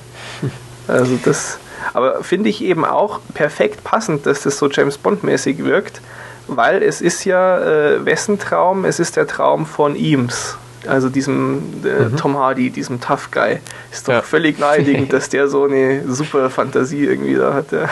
Also 0.87 1.17
das, 1.23 1.57
aber 1.93 2.23
finde 2.23 2.49
ich 2.49 2.63
eben 2.63 2.85
auch 2.85 3.19
perfekt 3.33 3.83
passend, 3.83 4.25
dass 4.25 4.41
das 4.41 4.57
so 4.57 4.69
James 4.69 4.97
Bond-mäßig 4.97 5.63
wirkt, 5.63 6.01
weil 6.47 6.83
es 6.83 7.01
ist 7.01 7.25
ja 7.25 7.59
äh, 7.59 8.05
wessen 8.05 8.39
Traum? 8.39 8.85
Es 8.85 8.99
ist 8.99 9.15
der 9.15 9.27
Traum 9.27 9.65
von 9.65 9.95
Eames 9.95 10.57
also 10.87 11.09
diesem 11.09 11.83
äh, 11.83 12.05
mhm. 12.05 12.17
Tom 12.17 12.37
Hardy, 12.37 12.69
diesem 12.69 12.99
Tough 13.01 13.29
Guy. 13.31 13.59
Ist 13.91 14.07
doch 14.07 14.13
ja. 14.13 14.21
völlig 14.21 14.59
naheliegend, 14.59 15.13
dass 15.13 15.29
der 15.29 15.47
so 15.47 15.65
eine 15.65 16.11
super 16.11 16.49
Fantasie 16.49 17.05
irgendwie 17.05 17.35
da 17.35 17.53
hat. 17.53 17.71
Ja. 17.71 17.89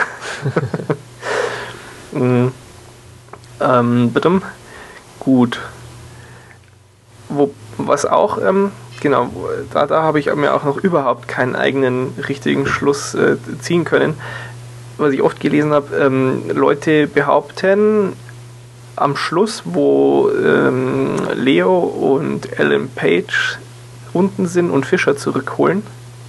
mhm. 2.18 2.52
ähm, 3.60 4.10
bitte. 4.12 4.42
Gut. 5.18 5.60
Wo, 7.28 7.54
was 7.78 8.06
auch, 8.06 8.38
ähm, 8.42 8.72
genau, 9.00 9.30
da, 9.72 9.86
da 9.86 10.02
habe 10.02 10.18
ich 10.20 10.32
mir 10.34 10.54
auch 10.54 10.64
noch 10.64 10.76
überhaupt 10.76 11.28
keinen 11.28 11.56
eigenen 11.56 12.14
richtigen 12.28 12.66
Schluss 12.66 13.14
äh, 13.14 13.36
ziehen 13.60 13.84
können. 13.84 14.14
Was 14.98 15.12
ich 15.12 15.22
oft 15.22 15.40
gelesen 15.40 15.72
habe, 15.72 15.96
ähm, 15.96 16.42
Leute 16.50 17.06
behaupten, 17.06 18.12
am 18.96 19.16
Schluss, 19.16 19.62
wo 19.64 20.30
ähm, 20.30 21.16
Leo 21.34 21.78
und 21.78 22.58
Ellen 22.58 22.90
Page 22.90 23.58
unten 24.12 24.46
sind 24.46 24.70
und 24.70 24.84
Fischer 24.84 25.16
zurückholen, 25.16 25.82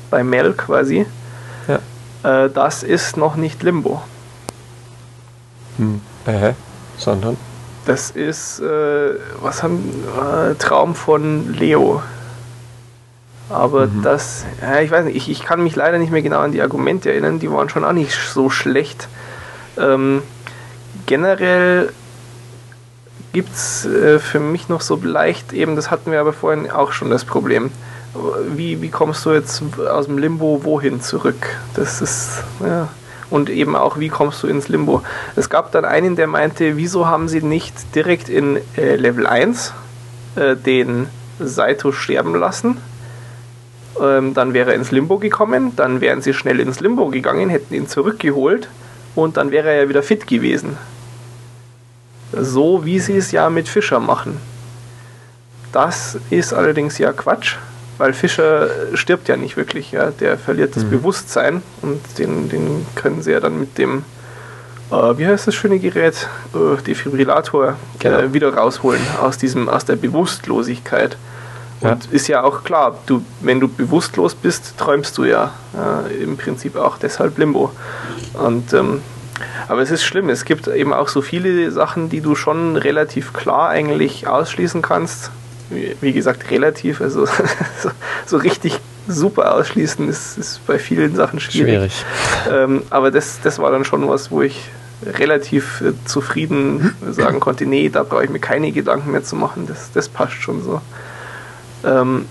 bei 0.09 0.23
Mel 0.23 0.53
quasi, 0.53 1.05
ja. 1.67 2.45
äh, 2.45 2.49
das 2.49 2.83
ist 2.83 3.17
noch 3.17 3.35
nicht 3.35 3.61
Limbo. 3.63 4.01
Hm. 5.77 6.01
Äh, 6.25 6.53
sondern? 6.97 7.37
Das 7.85 8.11
ist, 8.11 8.59
äh, 8.59 9.15
was 9.41 9.63
haben, 9.63 9.89
äh, 10.15 10.55
Traum 10.55 10.95
von 10.95 11.53
Leo. 11.53 12.01
Aber 13.51 13.87
mhm. 13.87 14.01
das, 14.01 14.45
ja, 14.61 14.79
ich 14.79 14.91
weiß 14.91 15.05
nicht, 15.05 15.15
ich, 15.15 15.29
ich 15.29 15.43
kann 15.43 15.63
mich 15.63 15.75
leider 15.75 15.97
nicht 15.97 16.11
mehr 16.11 16.21
genau 16.21 16.39
an 16.39 16.51
die 16.51 16.61
Argumente 16.61 17.11
erinnern, 17.11 17.39
die 17.39 17.51
waren 17.51 17.69
schon 17.69 17.83
auch 17.83 17.93
nicht 17.93 18.13
so 18.13 18.49
schlecht. 18.49 19.07
Ähm, 19.77 20.21
generell 21.05 21.91
gibt 23.33 23.53
es 23.53 23.85
äh, 23.85 24.19
für 24.19 24.39
mich 24.39 24.69
noch 24.69 24.81
so 24.81 24.99
leicht, 25.01 25.53
eben 25.53 25.75
das 25.75 25.91
hatten 25.91 26.11
wir 26.11 26.19
aber 26.19 26.33
vorhin 26.33 26.69
auch 26.69 26.91
schon 26.91 27.09
das 27.09 27.25
Problem. 27.25 27.71
Wie, 28.55 28.81
wie 28.81 28.89
kommst 28.89 29.25
du 29.25 29.31
jetzt 29.31 29.63
aus 29.89 30.07
dem 30.07 30.17
Limbo 30.17 30.61
wohin 30.63 31.01
zurück? 31.01 31.47
Das 31.75 32.01
ist, 32.01 32.43
ja. 32.59 32.89
Und 33.29 33.49
eben 33.49 33.77
auch, 33.77 33.97
wie 33.97 34.09
kommst 34.09 34.43
du 34.43 34.47
ins 34.47 34.67
Limbo? 34.67 35.01
Es 35.37 35.49
gab 35.49 35.71
dann 35.71 35.85
einen, 35.85 36.17
der 36.17 36.27
meinte, 36.27 36.75
wieso 36.75 37.07
haben 37.07 37.29
sie 37.29 37.41
nicht 37.41 37.95
direkt 37.95 38.27
in 38.27 38.59
äh, 38.75 38.97
Level 38.97 39.25
1 39.25 39.73
äh, 40.35 40.57
den 40.57 41.07
Saito 41.39 41.93
sterben 41.93 42.35
lassen? 42.35 42.77
Ähm, 44.01 44.33
dann 44.33 44.53
wäre 44.53 44.71
er 44.71 44.75
ins 44.75 44.91
Limbo 44.91 45.19
gekommen, 45.19 45.73
dann 45.75 46.01
wären 46.01 46.21
sie 46.21 46.33
schnell 46.33 46.59
ins 46.59 46.79
Limbo 46.79 47.09
gegangen, 47.09 47.49
hätten 47.49 47.73
ihn 47.73 47.87
zurückgeholt 47.87 48.67
und 49.15 49.37
dann 49.37 49.51
wäre 49.51 49.69
er 49.69 49.83
ja 49.83 49.89
wieder 49.89 50.03
fit 50.03 50.25
gewesen 50.27 50.77
so 52.33 52.85
wie 52.85 52.99
sie 52.99 53.17
es 53.17 53.31
ja 53.31 53.49
mit 53.49 53.67
Fischer 53.67 53.99
machen. 53.99 54.37
Das 55.71 56.17
ist 56.29 56.53
allerdings 56.53 56.97
ja 56.97 57.13
Quatsch, 57.13 57.55
weil 57.97 58.13
Fischer 58.13 58.69
stirbt 58.93 59.27
ja 59.29 59.37
nicht 59.37 59.57
wirklich. 59.57 59.91
Ja? 59.91 60.11
Der 60.11 60.37
verliert 60.37 60.75
das 60.75 60.83
mhm. 60.83 60.91
Bewusstsein 60.91 61.61
und 61.81 62.01
den, 62.17 62.49
den 62.49 62.85
können 62.95 63.21
sie 63.21 63.31
ja 63.31 63.39
dann 63.39 63.59
mit 63.59 63.77
dem, 63.77 64.03
äh, 64.91 65.17
wie 65.17 65.27
heißt 65.27 65.47
das 65.47 65.55
schöne 65.55 65.79
Gerät, 65.79 66.27
äh, 66.53 66.81
Defibrillator, 66.81 67.77
genau. 67.99 68.17
äh, 68.17 68.33
wieder 68.33 68.53
rausholen 68.53 69.01
aus, 69.21 69.37
diesem, 69.37 69.69
aus 69.69 69.85
der 69.85 69.95
Bewusstlosigkeit. 69.95 71.17
Und 71.81 72.05
ja. 72.05 72.11
ist 72.11 72.27
ja 72.27 72.43
auch 72.43 72.63
klar, 72.63 72.97
du, 73.07 73.23
wenn 73.41 73.59
du 73.59 73.67
bewusstlos 73.67 74.35
bist, 74.35 74.77
träumst 74.77 75.17
du 75.17 75.25
ja 75.25 75.51
äh, 75.75 76.23
im 76.23 76.37
Prinzip 76.37 76.75
auch 76.75 76.97
deshalb 76.97 77.37
Limbo. 77.37 77.71
Und 78.33 78.73
ähm, 78.73 79.01
aber 79.67 79.81
es 79.81 79.91
ist 79.91 80.03
schlimm. 80.03 80.29
Es 80.29 80.45
gibt 80.45 80.67
eben 80.67 80.93
auch 80.93 81.07
so 81.07 81.21
viele 81.21 81.71
Sachen, 81.71 82.09
die 82.09 82.21
du 82.21 82.35
schon 82.35 82.75
relativ 82.75 83.33
klar 83.33 83.69
eigentlich 83.69 84.27
ausschließen 84.27 84.81
kannst. 84.81 85.31
Wie 86.01 86.11
gesagt, 86.11 86.51
relativ. 86.51 87.01
Also 87.01 87.25
so, 88.25 88.37
richtig 88.37 88.79
super 89.07 89.55
ausschließen 89.55 90.07
ist, 90.09 90.37
ist 90.37 90.65
bei 90.67 90.77
vielen 90.77 91.15
Sachen 91.15 91.39
schwierig. 91.39 91.73
schwierig. 91.73 92.05
Ähm, 92.51 92.83
aber 92.89 93.09
das, 93.09 93.39
das 93.41 93.57
war 93.59 93.71
dann 93.71 93.85
schon 93.85 94.07
was, 94.07 94.31
wo 94.31 94.41
ich 94.41 94.69
relativ 95.03 95.81
äh, 95.81 95.93
zufrieden 96.05 96.93
sagen 97.09 97.39
konnte, 97.39 97.65
nee, 97.65 97.89
da 97.89 98.03
brauche 98.03 98.25
ich 98.25 98.29
mir 98.29 98.39
keine 98.39 98.71
Gedanken 98.71 99.11
mehr 99.11 99.23
zu 99.23 99.35
machen. 99.35 99.65
Das, 99.67 99.91
das 99.91 100.09
passt 100.09 100.33
schon 100.33 100.61
so. 100.63 100.81
Ähm, 101.83 102.25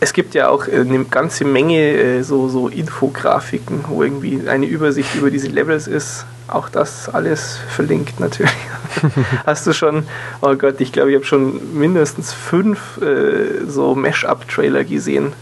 es 0.00 0.14
gibt 0.14 0.34
ja 0.34 0.48
auch 0.48 0.66
äh, 0.66 0.80
eine 0.80 1.04
ganze 1.04 1.44
Menge 1.44 1.78
äh, 1.78 2.22
so, 2.22 2.48
so 2.48 2.68
Infografiken, 2.68 3.84
wo 3.88 4.02
irgendwie 4.02 4.48
eine 4.48 4.66
Übersicht 4.66 5.14
über 5.14 5.30
diese 5.30 5.48
Levels 5.48 5.86
ist. 5.86 6.24
Auch 6.48 6.68
das 6.68 7.08
alles 7.08 7.58
verlinkt 7.68 8.18
natürlich. 8.18 8.50
Hast 9.46 9.66
du 9.66 9.72
schon, 9.72 10.04
oh 10.40 10.54
Gott, 10.56 10.80
ich 10.80 10.92
glaube, 10.92 11.10
ich 11.10 11.16
habe 11.16 11.26
schon 11.26 11.78
mindestens 11.78 12.32
fünf 12.32 13.00
äh, 13.00 13.66
so 13.68 13.94
Mesh-Up-Trailer 13.94 14.84
gesehen. 14.84 15.32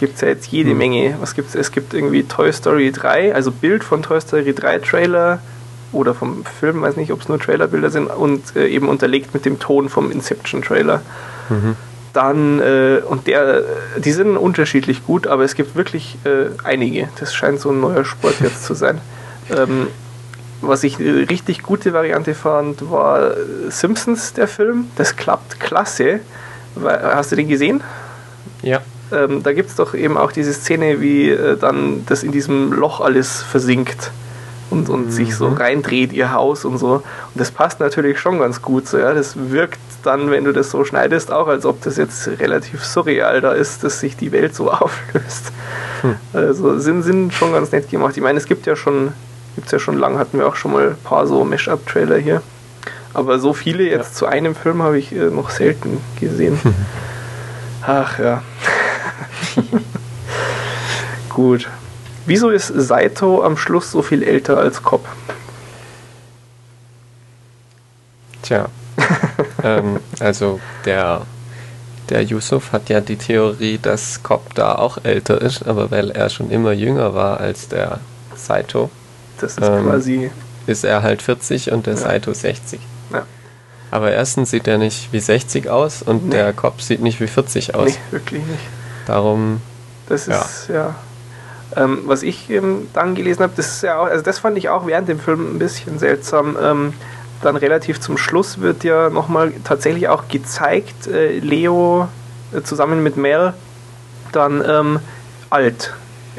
gibt 0.00 0.16
es 0.16 0.20
ja 0.20 0.28
jetzt 0.28 0.48
jede 0.48 0.70
mhm. 0.70 0.78
Menge. 0.78 1.16
Was 1.20 1.34
gibt's? 1.34 1.54
Es 1.54 1.70
gibt 1.70 1.94
irgendwie 1.94 2.24
Toy 2.24 2.52
Story 2.52 2.90
3, 2.90 3.34
also 3.34 3.52
Bild 3.52 3.84
von 3.84 4.02
Toy 4.02 4.20
Story 4.20 4.52
3 4.52 4.80
Trailer 4.80 5.40
oder 5.92 6.14
vom 6.14 6.44
Film, 6.44 6.82
weiß 6.82 6.96
nicht, 6.96 7.12
ob 7.12 7.20
es 7.20 7.28
nur 7.28 7.38
Trailerbilder 7.38 7.90
sind, 7.90 8.08
und 8.08 8.56
äh, 8.56 8.66
eben 8.66 8.88
unterlegt 8.88 9.32
mit 9.32 9.44
dem 9.44 9.58
Ton 9.60 9.88
vom 9.88 10.10
Inception 10.10 10.62
Trailer. 10.62 11.02
Mhm. 11.48 11.76
Dann, 12.12 12.60
äh, 12.60 13.00
und 13.08 13.26
der, 13.26 13.62
die 13.96 14.12
sind 14.12 14.36
unterschiedlich 14.36 15.06
gut, 15.06 15.26
aber 15.26 15.44
es 15.44 15.54
gibt 15.54 15.76
wirklich 15.76 16.18
äh, 16.24 16.50
einige. 16.62 17.08
Das 17.18 17.34
scheint 17.34 17.60
so 17.60 17.70
ein 17.70 17.80
neuer 17.80 18.04
Sport 18.04 18.40
jetzt 18.40 18.64
zu 18.64 18.74
sein. 18.74 19.00
Ähm, 19.50 19.86
was 20.60 20.84
ich 20.84 21.00
eine 21.00 21.28
richtig 21.28 21.62
gute 21.62 21.92
Variante 21.92 22.34
fand, 22.34 22.90
war 22.90 23.32
Simpsons, 23.68 24.32
der 24.34 24.46
Film. 24.46 24.86
Das 24.96 25.16
klappt 25.16 25.58
klasse. 25.58 26.20
Hast 26.84 27.32
du 27.32 27.36
den 27.36 27.48
gesehen? 27.48 27.82
Ja. 28.62 28.80
Ähm, 29.10 29.42
da 29.42 29.52
gibt 29.52 29.70
es 29.70 29.76
doch 29.76 29.94
eben 29.94 30.16
auch 30.16 30.32
diese 30.32 30.52
Szene, 30.52 31.00
wie 31.00 31.30
äh, 31.30 31.56
dann 31.56 32.04
das 32.06 32.22
in 32.22 32.32
diesem 32.32 32.72
Loch 32.72 33.00
alles 33.00 33.42
versinkt 33.42 34.10
und, 34.72 34.88
und 34.88 35.06
mhm. 35.06 35.10
sich 35.10 35.36
so 35.36 35.48
reindreht, 35.48 36.12
ihr 36.12 36.32
Haus 36.32 36.64
und 36.64 36.78
so. 36.78 36.94
Und 36.94 37.04
das 37.34 37.50
passt 37.50 37.78
natürlich 37.78 38.18
schon 38.18 38.38
ganz 38.38 38.62
gut 38.62 38.88
so, 38.88 38.98
ja. 38.98 39.12
Das 39.12 39.50
wirkt 39.50 39.78
dann, 40.02 40.30
wenn 40.30 40.44
du 40.44 40.52
das 40.52 40.70
so 40.70 40.84
schneidest, 40.84 41.30
auch, 41.30 41.46
als 41.46 41.66
ob 41.66 41.82
das 41.82 41.96
jetzt 41.96 42.26
relativ 42.40 42.84
surreal 42.84 43.40
da 43.40 43.52
ist, 43.52 43.84
dass 43.84 44.00
sich 44.00 44.16
die 44.16 44.32
Welt 44.32 44.54
so 44.54 44.70
auflöst. 44.72 45.52
Hm. 46.00 46.16
Also 46.32 46.78
sind, 46.78 47.02
sind 47.02 47.34
schon 47.34 47.52
ganz 47.52 47.70
nett 47.70 47.90
gemacht. 47.90 48.16
Ich 48.16 48.22
meine, 48.22 48.38
es 48.38 48.46
gibt 48.46 48.66
ja 48.66 48.74
schon, 48.74 49.12
gibt's 49.54 49.70
ja 49.70 49.78
schon 49.78 49.98
lang, 49.98 50.18
hatten 50.18 50.38
wir 50.38 50.46
auch 50.46 50.56
schon 50.56 50.72
mal 50.72 50.88
ein 50.90 50.96
paar 51.04 51.26
so 51.26 51.44
Mash-up-Trailer 51.44 52.16
hier. 52.16 52.42
Aber 53.14 53.38
so 53.38 53.52
viele 53.52 53.84
jetzt 53.84 54.12
ja. 54.12 54.16
zu 54.16 54.26
einem 54.26 54.54
Film 54.54 54.82
habe 54.82 54.98
ich 54.98 55.12
äh, 55.12 55.26
noch 55.26 55.50
selten 55.50 56.00
gesehen. 56.18 56.58
Ach 57.86 58.18
ja. 58.18 58.42
Gut. 61.28 61.68
Wieso 62.26 62.50
ist 62.50 62.68
Saito 62.68 63.42
am 63.42 63.56
Schluss 63.56 63.90
so 63.90 64.02
viel 64.02 64.22
älter 64.22 64.58
als 64.58 64.82
Cobb? 64.82 65.06
Tja. 68.42 68.68
ähm, 69.64 69.98
also 70.20 70.60
der, 70.84 71.22
der 72.08 72.22
Yusuf 72.22 72.72
hat 72.72 72.88
ja 72.88 73.00
die 73.00 73.16
Theorie, 73.16 73.78
dass 73.78 74.22
Cobb 74.22 74.54
da 74.54 74.76
auch 74.76 74.98
älter 75.02 75.40
ist, 75.40 75.66
aber 75.66 75.90
weil 75.90 76.10
er 76.10 76.28
schon 76.30 76.50
immer 76.50 76.72
jünger 76.72 77.14
war 77.14 77.40
als 77.40 77.68
der 77.68 77.98
Saito. 78.36 78.90
Das 79.40 79.58
ist 79.58 79.66
ähm, 79.66 79.84
quasi. 79.84 80.30
Ist 80.66 80.84
er 80.84 81.02
halt 81.02 81.22
40 81.22 81.72
und 81.72 81.86
der 81.86 81.94
ja. 81.94 82.00
Saito 82.00 82.32
60. 82.32 82.80
Ja. 83.12 83.26
Aber 83.90 84.12
erstens 84.12 84.50
sieht 84.50 84.68
er 84.68 84.78
nicht 84.78 85.12
wie 85.12 85.20
60 85.20 85.68
aus 85.68 86.02
und 86.02 86.26
nee. 86.26 86.30
der 86.30 86.52
Cobb 86.52 86.80
sieht 86.80 87.00
nicht 87.00 87.20
wie 87.20 87.26
40 87.26 87.74
aus. 87.74 87.90
Nee, 87.90 87.98
wirklich 88.10 88.42
nicht. 88.44 88.62
Darum. 89.06 89.60
Das 90.08 90.28
ist, 90.28 90.68
ja. 90.68 90.74
ja 90.74 90.94
ähm, 91.76 92.02
was 92.06 92.22
ich 92.22 92.50
ähm, 92.50 92.88
dann 92.92 93.14
gelesen 93.14 93.42
habe, 93.42 93.52
das 93.56 93.68
ist 93.68 93.82
ja 93.82 93.98
auch, 93.98 94.06
also 94.06 94.22
das 94.22 94.38
fand 94.38 94.58
ich 94.58 94.68
auch 94.68 94.86
während 94.86 95.08
dem 95.08 95.18
Film 95.18 95.56
ein 95.56 95.58
bisschen 95.58 95.98
seltsam. 95.98 96.56
Ähm, 96.60 96.94
dann 97.42 97.56
relativ 97.56 98.00
zum 98.00 98.16
Schluss 98.16 98.60
wird 98.60 98.84
ja 98.84 99.10
nochmal 99.10 99.52
tatsächlich 99.64 100.08
auch 100.08 100.28
gezeigt, 100.28 101.08
äh, 101.08 101.38
Leo 101.38 102.08
äh, 102.52 102.62
zusammen 102.62 103.02
mit 103.02 103.16
Mel 103.16 103.54
dann 104.32 104.62
ähm, 104.66 105.00
alt. 105.50 105.92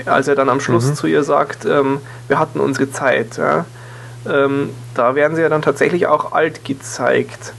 Als 0.06 0.28
er 0.28 0.36
dann 0.36 0.50
am 0.50 0.60
Schluss 0.60 0.88
mhm. 0.88 0.96
zu 0.96 1.08
ihr 1.08 1.24
sagt, 1.24 1.66
ähm, 1.66 2.00
wir 2.28 2.40
hatten 2.40 2.60
unsere 2.60 2.90
Zeit. 2.90 3.38
Ja? 3.38 3.66
Ähm, 4.28 4.70
da 4.96 5.14
werden 5.14 5.36
sie 5.36 5.42
ja 5.42 5.50
dann 5.50 5.62
tatsächlich 5.62 6.08
auch 6.08 6.32
alt 6.32 6.66
gezeigt. 6.66 7.54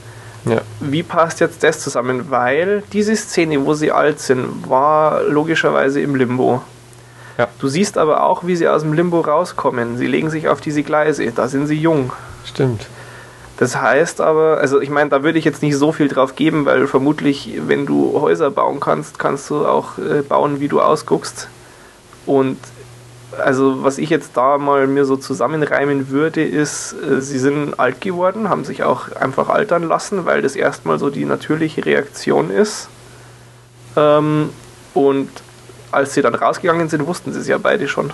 Ja. 0.45 0.61
Wie 0.79 1.01
passt 1.03 1.39
jetzt 1.39 1.63
das 1.63 1.79
zusammen? 1.79 2.29
Weil 2.29 2.83
diese 2.93 3.15
Szene, 3.15 3.65
wo 3.65 3.73
sie 3.73 3.91
alt 3.91 4.19
sind, 4.19 4.69
war 4.69 5.23
logischerweise 5.23 6.01
im 6.01 6.15
Limbo. 6.15 6.61
Ja. 7.37 7.47
Du 7.59 7.67
siehst 7.67 7.97
aber 7.97 8.23
auch, 8.23 8.45
wie 8.45 8.55
sie 8.55 8.67
aus 8.67 8.83
dem 8.83 8.93
Limbo 8.93 9.19
rauskommen. 9.21 9.97
Sie 9.97 10.07
legen 10.07 10.29
sich 10.29 10.47
auf 10.47 10.61
diese 10.61 10.83
Gleise, 10.83 11.29
da 11.31 11.47
sind 11.47 11.67
sie 11.67 11.75
jung. 11.75 12.13
Stimmt. 12.45 12.87
Das 13.57 13.79
heißt 13.79 14.19
aber, 14.19 14.57
also 14.57 14.81
ich 14.81 14.89
meine, 14.89 15.09
da 15.09 15.23
würde 15.23 15.39
ich 15.39 15.45
jetzt 15.45 15.61
nicht 15.61 15.77
so 15.77 15.91
viel 15.91 16.07
drauf 16.07 16.35
geben, 16.35 16.65
weil 16.65 16.87
vermutlich, 16.87 17.59
wenn 17.67 17.85
du 17.85 18.19
Häuser 18.19 18.51
bauen 18.51 18.79
kannst, 18.79 19.17
kannst 19.17 19.49
du 19.49 19.65
auch 19.65 19.97
äh, 19.97 20.21
bauen, 20.21 20.59
wie 20.59 20.67
du 20.67 20.81
ausguckst. 20.81 21.47
Und 22.25 22.57
also 23.37 23.83
was 23.83 23.97
ich 23.97 24.09
jetzt 24.09 24.31
da 24.35 24.57
mal 24.57 24.87
mir 24.87 25.05
so 25.05 25.15
zusammenreimen 25.15 26.09
würde, 26.09 26.43
ist, 26.43 26.93
äh, 26.93 27.21
sie 27.21 27.39
sind 27.39 27.79
alt 27.79 28.01
geworden, 28.01 28.49
haben 28.49 28.65
sich 28.65 28.83
auch 28.83 29.11
einfach 29.13 29.49
altern 29.49 29.83
lassen, 29.83 30.25
weil 30.25 30.41
das 30.41 30.55
erstmal 30.55 30.99
so 30.99 31.09
die 31.09 31.25
natürliche 31.25 31.85
Reaktion 31.85 32.49
ist. 32.49 32.89
Ähm, 33.95 34.49
und 34.93 35.29
als 35.91 36.13
sie 36.13 36.21
dann 36.21 36.35
rausgegangen 36.35 36.89
sind, 36.89 37.07
wussten 37.07 37.33
sie 37.33 37.39
es 37.39 37.47
ja 37.47 37.57
beide 37.57 37.87
schon. 37.87 38.11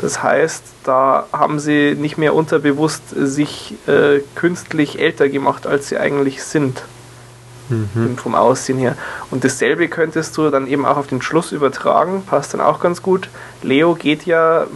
Das 0.00 0.22
heißt, 0.22 0.62
da 0.84 1.26
haben 1.32 1.58
sie 1.58 1.96
nicht 1.98 2.18
mehr 2.18 2.34
unterbewusst 2.34 3.02
sich 3.10 3.74
äh, 3.86 4.20
künstlich 4.34 5.00
älter 5.00 5.28
gemacht, 5.28 5.66
als 5.66 5.88
sie 5.88 5.98
eigentlich 5.98 6.42
sind. 6.42 6.82
Mhm. 7.68 8.16
Vom 8.16 8.34
Aussehen 8.34 8.78
her. 8.78 8.96
Und 9.30 9.44
dasselbe 9.44 9.88
könntest 9.88 10.36
du 10.38 10.48
dann 10.48 10.66
eben 10.66 10.86
auch 10.86 10.96
auf 10.96 11.06
den 11.06 11.20
Schluss 11.20 11.52
übertragen, 11.52 12.22
passt 12.24 12.54
dann 12.54 12.62
auch 12.62 12.80
ganz 12.80 13.02
gut. 13.02 13.28
Leo 13.62 13.94
geht 13.94 14.24
ja 14.24 14.66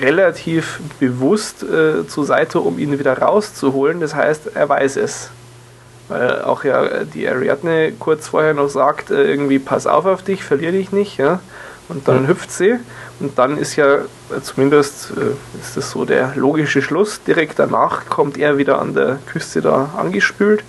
relativ 0.00 0.80
bewusst 0.98 1.62
äh, 1.62 2.06
zu 2.08 2.24
Saito, 2.24 2.60
um 2.60 2.80
ihn 2.80 2.98
wieder 2.98 3.16
rauszuholen. 3.18 4.00
Das 4.00 4.16
heißt, 4.16 4.56
er 4.56 4.68
weiß 4.68 4.96
es. 4.96 5.30
Weil 6.08 6.42
auch 6.42 6.64
ja 6.64 7.04
die 7.04 7.28
Ariadne 7.28 7.92
kurz 7.98 8.28
vorher 8.28 8.54
noch 8.54 8.68
sagt, 8.68 9.10
äh, 9.10 9.24
irgendwie 9.24 9.58
pass 9.58 9.86
auf 9.86 10.06
auf 10.06 10.22
dich, 10.22 10.44
verlier 10.44 10.72
dich 10.72 10.92
nicht, 10.92 11.18
ja. 11.18 11.40
Und 11.88 12.08
dann 12.08 12.22
mhm. 12.22 12.28
hüpft 12.28 12.50
sie 12.50 12.76
und 13.20 13.38
dann 13.38 13.58
ist 13.58 13.76
ja 13.76 13.96
äh, 13.96 14.40
zumindest 14.42 15.12
äh, 15.16 15.60
ist 15.60 15.76
das 15.76 15.90
so 15.90 16.04
der 16.04 16.32
logische 16.34 16.82
Schluss. 16.82 17.22
Direkt 17.22 17.58
danach 17.58 18.06
kommt 18.06 18.38
er 18.38 18.58
wieder 18.58 18.80
an 18.80 18.94
der 18.94 19.18
Küste 19.26 19.62
da 19.62 19.90
angespült 19.96 20.64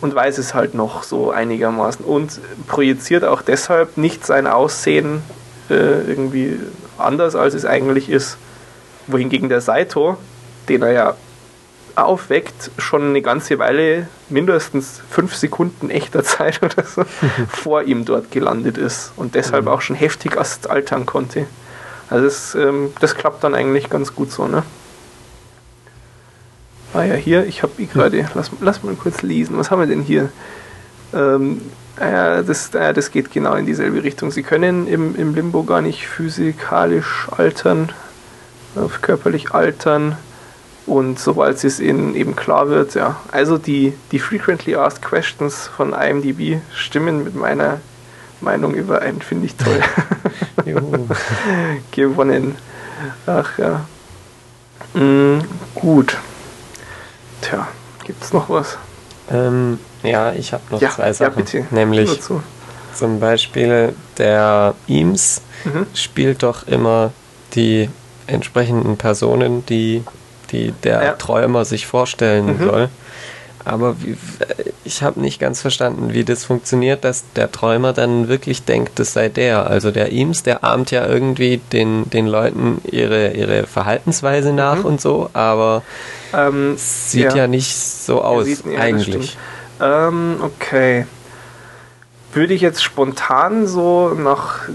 und 0.00 0.14
weiß 0.14 0.38
es 0.38 0.54
halt 0.54 0.74
noch 0.74 1.02
so 1.02 1.30
einigermaßen 1.30 2.04
und 2.04 2.40
projiziert 2.68 3.24
auch 3.24 3.42
deshalb 3.42 3.96
nicht 3.96 4.26
sein 4.26 4.46
Aussehen 4.46 5.22
äh, 5.70 5.74
irgendwie 5.74 6.60
anders, 6.98 7.34
als 7.34 7.54
es 7.54 7.64
eigentlich 7.64 8.10
ist. 8.10 8.36
Wohingegen 9.06 9.48
der 9.48 9.60
Saito, 9.60 10.16
den 10.68 10.82
er 10.82 10.92
ja 10.92 11.16
aufweckt, 11.96 12.70
schon 12.78 13.02
eine 13.08 13.22
ganze 13.22 13.58
Weile, 13.58 14.08
mindestens 14.28 15.00
fünf 15.10 15.34
Sekunden 15.34 15.90
echter 15.90 16.24
Zeit 16.24 16.62
oder 16.62 16.84
so, 16.84 17.04
vor 17.48 17.82
ihm 17.82 18.04
dort 18.04 18.30
gelandet 18.30 18.78
ist 18.78 19.12
und 19.16 19.34
deshalb 19.34 19.64
mhm. 19.64 19.70
auch 19.70 19.80
schon 19.80 19.96
heftig 19.96 20.36
erst 20.36 20.68
altern 20.68 21.06
konnte. 21.06 21.46
Also 22.10 22.24
das, 22.24 22.54
ähm, 22.54 22.92
das 23.00 23.14
klappt 23.14 23.42
dann 23.44 23.54
eigentlich 23.54 23.88
ganz 23.88 24.14
gut 24.14 24.30
so, 24.30 24.46
ne? 24.46 24.62
Ah 26.92 27.02
ja, 27.02 27.14
hier, 27.14 27.44
ich 27.46 27.62
habe 27.62 27.72
gerade, 27.86 28.28
lass, 28.34 28.50
lass 28.60 28.82
mal 28.84 28.94
kurz 28.94 29.22
lesen, 29.22 29.58
was 29.58 29.70
haben 29.70 29.80
wir 29.80 29.86
denn 29.88 30.02
hier? 30.02 30.30
Ähm, 31.12 31.60
äh, 31.96 32.44
das, 32.44 32.72
äh, 32.74 32.92
das 32.92 33.10
geht 33.10 33.32
genau 33.32 33.54
in 33.54 33.66
dieselbe 33.66 34.04
Richtung. 34.04 34.30
Sie 34.30 34.44
können 34.44 34.86
im, 34.86 35.16
im 35.16 35.34
Limbo 35.34 35.64
gar 35.64 35.80
nicht 35.80 36.06
physikalisch 36.06 37.26
altern, 37.36 37.90
körperlich 39.02 39.52
altern 39.52 40.16
und 40.86 41.18
sobald 41.18 41.62
es 41.64 41.80
ihnen 41.80 42.14
eben 42.14 42.36
klar 42.36 42.68
wird, 42.68 42.94
ja, 42.94 43.16
also 43.32 43.58
die, 43.58 43.94
die 44.12 44.18
Frequently 44.18 44.74
Asked 44.76 45.02
Questions 45.02 45.66
von 45.66 45.92
IMDb 45.92 46.60
stimmen 46.74 47.24
mit 47.24 47.34
meiner 47.34 47.80
Meinung 48.40 48.74
überein, 48.74 49.22
finde 49.22 49.46
ich 49.46 49.56
toll. 49.56 49.80
Gewonnen. 51.92 52.56
Ach 53.26 53.58
ja. 53.58 53.86
Mhm, 54.94 55.42
gut. 55.74 56.16
Tja, 57.40 57.66
gibt 58.04 58.22
es 58.22 58.32
noch 58.32 58.48
was? 58.48 58.78
Ähm, 59.30 59.78
ja, 60.02 60.32
ich 60.32 60.52
habe 60.52 60.62
noch 60.70 60.80
ja, 60.80 60.90
zwei 60.90 61.12
Sachen. 61.12 61.38
Ja, 61.38 61.42
bitte. 61.60 61.66
Nämlich 61.70 62.20
zum 62.94 63.20
Beispiel 63.20 63.94
der 64.18 64.74
Eames 64.86 65.40
mhm. 65.64 65.86
spielt 65.94 66.42
doch 66.42 66.66
immer 66.66 67.12
die 67.54 67.88
entsprechenden 68.26 68.96
Personen, 68.96 69.66
die 69.66 70.04
die 70.54 70.72
der 70.84 71.02
ja. 71.02 71.12
Träumer 71.12 71.64
sich 71.64 71.86
vorstellen 71.86 72.58
mhm. 72.58 72.64
soll. 72.64 72.88
Aber 73.64 73.96
wie, 74.02 74.16
ich 74.84 75.02
habe 75.02 75.20
nicht 75.20 75.40
ganz 75.40 75.62
verstanden, 75.62 76.12
wie 76.12 76.24
das 76.24 76.44
funktioniert, 76.44 77.02
dass 77.02 77.24
der 77.34 77.50
Träumer 77.50 77.94
dann 77.94 78.28
wirklich 78.28 78.64
denkt, 78.64 78.98
das 78.98 79.14
sei 79.14 79.30
der. 79.30 79.70
Also 79.70 79.90
der 79.90 80.12
Eames, 80.12 80.42
der 80.42 80.64
ahmt 80.64 80.90
ja 80.90 81.06
irgendwie 81.06 81.60
den, 81.72 82.08
den 82.10 82.26
Leuten 82.26 82.82
ihre, 82.84 83.32
ihre 83.32 83.66
Verhaltensweise 83.66 84.52
nach 84.52 84.80
mhm. 84.80 84.84
und 84.84 85.00
so, 85.00 85.30
aber 85.32 85.82
ähm, 86.34 86.74
sieht 86.76 87.24
ja. 87.24 87.36
ja. 87.36 87.46
nicht 87.46 87.74
so 87.74 88.20
aus 88.20 88.44
sieht, 88.44 88.66
ja, 88.66 88.80
eigentlich. 88.80 89.36
Ähm, 89.80 90.36
okay. 90.42 91.06
Würde 92.34 92.52
ich 92.52 92.60
jetzt 92.60 92.82
spontan 92.82 93.66
so 93.66 94.10
nach 94.10 94.68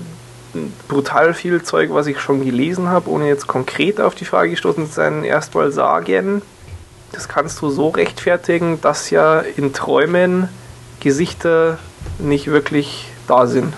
brutal 0.87 1.33
viel 1.33 1.61
Zeug, 1.61 1.89
was 1.91 2.07
ich 2.07 2.19
schon 2.19 2.43
gelesen 2.43 2.89
habe, 2.89 3.09
ohne 3.09 3.27
jetzt 3.27 3.47
konkret 3.47 4.01
auf 4.01 4.15
die 4.15 4.25
Frage 4.25 4.51
gestoßen 4.51 4.87
zu 4.87 4.93
sein, 4.93 5.23
erstmal 5.23 5.71
sagen, 5.71 6.41
das 7.11 7.27
kannst 7.27 7.61
du 7.61 7.69
so 7.69 7.89
rechtfertigen, 7.89 8.81
dass 8.81 9.09
ja 9.09 9.39
in 9.39 9.73
Träumen 9.73 10.49
Gesichter 10.99 11.77
nicht 12.17 12.47
wirklich 12.47 13.07
da 13.27 13.47
sind. 13.47 13.73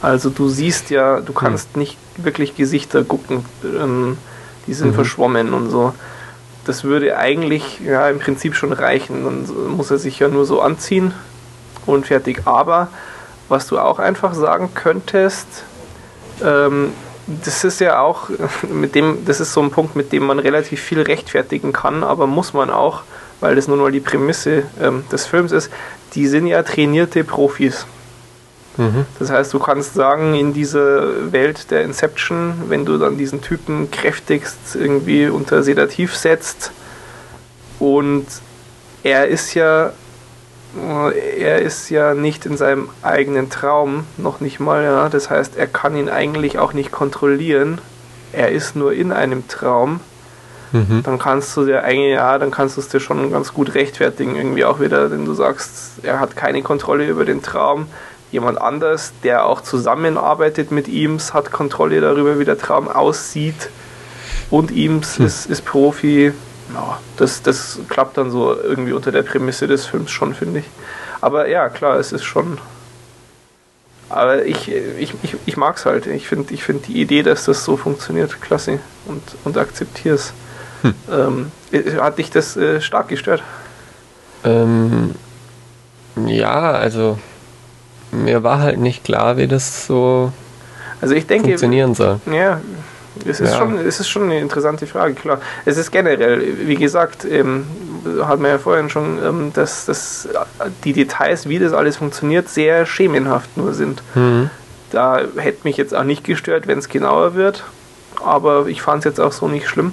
Also 0.00 0.30
du 0.30 0.48
siehst 0.48 0.90
ja, 0.90 1.20
du 1.20 1.32
kannst 1.32 1.74
hm. 1.74 1.80
nicht 1.80 1.96
wirklich 2.16 2.56
Gesichter 2.56 3.04
gucken, 3.04 3.44
ähm, 3.64 4.18
die 4.66 4.74
sind 4.74 4.88
mhm. 4.88 4.94
verschwommen 4.94 5.54
und 5.54 5.70
so. 5.70 5.94
Das 6.66 6.84
würde 6.84 7.16
eigentlich 7.16 7.80
ja 7.80 8.08
im 8.08 8.18
Prinzip 8.18 8.54
schon 8.54 8.72
reichen. 8.72 9.24
Dann 9.24 9.76
muss 9.76 9.90
er 9.90 9.98
sich 9.98 10.18
ja 10.18 10.28
nur 10.28 10.44
so 10.44 10.60
anziehen 10.60 11.14
und 11.86 12.06
fertig. 12.06 12.42
Aber 12.44 12.88
was 13.48 13.66
du 13.66 13.78
auch 13.78 13.98
einfach 13.98 14.34
sagen 14.34 14.70
könntest, 14.74 15.46
ähm, 16.42 16.92
das 17.26 17.64
ist 17.64 17.80
ja 17.80 18.00
auch 18.00 18.28
mit 18.68 18.94
dem, 18.94 19.24
das 19.24 19.40
ist 19.40 19.52
so 19.52 19.60
ein 19.60 19.70
Punkt, 19.70 19.96
mit 19.96 20.12
dem 20.12 20.24
man 20.24 20.38
relativ 20.38 20.80
viel 20.80 21.02
rechtfertigen 21.02 21.72
kann, 21.72 22.02
aber 22.02 22.26
muss 22.26 22.52
man 22.52 22.70
auch, 22.70 23.02
weil 23.40 23.54
das 23.54 23.68
nun 23.68 23.78
mal 23.78 23.92
die 23.92 24.00
Prämisse 24.00 24.64
ähm, 24.80 25.04
des 25.12 25.26
Films 25.26 25.52
ist, 25.52 25.70
die 26.14 26.26
sind 26.26 26.46
ja 26.46 26.62
trainierte 26.62 27.24
Profis. 27.24 27.86
Mhm. 28.76 29.06
Das 29.18 29.30
heißt, 29.30 29.52
du 29.52 29.58
kannst 29.58 29.94
sagen, 29.94 30.34
in 30.34 30.54
dieser 30.54 31.32
Welt 31.32 31.70
der 31.70 31.82
Inception, 31.82 32.54
wenn 32.68 32.86
du 32.86 32.96
dann 32.96 33.18
diesen 33.18 33.42
Typen 33.42 33.90
kräftigst 33.90 34.74
irgendwie 34.74 35.28
unter 35.28 35.62
Sedativ 35.62 36.16
setzt 36.16 36.72
und 37.78 38.26
er 39.02 39.28
ist 39.28 39.54
ja 39.54 39.92
er 41.38 41.60
ist 41.60 41.88
ja 41.90 42.14
nicht 42.14 42.46
in 42.46 42.56
seinem 42.56 42.88
eigenen 43.02 43.50
Traum, 43.50 44.04
noch 44.16 44.40
nicht 44.40 44.60
mal, 44.60 44.84
ja. 44.84 45.08
Das 45.08 45.30
heißt, 45.30 45.56
er 45.56 45.66
kann 45.66 45.96
ihn 45.96 46.08
eigentlich 46.08 46.58
auch 46.58 46.72
nicht 46.72 46.92
kontrollieren. 46.92 47.80
Er 48.32 48.50
ist 48.50 48.76
nur 48.76 48.92
in 48.92 49.12
einem 49.12 49.48
Traum. 49.48 50.00
Mhm. 50.72 51.02
Dann 51.02 51.18
kannst 51.18 51.56
du 51.56 51.64
dir 51.64 51.82
eigentlich, 51.84 52.12
ja, 52.12 52.38
dann 52.38 52.50
kannst 52.50 52.76
du 52.76 52.82
es 52.82 52.88
dir 52.88 53.00
schon 53.00 53.32
ganz 53.32 53.54
gut 53.54 53.74
rechtfertigen, 53.74 54.36
irgendwie 54.36 54.66
auch 54.66 54.80
wieder, 54.80 55.10
wenn 55.10 55.24
du 55.24 55.32
sagst, 55.32 55.92
er 56.02 56.20
hat 56.20 56.36
keine 56.36 56.62
Kontrolle 56.62 57.06
über 57.06 57.24
den 57.24 57.42
Traum. 57.42 57.86
Jemand 58.30 58.60
anders, 58.60 59.14
der 59.24 59.46
auch 59.46 59.62
zusammenarbeitet 59.62 60.70
mit 60.70 60.86
ihm, 60.86 61.18
hat 61.32 61.50
Kontrolle 61.50 62.02
darüber, 62.02 62.38
wie 62.38 62.44
der 62.44 62.58
Traum 62.58 62.88
aussieht. 62.88 63.70
Und 64.50 64.70
ihm 64.70 65.00
hm. 65.00 65.26
ist, 65.26 65.46
ist 65.46 65.64
Profi 65.64 66.32
ja, 66.74 67.00
das, 67.16 67.42
das 67.42 67.78
klappt 67.88 68.16
dann 68.16 68.30
so 68.30 68.54
irgendwie 68.60 68.92
unter 68.92 69.12
der 69.12 69.22
Prämisse 69.22 69.66
des 69.66 69.86
Films 69.86 70.10
schon, 70.10 70.34
finde 70.34 70.60
ich. 70.60 70.66
Aber 71.20 71.48
ja, 71.48 71.68
klar, 71.68 71.98
es 71.98 72.12
ist 72.12 72.24
schon. 72.24 72.58
Aber 74.08 74.44
ich, 74.44 74.70
ich, 74.70 75.12
ich, 75.22 75.36
ich 75.44 75.56
mag 75.56 75.76
es 75.76 75.86
halt. 75.86 76.06
Ich 76.06 76.28
finde 76.28 76.54
ich 76.54 76.62
find 76.62 76.86
die 76.86 77.00
Idee, 77.00 77.22
dass 77.22 77.44
das 77.44 77.64
so 77.64 77.76
funktioniert, 77.76 78.40
klasse 78.40 78.78
und, 79.06 79.22
und 79.44 79.58
akzeptiere 79.58 80.14
es. 80.14 80.32
Hm. 80.82 80.94
Ähm, 81.10 81.52
hat 82.00 82.18
dich 82.18 82.30
das 82.30 82.56
äh, 82.56 82.80
stark 82.80 83.08
gestört? 83.08 83.42
Ähm, 84.44 85.14
ja, 86.26 86.70
also 86.70 87.18
mir 88.12 88.42
war 88.42 88.60
halt 88.60 88.78
nicht 88.78 89.04
klar, 89.04 89.36
wie 89.36 89.48
das 89.48 89.86
so 89.86 90.32
also 91.00 91.14
ich 91.14 91.26
denke, 91.26 91.48
funktionieren 91.48 91.94
soll. 91.94 92.20
Ja, 92.26 92.60
es 93.26 93.40
ist, 93.40 93.52
ja. 93.52 93.58
schon, 93.58 93.78
es 93.78 94.00
ist 94.00 94.08
schon 94.08 94.24
eine 94.24 94.40
interessante 94.40 94.86
Frage, 94.86 95.14
klar. 95.14 95.40
Es 95.64 95.76
ist 95.76 95.90
generell, 95.90 96.66
wie 96.66 96.76
gesagt, 96.76 97.24
ähm, 97.24 97.66
hat 98.22 98.40
man 98.40 98.50
ja 98.50 98.58
vorhin 98.58 98.90
schon, 98.90 99.18
ähm, 99.24 99.52
dass, 99.54 99.86
dass 99.86 100.28
die 100.84 100.92
Details, 100.92 101.48
wie 101.48 101.58
das 101.58 101.72
alles 101.72 101.96
funktioniert, 101.96 102.48
sehr 102.48 102.86
schemenhaft 102.86 103.56
nur 103.56 103.74
sind. 103.74 104.02
Mhm. 104.14 104.50
Da 104.90 105.20
hätte 105.36 105.60
mich 105.64 105.76
jetzt 105.76 105.94
auch 105.94 106.04
nicht 106.04 106.24
gestört, 106.24 106.66
wenn 106.66 106.78
es 106.78 106.88
genauer 106.88 107.34
wird, 107.34 107.64
aber 108.22 108.66
ich 108.66 108.82
fand 108.82 109.00
es 109.00 109.04
jetzt 109.04 109.20
auch 109.20 109.32
so 109.32 109.48
nicht 109.48 109.68
schlimm. 109.68 109.92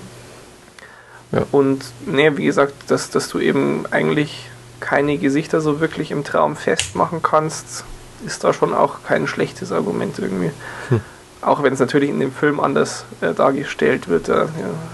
Ja. 1.31 1.43
Und 1.51 1.83
ne, 2.05 2.37
wie 2.37 2.45
gesagt, 2.45 2.73
dass, 2.87 3.09
dass 3.09 3.27
du 3.29 3.39
eben 3.39 3.85
eigentlich 3.91 4.49
keine 4.79 5.17
Gesichter 5.17 5.61
so 5.61 5.79
wirklich 5.79 6.11
im 6.11 6.23
Traum 6.23 6.55
festmachen 6.55 7.21
kannst, 7.21 7.83
ist 8.25 8.43
da 8.43 8.53
schon 8.53 8.73
auch 8.73 9.03
kein 9.05 9.27
schlechtes 9.27 9.71
Argument 9.71 10.17
irgendwie. 10.19 10.51
Hm. 10.89 11.01
Auch 11.45 11.61
wenn 11.61 11.73
es 11.73 11.79
natürlich 11.79 12.09
in 12.09 12.19
dem 12.19 12.31
Film 12.31 12.59
anders 12.59 13.05
äh, 13.21 13.33
dargestellt 13.33 14.07
wird. 14.07 14.29
Äh, 14.29 14.33
ja, 14.33 14.47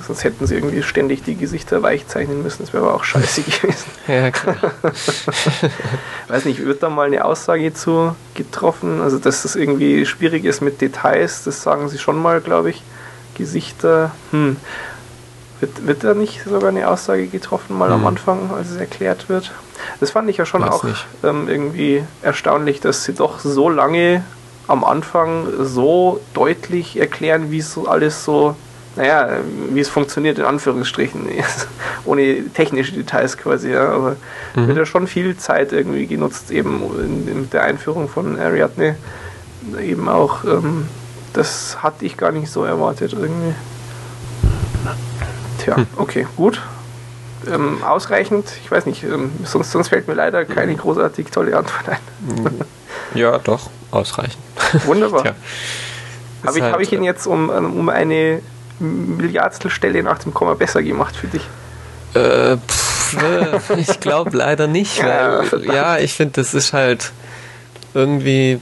sonst 0.06 0.24
hätten 0.24 0.46
sie 0.46 0.56
irgendwie 0.56 0.84
ständig 0.84 1.24
die 1.24 1.36
Gesichter 1.36 1.82
weich 1.82 2.08
zeichnen 2.08 2.44
müssen. 2.44 2.64
Das 2.64 2.74
wäre 2.74 2.84
aber 2.84 2.94
auch 2.94 3.06
scheiße 3.06 3.42
gewesen. 3.44 3.86
Ja, 4.08 4.32
klar. 4.32 4.58
Weiß 6.28 6.46
nicht, 6.46 6.64
wird 6.66 6.84
da 6.84 6.90
mal 6.90 7.08
eine 7.08 7.24
Aussage 7.24 7.74
zu 7.74 8.16
getroffen? 8.36 9.02
Also, 9.02 9.18
dass 9.18 9.44
das 9.44 9.56
irgendwie 9.56 10.06
schwierig 10.06 10.44
ist 10.44 10.62
mit 10.62 10.82
Details, 10.82 11.44
das 11.46 11.64
sagen 11.64 11.88
sie 11.88 11.98
schon 11.98 12.22
mal, 12.22 12.42
glaube 12.42 12.72
ich. 12.72 12.84
Gesichter, 13.36 14.12
hm. 14.32 14.58
Wird, 15.62 15.86
wird 15.86 16.04
da 16.04 16.16
nicht 16.16 16.44
sogar 16.44 16.70
eine 16.70 16.88
Aussage 16.88 17.28
getroffen, 17.28 17.78
mal 17.78 17.90
hm. 17.90 17.94
am 17.94 18.08
Anfang, 18.08 18.52
als 18.52 18.72
es 18.72 18.78
erklärt 18.78 19.30
wird? 19.30 19.54
Das 20.00 20.12
fand 20.12 20.30
ich 20.30 20.38
ja 20.38 20.46
schon 20.46 20.64
Weiß 20.64 20.70
auch 20.70 20.86
ähm, 21.24 21.48
irgendwie 21.48 22.04
erstaunlich, 22.22 22.82
dass 22.82 23.04
sie 23.04 23.14
doch 23.14 23.40
so 23.40 23.70
lange 23.70 24.24
am 24.68 24.84
Anfang 24.84 25.48
so 25.60 26.20
deutlich 26.34 27.00
erklären, 27.00 27.52
wie 27.52 27.60
es 27.60 27.74
so 27.74 27.88
alles 27.88 28.24
so, 28.24 28.56
naja, 28.96 29.30
wie 29.70 29.80
es 29.80 29.90
funktioniert, 29.90 30.40
in 30.40 30.46
Anführungsstrichen, 30.46 31.28
ohne 32.06 32.50
technische 32.54 32.94
Details 32.94 33.38
quasi, 33.38 33.72
ja, 33.72 33.90
aber 33.90 34.16
mhm. 34.56 34.68
wird 34.68 34.78
ja 34.78 34.86
schon 34.86 35.08
viel 35.08 35.36
Zeit 35.38 35.74
irgendwie 35.74 36.08
genutzt, 36.08 36.52
eben 36.52 36.82
in, 37.00 37.28
in 37.28 37.50
der 37.50 37.64
Einführung 37.64 38.08
von 38.08 38.40
Ariadne, 38.40 38.96
eben 39.82 40.10
auch, 40.10 40.44
ähm, 40.44 40.88
das 41.34 41.82
hatte 41.82 42.06
ich 42.06 42.18
gar 42.18 42.32
nicht 42.32 42.50
so 42.50 42.64
erwartet 42.64 43.14
irgendwie. 43.14 43.56
Tja, 45.60 45.78
hm. 45.78 45.88
okay, 45.98 46.28
gut. 46.36 46.62
Ähm, 47.52 47.84
ausreichend, 47.84 48.46
ich 48.64 48.70
weiß 48.70 48.86
nicht, 48.86 49.04
ähm, 49.04 49.32
sonst, 49.44 49.72
sonst 49.72 49.90
fällt 49.90 50.08
mir 50.08 50.14
leider 50.14 50.46
keine 50.46 50.76
großartig 50.76 51.28
tolle 51.32 51.58
Antwort 51.58 51.90
ein. 51.90 52.62
ja, 53.16 53.38
doch 53.40 53.70
ausreichen. 53.92 54.38
Wunderbar. 54.86 55.36
Habe 56.44 56.58
ich, 56.58 56.64
halt, 56.64 56.74
hab 56.74 56.82
ich 56.82 56.92
ihn 56.92 57.04
jetzt 57.04 57.28
um, 57.28 57.50
um 57.50 57.90
eine 57.90 58.42
Milliardstelstelle 58.80 60.02
nach 60.02 60.20
dem 60.20 60.34
Komma 60.34 60.56
besser 60.56 60.82
gemacht 60.82 61.16
für 61.16 61.28
dich? 61.28 61.48
Äh, 62.14 62.58
pff, 62.58 63.18
äh, 63.22 63.60
ich 63.80 64.00
glaube 64.00 64.36
leider 64.36 64.68
nicht, 64.68 65.04
weil 65.04 65.46
ja, 65.66 65.74
ja 65.74 65.98
ich 65.98 66.14
finde, 66.14 66.34
das 66.42 66.54
ist 66.54 66.74
halt 66.74 67.12
irgendwie. 67.94 68.60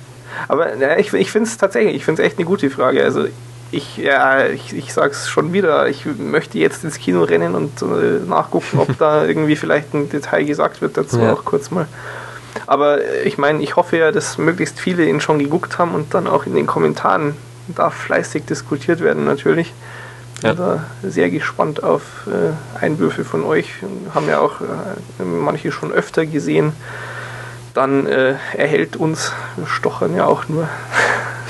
Aber 0.48 0.76
ja, 0.76 0.98
ich, 0.98 1.14
ich 1.14 1.32
finde 1.32 1.50
es 1.50 1.58
tatsächlich, 1.58 1.96
ich 1.96 2.06
finde 2.06 2.22
es 2.22 2.28
echt 2.28 2.38
eine 2.38 2.46
gute 2.46 2.70
Frage. 2.70 3.04
Also 3.04 3.28
ich, 3.72 3.98
ja, 3.98 4.48
ich, 4.48 4.76
ich 4.76 4.94
sage 4.94 5.12
es 5.12 5.28
schon 5.28 5.54
wieder, 5.54 5.88
ich 5.88 6.06
möchte 6.06 6.58
jetzt 6.58 6.84
ins 6.84 6.98
Kino 6.98 7.24
rennen 7.24 7.56
und 7.56 7.82
äh, 7.82 8.20
nachgucken, 8.28 8.80
ob 8.80 8.98
da 9.00 9.26
irgendwie 9.26 9.56
vielleicht 9.56 9.94
ein 9.94 10.10
Detail 10.10 10.44
gesagt 10.44 10.82
wird 10.82 10.98
dazu 10.98 11.20
ja. 11.20 11.34
auch 11.34 11.46
kurz 11.46 11.72
mal. 11.72 11.88
Aber 12.70 13.00
ich 13.26 13.40
meine, 13.40 13.64
ich 13.64 13.78
hoffe 13.78 13.98
ja, 13.98 14.12
dass 14.12 14.38
möglichst 14.38 14.80
viele 14.80 15.10
ihn 15.10 15.22
schon 15.22 15.40
geguckt 15.40 15.80
haben 15.80 15.96
und 15.96 16.14
dann 16.14 16.28
auch 16.28 16.46
in 16.46 16.54
den 16.54 16.68
Kommentaren 16.68 17.34
darf 17.68 17.96
fleißig 17.96 18.46
diskutiert 18.46 19.00
werden 19.00 19.26
natürlich. 19.26 19.74
Ja. 20.44 20.52
Also 20.52 20.80
sehr 21.02 21.32
gespannt 21.32 21.82
auf 21.82 22.28
äh, 22.28 22.80
Einwürfe 22.80 23.26
von 23.26 23.44
euch. 23.44 23.72
Haben 24.14 24.30
ja 24.30 24.38
auch 24.40 24.62
äh, 24.62 25.24
manche 25.24 25.72
schon 25.72 25.92
öfter 25.92 26.28
gesehen. 26.28 26.74
Dann 27.74 28.06
äh, 28.06 28.36
erhält 28.56 28.98
uns 28.98 29.32
Stochern 29.66 30.16
ja 30.16 30.28
auch 30.28 30.48
nur. 30.48 30.70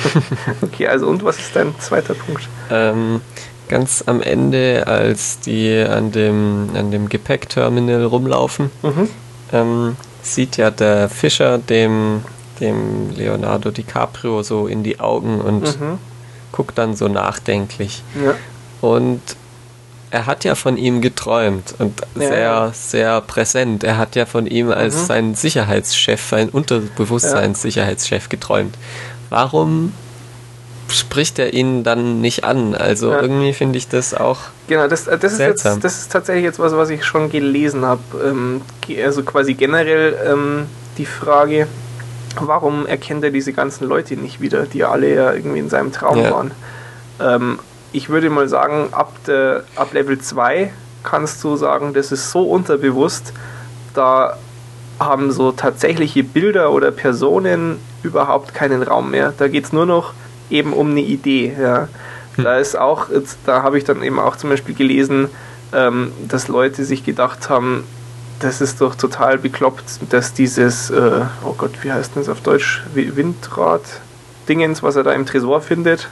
okay, 0.62 0.88
also 0.88 1.08
und 1.08 1.26
was 1.26 1.38
ist 1.38 1.54
dein 1.54 1.78
zweiter 1.80 2.14
Punkt? 2.14 2.48
Ähm, 2.72 3.20
ganz 3.68 4.06
am 4.06 4.22
Ende, 4.22 4.86
als 4.88 5.42
die 5.42 5.84
an 5.84 6.14
dem, 6.14 6.70
an 6.76 6.92
dem 6.92 7.10
Gepäckterminal 7.10 8.06
rumlaufen, 8.06 8.72
mhm. 8.84 9.10
ähm, 9.52 9.98
sieht 10.22 10.58
ja 10.58 10.72
der 10.72 11.10
Fischer 11.10 11.58
dem, 11.58 12.24
dem 12.60 13.12
Leonardo 13.16 13.72
DiCaprio 13.72 14.44
so 14.44 14.68
in 14.68 14.84
die 14.84 15.00
Augen 15.00 15.42
und 15.42 15.80
mhm. 15.80 16.00
guckt 16.52 16.78
dann 16.78 16.96
so 16.96 17.08
nachdenklich. 17.08 18.04
Ja. 18.24 18.36
Und 18.82 19.22
er 20.12 20.26
hat 20.26 20.44
ja 20.44 20.56
von 20.56 20.78
ihm 20.78 21.02
geträumt 21.02 21.76
und 21.78 22.02
ja. 22.16 22.28
sehr, 22.28 22.72
sehr 22.74 23.22
präsent. 23.22 23.84
Er 23.84 23.98
hat 23.98 24.16
ja 24.16 24.26
von 24.26 24.48
ihm 24.48 24.72
als 24.72 24.96
mhm. 24.96 25.06
sein 25.06 25.36
Sicherheitschef, 25.36 26.28
sein 26.28 26.50
Unterbewusstseinssicherheitschef 26.50 28.30
geträumt. 28.30 28.76
Warum 29.30 29.94
spricht 30.92 31.40
er 31.40 31.54
ihn 31.54 31.84
dann 31.84 32.22
nicht 32.22 32.44
an. 32.44 32.76
Also 32.76 33.12
ja. 33.12 33.22
irgendwie 33.22 33.54
finde 33.54 33.78
ich 33.78 33.88
das 33.88 34.14
auch. 34.14 34.40
Genau, 34.68 34.88
das, 34.88 35.08
äh, 35.08 35.18
das, 35.18 35.34
ist 35.34 35.40
jetzt, 35.40 35.66
das 35.66 35.84
ist 35.84 36.12
tatsächlich 36.12 36.44
jetzt 36.44 36.60
was, 36.60 36.74
was 36.74 36.90
ich 36.90 37.06
schon 37.06 37.30
gelesen 37.30 37.86
habe. 37.86 38.02
Ähm, 38.24 38.62
also 39.04 39.24
quasi 39.24 39.54
generell 39.54 40.18
ähm, 40.26 40.66
die 40.98 41.06
Frage, 41.06 41.68
warum 42.40 42.86
erkennt 42.86 43.24
er 43.24 43.32
diese 43.32 43.54
ganzen 43.54 43.88
Leute 43.88 44.16
nicht 44.16 44.42
wieder, 44.42 44.66
die 44.66 44.84
alle 44.84 45.14
ja 45.14 45.34
irgendwie 45.34 45.60
in 45.60 45.70
seinem 45.70 45.92
Traum 45.92 46.20
ja. 46.20 46.32
waren. 46.32 46.52
Ähm, 47.20 47.60
ich 47.92 48.10
würde 48.10 48.30
mal 48.30 48.48
sagen, 48.48 48.90
ab, 48.92 49.14
der, 49.26 49.64
ab 49.76 49.94
Level 49.94 50.20
2 50.20 50.72
kannst 51.04 51.44
du 51.44 51.56
sagen, 51.56 51.94
das 51.94 52.12
ist 52.12 52.32
so 52.32 52.44
unterbewusst, 52.44 53.34
da 53.94 54.38
haben 55.00 55.32
so 55.32 55.52
tatsächliche 55.52 56.24
Bilder 56.24 56.72
oder 56.72 56.92
Personen 56.92 57.80
überhaupt 58.04 58.54
keinen 58.54 58.84
Raum 58.84 59.12
mehr. 59.12 59.34
Da 59.38 59.48
geht 59.48 59.66
es 59.66 59.74
nur 59.74 59.86
noch 59.86 60.14
eben 60.50 60.74
um 60.74 60.92
eine 60.92 61.02
Idee. 61.02 61.56
Ja. 61.60 61.88
Hm. 62.36 62.44
Da 62.44 62.58
ist 62.58 62.78
auch, 62.78 63.08
da 63.46 63.64
habe 63.64 63.78
ich 63.78 63.84
dann 63.84 64.04
eben 64.04 64.20
auch 64.20 64.36
zum 64.36 64.50
Beispiel 64.50 64.76
gelesen, 64.76 65.30
ähm, 65.74 66.12
dass 66.28 66.48
Leute 66.48 66.84
sich 66.84 67.04
gedacht 67.04 67.50
haben, 67.50 67.84
das 68.40 68.62
ist 68.62 68.82
doch 68.82 68.96
total 68.96 69.38
bekloppt, 69.38 70.00
dass 70.10 70.34
dieses, 70.34 70.90
äh, 70.90 71.22
oh 71.44 71.54
Gott, 71.58 71.72
wie 71.82 71.92
heißt 71.92 72.14
das 72.16 72.30
auf 72.30 72.42
Deutsch? 72.42 72.84
Windrad, 72.94 73.84
Dingens, 74.48 74.82
was 74.82 74.96
er 74.96 75.04
da 75.04 75.12
im 75.12 75.26
Tresor 75.26 75.62
findet. 75.62 76.10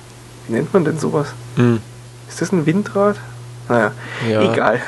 Wie 0.48 0.54
nennt 0.54 0.74
man 0.74 0.84
denn 0.84 1.00
sowas? 1.00 1.34
Mhm. 1.56 1.80
Ist 2.28 2.42
das 2.42 2.52
ein 2.52 2.66
Windrad? 2.66 3.18
Naja, 3.70 3.92
Ja. 4.30 4.54
egal. 4.54 4.80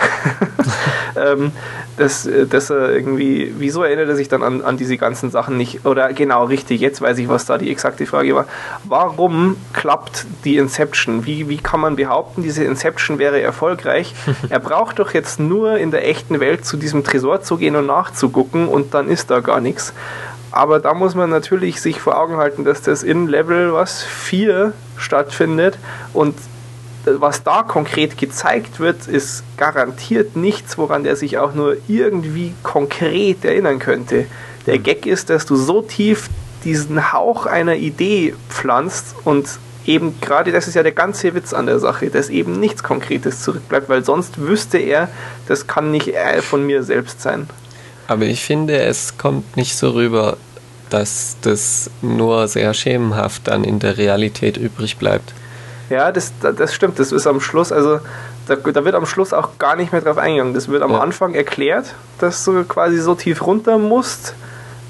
ähm, 1.15 1.51
dass, 1.97 2.27
dass 2.49 2.69
er 2.69 2.91
irgendwie, 2.93 3.53
wieso 3.57 3.83
erinnert 3.83 4.07
er 4.07 4.15
sich 4.15 4.29
dann 4.29 4.41
an, 4.41 4.61
an 4.61 4.77
diese 4.77 4.97
ganzen 4.97 5.31
Sachen 5.31 5.57
nicht? 5.57 5.85
Oder 5.85 6.13
genau, 6.13 6.45
richtig, 6.45 6.79
jetzt 6.79 7.01
weiß 7.01 7.17
ich, 7.17 7.27
was 7.27 7.45
da 7.45 7.57
die 7.57 7.69
exakte 7.69 8.05
Frage 8.05 8.33
war. 8.35 8.45
Warum 8.85 9.57
klappt 9.73 10.25
die 10.45 10.57
Inception? 10.57 11.25
Wie, 11.25 11.49
wie 11.49 11.57
kann 11.57 11.81
man 11.81 11.97
behaupten, 11.97 12.41
diese 12.41 12.63
Inception 12.63 13.19
wäre 13.19 13.41
erfolgreich? 13.41 14.15
er 14.49 14.59
braucht 14.59 14.99
doch 14.99 15.13
jetzt 15.13 15.39
nur 15.39 15.77
in 15.77 15.91
der 15.91 16.07
echten 16.07 16.39
Welt 16.39 16.65
zu 16.65 16.77
diesem 16.77 17.03
Tresor 17.03 17.41
zu 17.41 17.57
gehen 17.57 17.75
und 17.75 17.85
nachzugucken 17.85 18.69
und 18.69 18.93
dann 18.93 19.09
ist 19.09 19.29
da 19.29 19.41
gar 19.41 19.59
nichts. 19.59 19.93
Aber 20.51 20.79
da 20.79 20.93
muss 20.93 21.15
man 21.15 21.29
natürlich 21.29 21.81
sich 21.81 21.99
vor 21.99 22.17
Augen 22.17 22.37
halten, 22.37 22.63
dass 22.63 22.81
das 22.81 23.03
in 23.03 23.27
Level 23.27 23.73
was 23.73 24.03
4 24.03 24.73
stattfindet 24.97 25.77
und 26.13 26.33
was 27.05 27.43
da 27.43 27.63
konkret 27.63 28.17
gezeigt 28.17 28.79
wird, 28.79 29.07
ist 29.07 29.43
garantiert 29.57 30.35
nichts, 30.35 30.77
woran 30.77 31.03
der 31.03 31.15
sich 31.15 31.37
auch 31.37 31.53
nur 31.53 31.77
irgendwie 31.87 32.53
konkret 32.63 33.45
erinnern 33.45 33.79
könnte. 33.79 34.25
Der 34.65 34.79
Gag 34.79 35.05
ist, 35.05 35.29
dass 35.29 35.45
du 35.45 35.55
so 35.55 35.81
tief 35.81 36.29
diesen 36.63 37.13
Hauch 37.13 37.45
einer 37.45 37.75
Idee 37.75 38.35
pflanzt 38.49 39.15
und 39.23 39.47
eben 39.85 40.19
gerade 40.21 40.51
das 40.51 40.67
ist 40.67 40.75
ja 40.75 40.83
der 40.83 40.91
ganze 40.91 41.33
Witz 41.33 41.53
an 41.53 41.65
der 41.65 41.79
Sache, 41.79 42.09
dass 42.09 42.29
eben 42.29 42.59
nichts 42.59 42.83
Konkretes 42.83 43.41
zurückbleibt, 43.41 43.89
weil 43.89 44.03
sonst 44.03 44.39
wüsste 44.39 44.77
er, 44.77 45.09
das 45.47 45.67
kann 45.67 45.91
nicht 45.91 46.13
von 46.41 46.65
mir 46.65 46.83
selbst 46.83 47.21
sein. 47.21 47.49
Aber 48.07 48.25
ich 48.25 48.43
finde, 48.43 48.81
es 48.81 49.17
kommt 49.17 49.55
nicht 49.55 49.75
so 49.75 49.91
rüber, 49.91 50.37
dass 50.89 51.37
das 51.41 51.89
nur 52.01 52.47
sehr 52.47 52.73
schemenhaft 52.73 53.47
dann 53.47 53.63
in 53.63 53.79
der 53.79 53.97
Realität 53.97 54.57
übrig 54.57 54.97
bleibt. 54.97 55.33
Ja, 55.89 56.11
das, 56.11 56.31
das 56.41 56.73
stimmt. 56.73 56.99
Das 56.99 57.11
ist 57.11 57.25
am 57.27 57.41
Schluss, 57.41 57.71
also 57.71 57.99
da, 58.47 58.55
da 58.55 58.85
wird 58.85 58.95
am 58.95 59.05
Schluss 59.05 59.33
auch 59.33 59.57
gar 59.57 59.75
nicht 59.75 59.91
mehr 59.91 60.01
drauf 60.01 60.17
eingegangen. 60.17 60.53
Das 60.53 60.67
wird 60.69 60.81
am 60.81 60.91
Ja. 60.91 60.99
Anfang 60.99 61.33
erklärt, 61.33 61.95
dass 62.19 62.43
du 62.45 62.63
quasi 62.63 62.99
so 62.99 63.15
tief 63.15 63.45
runter 63.45 63.77
musst, 63.77 64.33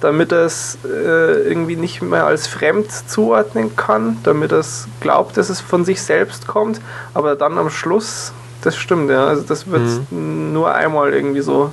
damit 0.02 0.32
er 0.32 0.46
es 0.46 0.78
äh, 0.86 1.48
irgendwie 1.50 1.76
nicht 1.76 2.02
mehr 2.02 2.26
als 2.26 2.48
fremd 2.48 2.88
zuordnen 3.10 3.76
kann, 3.76 4.18
damit 4.24 4.52
er 4.52 4.60
es 4.60 4.88
glaubt, 5.02 5.38
dass 5.38 5.50
es 5.50 5.60
von 5.62 5.84
sich 5.86 6.02
selbst 6.02 6.48
kommt. 6.48 6.80
Aber 7.14 7.36
dann 7.36 7.58
am 7.58 7.70
Schluss, 7.70 8.32
das 8.62 8.76
stimmt, 8.78 9.10
ja. 9.10 9.28
Also 9.28 9.44
das 9.44 9.70
wird 9.70 10.12
nur 10.12 10.74
einmal 10.74 11.14
irgendwie 11.14 11.42
so 11.42 11.72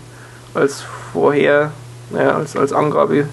als 0.54 0.82
vorher, 1.12 1.70
ja, 2.12 2.36
als, 2.36 2.56
als 2.56 2.72
Angabe 2.72 3.28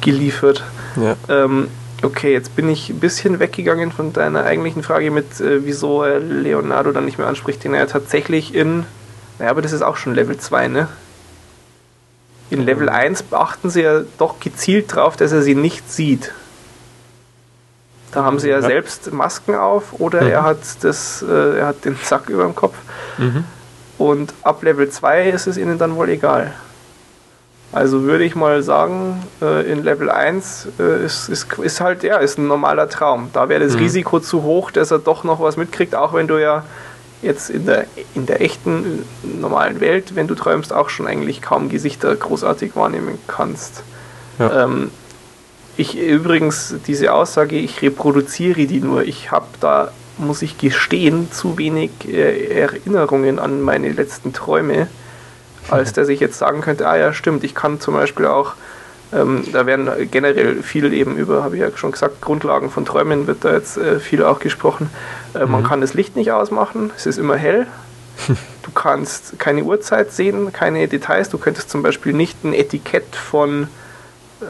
geliefert. 0.00 0.64
Ja. 0.96 1.16
Ähm, 1.28 1.68
okay, 2.04 2.32
jetzt 2.32 2.54
bin 2.56 2.68
ich 2.68 2.90
ein 2.90 3.00
bisschen 3.00 3.38
weggegangen 3.40 3.90
von 3.92 4.12
deiner 4.12 4.44
eigentlichen 4.44 4.82
Frage 4.82 5.10
mit, 5.10 5.40
äh, 5.40 5.64
wieso 5.64 6.02
er 6.02 6.20
Leonardo 6.20 6.92
dann 6.92 7.04
nicht 7.04 7.18
mehr 7.18 7.26
anspricht, 7.26 7.64
den 7.64 7.74
er 7.74 7.86
tatsächlich 7.88 8.54
in, 8.54 8.86
naja, 9.38 9.50
aber 9.50 9.62
das 9.62 9.72
ist 9.72 9.82
auch 9.82 9.96
schon 9.96 10.14
Level 10.14 10.36
2, 10.36 10.68
ne? 10.68 10.88
In 12.50 12.62
Level 12.62 12.88
1 12.88 13.22
beachten 13.24 13.70
sie 13.70 13.82
ja 13.82 14.02
doch 14.18 14.38
gezielt 14.38 14.94
drauf, 14.94 15.16
dass 15.16 15.32
er 15.32 15.42
sie 15.42 15.54
nicht 15.54 15.90
sieht. 15.90 16.32
Da 18.12 18.22
haben 18.22 18.38
sie 18.38 18.48
ja, 18.50 18.56
Ja. 18.60 18.62
selbst 18.62 19.12
Masken 19.12 19.54
auf 19.56 19.94
oder 19.98 20.20
Mhm. 20.22 20.28
er 20.30 20.42
hat 20.44 20.58
das, 20.82 21.22
äh, 21.22 21.58
er 21.58 21.66
hat 21.66 21.84
den 21.84 21.96
Sack 22.02 22.28
über 22.28 22.44
dem 22.44 22.54
Kopf. 22.54 22.76
Mhm. 23.18 23.44
Und 23.98 24.34
ab 24.42 24.62
Level 24.62 24.88
2 24.88 25.30
ist 25.30 25.46
es 25.46 25.56
ihnen 25.56 25.78
dann 25.78 25.96
wohl 25.96 26.08
egal. 26.10 26.52
Also 27.74 28.02
würde 28.04 28.22
ich 28.24 28.36
mal 28.36 28.62
sagen, 28.62 29.20
äh, 29.42 29.70
in 29.70 29.82
Level 29.82 30.08
1 30.08 30.68
äh, 30.78 31.04
ist, 31.04 31.28
ist, 31.28 31.52
ist 31.58 31.80
halt, 31.80 32.04
ja, 32.04 32.18
ist 32.18 32.38
ein 32.38 32.46
normaler 32.46 32.88
Traum. 32.88 33.30
Da 33.32 33.48
wäre 33.48 33.64
das 33.64 33.74
Mhm. 33.74 33.80
Risiko 33.80 34.20
zu 34.20 34.44
hoch, 34.44 34.70
dass 34.70 34.92
er 34.92 35.00
doch 35.00 35.24
noch 35.24 35.40
was 35.40 35.56
mitkriegt, 35.56 35.96
auch 35.96 36.14
wenn 36.14 36.28
du 36.28 36.40
ja 36.40 36.64
jetzt 37.20 37.50
in 37.50 37.66
der, 37.66 37.86
in 38.14 38.26
der 38.26 38.40
echten, 38.42 39.04
normalen 39.40 39.80
Welt, 39.80 40.14
wenn 40.14 40.28
du 40.28 40.36
träumst, 40.36 40.72
auch 40.72 40.88
schon 40.88 41.08
eigentlich 41.08 41.42
kaum 41.42 41.68
Gesichter 41.68 42.14
großartig 42.14 42.76
wahrnehmen 42.76 43.18
kannst. 43.26 43.82
Ja. 44.38 44.64
Ähm, 44.64 44.90
ich 45.76 45.98
übrigens, 45.98 46.76
diese 46.86 47.12
Aussage, 47.12 47.56
ich 47.56 47.82
reproduziere 47.82 48.66
die 48.66 48.80
nur. 48.80 49.02
Ich 49.02 49.32
habe 49.32 49.46
da, 49.60 49.90
muss 50.18 50.42
ich 50.42 50.58
gestehen, 50.58 51.32
zu 51.32 51.58
wenig 51.58 51.90
äh, 52.06 52.60
Erinnerungen 52.60 53.40
an 53.40 53.62
meine 53.62 53.90
letzten 53.90 54.32
Träume, 54.32 54.86
als 55.70 55.92
dass 55.92 56.08
ich 56.08 56.20
jetzt 56.20 56.38
sagen 56.38 56.60
könnte, 56.60 56.88
ah 56.88 56.96
ja, 56.96 57.12
stimmt, 57.12 57.44
ich 57.44 57.54
kann 57.54 57.80
zum 57.80 57.94
Beispiel 57.94 58.26
auch, 58.26 58.54
ähm, 59.12 59.44
da 59.52 59.66
werden 59.66 59.88
generell 60.10 60.62
viel 60.62 60.92
eben 60.92 61.16
über, 61.16 61.42
habe 61.44 61.56
ich 61.56 61.62
ja 61.62 61.68
schon 61.76 61.92
gesagt, 61.92 62.20
Grundlagen 62.20 62.70
von 62.70 62.84
Träumen 62.84 63.26
wird 63.26 63.44
da 63.44 63.52
jetzt 63.52 63.76
äh, 63.76 64.00
viel 64.00 64.22
auch 64.24 64.40
gesprochen. 64.40 64.90
Äh, 65.34 65.46
Man 65.46 65.62
Mhm. 65.62 65.66
kann 65.66 65.80
das 65.80 65.94
Licht 65.94 66.16
nicht 66.16 66.32
ausmachen, 66.32 66.90
es 66.96 67.06
ist 67.06 67.18
immer 67.18 67.36
hell. 67.36 67.66
Du 68.64 68.70
kannst 68.70 69.38
keine 69.38 69.62
Uhrzeit 69.62 70.10
sehen, 70.10 70.50
keine 70.52 70.88
Details. 70.88 71.28
Du 71.28 71.36
könntest 71.36 71.68
zum 71.68 71.82
Beispiel 71.82 72.14
nicht 72.14 72.42
ein 72.44 72.54
Etikett 72.54 73.14
von 73.14 73.68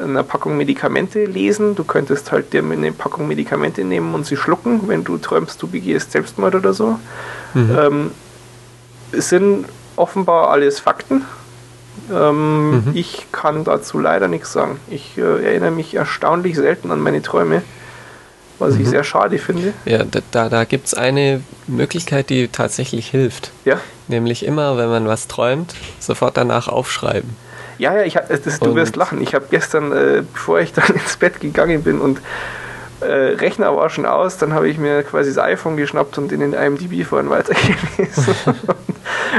einer 0.03 0.23
Packung 0.23 0.57
Medikamente 0.57 1.24
lesen. 1.24 1.74
Du 1.74 1.82
könntest 1.82 2.31
halt 2.31 2.53
dir 2.53 2.62
eine 2.62 2.93
Packung 2.93 3.27
Medikamente 3.27 3.82
nehmen 3.85 4.15
und 4.15 4.24
sie 4.24 4.36
schlucken, 4.36 4.82
wenn 4.86 5.03
du 5.03 5.19
träumst, 5.19 5.61
du 5.61 5.66
begehst 5.66 6.12
Selbstmord 6.12 6.55
oder 6.55 6.73
so. 6.73 7.01
Mhm. 7.55 7.77
Ähm, 7.78 8.11
es 9.11 9.28
sind 9.31 9.66
offenbar 9.96 10.50
alles 10.50 10.80
Fakten. 10.80 11.24
Ähm, 12.12 12.70
Mhm. 12.86 12.90
Ich 12.94 13.26
kann 13.32 13.64
dazu 13.64 13.98
leider 13.98 14.28
nichts 14.28 14.52
sagen. 14.52 14.78
Ich 14.90 15.16
äh, 15.16 15.44
erinnere 15.44 15.70
mich 15.70 15.94
erstaunlich 15.94 16.56
selten 16.56 16.90
an 16.90 17.00
meine 17.00 17.22
Träume, 17.22 17.62
was 18.58 18.74
ich 18.74 18.80
Mhm. 18.80 18.86
sehr 18.90 19.04
schade 19.04 19.38
finde. 19.38 19.72
Ja, 19.84 20.04
da, 20.04 20.20
da, 20.30 20.48
da 20.48 20.64
gibt 20.64 20.86
es 20.88 20.94
eine 20.94 21.40
Möglichkeit, 21.66 22.30
die 22.30 22.48
tatsächlich 22.48 23.08
hilft. 23.10 23.50
Ja, 23.64 23.78
Nämlich 24.08 24.44
immer, 24.44 24.76
wenn 24.76 24.90
man 24.90 25.06
was 25.08 25.28
träumt, 25.28 25.74
sofort 25.98 26.36
danach 26.36 26.68
aufschreiben. 26.68 27.30
ja, 27.78 27.94
ja 27.94 28.02
ich, 28.02 28.14
das, 28.44 28.58
du 28.60 28.70
Und- 28.70 28.76
wirst 28.76 28.96
lachen. 28.96 29.22
Ich 29.22 29.34
habe 29.34 29.46
gestern, 29.50 29.92
äh, 29.92 30.22
bevor 30.32 30.60
ich 30.60 30.72
dann 30.74 30.88
ins 30.94 31.16
Bett 31.16 31.40
gegangen 31.40 31.82
bin 31.84 32.00
und 32.00 32.20
äh, 33.05 33.35
Rechner 33.36 33.76
war 33.76 33.90
schon 33.90 34.06
aus, 34.06 34.36
dann 34.39 34.52
habe 34.55 34.68
ich 34.68 34.78
mir 34.78 35.02
quasi 35.02 35.32
das 35.35 35.39
iPhone 35.44 35.76
geschnappt 35.76 36.18
und 36.18 36.32
in 36.32 36.40
den 36.40 36.52
IMDb 36.52 37.05
vorhin 37.06 37.31
weitergelesen. 37.31 38.35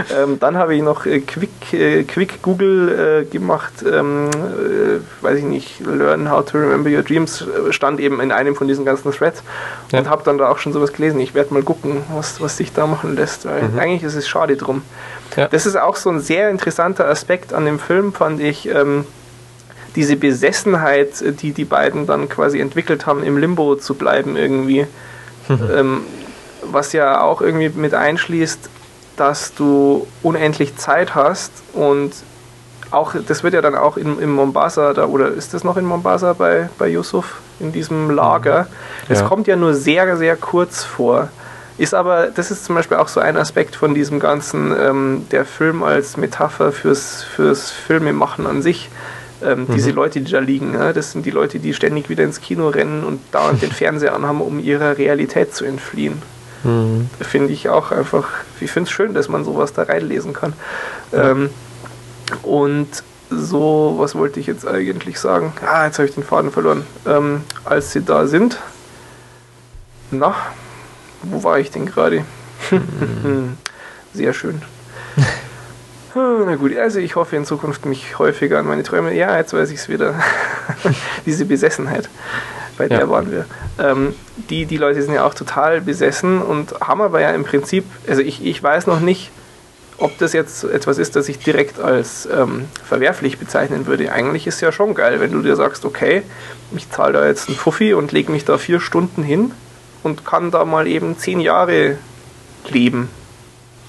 ähm, 0.16 0.40
dann 0.40 0.58
habe 0.58 0.76
ich 0.76 0.82
noch 0.82 1.06
äh, 1.06 1.20
Quick, 1.22 1.74
äh, 1.74 2.04
Quick 2.04 2.42
Google 2.42 3.24
äh, 3.24 3.26
gemacht, 3.26 3.74
ähm, 3.90 4.30
äh, 4.30 5.24
weiß 5.24 5.38
ich 5.40 5.44
nicht, 5.44 5.80
Learn 5.86 6.30
how 6.30 6.44
to 6.46 6.58
remember 6.58 6.90
your 6.90 7.02
dreams 7.04 7.42
äh, 7.42 7.72
stand 7.74 8.00
eben 8.00 8.20
in 8.22 8.32
einem 8.32 8.56
von 8.56 8.68
diesen 8.68 8.86
ganzen 8.86 9.12
Threads 9.12 9.44
Ja. 9.92 10.00
und 10.00 10.10
habe 10.10 10.24
dann 10.24 10.38
da 10.38 10.50
auch 10.50 10.58
schon 10.58 10.74
sowas 10.74 10.94
gelesen. 10.94 11.20
Ich 11.20 11.34
werde 11.34 11.54
mal 11.54 11.64
gucken, 11.64 12.04
was, 12.14 12.42
was 12.42 12.58
sich 12.58 12.74
da 12.74 12.88
machen 12.88 13.16
lässt, 13.16 13.46
weil 13.46 13.64
Mhm. 13.64 13.80
eigentlich 13.80 14.04
ist 14.04 14.16
es 14.16 14.28
schade 14.28 14.56
drum. 14.58 14.82
Ja. 15.36 15.48
Das 15.48 15.66
ist 15.66 15.76
auch 15.76 15.96
so 15.96 16.10
ein 16.10 16.20
sehr 16.20 16.50
interessanter 16.50 17.08
Aspekt 17.08 17.54
an 17.54 17.66
dem 17.66 17.80
Film, 17.80 18.14
fand 18.14 18.40
ich. 18.40 18.68
Ähm, 18.70 19.06
diese 19.96 20.16
Besessenheit, 20.16 21.24
die 21.42 21.52
die 21.52 21.66
beiden 21.66 22.06
dann 22.08 22.30
quasi 22.30 22.60
entwickelt 22.60 23.06
haben, 23.06 23.24
im 23.24 23.38
Limbo 23.38 23.76
zu 23.76 23.96
bleiben 23.96 24.36
irgendwie. 24.36 24.88
ähm, 25.50 26.02
was 26.64 26.94
ja 26.94 27.22
auch 27.22 27.42
irgendwie 27.42 27.70
mit 27.70 27.94
einschließt, 27.94 28.70
dass 29.18 29.54
du 29.54 30.08
unendlich 30.24 30.76
Zeit 30.78 31.16
hast 31.16 31.52
und 31.74 32.12
auch, 32.92 33.14
das 33.28 33.44
wird 33.44 33.54
ja 33.54 33.62
dann 33.62 33.76
auch 33.76 33.98
in, 33.98 34.20
in 34.20 34.32
Mombasa, 34.32 34.94
da, 34.94 35.06
oder 35.06 35.30
ist 35.30 35.54
das 35.54 35.64
noch 35.64 35.78
in 35.78 35.86
Mombasa 35.86 36.34
bei, 36.34 36.70
bei 36.78 36.88
Yusuf, 36.88 37.40
in 37.60 37.72
diesem 37.72 38.10
Lager? 38.10 38.68
Es 39.10 39.20
Ja. 39.22 39.28
kommt 39.28 39.48
ja 39.48 39.56
nur 39.56 39.74
sehr, 39.74 40.18
sehr 40.18 40.36
kurz 40.36 40.84
vor. 40.84 41.30
Ist 41.78 41.94
aber, 41.94 42.28
das 42.28 42.52
ist 42.52 42.64
zum 42.64 42.76
Beispiel 42.76 42.98
auch 42.98 43.10
so 43.10 43.20
ein 43.20 43.36
Aspekt 43.36 43.76
von 43.76 43.94
diesem 43.94 44.20
ganzen, 44.20 44.74
ähm, 44.80 45.26
der 45.32 45.46
Film 45.46 45.84
als 45.84 46.16
Metapher 46.16 46.72
fürs, 46.72 47.24
fürs 47.24 47.70
Filmemachen 47.70 48.48
an 48.48 48.62
sich. 48.62 48.90
Ähm, 49.44 49.68
Diese 49.74 49.92
Leute, 49.92 50.22
die 50.22 50.32
da 50.32 50.40
liegen, 50.40 50.74
ja, 50.74 50.94
das 50.94 51.12
sind 51.12 51.26
die 51.26 51.32
Leute, 51.32 51.60
die 51.60 51.74
ständig 51.74 52.10
wieder 52.10 52.24
ins 52.24 52.42
Kino 52.42 52.70
rennen 52.70 53.04
und 53.04 53.20
dauernd 53.32 53.62
den 53.62 53.72
Fernseher 53.74 54.16
anhaben, 54.16 54.42
um 54.42 54.60
ihrer 54.60 54.98
Realität 54.98 55.54
zu 55.54 55.66
entfliehen. 55.66 56.22
Mhm. 56.64 57.10
Finde 57.22 57.54
ich 57.54 57.70
auch 57.70 57.92
einfach, 57.92 58.28
ich 58.60 58.72
finde 58.72 58.88
es 58.88 58.92
schön, 58.92 59.14
dass 59.14 59.30
man 59.30 59.44
sowas 59.44 59.74
da 59.74 59.84
reinlesen 59.84 60.34
kann. 60.34 60.54
Ähm, 61.14 61.50
und 62.44 62.88
so, 63.30 63.96
was 63.98 64.16
wollte 64.16 64.40
ich 64.40 64.48
jetzt 64.48 64.68
eigentlich 64.68 65.20
sagen? 65.20 65.54
Ah, 65.66 65.86
jetzt 65.86 66.00
habe 66.00 66.08
ich 66.08 66.16
den 66.16 66.24
Faden 66.24 66.52
verloren. 66.52 66.86
Ähm, 67.06 67.42
als 67.66 67.92
sie 67.92 68.02
da 68.02 68.28
sind, 68.28 68.60
na, 70.12 70.36
wo 71.24 71.44
war 71.44 71.60
ich 71.60 71.72
denn 71.72 71.86
gerade? 71.86 72.24
Sehr 74.14 74.34
schön. 74.34 74.62
Ah, 76.16 76.44
Na 76.46 76.56
gut, 76.56 76.76
also 76.78 77.00
ich 77.00 77.16
hoffe 77.16 77.36
in 77.36 77.46
Zukunft 77.46 77.86
mich 77.86 78.18
häufiger 78.18 78.60
an 78.60 78.68
meine 78.68 78.84
Träume. 78.84 79.14
Ja, 79.14 79.38
jetzt 79.38 79.54
weiß 79.54 79.70
ich 79.72 79.80
es 79.80 79.90
wieder. 79.90 80.16
Diese 81.26 81.44
Besessenheit, 81.46 82.08
bei 82.78 82.88
der 82.88 83.02
Ja. 83.02 83.10
waren 83.10 83.32
wir. 83.32 83.46
Ähm, 83.78 84.16
die, 84.50 84.66
die 84.66 84.78
Leute 84.78 85.02
sind 85.02 85.14
ja 85.14 85.26
auch 85.26 85.34
total 85.34 85.82
besessen 85.82 86.42
und 86.42 86.80
haben 86.80 87.02
aber 87.02 87.20
ja 87.20 87.32
im 87.32 87.44
Prinzip, 87.44 87.84
also 88.08 88.22
ich, 88.22 88.46
ich 88.46 88.64
weiß 88.64 88.88
noch 88.88 89.02
nicht, 89.02 89.30
ob 89.98 90.18
das 90.18 90.32
jetzt 90.32 90.64
etwas 90.64 90.98
ist, 90.98 91.16
das 91.18 91.28
ich 91.28 91.40
direkt 91.40 91.80
als 91.80 92.28
ähm, 92.32 92.66
verwerflich 92.84 93.38
bezeichnen 93.38 93.86
würde. 93.86 94.12
Eigentlich 94.12 94.48
ist 94.48 94.62
ja 94.62 94.72
schon 94.72 94.94
geil, 94.94 95.20
wenn 95.20 95.32
du 95.34 95.42
dir 95.42 95.56
sagst, 95.58 95.84
okay, 95.86 96.24
ich 96.76 96.90
zahle 96.92 97.14
da 97.14 97.28
jetzt 97.28 97.50
einen 97.50 97.58
Fuffi 97.58 97.94
und 97.94 98.12
lege 98.14 98.32
mich 98.32 98.46
da 98.46 98.58
vier 98.58 98.80
Stunden 98.80 99.22
hin 99.24 99.52
und 100.04 100.26
kann 100.26 100.52
da 100.52 100.64
mal 100.64 100.88
eben 100.88 101.18
zehn 101.18 101.40
Jahre 101.42 101.98
leben. 102.70 103.10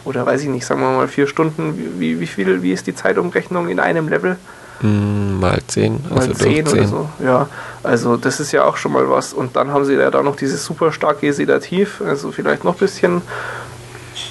Oder 0.07 0.25
weiß 0.25 0.43
ich 0.43 0.49
nicht, 0.49 0.65
sagen 0.65 0.81
wir 0.81 0.91
mal 0.91 1.09
vier 1.09 1.27
Stunden. 1.27 1.99
Wie, 1.99 2.21
wie 2.21 2.27
viel, 2.27 2.63
wie 2.63 2.73
ist 2.73 2.87
die 2.87 2.95
Zeitumrechnung 2.95 3.69
in 3.69 3.81
einem 3.81 4.09
Level? 4.09 4.37
Mm, 4.81 5.41
mal 5.41 5.61
zehn. 5.67 5.99
Also 6.09 6.29
mal 6.29 6.37
zehn 6.37 6.69
oder 6.69 6.87
so. 6.87 7.09
Ja, 7.23 7.49
also 7.83 8.17
das 8.17 8.39
ist 8.39 8.53
ja 8.53 8.65
auch 8.65 8.77
schon 8.77 8.93
mal 8.93 9.11
was. 9.11 9.33
Und 9.33 9.57
dann 9.57 9.73
haben 9.73 9.85
sie 9.85 9.95
ja 9.95 10.11
da 10.11 10.23
noch 10.23 10.37
dieses 10.37 10.65
super 10.65 10.93
starke 10.93 11.33
Sedativ, 11.33 12.01
also 12.01 12.31
vielleicht 12.31 12.63
noch 12.63 12.75
ein 12.75 12.79
bisschen. 12.79 13.21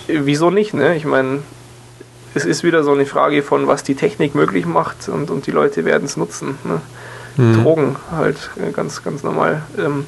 Wieso 0.07 0.49
nicht, 0.49 0.73
ne? 0.73 0.95
Ich 0.95 1.05
meine, 1.05 1.39
es 2.35 2.45
ist 2.45 2.63
wieder 2.63 2.83
so 2.83 2.91
eine 2.91 3.05
Frage 3.05 3.43
von, 3.43 3.67
was 3.67 3.83
die 3.83 3.95
Technik 3.95 4.33
möglich 4.33 4.65
macht 4.65 5.09
und, 5.09 5.29
und 5.29 5.45
die 5.45 5.51
Leute 5.51 5.83
werden 5.83 6.05
es 6.05 6.15
nutzen. 6.15 6.57
Ne? 6.63 6.81
Mhm. 7.37 7.63
Drogen 7.63 7.95
halt 8.11 8.49
äh, 8.57 8.71
ganz, 8.71 9.03
ganz 9.03 9.23
normal. 9.23 9.63
Ähm, 9.77 10.05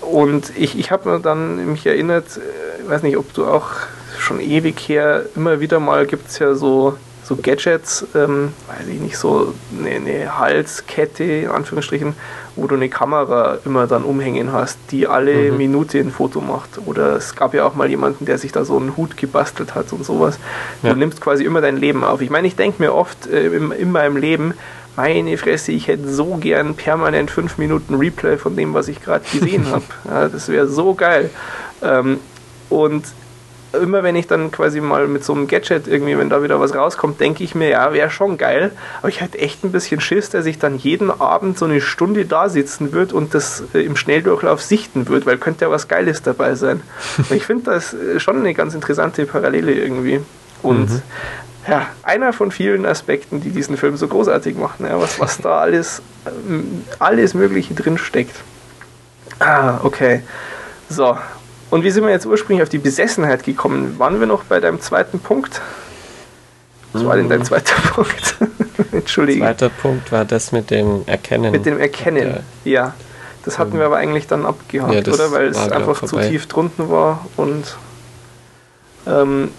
und 0.00 0.52
ich, 0.56 0.78
ich 0.78 0.90
habe 0.90 1.08
mir 1.08 1.20
dann 1.20 1.72
mich 1.72 1.86
erinnert, 1.86 2.36
äh, 2.36 2.82
ich 2.82 2.88
weiß 2.88 3.02
nicht, 3.02 3.16
ob 3.16 3.32
du 3.32 3.46
auch 3.46 3.70
schon 4.18 4.40
ewig 4.40 4.78
her, 4.88 5.24
immer 5.36 5.60
wieder 5.60 5.80
mal 5.80 6.06
gibt 6.06 6.28
es 6.28 6.38
ja 6.38 6.54
so, 6.54 6.96
so 7.24 7.36
Gadgets, 7.36 8.06
ähm, 8.14 8.52
weiß 8.68 8.86
ich 8.88 9.00
nicht, 9.00 9.16
so 9.16 9.54
eine, 9.78 9.90
eine, 9.90 10.38
Halskette, 10.38 11.24
in 11.24 11.48
Anführungsstrichen, 11.48 12.14
wo 12.54 12.66
du 12.66 12.74
eine 12.74 12.88
Kamera 12.88 13.58
immer 13.64 13.86
dann 13.86 14.04
umhängen 14.04 14.52
hast, 14.52 14.78
die 14.90 15.06
alle 15.06 15.50
mhm. 15.50 15.56
Minute 15.56 15.98
ein 15.98 16.10
Foto 16.10 16.40
macht. 16.40 16.78
Oder 16.86 17.16
es 17.16 17.34
gab 17.34 17.54
ja 17.54 17.64
auch 17.64 17.74
mal 17.74 17.88
jemanden, 17.88 18.26
der 18.26 18.38
sich 18.38 18.52
da 18.52 18.64
so 18.64 18.76
einen 18.76 18.96
Hut 18.96 19.16
gebastelt 19.16 19.74
hat 19.74 19.92
und 19.92 20.04
sowas. 20.04 20.38
Ja. 20.82 20.92
Du 20.92 20.98
nimmst 20.98 21.20
quasi 21.20 21.44
immer 21.44 21.60
dein 21.60 21.76
Leben 21.76 22.04
auf. 22.04 22.20
Ich 22.20 22.30
meine, 22.30 22.46
ich 22.46 22.56
denke 22.56 22.82
mir 22.82 22.94
oft 22.94 23.26
äh, 23.26 23.46
in, 23.46 23.70
in 23.72 23.90
meinem 23.90 24.16
Leben, 24.16 24.54
meine 24.96 25.36
Fresse, 25.38 25.72
ich 25.72 25.88
hätte 25.88 26.08
so 26.08 26.36
gern 26.36 26.74
permanent 26.74 27.30
fünf 27.30 27.58
Minuten 27.58 27.94
Replay 27.96 28.36
von 28.36 28.54
dem, 28.54 28.74
was 28.74 28.88
ich 28.88 29.02
gerade 29.02 29.24
gesehen 29.32 29.66
habe. 29.70 29.84
Ja, 30.04 30.28
das 30.28 30.48
wäre 30.48 30.68
so 30.68 30.94
geil. 30.94 31.30
Ähm, 31.82 32.20
und 32.70 33.04
immer 33.82 34.02
wenn 34.02 34.16
ich 34.16 34.26
dann 34.26 34.50
quasi 34.50 34.80
mal 34.80 35.06
mit 35.08 35.24
so 35.24 35.32
einem 35.32 35.46
Gadget 35.46 35.86
irgendwie, 35.86 36.18
wenn 36.18 36.28
da 36.28 36.42
wieder 36.42 36.60
was 36.60 36.74
rauskommt, 36.74 37.20
denke 37.20 37.44
ich 37.44 37.54
mir, 37.54 37.68
ja, 37.68 37.92
wäre 37.92 38.10
schon 38.10 38.38
geil. 38.38 38.72
Aber 38.98 39.08
ich 39.08 39.20
hätte 39.20 39.38
echt 39.38 39.64
ein 39.64 39.72
bisschen 39.72 40.00
Schiss, 40.00 40.30
dass 40.30 40.46
ich 40.46 40.58
dann 40.58 40.76
jeden 40.76 41.10
Abend 41.10 41.58
so 41.58 41.64
eine 41.64 41.80
Stunde 41.80 42.24
da 42.24 42.48
sitzen 42.48 42.92
würde 42.92 43.14
und 43.14 43.34
das 43.34 43.62
äh, 43.74 43.80
im 43.80 43.96
Schnelldurchlauf 43.96 44.62
sichten 44.62 45.08
würde, 45.08 45.26
weil 45.26 45.38
könnte 45.38 45.64
ja 45.64 45.70
was 45.70 45.88
Geiles 45.88 46.22
dabei 46.22 46.54
sein. 46.54 46.82
ich 47.30 47.44
finde 47.44 47.64
das 47.64 47.94
äh, 47.94 48.20
schon 48.20 48.38
eine 48.38 48.54
ganz 48.54 48.74
interessante 48.74 49.26
Parallele 49.26 49.72
irgendwie. 49.72 50.20
Und 50.62 50.90
mhm. 50.90 51.02
ja, 51.68 51.86
einer 52.02 52.32
von 52.32 52.50
vielen 52.50 52.86
Aspekten, 52.86 53.40
die 53.40 53.50
diesen 53.50 53.76
Film 53.76 53.96
so 53.96 54.08
großartig 54.08 54.56
machen, 54.56 54.86
ja, 54.86 55.00
was, 55.00 55.20
was 55.20 55.38
da 55.38 55.58
alles, 55.58 56.02
ähm, 56.26 56.84
alles 56.98 57.34
Mögliche 57.34 57.74
drin 57.74 57.98
steckt. 57.98 58.36
Ah, 59.40 59.80
okay. 59.82 60.22
So, 60.88 61.16
und 61.70 61.84
wie 61.84 61.90
sind 61.90 62.04
wir 62.04 62.10
jetzt 62.10 62.26
ursprünglich 62.26 62.62
auf 62.62 62.68
die 62.68 62.78
Besessenheit 62.78 63.44
gekommen? 63.44 63.98
Waren 63.98 64.20
wir 64.20 64.26
noch 64.26 64.44
bei 64.44 64.60
deinem 64.60 64.80
zweiten 64.80 65.20
Punkt? 65.20 65.60
Was 66.92 67.04
war 67.04 67.16
denn 67.16 67.28
dein 67.28 67.40
mhm. 67.40 67.44
zweiter 67.44 67.74
Punkt? 67.92 68.36
Entschuldige. 68.92 69.40
Zweiter 69.40 69.68
Punkt 69.68 70.12
war 70.12 70.24
das 70.24 70.52
mit 70.52 70.70
dem 70.70 71.02
Erkennen. 71.06 71.50
Mit 71.50 71.66
dem 71.66 71.78
Erkennen, 71.78 72.40
ja. 72.64 72.94
Das 73.44 73.58
hatten 73.58 73.78
wir 73.78 73.84
aber 73.84 73.96
eigentlich 73.96 74.26
dann 74.26 74.46
abgehakt, 74.46 75.06
ja, 75.06 75.12
oder? 75.12 75.32
Weil 75.32 75.48
es 75.48 75.70
einfach 75.70 76.02
zu 76.02 76.18
tief 76.18 76.46
drunten 76.46 76.88
war 76.88 77.26
und 77.36 77.76
ähm, 79.06 79.50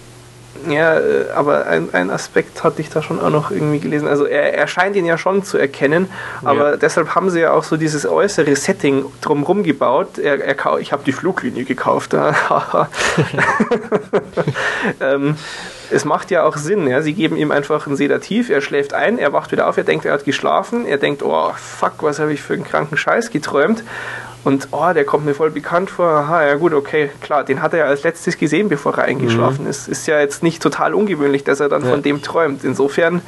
ja, 0.69 0.99
äh, 0.99 1.29
aber 1.35 1.67
ein, 1.67 1.89
ein 1.93 2.09
Aspekt 2.09 2.63
hatte 2.63 2.81
ich 2.81 2.89
da 2.89 3.01
schon 3.01 3.19
auch 3.19 3.29
noch 3.29 3.51
irgendwie 3.51 3.79
gelesen. 3.79 4.07
Also 4.07 4.25
er, 4.25 4.53
er 4.53 4.67
scheint 4.67 4.95
ihn 4.95 5.05
ja 5.05 5.17
schon 5.17 5.43
zu 5.43 5.57
erkennen, 5.57 6.09
aber 6.43 6.71
ja. 6.71 6.77
deshalb 6.77 7.15
haben 7.15 7.29
sie 7.29 7.41
ja 7.41 7.51
auch 7.51 7.63
so 7.63 7.77
dieses 7.77 8.07
äußere 8.07 8.55
Setting 8.55 9.05
drumherum 9.21 9.63
gebaut. 9.63 10.17
Er, 10.17 10.43
er, 10.43 10.79
ich 10.79 10.91
habe 10.91 11.03
die 11.05 11.11
Fluglinie 11.11 11.65
gekauft. 11.65 12.15
ähm, 15.01 15.35
es 15.91 16.05
macht 16.05 16.31
ja 16.31 16.43
auch 16.43 16.57
Sinn. 16.57 16.87
Ja? 16.87 17.01
Sie 17.01 17.13
geben 17.13 17.37
ihm 17.37 17.51
einfach 17.51 17.87
ein 17.87 17.95
Sedativ, 17.95 18.49
er 18.49 18.61
schläft 18.61 18.93
ein, 18.93 19.17
er 19.17 19.33
wacht 19.33 19.51
wieder 19.51 19.67
auf, 19.67 19.77
er 19.77 19.83
denkt, 19.83 20.05
er 20.05 20.13
hat 20.13 20.25
geschlafen, 20.25 20.85
er 20.85 20.97
denkt, 20.97 21.23
oh 21.23 21.51
fuck, 21.55 22.01
was 22.01 22.19
habe 22.19 22.33
ich 22.33 22.41
für 22.41 22.53
einen 22.53 22.63
kranken 22.63 22.97
Scheiß 22.97 23.31
geträumt. 23.31 23.83
Und 24.45 24.67
oh, 24.71 24.93
der 24.93 25.05
kommt 25.05 25.25
mir 25.25 25.33
voll 25.33 25.49
bekannt 25.49 25.89
vor. 25.89 26.07
Aha, 26.07 26.45
ja 26.45 26.55
gut, 26.55 26.73
okay, 26.73 27.09
klar, 27.19 27.43
den 27.43 27.63
hat 27.63 27.73
er 27.73 27.79
ja 27.79 27.85
als 27.85 28.03
letztes 28.03 28.37
gesehen, 28.37 28.69
bevor 28.69 28.95
er 28.95 29.05
eingeschlafen 29.05 29.63
mhm. 29.63 29.71
ist. 29.71 29.87
Ist 29.87 30.05
ja 30.07 30.19
jetzt 30.19 30.43
nicht 30.43 30.61
total 30.61 30.93
ungewöhnlich, 30.93 31.43
dass 31.43 31.59
er 31.59 31.67
dann 31.67 31.83
ja. 31.83 31.89
von 31.89 32.03
dem 32.03 32.21
träumt. 32.21 32.63
Insofern, 32.63 33.21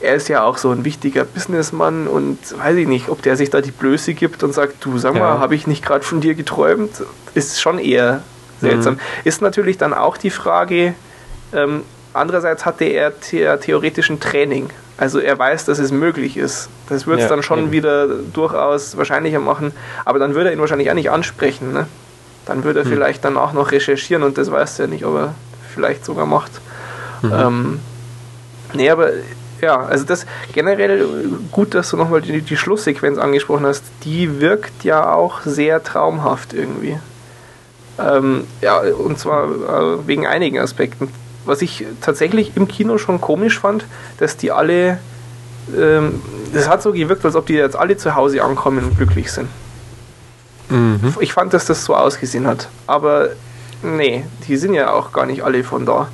er 0.00 0.14
ist 0.14 0.28
ja 0.28 0.42
auch 0.42 0.56
so 0.56 0.70
ein 0.70 0.82
wichtiger 0.82 1.24
Businessmann 1.24 2.06
und 2.06 2.38
weiß 2.58 2.74
ich 2.76 2.88
nicht, 2.88 3.10
ob 3.10 3.20
der 3.20 3.36
sich 3.36 3.50
da 3.50 3.60
die 3.60 3.70
Blöße 3.70 4.14
gibt 4.14 4.42
und 4.42 4.54
sagt, 4.54 4.82
du 4.82 4.96
sag 4.96 5.12
mal, 5.12 5.20
ja. 5.20 5.38
habe 5.40 5.54
ich 5.54 5.66
nicht 5.66 5.84
gerade 5.84 6.04
von 6.04 6.22
dir 6.22 6.34
geträumt? 6.34 7.02
Ist 7.34 7.60
schon 7.60 7.78
eher 7.78 8.22
seltsam. 8.62 8.94
Mhm. 8.94 9.00
Ist 9.24 9.42
natürlich 9.42 9.76
dann 9.76 9.92
auch 9.92 10.16
die 10.16 10.30
Frage, 10.30 10.94
ähm, 11.52 11.82
andererseits 12.12 12.64
hatte 12.66 12.84
er 12.84 13.12
the 13.20 13.46
theoretischen 13.60 14.20
Training. 14.20 14.70
Also 14.96 15.18
er 15.18 15.38
weiß, 15.38 15.64
dass 15.64 15.78
es 15.78 15.92
möglich 15.92 16.36
ist. 16.36 16.68
Das 16.88 17.06
wird 17.06 17.18
es 17.18 17.24
ja, 17.24 17.28
dann 17.28 17.42
schon 17.42 17.60
eben. 17.60 17.72
wieder 17.72 18.06
durchaus 18.06 18.96
wahrscheinlicher 18.96 19.40
machen. 19.40 19.72
Aber 20.04 20.18
dann 20.18 20.34
würde 20.34 20.50
er 20.50 20.52
ihn 20.52 20.60
wahrscheinlich 20.60 20.90
auch 20.90 20.94
nicht 20.94 21.10
ansprechen. 21.10 21.72
Ne? 21.72 21.86
Dann 22.44 22.64
würde 22.64 22.80
er 22.80 22.84
hm. 22.84 22.92
vielleicht 22.92 23.24
dann 23.24 23.36
auch 23.36 23.52
noch 23.52 23.72
recherchieren 23.72 24.22
und 24.22 24.36
das 24.36 24.50
weiß 24.50 24.78
er 24.80 24.88
nicht, 24.88 25.04
ob 25.04 25.16
er 25.16 25.34
vielleicht 25.72 26.04
sogar 26.04 26.26
macht. 26.26 26.52
Mhm. 27.22 27.32
Ähm, 27.32 27.80
nee, 28.74 28.90
aber 28.90 29.10
ja, 29.60 29.78
also 29.78 30.04
das 30.04 30.26
generell 30.52 31.06
gut, 31.52 31.74
dass 31.74 31.90
du 31.90 31.96
nochmal 31.96 32.22
die, 32.22 32.40
die 32.40 32.56
Schlusssequenz 32.56 33.18
angesprochen 33.18 33.66
hast. 33.66 33.84
Die 34.04 34.40
wirkt 34.40 34.84
ja 34.84 35.12
auch 35.12 35.42
sehr 35.42 35.82
traumhaft 35.82 36.52
irgendwie. 36.52 36.98
Ähm, 37.98 38.46
ja, 38.62 38.78
und 38.80 39.18
zwar 39.18 39.44
äh, 39.44 40.06
wegen 40.06 40.26
einigen 40.26 40.58
Aspekten 40.58 41.10
was 41.50 41.60
ich 41.62 41.84
tatsächlich 42.00 42.56
im 42.56 42.68
Kino 42.68 42.96
schon 42.96 43.20
komisch 43.20 43.58
fand, 43.58 43.84
dass 44.18 44.36
die 44.36 44.52
alle, 44.52 44.98
ähm, 45.76 46.22
das 46.54 46.68
hat 46.68 46.80
so 46.82 46.92
gewirkt, 46.92 47.24
als 47.24 47.34
ob 47.34 47.46
die 47.46 47.54
jetzt 47.54 47.76
alle 47.76 47.96
zu 47.96 48.14
Hause 48.14 48.42
ankommen 48.42 48.84
und 48.84 48.96
glücklich 48.96 49.30
sind. 49.30 49.48
Mhm. 50.70 51.14
Ich 51.20 51.32
fand, 51.32 51.52
dass 51.52 51.66
das 51.66 51.84
so 51.84 51.94
ausgesehen 51.94 52.46
hat. 52.46 52.68
Aber 52.86 53.30
nee, 53.82 54.24
die 54.46 54.56
sind 54.56 54.74
ja 54.74 54.92
auch 54.92 55.12
gar 55.12 55.26
nicht 55.26 55.42
alle 55.42 55.64
von 55.64 55.84
da. 55.84 56.08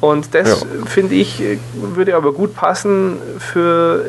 Und 0.00 0.34
das, 0.34 0.60
ja. 0.60 0.66
finde 0.86 1.16
ich, 1.16 1.42
würde 1.74 2.14
aber 2.14 2.32
gut 2.32 2.54
passen 2.54 3.18
für 3.38 4.04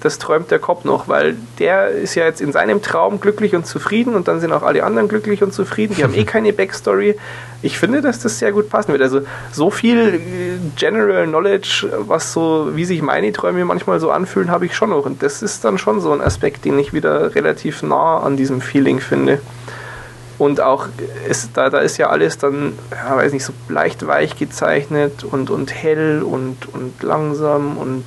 das 0.00 0.18
träumt 0.18 0.50
der 0.50 0.58
Kopf 0.58 0.84
noch, 0.84 1.08
weil 1.08 1.36
der 1.58 1.88
ist 1.88 2.14
ja 2.14 2.24
jetzt 2.24 2.40
in 2.40 2.52
seinem 2.52 2.82
Traum 2.82 3.20
glücklich 3.20 3.54
und 3.54 3.66
zufrieden 3.66 4.14
und 4.14 4.28
dann 4.28 4.40
sind 4.40 4.52
auch 4.52 4.62
alle 4.62 4.84
anderen 4.84 5.08
glücklich 5.08 5.42
und 5.42 5.52
zufrieden. 5.52 5.94
Die 5.96 6.04
haben 6.04 6.14
eh 6.14 6.24
keine 6.26 6.52
Backstory. 6.52 7.16
Ich 7.62 7.78
finde, 7.78 8.00
dass 8.00 8.20
das 8.20 8.38
sehr 8.38 8.52
gut 8.52 8.70
passen 8.70 8.92
wird. 8.92 9.02
Also 9.02 9.22
so 9.52 9.70
viel 9.70 9.98
äh, 9.98 10.20
General 10.76 11.26
Knowledge, 11.26 11.88
was 11.98 12.32
so, 12.32 12.70
wie 12.74 12.84
sich 12.84 13.02
meine 13.02 13.32
Träume 13.32 13.64
manchmal 13.64 14.00
so 14.00 14.10
anfühlen, 14.10 14.50
habe 14.50 14.66
ich 14.66 14.76
schon 14.76 14.90
noch. 14.90 15.04
Und 15.04 15.22
das 15.22 15.42
ist 15.42 15.64
dann 15.64 15.78
schon 15.78 16.00
so 16.00 16.12
ein 16.12 16.20
Aspekt, 16.20 16.64
den 16.64 16.78
ich 16.78 16.92
wieder 16.92 17.34
relativ 17.34 17.82
nah 17.82 18.20
an 18.20 18.36
diesem 18.36 18.60
Feeling 18.60 19.00
finde. 19.00 19.40
Und 20.38 20.60
auch, 20.60 20.86
ist, 21.28 21.50
da, 21.54 21.68
da 21.68 21.78
ist 21.78 21.96
ja 21.96 22.10
alles 22.10 22.38
dann, 22.38 22.74
ja, 22.92 23.16
weiß 23.16 23.32
nicht, 23.32 23.44
so 23.44 23.52
leicht 23.68 24.06
weich 24.06 24.36
gezeichnet 24.36 25.24
und, 25.24 25.50
und 25.50 25.74
hell 25.74 26.22
und, 26.22 26.72
und 26.72 27.02
langsam 27.02 27.76
und 27.76 28.04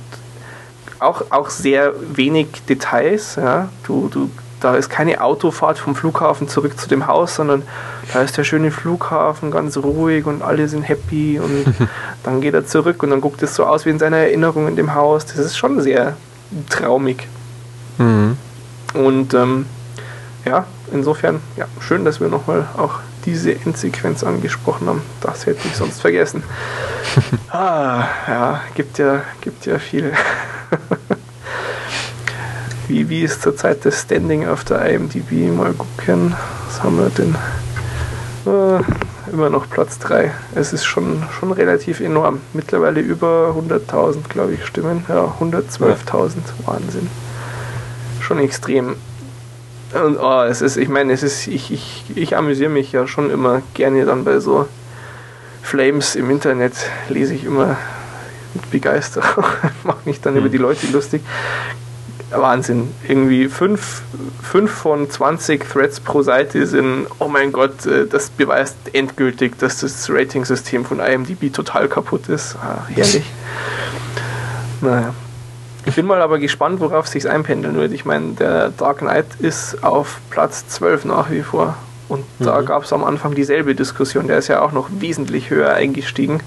auch, 1.02 1.24
auch 1.30 1.50
sehr 1.50 1.92
wenig 2.14 2.48
Details. 2.68 3.36
Ja. 3.36 3.68
Du, 3.86 4.08
du, 4.08 4.30
da 4.60 4.76
ist 4.76 4.88
keine 4.88 5.20
Autofahrt 5.20 5.78
vom 5.78 5.94
Flughafen 5.94 6.48
zurück 6.48 6.78
zu 6.78 6.88
dem 6.88 7.06
Haus, 7.06 7.34
sondern 7.34 7.62
da 8.12 8.22
ist 8.22 8.36
der 8.36 8.44
schöne 8.44 8.70
Flughafen 8.70 9.50
ganz 9.50 9.76
ruhig 9.76 10.26
und 10.26 10.42
alle 10.42 10.68
sind 10.68 10.82
happy 10.82 11.40
und 11.40 11.74
dann 12.22 12.40
geht 12.40 12.54
er 12.54 12.66
zurück 12.66 13.02
und 13.02 13.10
dann 13.10 13.20
guckt 13.20 13.42
es 13.42 13.54
so 13.54 13.66
aus 13.66 13.84
wie 13.86 13.90
in 13.90 13.98
seiner 13.98 14.18
Erinnerung 14.18 14.68
in 14.68 14.76
dem 14.76 14.94
Haus. 14.94 15.26
Das 15.26 15.38
ist 15.38 15.56
schon 15.56 15.80
sehr 15.80 16.16
traumig. 16.70 17.26
Mhm. 17.98 18.36
Und 18.94 19.34
ähm, 19.34 19.66
ja, 20.44 20.66
insofern, 20.92 21.40
ja, 21.56 21.66
schön, 21.80 22.04
dass 22.04 22.20
wir 22.20 22.28
nochmal 22.28 22.66
auch 22.76 23.00
diese 23.24 23.54
Endsequenz 23.54 24.24
angesprochen 24.24 24.88
haben. 24.88 25.02
Das 25.20 25.46
hätte 25.46 25.66
ich 25.66 25.76
sonst 25.76 26.00
vergessen. 26.00 26.42
ah, 27.50 28.04
ja, 28.28 28.60
gibt 28.74 28.98
ja, 28.98 29.22
gibt 29.40 29.66
ja 29.66 29.78
viel. 29.78 30.12
wie, 32.88 33.08
wie 33.08 33.22
ist 33.22 33.42
zurzeit 33.42 33.84
das 33.84 34.02
Standing 34.02 34.46
auf 34.46 34.64
der 34.64 34.84
IMDb? 34.86 35.50
Mal 35.54 35.72
gucken. 35.72 36.34
Was 36.66 36.82
haben 36.82 36.98
wir 36.98 37.10
denn? 37.10 37.36
Äh, 38.46 38.82
immer 39.32 39.50
noch 39.50 39.68
Platz 39.68 39.98
3. 39.98 40.32
Es 40.54 40.72
ist 40.72 40.84
schon, 40.84 41.22
schon 41.38 41.52
relativ 41.52 42.00
enorm. 42.00 42.40
Mittlerweile 42.52 43.00
über 43.00 43.54
100.000, 43.56 44.28
glaube 44.28 44.54
ich, 44.54 44.66
Stimmen. 44.66 45.04
Ja, 45.08 45.34
112.000. 45.40 46.36
Wahnsinn. 46.66 47.08
Schon 48.20 48.38
extrem. 48.38 48.96
Und 49.94 50.18
oh, 50.18 50.42
es 50.42 50.62
ist, 50.62 50.76
ich 50.76 50.88
meine, 50.88 51.12
es 51.12 51.22
ist, 51.22 51.46
ich, 51.46 51.70
ich, 51.70 52.04
ich 52.14 52.36
amüsiere 52.36 52.70
mich 52.70 52.92
ja 52.92 53.06
schon 53.06 53.30
immer 53.30 53.62
gerne 53.74 54.04
dann 54.04 54.24
bei 54.24 54.40
so 54.40 54.66
Flames 55.62 56.16
im 56.16 56.30
Internet 56.30 56.72
lese 57.08 57.34
ich 57.34 57.44
immer 57.44 57.76
mit 58.54 58.70
Begeisterung, 58.70 59.44
mache 59.84 60.00
mich 60.04 60.20
dann 60.20 60.34
mhm. 60.34 60.40
über 60.40 60.48
die 60.48 60.58
Leute 60.58 60.86
lustig. 60.88 61.22
Wahnsinn. 62.30 62.90
Irgendwie 63.06 63.48
5 63.48 64.02
von 64.66 65.10
20 65.10 65.68
Threads 65.68 66.00
pro 66.00 66.22
Seite 66.22 66.66
sind, 66.66 67.06
oh 67.18 67.28
mein 67.28 67.52
Gott, 67.52 67.84
äh, 67.86 68.06
das 68.06 68.30
beweist 68.30 68.76
endgültig, 68.92 69.58
dass 69.58 69.80
das 69.80 70.08
Rating-System 70.08 70.86
von 70.86 71.00
IMDb 71.00 71.52
total 71.52 71.88
kaputt 71.88 72.28
ist. 72.28 72.56
Ah, 72.56 72.86
herrlich. 72.88 73.24
naja. 74.80 75.14
Ich 75.84 75.96
bin 75.96 76.06
mal 76.06 76.22
aber 76.22 76.38
gespannt, 76.38 76.80
worauf 76.80 77.08
sich 77.08 77.28
einpendeln 77.28 77.76
wird. 77.76 77.92
Ich 77.92 78.04
meine, 78.04 78.32
der 78.32 78.68
Dark 78.70 78.98
Knight 78.98 79.26
ist 79.40 79.82
auf 79.82 80.20
Platz 80.30 80.66
12 80.68 81.04
nach 81.06 81.30
wie 81.30 81.42
vor. 81.42 81.76
Und 82.08 82.24
mhm. 82.38 82.44
da 82.44 82.60
gab 82.62 82.84
es 82.84 82.92
am 82.92 83.04
Anfang 83.04 83.34
dieselbe 83.34 83.74
Diskussion. 83.74 84.28
Der 84.28 84.38
ist 84.38 84.48
ja 84.48 84.62
auch 84.62 84.72
noch 84.72 84.88
wesentlich 85.00 85.50
höher 85.50 85.74
eingestiegen. 85.74 86.40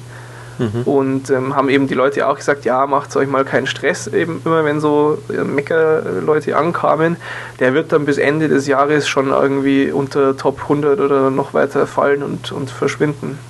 Mhm. 0.57 0.81
Und 0.85 1.29
ähm, 1.29 1.55
haben 1.55 1.69
eben 1.69 1.87
die 1.87 1.93
Leute 1.93 2.27
auch 2.27 2.37
gesagt, 2.37 2.65
ja, 2.65 2.85
macht 2.87 3.15
euch 3.15 3.27
mal 3.27 3.43
keinen 3.43 3.67
Stress, 3.67 4.07
eben 4.07 4.41
immer 4.45 4.63
wenn 4.63 4.79
so 4.79 5.17
äh, 5.29 5.43
Mecker-Leute 5.43 6.55
ankamen, 6.55 7.17
der 7.59 7.73
wird 7.73 7.91
dann 7.91 8.05
bis 8.05 8.17
Ende 8.17 8.47
des 8.47 8.67
Jahres 8.67 9.07
schon 9.07 9.31
irgendwie 9.31 9.91
unter 9.91 10.37
Top 10.37 10.61
100 10.63 10.99
oder 10.99 11.29
noch 11.29 11.53
weiter 11.53 11.87
fallen 11.87 12.23
und, 12.23 12.51
und 12.51 12.69
verschwinden. 12.69 13.37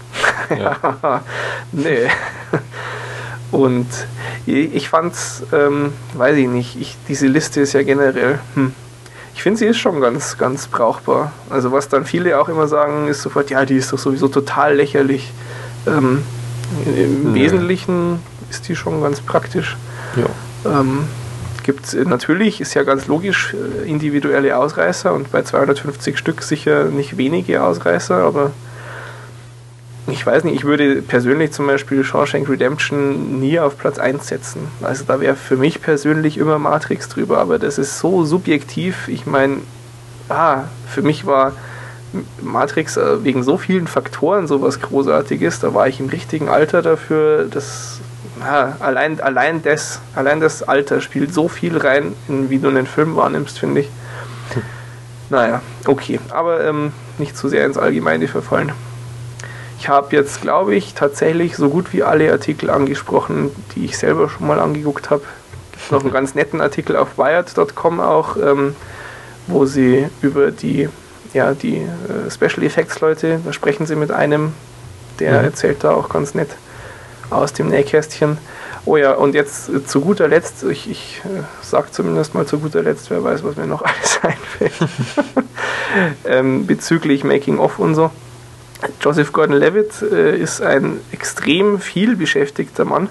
Ja. 0.50 1.22
nee. 1.72 2.08
Und 3.56 3.88
ich 4.46 4.90
fand's, 4.90 5.44
ähm, 5.54 5.94
weiß 6.14 6.36
ich 6.38 6.48
nicht, 6.48 6.80
ich, 6.80 6.98
diese 7.08 7.28
Liste 7.28 7.62
ist 7.62 7.72
ja 7.72 7.84
generell, 7.84 8.40
hm, 8.54 8.74
ich 9.34 9.44
finde, 9.44 9.60
sie 9.60 9.66
ist 9.66 9.78
schon 9.78 10.02
ganz, 10.02 10.38
ganz 10.38 10.68
brauchbar. 10.68 11.32
Also 11.50 11.72
was 11.72 11.88
dann 11.88 12.06
viele 12.06 12.40
auch 12.40 12.50
immer 12.50 12.68
sagen, 12.68 13.08
ist 13.08 13.22
sofort, 13.22 13.50
ja, 13.50 13.66
die 13.66 13.76
ist 13.76 13.94
doch 13.94 13.98
sowieso 13.98 14.28
total 14.28 14.76
lächerlich. 14.76 15.32
Ähm, 15.88 16.24
im 16.86 17.34
nee. 17.34 17.42
Wesentlichen 17.42 18.20
ist 18.50 18.68
die 18.68 18.76
schon 18.76 19.02
ganz 19.02 19.22
praktisch. 19.22 19.78
Ja. 20.16 20.80
Ähm, 20.80 21.08
gibt 21.64 21.94
natürlich, 21.94 22.62
ist 22.62 22.74
ja 22.74 22.84
ganz 22.84 23.08
logisch, 23.08 23.54
äh, 23.54 23.90
individuelle 23.90 24.58
Ausreißer 24.58 25.14
und 25.14 25.32
bei 25.32 25.44
250 25.44 26.18
Stück 26.18 26.44
sicher 26.44 26.86
nicht 26.86 27.18
wenige 27.18 27.64
Ausreißer, 27.64 28.16
aber 28.16 28.52
ich 30.08 30.26
weiß 30.26 30.44
nicht, 30.44 30.56
ich 30.56 30.64
würde 30.66 31.02
persönlich 31.02 31.52
zum 31.52 31.66
Beispiel 31.66 32.04
Shawshank 32.04 32.48
Redemption 32.48 33.40
nie 33.40 33.60
auf 33.60 33.78
Platz 33.78 33.98
1 33.98 34.28
setzen. 34.28 34.68
Also 34.82 35.04
da 35.08 35.20
wäre 35.20 35.36
für 35.36 35.58
mich 35.58 35.82
persönlich 35.82 36.38
immer 36.38 36.60
Matrix 36.60 37.10
drüber, 37.10 37.40
aber 37.40 37.58
das 37.58 37.78
ist 37.80 38.00
so 38.00 38.24
subjektiv. 38.24 39.08
Ich 39.08 39.26
meine, 39.26 39.58
ah, 40.30 40.66
für 40.88 41.02
mich 41.02 41.26
war 41.26 41.54
Matrix 42.42 42.98
äh, 42.98 43.24
wegen 43.24 43.44
so 43.44 43.58
vielen 43.58 43.88
Faktoren 43.88 44.46
sowas 44.48 44.80
Großartiges. 44.80 45.60
Da 45.60 45.74
war 45.74 45.88
ich 45.88 46.00
im 46.00 46.10
richtigen 46.10 46.50
Alter 46.50 46.84
dafür. 46.84 47.48
Das, 47.50 48.00
ja, 48.40 48.78
allein, 48.80 49.20
allein, 49.20 49.64
das, 49.64 50.02
allein 50.14 50.40
das 50.40 50.62
Alter 50.62 51.02
spielt 51.02 51.34
so 51.34 51.48
viel 51.48 51.78
rein, 51.78 52.14
in 52.28 52.52
wie 52.52 52.60
du 52.60 52.68
einen 52.68 52.86
Film 52.86 53.16
wahrnimmst, 53.16 53.58
finde 53.58 53.82
ich. 53.82 53.90
Naja, 55.32 55.62
okay. 55.88 56.20
Aber 56.30 56.64
ähm, 56.64 56.92
nicht 57.18 57.36
zu 57.36 57.50
sehr 57.50 57.66
ins 57.66 57.80
Allgemeine 57.80 58.28
verfallen. 58.28 58.72
Ich 59.86 59.90
habe 59.90 60.16
jetzt, 60.16 60.42
glaube 60.42 60.74
ich, 60.74 60.96
tatsächlich 60.96 61.56
so 61.56 61.70
gut 61.70 61.94
wie 61.94 62.02
alle 62.02 62.32
Artikel 62.32 62.72
angesprochen, 62.72 63.52
die 63.76 63.86
ich 63.86 64.00
selber 64.00 64.30
schon 64.30 64.48
mal 64.48 64.60
angeguckt 64.60 65.12
habe. 65.12 65.22
Gibt 65.74 65.92
noch 65.92 66.02
einen 66.02 66.12
ganz 66.12 66.34
netten 66.34 66.60
Artikel 66.60 66.96
auf 66.96 67.20
wired.com 67.20 68.00
auch, 68.00 68.36
ähm, 68.36 68.76
wo 69.46 69.68
sie 69.68 70.08
über 70.24 70.50
die 70.50 70.90
ja, 71.34 71.54
die 71.54 71.76
äh, 71.76 72.32
Special 72.32 72.64
Effects 72.66 73.00
Leute, 73.00 73.40
da 73.46 73.54
sprechen 73.54 73.86
sie 73.86 73.96
mit 73.96 74.10
einem, 74.10 74.54
der 75.20 75.38
mhm. 75.38 75.46
erzählt 75.46 75.84
da 75.84 75.92
auch 75.92 76.10
ganz 76.10 76.34
nett 76.34 76.50
aus 77.30 77.54
dem 77.54 77.68
Nähkästchen. 77.68 78.40
Oh 78.86 78.98
ja, 78.98 79.14
und 79.14 79.36
jetzt 79.36 79.70
äh, 79.70 79.86
zu 79.86 80.02
guter 80.02 80.28
Letzt, 80.28 80.64
ich, 80.64 80.90
ich 80.90 81.22
äh, 81.26 81.44
sage 81.62 81.92
zumindest 81.92 82.34
mal 82.34 82.48
zu 82.48 82.58
guter 82.58 82.82
Letzt, 82.82 83.12
wer 83.12 83.24
weiß, 83.24 83.44
was 83.44 83.56
mir 83.56 83.68
noch 83.68 83.84
alles 83.86 84.20
einfällt, 84.24 84.90
ähm, 86.26 86.66
bezüglich 86.66 87.24
Making-of 87.24 87.78
und 87.78 87.94
so. 87.94 88.10
Joseph 89.02 89.32
Gordon-Levitt 89.32 90.02
äh, 90.02 90.38
ist 90.38 90.62
ein 90.62 91.00
extrem 91.12 91.80
viel 91.80 92.16
beschäftigter 92.16 92.86
Mann. 92.86 93.10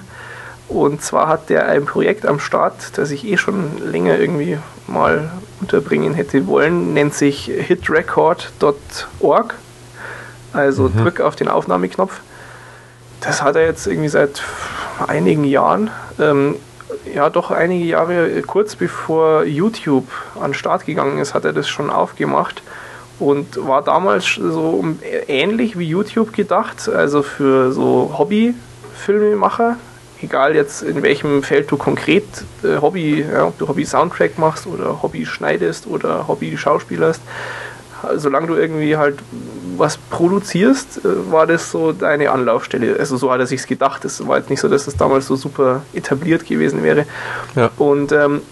Und 0.69 1.03
zwar 1.03 1.28
hat 1.28 1.51
der 1.51 1.69
ein 1.69 1.85
Projekt 1.85 2.27
am 2.27 2.41
Start, 2.41 2.97
das 2.97 3.11
ich 3.11 3.27
eh 3.27 3.36
schon 3.36 3.91
länger 3.91 4.19
irgendwie 4.19 4.59
mal 4.86 5.31
unterbringen 5.61 6.15
hätte 6.15 6.47
wollen, 6.47 6.95
nennt 6.95 7.15
sich 7.15 7.45
hitrecord.org. 7.45 9.55
Also 10.53 10.85
mhm. 10.85 11.03
drück 11.03 11.20
auf 11.20 11.36
den 11.36 11.49
Aufnahmeknopf. 11.49 12.20
Das 13.20 13.43
hat 13.43 13.57
er 13.57 13.65
jetzt 13.65 13.86
irgendwie 13.86 14.09
seit 14.09 14.43
einigen 15.07 15.45
Jahren, 15.45 15.91
ähm, 16.20 16.57
ja 17.12 17.31
doch 17.31 17.51
einige 17.51 17.85
Jahre 17.85 18.43
kurz 18.43 18.77
bevor 18.77 19.45
YouTube 19.45 20.07
an 20.36 20.51
den 20.51 20.55
Start 20.55 20.86
gegangen 20.86 21.19
ist, 21.19 21.35
hat 21.35 21.45
er 21.45 21.53
das 21.53 21.69
schon 21.69 21.91
aufgemacht 21.91 22.62
und 23.19 23.66
war 23.66 23.82
damals 23.82 24.35
so 24.35 24.85
ähnlich 25.28 25.78
wie 25.78 25.86
YouTube 25.86 26.32
gedacht, 26.32 26.89
also 26.89 27.23
für 27.23 27.73
so 27.73 28.15
Hobby-Filmemacher, 28.19 29.77
egal 30.23 30.55
jetzt 30.55 30.82
in 30.82 31.03
welchem 31.03 31.43
Feld 31.43 31.70
du 31.70 31.77
konkret 31.77 32.24
äh, 32.62 32.81
Hobby, 32.81 33.24
ja, 33.31 33.47
ob 33.47 33.59
du 33.59 33.69
Hobby-Soundtrack 33.69 34.39
machst 34.39 34.66
oder 34.66 35.03
Hobby 35.03 35.27
schneidest 35.27 35.86
oder 35.86 36.27
Hobby-Schauspielerst, 36.28 37.20
solange 38.16 38.47
du 38.49 38.55
irgendwie 38.55 38.97
halt 38.97 39.19
was 39.77 39.97
produzierst, 39.97 41.05
äh, 41.05 41.32
war 41.32 41.47
das 41.47 41.70
so 41.70 41.93
deine 41.93 42.31
Anlaufstelle. 42.31 42.97
Also 42.99 43.16
so 43.16 43.31
hat 43.31 43.41
er 43.41 43.47
sich's 43.47 43.66
gedacht. 43.66 44.05
Es 44.05 44.27
war 44.27 44.39
jetzt 44.39 44.51
nicht 44.51 44.61
so, 44.61 44.69
dass 44.69 44.85
das 44.85 44.97
damals 44.97 45.27
so 45.27 45.36
super 45.36 45.82
etabliert 45.93 46.47
gewesen 46.47 46.82
wäre. 46.82 47.07
Ja. 47.55 47.70
Und 47.77 48.12
ähm, 48.12 48.43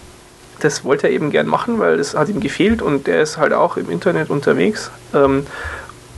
das 0.63 0.83
wollte 0.85 1.07
er 1.07 1.13
eben 1.13 1.29
gern 1.29 1.47
machen, 1.47 1.79
weil 1.79 1.97
das 1.97 2.15
hat 2.15 2.29
ihm 2.29 2.39
gefehlt 2.39 2.81
und 2.81 3.07
der 3.07 3.21
ist 3.21 3.37
halt 3.37 3.53
auch 3.53 3.77
im 3.77 3.89
Internet 3.89 4.29
unterwegs. 4.29 4.91
Ähm, 5.13 5.45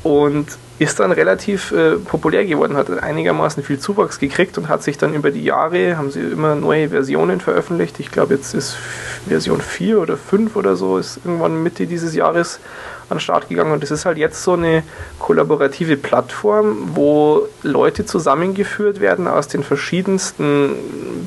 und 0.03 0.45
ist 0.77 0.99
dann 0.99 1.11
relativ 1.11 1.71
äh, 1.71 1.95
populär 1.95 2.45
geworden, 2.45 2.77
hat 2.77 2.91
einigermaßen 3.01 3.63
viel 3.63 3.79
Zuwachs 3.79 4.19
gekriegt 4.19 4.57
und 4.57 4.67
hat 4.67 4.83
sich 4.83 4.97
dann 4.99 5.15
über 5.15 5.31
die 5.31 5.43
Jahre, 5.43 5.97
haben 5.97 6.11
sie 6.11 6.19
immer 6.19 6.53
neue 6.53 6.89
Versionen 6.89 7.39
veröffentlicht. 7.41 7.99
Ich 7.99 8.11
glaube, 8.11 8.35
jetzt 8.35 8.53
ist 8.53 8.77
Version 9.27 9.61
4 9.61 9.99
oder 9.99 10.17
5 10.17 10.55
oder 10.55 10.75
so, 10.75 10.97
ist 10.97 11.21
irgendwann 11.23 11.63
Mitte 11.63 11.87
dieses 11.87 12.13
Jahres 12.13 12.59
an 13.09 13.17
den 13.17 13.21
Start 13.21 13.49
gegangen. 13.49 13.71
Und 13.71 13.81
das 13.81 13.89
ist 13.89 14.05
halt 14.05 14.17
jetzt 14.17 14.43
so 14.43 14.53
eine 14.53 14.83
kollaborative 15.17 15.97
Plattform, 15.97 16.91
wo 16.93 17.47
Leute 17.63 18.05
zusammengeführt 18.05 18.99
werden 18.99 19.27
aus 19.27 19.47
den 19.47 19.63
verschiedensten 19.63 20.75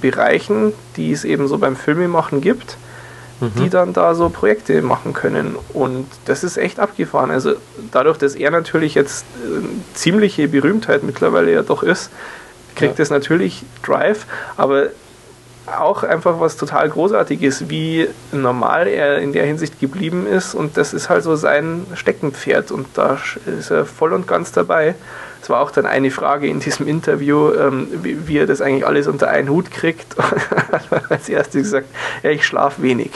Bereichen, 0.00 0.72
die 0.96 1.10
es 1.10 1.24
eben 1.24 1.48
so 1.48 1.58
beim 1.58 1.74
Filmemachen 1.74 2.42
gibt 2.42 2.76
mhm. 3.40 3.52
die 3.58 3.70
dann 3.70 3.92
da 3.92 4.14
so 4.14 4.28
Projekte 4.28 4.82
machen 4.82 5.12
können. 5.12 5.56
Und 5.72 6.06
das 6.24 6.44
ist 6.44 6.56
echt 6.56 6.80
abgefahren. 6.80 7.30
Also 7.30 7.54
dadurch, 7.92 8.18
dass 8.18 8.34
er 8.34 8.50
natürlich 8.50 8.94
jetzt 8.94 9.24
äh, 9.44 9.94
ziemliche 9.94 10.48
Berühmtheit 10.48 11.02
mittlerweile 11.02 11.52
ja 11.52 11.62
doch 11.62 11.82
ist, 11.82 12.10
kriegt 12.74 12.98
ja. 12.98 13.02
es 13.02 13.10
natürlich 13.10 13.64
Drive, 13.82 14.26
aber 14.56 14.88
auch 15.66 16.02
einfach 16.02 16.40
was 16.40 16.56
total 16.56 16.88
Großartiges, 16.88 17.68
wie 17.68 18.08
normal 18.32 18.86
er 18.86 19.18
in 19.18 19.32
der 19.32 19.44
Hinsicht 19.44 19.80
geblieben 19.80 20.26
ist. 20.26 20.54
Und 20.54 20.76
das 20.76 20.94
ist 20.94 21.10
halt 21.10 21.24
so 21.24 21.36
sein 21.36 21.86
Steckenpferd 21.94 22.70
und 22.70 22.86
da 22.94 23.18
ist 23.58 23.70
er 23.70 23.84
voll 23.84 24.12
und 24.12 24.26
ganz 24.26 24.52
dabei. 24.52 24.94
War 25.48 25.60
auch 25.60 25.70
dann 25.70 25.86
eine 25.86 26.10
Frage 26.10 26.46
in 26.46 26.60
diesem 26.60 26.86
Interview, 26.86 27.52
ähm, 27.52 27.88
wie, 28.02 28.28
wie, 28.28 28.38
er 28.38 28.46
das 28.46 28.60
eigentlich 28.60 28.86
alles 28.86 29.06
unter 29.06 29.28
einen 29.28 29.48
Hut 29.48 29.70
kriegt. 29.70 30.16
Als 31.08 31.28
erstes 31.28 31.62
gesagt, 31.62 31.88
ja, 32.22 32.30
ich 32.30 32.44
schlafe 32.44 32.82
wenig. 32.82 33.10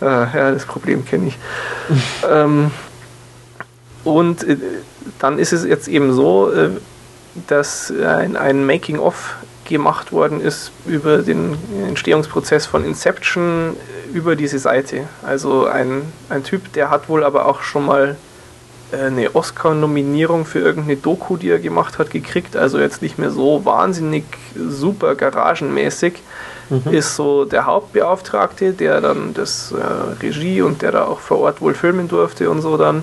äh, 0.00 0.04
ja, 0.04 0.52
das 0.52 0.64
Problem 0.64 1.04
kenne 1.04 1.28
ich. 1.28 1.38
ähm, 2.28 2.70
und 4.04 4.44
äh, 4.44 4.56
dann 5.18 5.38
ist 5.38 5.52
es 5.52 5.64
jetzt 5.64 5.88
eben 5.88 6.12
so, 6.12 6.52
äh, 6.52 6.70
dass 7.46 7.92
ein, 7.92 8.36
ein 8.36 8.66
Making-of 8.66 9.36
gemacht 9.68 10.12
worden 10.12 10.40
ist 10.40 10.72
über 10.86 11.18
den 11.18 11.56
Entstehungsprozess 11.86 12.66
von 12.66 12.84
Inception 12.84 13.76
über 14.12 14.34
diese 14.34 14.58
Seite. 14.58 15.04
Also 15.22 15.66
ein, 15.66 16.12
ein 16.30 16.42
Typ, 16.42 16.72
der 16.72 16.90
hat 16.90 17.08
wohl 17.08 17.22
aber 17.22 17.46
auch 17.46 17.62
schon 17.62 17.86
mal 17.86 18.16
eine 18.92 19.34
Oscar-Nominierung 19.34 20.44
für 20.46 20.60
irgendeine 20.60 20.96
Doku, 20.96 21.36
die 21.36 21.50
er 21.50 21.58
gemacht 21.58 21.98
hat, 21.98 22.10
gekriegt. 22.10 22.56
Also 22.56 22.78
jetzt 22.78 23.02
nicht 23.02 23.18
mehr 23.18 23.30
so 23.30 23.64
wahnsinnig 23.64 24.24
super 24.56 25.14
garagenmäßig. 25.14 26.22
Mhm. 26.70 26.92
Ist 26.92 27.16
so 27.16 27.44
der 27.44 27.66
Hauptbeauftragte, 27.66 28.72
der 28.72 29.00
dann 29.00 29.34
das 29.34 29.72
äh, 29.72 30.22
Regie 30.22 30.62
und 30.62 30.82
der 30.82 30.92
da 30.92 31.04
auch 31.04 31.20
vor 31.20 31.38
Ort 31.38 31.60
wohl 31.60 31.74
filmen 31.74 32.08
durfte 32.08 32.50
und 32.50 32.60
so 32.60 32.76
dann. 32.76 33.02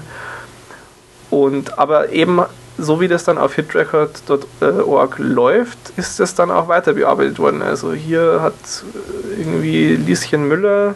Und 1.32 1.80
aber 1.80 2.10
eben 2.10 2.42
so 2.78 3.00
wie 3.00 3.08
das 3.08 3.24
dann 3.24 3.38
auf 3.38 3.56
hitrecord.org 3.56 5.16
läuft, 5.18 5.78
ist 5.98 6.20
das 6.20 6.36
dann 6.36 6.52
auch 6.52 6.68
weiter 6.68 6.94
bearbeitet 6.94 7.40
worden. 7.40 7.62
Also 7.62 7.94
hier 7.94 8.40
hat 8.42 8.54
irgendwie 9.38 9.96
Lieschen 9.96 10.48
Müller 10.48 10.96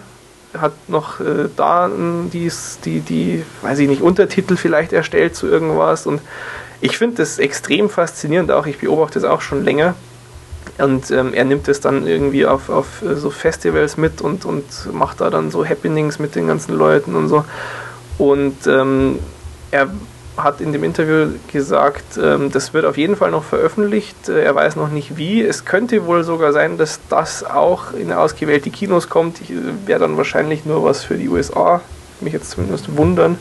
hat 0.58 0.74
noch 0.88 1.20
äh, 1.20 1.50
da 1.56 1.90
die, 1.90 2.52
die, 2.86 3.00
die, 3.02 3.44
weiß 3.62 3.80
ich 3.80 3.88
nicht, 3.88 4.02
Untertitel 4.02 4.56
vielleicht 4.56 4.94
erstellt 4.94 5.36
zu 5.36 5.48
irgendwas. 5.48 6.08
Und 6.08 6.22
ich 6.82 6.98
finde 6.98 7.18
das 7.18 7.40
extrem 7.40 7.90
faszinierend 7.90 8.52
auch. 8.52 8.66
Ich 8.66 8.80
beobachte 8.80 9.20
es 9.20 9.26
auch 9.26 9.42
schon 9.42 9.64
länger. 9.64 9.96
Und 10.78 11.12
ähm, 11.12 11.34
er 11.34 11.46
nimmt 11.46 11.68
es 11.68 11.82
dann 11.82 12.08
irgendwie 12.08 12.46
auf, 12.46 12.70
auf 12.70 13.02
äh, 13.02 13.16
so 13.16 13.30
Festivals 13.30 13.98
mit 13.98 14.22
und, 14.22 14.46
und 14.46 14.64
macht 14.94 15.22
da 15.22 15.30
dann 15.30 15.52
so 15.52 15.66
Happenings 15.66 16.20
mit 16.20 16.36
den 16.36 16.48
ganzen 16.48 16.76
Leuten 16.76 17.16
und 17.16 17.28
so. 17.28 17.44
Und 18.18 18.66
ähm, 18.68 19.20
er 19.72 19.90
hat 20.44 20.61
in 20.61 20.74
dem 20.74 20.84
Interview 20.84 21.32
gesagt, 21.52 22.18
ähm, 22.22 22.52
das 22.52 22.74
wird 22.74 22.86
auf 22.86 22.98
jeden 22.98 23.16
Fall 23.16 23.32
noch 23.32 23.44
veröffentlicht. 23.44 24.30
Äh, 24.30 24.44
er 24.44 24.56
weiß 24.56 24.76
noch 24.76 24.90
nicht 24.90 25.18
wie. 25.18 25.41
Es 25.41 25.66
könnte 25.66 26.06
wohl 26.06 26.24
sogar 26.24 26.53
sein, 26.53 26.78
dass 26.78 26.99
das 27.10 27.44
auch 27.44 27.94
in 27.94 28.11
ausgewählte 28.11 28.70
Kinos 28.70 29.10
kommt. 29.10 29.41
Äh, 29.41 29.56
Wäre 29.86 29.99
dann 29.99 30.18
wahrscheinlich 30.18 30.66
nur 30.66 30.84
was 30.84 31.03
für 31.03 31.16
die 31.16 31.30
USA. 31.30 31.82
Mich 32.22 32.34
jetzt 32.34 32.52
zumindest 32.52 32.95
wundern. 32.98 33.38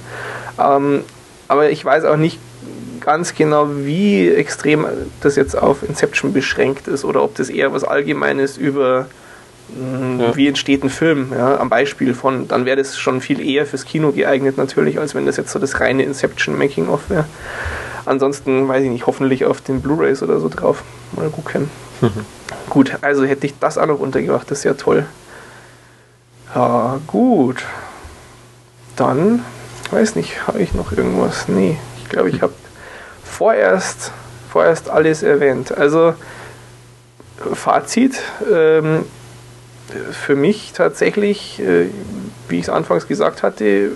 Ähm, 0.59 1.03
aber 1.49 1.71
ich 1.71 1.85
weiß 1.85 2.05
auch 2.05 2.17
nicht 2.17 2.39
ganz 3.01 3.35
genau, 3.35 3.69
wie 3.71 4.29
extrem 4.29 4.87
das 5.23 5.37
jetzt 5.37 5.57
auf 5.57 5.83
Inception 5.83 6.33
beschränkt 6.33 6.89
ist 6.89 7.05
oder 7.05 7.23
ob 7.23 7.35
das 7.37 7.49
eher 7.49 7.73
was 7.73 7.85
Allgemeines 7.85 8.59
über 8.59 9.07
ja. 10.19 10.37
wie 10.37 10.49
entsteht 10.49 10.83
ein 10.83 10.91
Film, 10.91 11.33
ja, 11.33 11.59
am 11.59 11.69
Beispiel 11.69 12.15
von, 12.15 12.49
dann 12.49 12.65
wäre 12.65 12.77
das 12.77 12.97
schon 12.97 13.21
viel 13.21 13.41
eher 13.41 13.67
fürs 13.67 13.85
Kino 13.85 14.13
geeignet 14.13 14.57
natürlich, 14.57 14.99
als 14.99 15.15
wenn 15.15 15.27
das 15.27 15.37
jetzt 15.37 15.51
so 15.53 15.59
das 15.59 15.81
reine 15.81 16.03
Inception 16.03 16.57
Making-of 16.57 17.11
wäre. 17.11 17.27
Ansonsten, 18.05 18.67
weiß 18.67 18.83
ich 18.85 18.91
nicht, 18.91 19.07
hoffentlich 19.07 19.45
auf 19.45 19.61
den 19.61 19.83
Blu-Rays 19.83 20.23
oder 20.23 20.41
so 20.41 20.49
drauf. 20.49 20.83
Mal 21.13 21.29
gucken. 21.29 21.71
Mhm. 22.01 22.11
Gut, 22.71 22.99
also 23.03 23.25
hätte 23.25 23.47
ich 23.47 23.59
das 23.59 23.77
auch 23.77 23.87
noch 23.87 23.99
untergebracht, 23.99 24.51
das 24.51 24.59
ist 24.59 24.65
ja 24.65 24.75
toll. 24.75 25.07
Ja, 26.55 26.99
gut. 27.07 27.65
Dann, 28.97 29.45
weiß 29.91 30.17
nicht, 30.17 30.47
habe 30.47 30.61
ich 30.61 30.75
noch 30.75 30.93
irgendwas? 30.93 31.49
Nee, 31.49 31.77
ich 32.03 32.09
glaube, 32.09 32.31
ich 32.31 32.41
habe 32.43 32.55
vorerst, 33.23 34.13
vorerst 34.51 34.89
alles 34.89 35.23
erwähnt. 35.23 35.77
Also 35.77 36.15
Fazit, 37.53 38.21
ähm, 38.51 39.05
für 40.13 40.37
mich 40.37 40.73
tatsächlich, 40.75 41.61
äh, 41.61 41.87
wie 42.49 42.57
ich 42.57 42.65
es 42.65 42.69
anfangs 42.69 43.07
gesagt 43.07 43.43
hatte, 43.43 43.91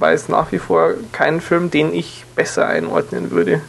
es 0.00 0.28
nach 0.28 0.52
wie 0.52 0.58
vor 0.58 0.94
kein 1.12 1.40
Film, 1.40 1.70
den 1.70 1.94
ich 1.94 2.24
besser 2.34 2.66
einordnen 2.66 3.30
würde. 3.30 3.60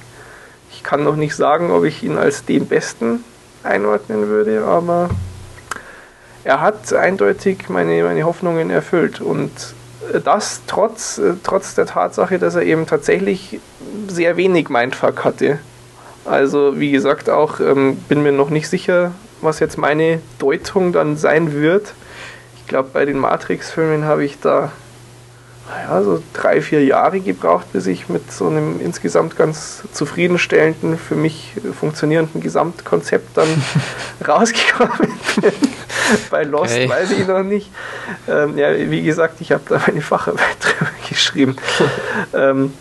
Ich 0.72 0.84
kann 0.84 1.04
noch 1.04 1.16
nicht 1.16 1.36
sagen, 1.36 1.72
ob 1.72 1.84
ich 1.84 2.04
ihn 2.04 2.18
als 2.18 2.46
den 2.46 2.68
besten 2.68 3.24
einordnen 3.64 4.28
würde, 4.28 4.64
aber 4.66 5.10
er 6.44 6.62
hat 6.62 6.92
eindeutig 6.94 7.70
meine, 7.70 8.04
meine 8.04 8.24
Hoffnungen 8.24 8.70
erfüllt 8.70 9.22
und 9.22 9.52
das 10.24 10.62
trotz, 10.68 11.18
äh, 11.18 11.34
trotz 11.44 11.76
der 11.76 11.86
Tatsache, 11.86 12.40
dass 12.40 12.56
er 12.56 12.64
eben 12.64 12.88
tatsächlich 12.88 13.60
sehr 14.08 14.38
wenig 14.38 14.70
Mindfuck 14.70 15.24
hatte. 15.24 15.60
Also 16.26 16.80
wie 16.80 16.92
gesagt, 16.92 17.30
auch 17.30 17.60
ähm, 17.60 17.98
bin 18.10 18.24
mir 18.24 18.32
noch 18.32 18.50
nicht 18.50 18.68
sicher, 18.70 19.12
was 19.42 19.60
jetzt 19.60 19.78
meine 19.78 20.22
Deutung 20.40 20.94
dann 20.94 21.18
sein 21.18 21.54
wird. 21.54 21.94
Ich 22.58 22.68
glaube, 22.68 22.90
bei 22.94 23.06
den 23.06 23.18
Matrix-Filmen 23.20 24.06
habe 24.06 24.24
ich 24.24 24.40
da 24.40 24.72
naja, 25.72 26.04
so 26.04 26.22
drei, 26.34 26.62
vier 26.62 26.84
Jahre 26.84 27.20
gebraucht, 27.20 27.72
bis 27.72 27.88
ich 27.88 28.10
mit 28.10 28.32
so 28.32 28.48
einem 28.48 28.82
insgesamt 28.82 29.38
ganz 29.38 29.84
zufriedenstellenden, 29.94 30.98
für 30.98 31.16
mich 31.16 31.54
funktionierenden 31.80 32.42
Gesamtkonzept 32.42 33.38
dann 33.38 33.48
rausgekommen 34.28 35.14
bin. 35.40 35.52
bei 36.30 36.44
Lost 36.44 36.74
okay. 36.74 36.90
weiß 36.90 37.12
ich 37.12 37.28
noch 37.28 37.44
nicht. 37.44 37.70
Ähm, 38.28 38.58
ja, 38.58 38.76
wie 38.76 39.04
gesagt, 39.04 39.40
ich 39.40 39.52
habe 39.52 39.64
da 39.70 39.82
meine 39.86 40.02
Facharbeit 40.02 40.46
drüber 40.60 40.92
geschrieben. 41.08 41.56
ähm, 42.34 42.74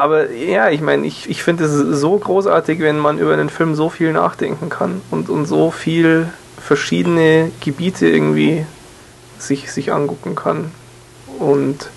aber 0.00 0.30
ja, 0.30 0.70
ich 0.70 0.80
meine, 0.80 1.06
ich, 1.06 1.28
ich 1.28 1.42
finde 1.42 1.64
es 1.64 1.72
so 1.72 2.16
großartig, 2.16 2.80
wenn 2.80 2.98
man 2.98 3.18
über 3.18 3.34
einen 3.34 3.50
Film 3.50 3.74
so 3.74 3.90
viel 3.90 4.12
nachdenken 4.12 4.70
kann 4.70 5.02
und, 5.10 5.28
und 5.28 5.44
so 5.44 5.70
viel 5.70 6.28
verschiedene 6.58 7.50
Gebiete 7.60 8.08
irgendwie 8.08 8.64
sich, 9.38 9.70
sich 9.70 9.92
angucken 9.92 10.36
kann. 10.36 10.70
Und 11.38 11.90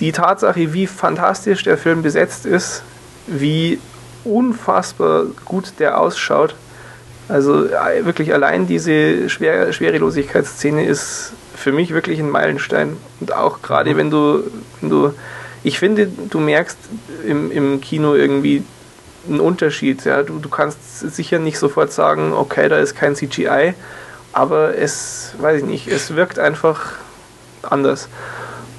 die 0.00 0.12
Tatsache, 0.12 0.72
wie 0.72 0.86
fantastisch 0.86 1.62
der 1.62 1.76
Film 1.76 2.02
besetzt 2.02 2.46
ist, 2.46 2.82
wie 3.26 3.78
unfassbar 4.24 5.24
gut 5.44 5.74
der 5.78 6.00
ausschaut, 6.00 6.54
also 7.28 7.66
äh, 7.66 8.06
wirklich 8.06 8.32
allein 8.32 8.66
diese 8.66 9.28
Schwer 9.28 9.72
Schwerelosigkeitsszene 9.74 10.86
ist 10.86 11.32
für 11.54 11.72
mich 11.72 11.92
wirklich 11.92 12.18
ein 12.18 12.30
Meilenstein. 12.30 12.96
Und 13.20 13.34
auch 13.34 13.60
gerade 13.60 13.92
mhm. 13.92 13.96
wenn 13.98 14.10
du, 14.10 14.44
wenn 14.80 14.90
du, 14.90 15.12
ich 15.66 15.80
finde, 15.80 16.06
du 16.06 16.38
merkst 16.38 16.78
im, 17.26 17.50
im 17.50 17.80
Kino 17.80 18.14
irgendwie 18.14 18.62
einen 19.28 19.40
Unterschied. 19.40 20.04
Ja? 20.04 20.22
Du, 20.22 20.38
du 20.38 20.48
kannst 20.48 21.00
sicher 21.00 21.40
nicht 21.40 21.58
sofort 21.58 21.92
sagen, 21.92 22.32
okay, 22.32 22.68
da 22.68 22.78
ist 22.78 22.94
kein 22.94 23.16
CGI, 23.16 23.74
aber 24.32 24.78
es, 24.78 25.34
weiß 25.40 25.62
ich 25.62 25.66
nicht, 25.66 25.88
es 25.88 26.14
wirkt 26.14 26.38
einfach 26.38 26.92
anders. 27.62 28.08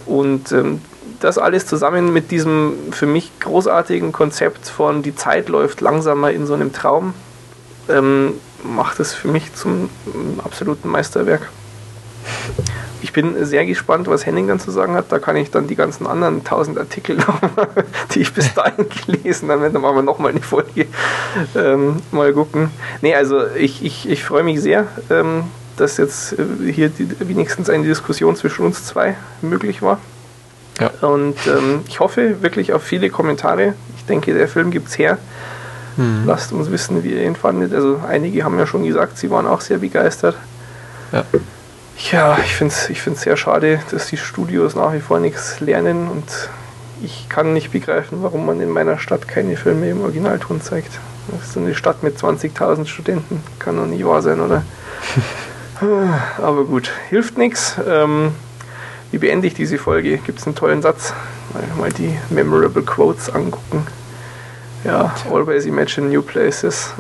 Und 0.06 0.54
ähm, 0.54 0.82
das 1.20 1.38
alles 1.38 1.66
zusammen 1.66 2.14
mit 2.14 2.32
diesem 2.32 2.78
für 2.92 3.06
mich 3.06 3.38
großartigen 3.42 4.14
Konzept 4.14 4.70
von 4.70 5.04
die 5.04 5.14
Zeit 5.14 5.50
läuft 5.50 5.82
langsamer 5.82 6.32
in 6.32 6.48
so 6.48 6.54
einem 6.54 6.72
Traum, 6.72 7.14
ähm, 7.90 8.36
macht 8.64 9.02
es 9.02 9.14
für 9.14 9.28
mich 9.28 9.54
zum 9.56 9.90
absoluten 10.42 10.88
Meisterwerk. 10.88 11.50
Ich 13.02 13.14
bin 13.14 13.46
sehr 13.46 13.66
gespannt, 13.66 14.08
was 14.08 14.26
Henning 14.26 14.48
dann 14.48 14.60
zu 14.60 14.72
sagen 14.72 14.96
hat. 14.96 15.12
Da 15.12 15.20
kann 15.20 15.36
ich 15.36 15.52
dann 15.52 15.68
die 15.68 15.76
ganzen 15.76 16.08
anderen 16.08 16.44
tausend 16.44 16.78
Artikel, 16.78 17.16
noch, 17.28 17.40
die 18.14 18.22
ich 18.22 18.34
bis 18.34 18.54
dahin 18.54 18.86
gelesen 19.06 19.52
habe, 19.52 19.70
dann 19.70 19.82
machen 19.82 19.96
wir 19.96 20.02
nochmal 20.02 20.32
eine 20.32 20.42
Folge, 20.42 20.88
ähm, 21.56 21.98
mal 22.12 22.34
gucken. 22.34 22.72
Nee, 23.02 23.16
also 23.16 23.46
ich, 23.56 23.84
ich, 23.84 24.10
ich 24.10 24.24
freue 24.24 24.44
mich 24.44 24.62
sehr, 24.62 24.88
ähm, 25.10 25.44
dass 25.78 25.98
jetzt 25.98 26.34
äh, 26.34 26.72
hier 26.72 26.90
die, 26.90 27.08
wenigstens 27.28 27.70
eine 27.70 27.84
Diskussion 27.84 28.36
zwischen 28.36 28.66
uns 28.66 28.86
zwei 28.86 29.16
möglich 29.42 29.82
war. 29.82 30.00
Ja. 30.80 30.92
Und 31.08 31.36
ähm, 31.48 31.82
ich 31.88 32.00
hoffe 32.00 32.42
wirklich 32.42 32.74
auf 32.74 32.84
viele 32.84 33.10
Kommentare. 33.10 33.74
Ich 33.98 34.06
denke, 34.06 34.34
der 34.34 34.48
Film 34.48 34.72
gibt 34.72 34.90
es 34.90 34.98
her. 34.98 35.18
Hm. 35.96 36.24
Lasst 36.26 36.52
uns 36.54 36.70
wissen, 36.70 37.04
wie 37.04 37.14
ihr 37.14 37.24
ihn 37.24 37.36
fandet. 37.36 37.74
Also 37.74 38.00
einige 38.08 38.44
haben 38.44 38.58
ja 38.60 38.68
schon 38.68 38.86
gesagt, 38.86 39.18
sie 39.18 39.32
waren 39.32 39.48
auch 39.48 39.62
sehr 39.62 39.80
begeistert. 39.80 40.36
Ja, 41.12 41.24
ja 42.12 42.38
ich 42.44 42.56
finde 42.56 42.74
es 42.74 42.90
ich 42.90 43.02
find's 43.02 43.22
sehr 43.22 43.38
schade, 43.38 43.80
dass 43.92 44.08
die 44.08 44.18
Studios 44.18 44.76
nach 44.76 44.94
wie 44.94 45.00
vor 45.00 45.20
nichts 45.20 45.60
lernen 45.60 46.08
und 46.08 46.50
ich 47.02 47.30
kann 47.30 47.54
nicht 47.54 47.72
begreifen, 47.72 48.24
warum 48.24 48.46
man 48.46 48.60
in 48.60 48.70
meiner 48.70 48.98
Stadt 48.98 49.28
keine 49.28 49.56
Filme 49.56 49.90
im 49.90 50.02
Originalton 50.02 50.62
zeigt. 50.62 51.00
Das 51.28 51.50
ist 51.50 51.58
eine 51.58 51.76
Stadt 51.76 52.04
mit 52.04 52.18
20.000 52.18 52.88
Studenten. 52.88 53.44
Kann 53.60 53.78
doch 53.78 53.86
nicht 53.86 54.06
wahr 54.06 54.22
sein, 54.22 54.40
oder? 54.40 54.64
Aber 56.38 56.64
gut, 56.66 56.90
hilft 57.10 57.38
nichts. 57.38 57.76
Ähm, 57.88 58.32
wie 59.12 59.18
beende 59.20 59.48
ich 59.48 59.54
diese 59.54 59.78
Folge? 59.78 60.18
Gibt 60.18 60.40
es 60.40 60.46
einen 60.46 60.56
tollen 60.56 60.82
Satz? 60.82 61.14
Mal, 61.54 61.64
mal 61.78 61.92
die 61.92 62.18
Memorable 62.30 62.82
Quotes 62.82 63.30
angucken. 63.30 63.86
Ja, 64.84 65.14
always 65.32 65.66
imagine 65.66 66.08
new 66.08 66.22
places. 66.22 66.94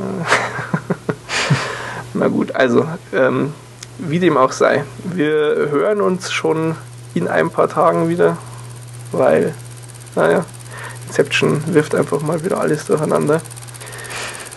Na 2.13 2.27
gut, 2.27 2.55
also, 2.55 2.85
ähm, 3.13 3.53
wie 3.99 4.19
dem 4.19 4.37
auch 4.37 4.51
sei, 4.51 4.83
wir 5.03 5.69
hören 5.71 6.01
uns 6.01 6.31
schon 6.31 6.75
in 7.13 7.27
ein 7.27 7.49
paar 7.49 7.69
Tagen 7.69 8.09
wieder, 8.09 8.37
weil, 9.11 9.53
naja, 10.15 10.45
Inception 11.07 11.61
wirft 11.73 11.95
einfach 11.95 12.21
mal 12.21 12.43
wieder 12.43 12.59
alles 12.59 12.85
durcheinander. 12.85 13.41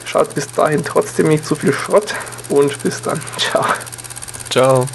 Schaut 0.04 0.34
bis 0.34 0.50
dahin 0.50 0.84
trotzdem 0.84 1.28
nicht 1.28 1.46
zu 1.46 1.54
viel 1.54 1.72
Schrott 1.72 2.14
und 2.48 2.82
bis 2.82 3.00
dann. 3.02 3.20
Ciao. 3.38 3.64
Ciao. 4.50 4.86